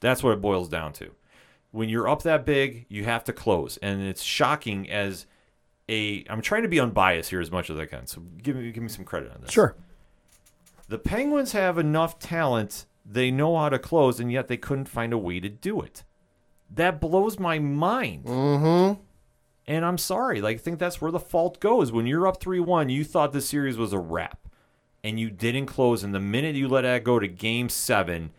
That's 0.00 0.22
what 0.22 0.32
it 0.34 0.40
boils 0.40 0.68
down 0.68 0.92
to. 0.94 1.10
When 1.70 1.88
you're 1.88 2.08
up 2.08 2.22
that 2.22 2.46
big, 2.46 2.86
you 2.88 3.04
have 3.04 3.24
to 3.24 3.32
close. 3.32 3.76
And 3.78 4.02
it's 4.02 4.22
shocking 4.22 4.90
as 4.90 5.26
a 5.88 6.24
I'm 6.28 6.40
trying 6.40 6.62
to 6.62 6.68
be 6.68 6.80
unbiased 6.80 7.30
here 7.30 7.40
as 7.40 7.50
much 7.50 7.70
as 7.70 7.78
I 7.78 7.86
can. 7.86 8.06
So 8.06 8.22
give 8.42 8.56
me 8.56 8.70
give 8.72 8.82
me 8.82 8.88
some 8.88 9.04
credit 9.04 9.32
on 9.32 9.40
this. 9.42 9.50
Sure. 9.50 9.76
The 10.88 10.98
Penguins 10.98 11.52
have 11.52 11.78
enough 11.78 12.18
talent. 12.18 12.86
They 13.04 13.30
know 13.30 13.56
how 13.56 13.68
to 13.68 13.78
close, 13.78 14.20
and 14.20 14.32
yet 14.32 14.48
they 14.48 14.56
couldn't 14.56 14.88
find 14.88 15.12
a 15.12 15.18
way 15.18 15.40
to 15.40 15.48
do 15.48 15.80
it. 15.80 16.04
That 16.70 17.00
blows 17.00 17.38
my 17.38 17.58
mind. 17.58 18.24
Mm-hmm. 18.24 19.00
And 19.66 19.84
I'm 19.84 19.98
sorry. 19.98 20.40
Like, 20.40 20.56
I 20.56 20.58
think 20.58 20.78
that's 20.78 21.00
where 21.00 21.10
the 21.10 21.20
fault 21.20 21.60
goes. 21.60 21.92
When 21.92 22.06
you're 22.06 22.26
up 22.26 22.40
3 22.40 22.60
1, 22.60 22.88
you 22.88 23.04
thought 23.04 23.32
the 23.32 23.42
series 23.42 23.76
was 23.76 23.92
a 23.92 23.98
wrap, 23.98 24.48
and 25.04 25.20
you 25.20 25.30
didn't 25.30 25.66
close. 25.66 26.02
And 26.02 26.14
the 26.14 26.20
minute 26.20 26.56
you 26.56 26.68
let 26.68 26.82
that 26.82 27.04
go 27.04 27.18
to 27.18 27.28
game 27.28 27.68
seven, 27.68 28.30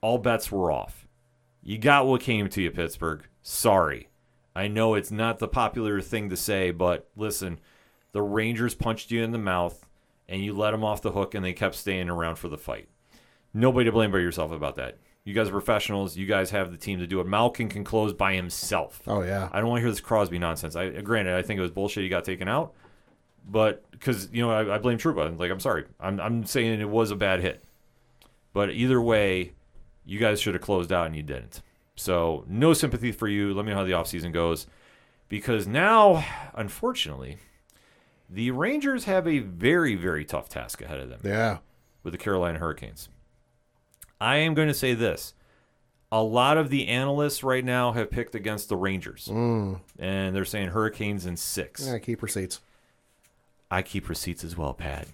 all 0.00 0.18
bets 0.18 0.52
were 0.52 0.70
off. 0.70 1.07
You 1.68 1.76
got 1.76 2.06
what 2.06 2.22
came 2.22 2.48
to 2.48 2.62
you, 2.62 2.70
Pittsburgh. 2.70 3.28
Sorry. 3.42 4.08
I 4.56 4.68
know 4.68 4.94
it's 4.94 5.10
not 5.10 5.38
the 5.38 5.46
popular 5.46 6.00
thing 6.00 6.30
to 6.30 6.36
say, 6.36 6.70
but 6.70 7.10
listen, 7.14 7.60
the 8.12 8.22
Rangers 8.22 8.74
punched 8.74 9.10
you 9.10 9.22
in 9.22 9.32
the 9.32 9.38
mouth, 9.38 9.86
and 10.30 10.42
you 10.42 10.54
let 10.54 10.70
them 10.70 10.82
off 10.82 11.02
the 11.02 11.10
hook, 11.10 11.34
and 11.34 11.44
they 11.44 11.52
kept 11.52 11.74
staying 11.74 12.08
around 12.08 12.36
for 12.36 12.48
the 12.48 12.56
fight. 12.56 12.88
Nobody 13.52 13.84
to 13.84 13.92
blame 13.92 14.10
but 14.10 14.16
yourself 14.16 14.50
about 14.50 14.76
that. 14.76 14.96
You 15.24 15.34
guys 15.34 15.48
are 15.48 15.52
professionals. 15.52 16.16
You 16.16 16.24
guys 16.24 16.48
have 16.52 16.70
the 16.70 16.78
team 16.78 17.00
to 17.00 17.06
do 17.06 17.20
it. 17.20 17.26
Malkin 17.26 17.68
can 17.68 17.84
close 17.84 18.14
by 18.14 18.32
himself. 18.32 19.02
Oh 19.06 19.20
yeah. 19.20 19.50
I 19.52 19.60
don't 19.60 19.68
want 19.68 19.80
to 19.80 19.82
hear 19.82 19.92
this 19.92 20.00
Crosby 20.00 20.38
nonsense. 20.38 20.74
I 20.74 21.02
granted, 21.02 21.34
I 21.34 21.42
think 21.42 21.58
it 21.58 21.62
was 21.62 21.70
bullshit. 21.70 22.02
He 22.02 22.08
got 22.08 22.24
taken 22.24 22.48
out, 22.48 22.72
but 23.46 23.84
because 23.90 24.30
you 24.32 24.40
know, 24.40 24.50
I, 24.50 24.76
I 24.76 24.78
blame 24.78 24.96
Trouba. 24.96 25.38
Like, 25.38 25.50
I'm 25.50 25.60
sorry. 25.60 25.84
I'm 26.00 26.18
I'm 26.18 26.46
saying 26.46 26.80
it 26.80 26.88
was 26.88 27.10
a 27.10 27.16
bad 27.16 27.40
hit, 27.40 27.62
but 28.54 28.70
either 28.70 29.02
way, 29.02 29.52
you 30.08 30.18
guys 30.18 30.40
should 30.40 30.54
have 30.54 30.62
closed 30.62 30.90
out 30.92 31.06
and 31.06 31.14
you 31.14 31.22
didn't. 31.22 31.60
So 31.94 32.44
no 32.48 32.72
sympathy 32.72 33.12
for 33.12 33.28
you. 33.28 33.52
Let 33.54 33.64
me 33.64 33.70
know 33.72 33.78
how 33.78 33.84
the 33.84 33.92
offseason 33.92 34.32
goes, 34.32 34.66
because 35.28 35.66
now, 35.68 36.24
unfortunately, 36.54 37.36
the 38.30 38.50
Rangers 38.52 39.04
have 39.04 39.28
a 39.28 39.38
very 39.40 39.94
very 39.94 40.24
tough 40.24 40.48
task 40.48 40.80
ahead 40.82 40.98
of 41.00 41.08
them 41.10 41.20
Yeah. 41.22 41.58
with 42.02 42.12
the 42.12 42.18
Carolina 42.18 42.58
Hurricanes. 42.58 43.08
I 44.20 44.36
am 44.38 44.54
going 44.54 44.68
to 44.68 44.74
say 44.74 44.94
this. 44.94 45.34
A 46.10 46.22
lot 46.22 46.56
of 46.56 46.70
the 46.70 46.88
analysts 46.88 47.44
right 47.44 47.64
now 47.64 47.92
have 47.92 48.10
picked 48.10 48.34
against 48.34 48.70
the 48.70 48.76
Rangers. 48.76 49.28
Mm. 49.30 49.80
And 49.98 50.34
they're 50.34 50.46
saying 50.46 50.68
Hurricanes 50.68 51.26
in 51.26 51.36
six. 51.36 51.86
Yeah. 51.86 51.98
Keep 51.98 52.22
receipts. 52.22 52.60
I 53.70 53.82
keep 53.82 54.08
receipts 54.08 54.42
as 54.42 54.56
well, 54.56 54.72
Pat. 54.72 55.06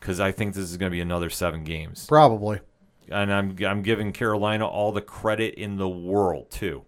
Because 0.00 0.20
I 0.20 0.32
think 0.32 0.54
this 0.54 0.64
is 0.64 0.78
going 0.78 0.90
to 0.90 0.94
be 0.94 1.02
another 1.02 1.28
seven 1.28 1.62
games. 1.62 2.06
Probably. 2.06 2.60
And 3.10 3.32
I'm, 3.32 3.56
I'm 3.64 3.82
giving 3.82 4.12
Carolina 4.12 4.66
all 4.66 4.92
the 4.92 5.00
credit 5.00 5.54
in 5.54 5.76
the 5.76 5.88
world, 5.88 6.50
too. 6.50 6.84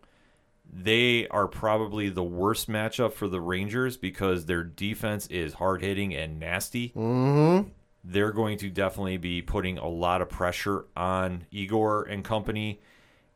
They 0.71 1.27
are 1.29 1.47
probably 1.47 2.09
the 2.09 2.25
worst 2.25 2.69
matchup 2.69 3.13
for 3.13 3.29
the 3.29 3.41
Rangers 3.41 3.97
because 3.97 4.47
their 4.47 4.63
defense 4.63 5.27
is 5.29 5.55
hard 5.55 5.81
hitting 5.83 6.15
and 6.15 6.39
nasty. 6.39 6.91
Mm-hmm. 6.91 7.69
they're 8.05 8.33
going 8.33 8.59
to 8.59 8.71
definitely 8.71 9.17
be 9.17 9.43
putting 9.43 9.79
a 9.79 9.89
lot 9.89 10.23
of 10.23 10.29
pressure 10.29 10.85
on 10.97 11.47
Igor 11.51 12.05
and 12.05 12.23
company. 12.25 12.81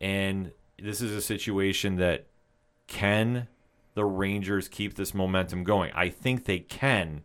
And 0.00 0.52
this 0.78 1.00
is 1.00 1.12
a 1.12 1.20
situation 1.20 1.96
that 1.96 2.26
can 2.86 3.48
the 3.94 4.04
Rangers 4.04 4.68
keep 4.68 4.94
this 4.94 5.14
momentum 5.14 5.64
going? 5.64 5.92
I 5.94 6.08
think 6.08 6.44
they 6.44 6.60
can. 6.60 7.24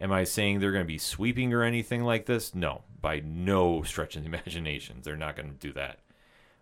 Am 0.00 0.12
I 0.12 0.24
saying 0.24 0.60
they're 0.60 0.72
going 0.72 0.84
to 0.84 0.88
be 0.88 0.98
sweeping 0.98 1.52
or 1.52 1.62
anything 1.62 2.04
like 2.04 2.26
this? 2.26 2.54
No, 2.54 2.82
by 3.00 3.20
no 3.20 3.82
stretch 3.82 4.16
of 4.16 4.22
the 4.22 4.28
imagination. 4.34 5.00
They're 5.02 5.16
not 5.16 5.36
going 5.36 5.50
to 5.50 5.54
do 5.54 5.72
that. 5.74 6.00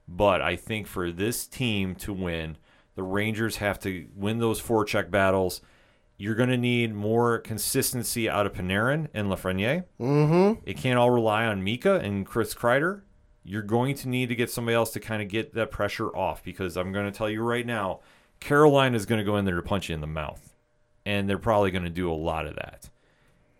But 0.08 0.40
I 0.40 0.56
think 0.56 0.86
for 0.86 1.10
this 1.10 1.46
team 1.46 1.94
to 1.96 2.12
win, 2.12 2.58
The 2.94 3.02
Rangers 3.02 3.56
have 3.56 3.78
to 3.80 4.06
win 4.14 4.38
those 4.38 4.60
forecheck 4.60 5.10
battles. 5.10 5.60
You're 6.18 6.34
going 6.34 6.48
to 6.48 6.56
need 6.56 6.94
more 6.94 7.38
consistency 7.38 8.28
out 8.30 8.46
of 8.46 8.54
Panarin 8.54 9.08
and 9.12 9.28
Lafreniere. 9.28 9.84
Mm-hmm. 10.00 10.60
It 10.64 10.78
can't 10.78 10.98
all 10.98 11.10
rely 11.10 11.44
on 11.44 11.62
Mika 11.62 11.96
and 11.96 12.24
Chris 12.24 12.54
Kreider. 12.54 13.02
You're 13.44 13.62
going 13.62 13.94
to 13.96 14.08
need 14.08 14.28
to 14.30 14.34
get 14.34 14.50
somebody 14.50 14.74
else 14.74 14.92
to 14.92 15.00
kind 15.00 15.20
of 15.22 15.28
get 15.28 15.54
that 15.54 15.70
pressure 15.70 16.08
off 16.16 16.42
because 16.42 16.76
I'm 16.76 16.90
going 16.92 17.10
to 17.10 17.16
tell 17.16 17.28
you 17.28 17.42
right 17.42 17.66
now, 17.66 18.00
Carolina 18.40 18.96
is 18.96 19.06
going 19.06 19.18
to 19.18 19.24
go 19.24 19.36
in 19.36 19.44
there 19.44 19.56
to 19.56 19.62
punch 19.62 19.88
you 19.88 19.94
in 19.94 20.00
the 20.00 20.06
mouth, 20.06 20.54
and 21.04 21.28
they're 21.28 21.38
probably 21.38 21.70
going 21.70 21.84
to 21.84 21.90
do 21.90 22.10
a 22.10 22.14
lot 22.14 22.46
of 22.46 22.56
that. 22.56 22.88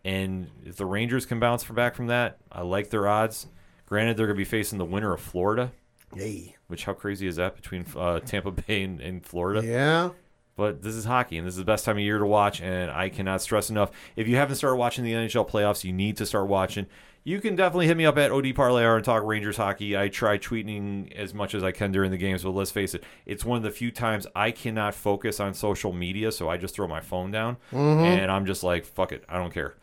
And 0.06 0.46
if 0.64 0.76
the 0.76 0.86
Rangers 0.86 1.26
can 1.26 1.40
bounce 1.40 1.64
back 1.64 1.96
from 1.96 2.06
that, 2.06 2.38
I 2.52 2.62
like 2.62 2.90
their 2.90 3.08
odds. 3.08 3.48
Granted, 3.86 4.16
they're 4.16 4.26
going 4.26 4.36
to 4.36 4.40
be 4.40 4.44
facing 4.44 4.78
the 4.78 4.84
winner 4.84 5.12
of 5.12 5.20
Florida, 5.20 5.72
Yay. 6.14 6.54
which 6.68 6.84
how 6.84 6.92
crazy 6.92 7.26
is 7.26 7.34
that 7.36 7.56
between 7.56 7.84
uh, 7.96 8.20
Tampa 8.20 8.52
Bay 8.52 8.84
and, 8.84 9.00
and 9.00 9.26
Florida? 9.26 9.66
Yeah. 9.66 10.10
But 10.54 10.82
this 10.82 10.94
is 10.94 11.06
hockey, 11.06 11.36
and 11.38 11.46
this 11.46 11.54
is 11.54 11.58
the 11.58 11.64
best 11.64 11.84
time 11.84 11.96
of 11.96 12.02
year 12.02 12.18
to 12.18 12.24
watch. 12.24 12.60
And 12.60 12.88
I 12.88 13.08
cannot 13.08 13.42
stress 13.42 13.68
enough: 13.68 13.90
if 14.14 14.28
you 14.28 14.36
haven't 14.36 14.54
started 14.54 14.76
watching 14.76 15.04
the 15.04 15.12
NHL 15.12 15.50
playoffs, 15.50 15.82
you 15.82 15.92
need 15.92 16.16
to 16.18 16.24
start 16.24 16.46
watching. 16.46 16.86
You 17.24 17.40
can 17.40 17.56
definitely 17.56 17.88
hit 17.88 17.96
me 17.96 18.06
up 18.06 18.16
at 18.16 18.30
OD 18.30 18.54
Parlay 18.54 18.84
and 18.84 19.04
talk 19.04 19.24
Rangers 19.24 19.56
hockey. 19.56 19.96
I 19.96 20.06
try 20.06 20.38
tweeting 20.38 21.12
as 21.16 21.34
much 21.34 21.52
as 21.52 21.64
I 21.64 21.72
can 21.72 21.90
during 21.90 22.12
the 22.12 22.16
games, 22.16 22.44
but 22.44 22.50
let's 22.52 22.70
face 22.70 22.94
it, 22.94 23.02
it's 23.26 23.44
one 23.44 23.56
of 23.56 23.64
the 23.64 23.72
few 23.72 23.90
times 23.90 24.28
I 24.36 24.52
cannot 24.52 24.94
focus 24.94 25.40
on 25.40 25.52
social 25.52 25.92
media, 25.92 26.30
so 26.30 26.48
I 26.48 26.56
just 26.58 26.76
throw 26.76 26.86
my 26.86 27.00
phone 27.00 27.32
down 27.32 27.56
and 27.72 28.30
I'm 28.30 28.46
just 28.46 28.62
like, 28.62 28.86
fuck 28.86 29.10
it, 29.10 29.24
I 29.28 29.38
don't 29.38 29.52
care. 29.52 29.74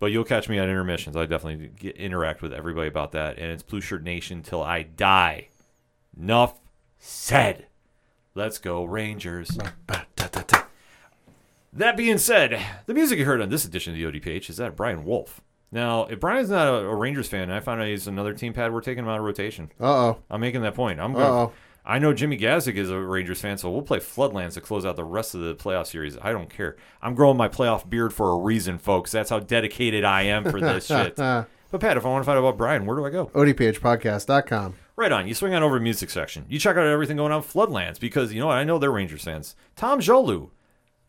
But 0.00 0.12
you'll 0.12 0.24
catch 0.24 0.48
me 0.48 0.58
at 0.58 0.68
intermissions. 0.68 1.16
I 1.16 1.26
definitely 1.26 1.68
get, 1.68 1.96
interact 1.96 2.40
with 2.40 2.52
everybody 2.52 2.88
about 2.88 3.12
that, 3.12 3.38
and 3.38 3.50
it's 3.50 3.62
Blue 3.62 3.80
Shirt 3.80 4.04
Nation 4.04 4.42
till 4.42 4.62
I 4.62 4.82
die. 4.82 5.48
Enough 6.16 6.60
said. 6.98 7.66
Let's 8.34 8.58
go 8.58 8.84
Rangers. 8.84 9.58
That 11.72 11.96
being 11.96 12.18
said, 12.18 12.64
the 12.86 12.94
music 12.94 13.18
you 13.18 13.24
heard 13.24 13.40
on 13.40 13.50
this 13.50 13.64
edition 13.64 13.92
of 13.92 13.98
the 13.98 14.20
ODPH 14.20 14.48
is 14.50 14.56
that 14.56 14.76
Brian 14.76 15.04
Wolf. 15.04 15.40
Now, 15.70 16.06
if 16.06 16.18
Brian's 16.18 16.50
not 16.50 16.66
a, 16.66 16.86
a 16.86 16.94
Rangers 16.94 17.28
fan, 17.28 17.42
and 17.42 17.52
I 17.52 17.60
found 17.60 17.80
out 17.80 17.88
he's 17.88 18.06
another 18.06 18.32
team 18.32 18.52
pad, 18.52 18.72
we're 18.72 18.80
taking 18.80 19.04
him 19.04 19.10
out 19.10 19.18
of 19.18 19.24
rotation. 19.24 19.70
Uh 19.80 19.84
oh. 19.84 20.18
I'm 20.30 20.40
making 20.40 20.62
that 20.62 20.74
point. 20.74 20.98
I'm 20.98 21.12
going. 21.12 21.50
I 21.88 21.98
know 21.98 22.12
Jimmy 22.12 22.36
Gazik 22.36 22.74
is 22.76 22.90
a 22.90 23.00
Rangers 23.00 23.40
fan, 23.40 23.56
so 23.56 23.70
we'll 23.70 23.80
play 23.80 23.98
Floodlands 23.98 24.52
to 24.54 24.60
close 24.60 24.84
out 24.84 24.96
the 24.96 25.04
rest 25.04 25.34
of 25.34 25.40
the 25.40 25.54
playoff 25.54 25.86
series. 25.86 26.18
I 26.20 26.32
don't 26.32 26.50
care. 26.50 26.76
I'm 27.00 27.14
growing 27.14 27.38
my 27.38 27.48
playoff 27.48 27.88
beard 27.88 28.12
for 28.12 28.30
a 28.30 28.36
reason, 28.36 28.76
folks. 28.76 29.10
That's 29.10 29.30
how 29.30 29.40
dedicated 29.40 30.04
I 30.04 30.22
am 30.24 30.44
for 30.44 30.60
this 30.60 30.86
shit. 30.88 31.16
But 31.16 31.80
Pat, 31.80 31.96
if 31.96 32.04
I 32.04 32.08
want 32.10 32.22
to 32.22 32.26
find 32.26 32.36
out 32.36 32.44
about 32.44 32.58
Brian, 32.58 32.84
where 32.84 32.96
do 32.96 33.06
I 33.06 33.10
go? 33.10 33.26
ODPHpodcast.com. 33.26 34.74
Right 34.96 35.12
on. 35.12 35.26
You 35.28 35.34
swing 35.34 35.54
on 35.54 35.62
over 35.62 35.76
to 35.76 35.78
the 35.78 35.84
music 35.84 36.10
section. 36.10 36.44
You 36.48 36.58
check 36.58 36.76
out 36.76 36.86
everything 36.86 37.16
going 37.16 37.32
on 37.32 37.42
Floodlands 37.42 37.98
because 37.98 38.32
you 38.34 38.40
know 38.40 38.48
what? 38.48 38.58
I 38.58 38.64
know 38.64 38.78
they're 38.78 38.90
Rangers 38.92 39.24
fans. 39.24 39.56
Tom 39.74 40.00
Jolu. 40.00 40.50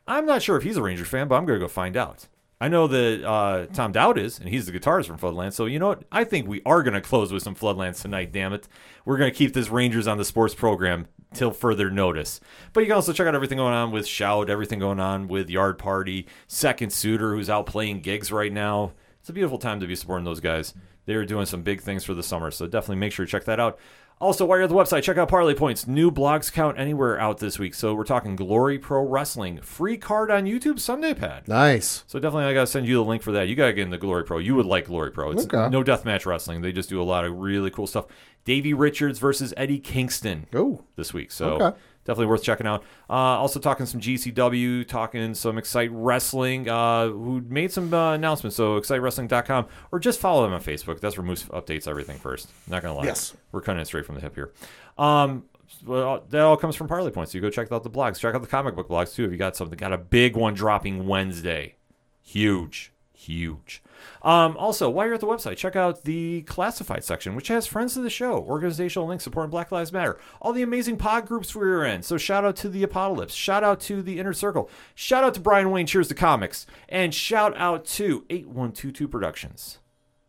I'm 0.08 0.26
not 0.26 0.42
sure 0.42 0.58
if 0.58 0.64
he's 0.64 0.78
a 0.78 0.82
Rangers 0.82 1.08
fan, 1.08 1.28
but 1.28 1.36
I'm 1.36 1.46
going 1.46 1.60
to 1.60 1.64
go 1.64 1.68
find 1.68 1.96
out. 1.98 2.28
I 2.61 2.68
know 2.68 2.88
that 2.88 3.23
uh, 3.26 3.65
Tom 3.68 3.94
Dowd 3.94 4.18
is, 4.18 4.38
and 4.38 4.49
he's 4.49 4.65
the 4.65 4.73
guitarist 4.73 5.06
from 5.06 5.18
Floodlands. 5.18 5.53
So 5.53 5.65
you 5.65 5.80
know 5.80 5.88
what? 5.88 6.03
I 6.11 6.26
think 6.26 6.48
we 6.48 6.61
are 6.65 6.84
going 6.84 6.94
to 6.94 7.02
close 7.02 7.31
with 7.31 7.41
some 7.41 7.56
Floodlands 7.56 8.02
tonight. 8.02 8.34
Damn 8.34 8.52
it, 8.52 8.68
we're 9.06 9.18
going 9.18 9.31
to 9.31 9.38
keep 9.38 9.53
this 9.53 9.69
Rangers 9.69 10.07
on 10.07 10.18
the 10.18 10.26
sports 10.26 10.53
program 10.53 11.07
till 11.34 11.52
further 11.52 11.90
notice. 11.90 12.41
But 12.73 12.81
you 12.81 12.88
can 12.88 12.95
also 12.95 13.14
check 13.14 13.27
out 13.27 13.36
everything 13.36 13.60
going 13.60 13.73
on 13.73 13.91
with 13.91 14.06
Shout, 14.06 14.49
everything 14.49 14.80
going 14.80 14.99
on 14.99 15.27
with 15.30 15.49
Yard 15.49 15.77
Party, 15.77 16.27
Second 16.48 16.91
Suitor, 16.91 17.34
who's 17.34 17.49
out 17.49 17.65
playing 17.65 18.02
gigs 18.02 18.31
right 18.31 18.52
now. 18.52 18.91
It's 19.22 19.30
a 19.30 19.34
beautiful 19.34 19.57
time 19.57 19.80
to 19.80 19.88
be 19.88 19.95
supporting 19.95 20.26
those 20.26 20.40
guys. 20.41 20.73
They're 21.06 21.26
doing 21.26 21.45
some 21.45 21.64
big 21.64 21.81
things 21.81 22.03
for 22.03 22.14
the 22.14 22.23
summer, 22.23 22.52
so 22.52 22.68
definitely 22.68 22.98
make 22.98 23.14
sure 23.14 23.26
to 23.26 23.31
check 23.31 23.45
that 23.45 23.60
out. 23.60 23.80
Also, 24.22 24.46
while 24.46 24.58
you're 24.58 24.64
at 24.66 24.70
the 24.70 24.76
website, 24.76 25.02
check 25.04 25.18
out 25.18 25.30
Parlay 25.30 25.54
Points. 25.54 25.88
New 25.88 26.12
blogs 26.12 26.52
count 26.52 26.78
anywhere 26.78 27.18
out 27.22 27.38
this 27.38 27.58
week. 27.58 27.74
So 27.74 27.94
we're 27.94 28.04
talking 28.04 28.36
Glory 28.36 28.78
Pro 28.78 29.02
Wrestling. 29.08 29.62
Free 29.62 29.96
card 29.98 30.30
on 30.30 30.44
YouTube 30.44 30.78
Sunday 30.80 31.14
Pad. 31.14 31.48
Nice. 31.48 32.04
So 32.06 32.20
definitely, 32.20 32.44
I 32.46 32.54
gotta 32.54 32.68
send 32.68 32.86
you 32.86 32.96
the 32.96 33.04
link 33.06 33.24
for 33.24 33.32
that. 33.32 33.48
You 33.48 33.56
gotta 33.56 33.72
get 33.72 33.84
in 33.84 33.91
the 33.91 33.98
Glory 33.98 34.26
Pro. 34.26 34.38
You 34.40 34.56
would 34.56 34.66
like 34.66 34.88
Glory 34.88 35.12
Pro. 35.12 35.32
It's 35.32 35.46
Okay. 35.46 35.70
no 35.70 35.84
deathmatch 35.86 36.26
wrestling. 36.26 36.60
They 36.62 36.74
just 36.74 36.90
do 36.90 37.02
a 37.02 37.04
lot 37.04 37.24
of 37.24 37.34
really 37.38 37.70
cool 37.72 37.88
stuff. 37.88 38.08
Davey 38.44 38.74
Richards 38.74 39.20
versus 39.20 39.54
Eddie 39.56 39.80
Kingston 39.80 40.48
Oh. 40.54 40.82
this 40.98 41.14
week. 41.14 41.32
So 41.32 41.52
Okay. 41.52 41.78
Definitely 42.06 42.28
worth 42.28 42.44
checking 42.44 42.68
out. 42.68 42.84
Uh, 43.10 43.14
also 43.14 43.60
talking 43.60 43.86
some 43.86 44.02
GCW, 44.02 44.88
talking 44.88 45.34
some 45.34 45.58
Excite 45.58 45.92
Wrestling, 45.92 46.68
uh, 46.68 47.08
who 47.10 47.42
made 47.48 47.72
some 47.72 47.94
uh, 47.94 48.14
announcements. 48.14 48.56
So 48.56 48.80
excitewrestling.com 48.80 49.68
or 49.92 50.00
just 50.00 50.20
follow 50.20 50.44
them 50.44 50.54
on 50.54 50.62
Facebook. 50.62 51.00
That's 51.00 51.18
where 51.18 51.26
Moose 51.26 51.44
updates 51.44 51.88
everything 51.88 52.18
first. 52.18 52.50
Not 52.68 52.82
gonna 52.82 52.96
lie. 52.96 53.06
Yes. 53.06 53.36
We're 53.52 53.62
cutting 53.62 53.82
it 53.82 53.86
straight 53.86 54.06
from 54.06 54.16
the 54.16 54.22
hip 54.22 54.36
here. 54.36 54.52
Um, 54.98 55.46
well, 55.86 56.24
that 56.30 56.42
all 56.42 56.58
comes 56.58 56.76
from 56.76 56.88
Parlay 56.88 57.12
Points. 57.12 57.34
You 57.34 57.42
go 57.42 57.50
check 57.50 57.72
out 57.72 57.84
the 57.84 57.90
blogs. 57.90 58.20
Check 58.20 58.36
out 58.36 58.42
the 58.42 58.48
comic 58.48 58.76
book 58.76 58.90
blogs 58.90 59.14
too. 59.14 59.26
If 59.26 59.32
you 59.32 59.38
got 59.38 59.56
something, 59.56 59.78
got 59.78 59.94
a 59.94 59.98
big 59.98 60.36
one 60.36 60.54
dropping 60.54 61.08
Wednesday. 61.08 61.76
Huge, 62.22 62.92
huge. 63.20 63.84
Um, 64.22 64.56
also, 64.58 64.90
while 64.90 65.06
you're 65.06 65.16
at 65.16 65.22
the 65.22 65.28
website, 65.28 65.58
check 65.58 65.76
out 65.76 66.04
the 66.04 66.44
classified 66.44 67.04
section, 67.04 67.36
which 67.36 67.50
has 67.50 67.68
friends 67.68 67.98
of 67.98 68.04
the 68.04 68.10
show, 68.10 68.40
organizational 68.40 69.08
links 69.08 69.26
supporting 69.26 69.52
Black 69.52 69.72
Lives 69.72 69.91
Matter, 69.91 70.18
all 70.41 70.54
the 70.54 70.62
amazing 70.62 70.98
pod 70.98 71.28
groups 71.28 71.56
we're 71.56 71.84
in. 71.84 72.02
So 72.02 72.18
shout 72.18 72.46
out 72.46 72.56
to 72.58 72.70
the 72.70 72.84
Apocalypse, 72.84 73.34
shout 73.34 73.64
out 73.64 73.80
to 73.82 74.02
the 74.02 74.20
Inner 74.20 74.34
Circle, 74.34 74.70
shout 74.96 75.24
out 75.24 75.34
to 75.34 75.41
Brian 75.41 75.70
Wayne, 75.70 75.86
Cheers 75.86 76.08
to 76.08 76.16
Comics, 76.16 76.66
and 76.88 77.14
shout 77.14 77.56
out 77.58 77.86
to 77.86 78.26
8122 78.30 79.08
Productions 79.08 79.80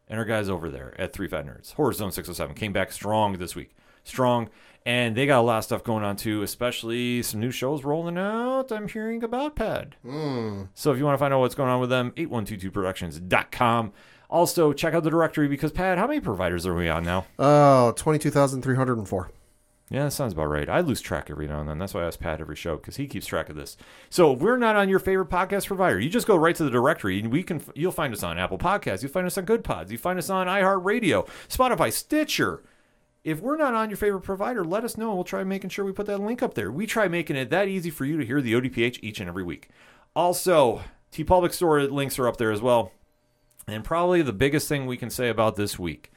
and 0.08 0.18
our 0.18 0.24
guys 0.24 0.48
over 0.48 0.68
there 0.68 0.92
at 1.00 1.12
Three 1.12 1.28
Fat 1.28 1.46
Nerds. 1.46 1.74
Horror 1.74 1.92
Zone 1.92 2.10
607 2.10 2.56
came 2.56 2.72
back 2.72 2.90
strong 2.90 3.34
this 3.34 3.54
week. 3.54 3.76
Strong. 4.02 4.50
And 4.86 5.14
they 5.14 5.26
got 5.26 5.40
a 5.40 5.42
lot 5.42 5.58
of 5.58 5.64
stuff 5.64 5.84
going 5.84 6.04
on 6.04 6.16
too, 6.16 6.42
especially 6.42 7.22
some 7.22 7.38
new 7.38 7.50
shows 7.50 7.84
rolling 7.84 8.16
out. 8.16 8.72
I'm 8.72 8.88
hearing 8.88 9.22
about 9.22 9.54
Pad. 9.56 9.96
Hmm. 10.02 10.64
So 10.74 10.90
if 10.90 10.98
you 10.98 11.04
want 11.04 11.14
to 11.14 11.18
find 11.18 11.34
out 11.34 11.40
what's 11.40 11.54
going 11.54 11.68
on 11.68 11.80
with 11.80 11.90
them, 11.90 12.12
8122productions.com. 12.16 13.92
Also, 14.30 14.72
check 14.72 14.94
out 14.94 15.02
the 15.02 15.10
directory 15.10 15.48
because, 15.48 15.72
Pad, 15.72 15.98
how 15.98 16.06
many 16.06 16.20
providers 16.20 16.64
are 16.64 16.74
we 16.74 16.88
on 16.88 17.04
now? 17.04 17.26
Uh, 17.38 17.88
oh, 17.88 17.92
22,304. 17.96 19.30
Yeah, 19.92 20.04
that 20.04 20.12
sounds 20.12 20.32
about 20.32 20.46
right. 20.46 20.68
I 20.68 20.80
lose 20.80 21.00
track 21.00 21.30
every 21.30 21.48
now 21.48 21.58
and 21.58 21.68
then. 21.68 21.78
That's 21.78 21.94
why 21.94 22.04
I 22.04 22.06
ask 22.06 22.20
Pat 22.20 22.40
every 22.40 22.54
show 22.54 22.76
because 22.76 22.94
he 22.94 23.08
keeps 23.08 23.26
track 23.26 23.48
of 23.48 23.56
this. 23.56 23.76
So 24.08 24.32
if 24.32 24.38
we're 24.38 24.56
not 24.56 24.76
on 24.76 24.88
your 24.88 25.00
favorite 25.00 25.30
podcast 25.30 25.66
provider, 25.66 25.98
you 25.98 26.08
just 26.08 26.28
go 26.28 26.36
right 26.36 26.54
to 26.54 26.62
the 26.62 26.70
directory 26.70 27.18
and 27.18 27.32
we 27.32 27.42
can. 27.42 27.60
You'll 27.74 27.90
find 27.90 28.14
us 28.14 28.22
on 28.22 28.38
Apple 28.38 28.56
Podcasts. 28.56 29.02
You'll 29.02 29.10
find 29.10 29.26
us 29.26 29.36
on 29.36 29.46
Goodpods. 29.46 29.90
You 29.90 29.98
find 29.98 30.16
us 30.16 30.30
on 30.30 30.46
iHeartRadio, 30.46 31.28
Spotify, 31.48 31.92
Stitcher. 31.92 32.62
If 33.22 33.40
we're 33.40 33.56
not 33.56 33.74
on 33.74 33.90
your 33.90 33.96
favorite 33.96 34.22
provider, 34.22 34.64
let 34.64 34.84
us 34.84 34.96
know. 34.96 35.08
and 35.08 35.16
We'll 35.16 35.24
try 35.24 35.44
making 35.44 35.70
sure 35.70 35.84
we 35.84 35.92
put 35.92 36.06
that 36.06 36.20
link 36.20 36.42
up 36.42 36.54
there. 36.54 36.72
We 36.72 36.86
try 36.86 37.06
making 37.08 37.36
it 37.36 37.50
that 37.50 37.68
easy 37.68 37.90
for 37.90 38.04
you 38.04 38.16
to 38.16 38.24
hear 38.24 38.40
the 38.40 38.54
ODPH 38.54 38.98
each 39.02 39.20
and 39.20 39.28
every 39.28 39.42
week. 39.42 39.68
Also, 40.16 40.82
TeePublic 41.12 41.52
Store 41.52 41.82
links 41.82 42.18
are 42.18 42.26
up 42.26 42.38
there 42.38 42.50
as 42.50 42.62
well. 42.62 42.92
And 43.66 43.84
probably 43.84 44.22
the 44.22 44.32
biggest 44.32 44.68
thing 44.68 44.86
we 44.86 44.96
can 44.96 45.10
say 45.10 45.28
about 45.28 45.56
this 45.56 45.78
week 45.78 46.10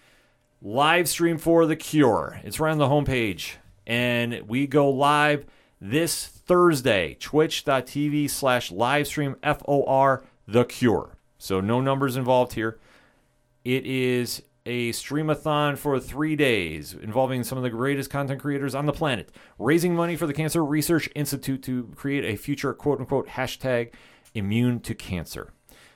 live 0.65 1.09
stream 1.09 1.37
for 1.37 1.65
the 1.65 1.75
cure 1.75 2.39
it's 2.45 2.57
right 2.57 2.71
on 2.71 2.77
the 2.77 2.87
homepage 2.87 3.55
and 3.85 4.47
we 4.47 4.65
go 4.65 4.89
live 4.89 5.45
this 5.81 6.25
thursday 6.25 7.17
twitch.tv 7.19 8.29
slash 8.29 8.71
live 8.71 9.05
stream 9.05 9.35
f-o-r 9.43 10.23
the 10.47 10.63
cure 10.63 11.17
so 11.37 11.59
no 11.59 11.81
numbers 11.81 12.15
involved 12.15 12.53
here 12.53 12.79
it 13.65 13.85
is 13.85 14.41
a 14.65 14.91
streamathon 14.91 15.77
for 15.77 15.99
three 15.99 16.35
days 16.35 16.93
involving 16.93 17.43
some 17.43 17.57
of 17.57 17.63
the 17.63 17.69
greatest 17.69 18.09
content 18.09 18.41
creators 18.41 18.73
on 18.73 18.85
the 18.85 18.93
planet, 18.93 19.29
raising 19.59 19.95
money 19.95 20.15
for 20.15 20.25
the 20.25 20.33
Cancer 20.33 20.63
Research 20.63 21.09
Institute 21.15 21.61
to 21.63 21.91
create 21.95 22.23
a 22.23 22.37
future 22.37 22.73
quote 22.73 22.99
unquote 22.99 23.27
hashtag 23.27 23.93
immune 24.33 24.79
to 24.79 24.95
cancer. 24.95 25.53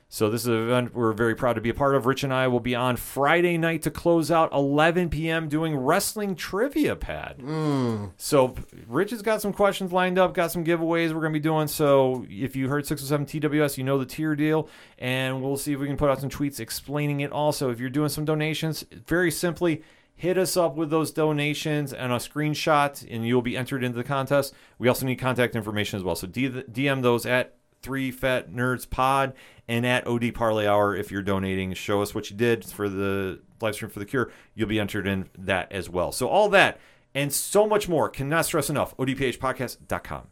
So 0.10 0.30
this 0.30 0.42
is 0.42 0.48
an 0.48 0.64
event 0.64 0.96
we're 0.96 1.12
very 1.12 1.36
proud 1.36 1.54
to 1.54 1.62
be 1.62 1.70
a 1.70 1.74
part 1.74 1.94
of. 1.94 2.06
Rich 2.06 2.24
and 2.24 2.34
I 2.34 2.48
will 2.48 2.62
be 2.62 2.76
on 2.76 2.96
Friday 2.96 3.58
night 3.58 3.82
to 3.82 3.92
close 3.92 4.32
out 4.32 4.54
11 4.54 5.10
p.m. 5.10 5.50
doing 5.50 5.76
wrestling 5.76 6.36
trivia 6.36 6.96
pad. 6.96 7.42
Hmm. 7.42 8.06
So 8.16 8.56
Rich 8.88 9.12
has 9.12 9.22
got 9.22 9.42
some 9.42 9.52
questions 9.52 9.92
lined 9.92 10.18
up, 10.18 10.34
got 10.34 10.52
some 10.52 10.64
giveaways 10.64 11.10
we're 11.10 11.20
going 11.20 11.34
to 11.34 11.40
be 11.40 11.44
doing. 11.44 11.68
So 11.68 12.26
if 12.30 12.56
you 12.56 12.70
heard 12.70 12.88
607 12.88 13.42
TWS, 13.42 13.78
you 13.78 13.84
know 13.84 13.98
the 13.98 14.06
tier 14.06 14.34
deal, 14.36 14.70
and 14.98 15.42
we'll 15.44 15.58
see 15.58 15.74
if 15.74 15.80
we 15.80 15.88
can 15.88 15.98
put 15.98 16.10
out 16.10 16.22
some 16.22 16.30
tweets 16.30 16.62
explaining 16.62 17.20
it. 17.20 17.32
Also, 17.32 17.70
if 17.70 17.80
you're 17.80 17.90
doing 17.90 18.10
some 18.10 18.24
donations, 18.24 18.86
very 19.06 19.30
simply 19.30 19.84
hit 20.16 20.38
us 20.38 20.56
up 20.56 20.76
with 20.76 20.90
those 20.90 21.12
donations 21.12 21.92
and 21.92 22.14
a 22.14 22.16
screenshot, 22.16 23.06
and 23.12 23.28
you'll 23.28 23.42
be 23.42 23.58
entered 23.58 23.84
into 23.84 23.98
the 23.98 24.04
contest. 24.06 24.54
We 24.80 24.88
also 24.88 25.06
need 25.06 25.18
contact 25.18 25.54
information 25.56 25.98
as 25.98 26.04
well. 26.04 26.16
So 26.16 26.28
DM 26.28 27.02
those 27.02 27.26
at 27.26 27.56
Three 27.88 28.12
Fat 28.12 28.52
Nerds 28.52 28.90
Pod 28.90 29.32
and 29.66 29.86
at 29.86 30.06
OD 30.06 30.34
Parlay 30.34 30.68
Hour 30.68 30.94
if 30.94 31.10
you're 31.10 31.22
donating. 31.22 31.74
Show 31.74 32.02
us 32.02 32.14
what 32.14 32.30
you 32.30 32.36
did 32.36 32.66
for 32.66 32.90
the 32.90 33.40
live 33.62 33.76
stream 33.76 33.90
for 33.90 34.00
the 34.00 34.06
cure. 34.06 34.30
You'll 34.56 34.68
be 34.68 34.78
entered 34.78 35.08
in 35.08 35.30
that 35.38 35.72
as 35.72 35.90
well. 35.90 36.12
So 36.12 36.28
all 36.28 36.50
that 36.50 36.82
and 37.16 37.32
so 37.32 37.66
much 37.66 37.88
more 37.88 38.10
cannot 38.10 38.46
stress 38.46 38.70
enough. 38.70 38.94
ODPHpodcast.com. 38.98 40.28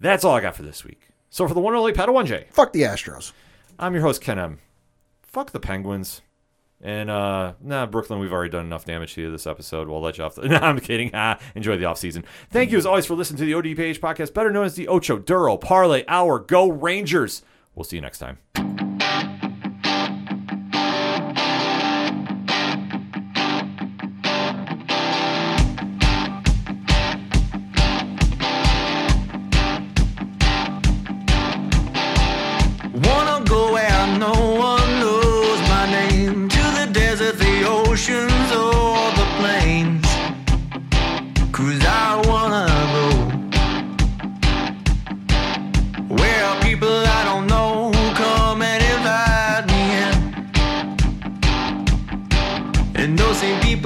That's 0.00 0.22
all 0.22 0.34
I 0.34 0.42
got 0.42 0.54
for 0.54 0.64
this 0.64 0.84
week. 0.84 1.08
So 1.30 1.48
for 1.48 1.54
the 1.54 1.60
one 1.60 1.72
and 1.72 1.78
only 1.78 1.94
Padawan 1.94 2.26
J, 2.26 2.46
Fuck 2.50 2.74
the 2.74 2.82
Astros. 2.82 3.32
I'm 3.78 3.94
your 3.94 4.02
host 4.02 4.20
Ken 4.20 4.38
M. 4.38 4.58
Fuck 5.22 5.52
the 5.52 5.60
Penguins. 5.60 6.20
And 6.82 7.10
uh, 7.10 7.54
nah, 7.60 7.86
Brooklyn, 7.86 8.18
we've 8.18 8.32
already 8.32 8.50
done 8.50 8.66
enough 8.66 8.84
damage 8.84 9.14
to 9.14 9.22
you 9.22 9.30
this 9.30 9.46
episode. 9.46 9.88
We'll 9.88 10.00
let 10.02 10.18
you 10.18 10.24
off. 10.24 10.34
The- 10.34 10.48
no, 10.48 10.56
I'm 10.56 10.78
kidding. 10.78 11.10
Enjoy 11.54 11.76
the 11.76 11.86
off 11.86 11.98
season. 11.98 12.24
Thank 12.50 12.70
you 12.70 12.78
as 12.78 12.86
always 12.86 13.06
for 13.06 13.14
listening 13.14 13.38
to 13.38 13.44
the 13.44 13.52
ODPH 13.52 13.98
podcast, 13.98 14.34
better 14.34 14.50
known 14.50 14.66
as 14.66 14.74
the 14.74 14.88
Ocho 14.88 15.18
Duro 15.18 15.56
Parlay 15.56 16.04
Hour. 16.06 16.38
Go 16.38 16.70
Rangers! 16.70 17.42
We'll 17.74 17.84
see 17.84 17.96
you 17.96 18.02
next 18.02 18.18
time. 18.18 18.85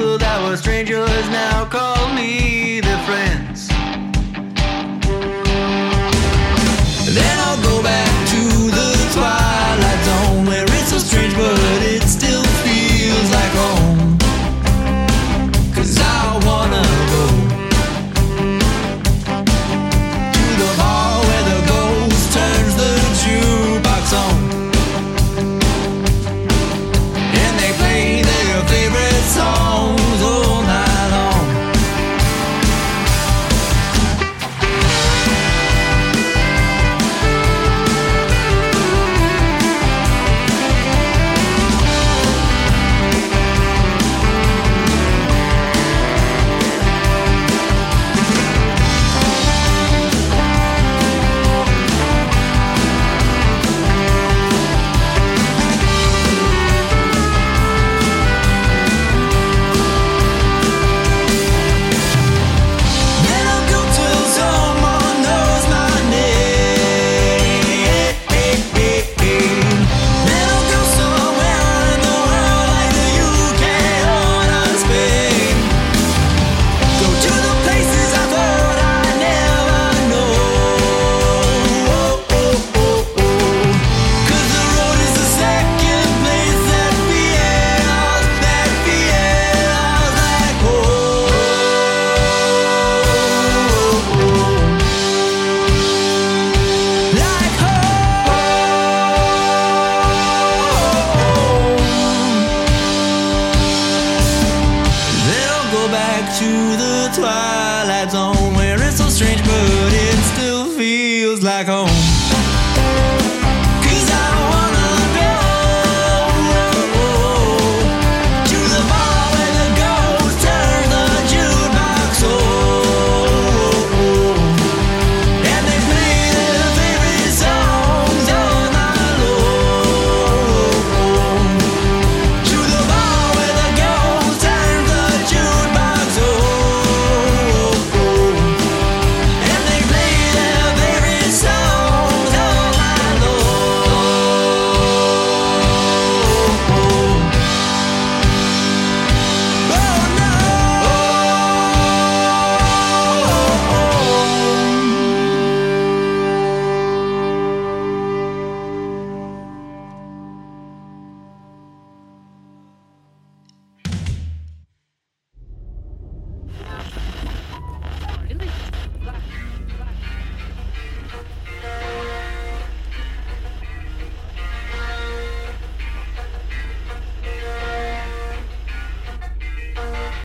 people 0.01 0.17
that 0.17 0.41
were 0.49 0.57
strangers 0.57 1.29
now 1.29 1.67
call 1.67 2.15
me 2.15 2.81
their 2.81 2.99
friends. 3.05 3.70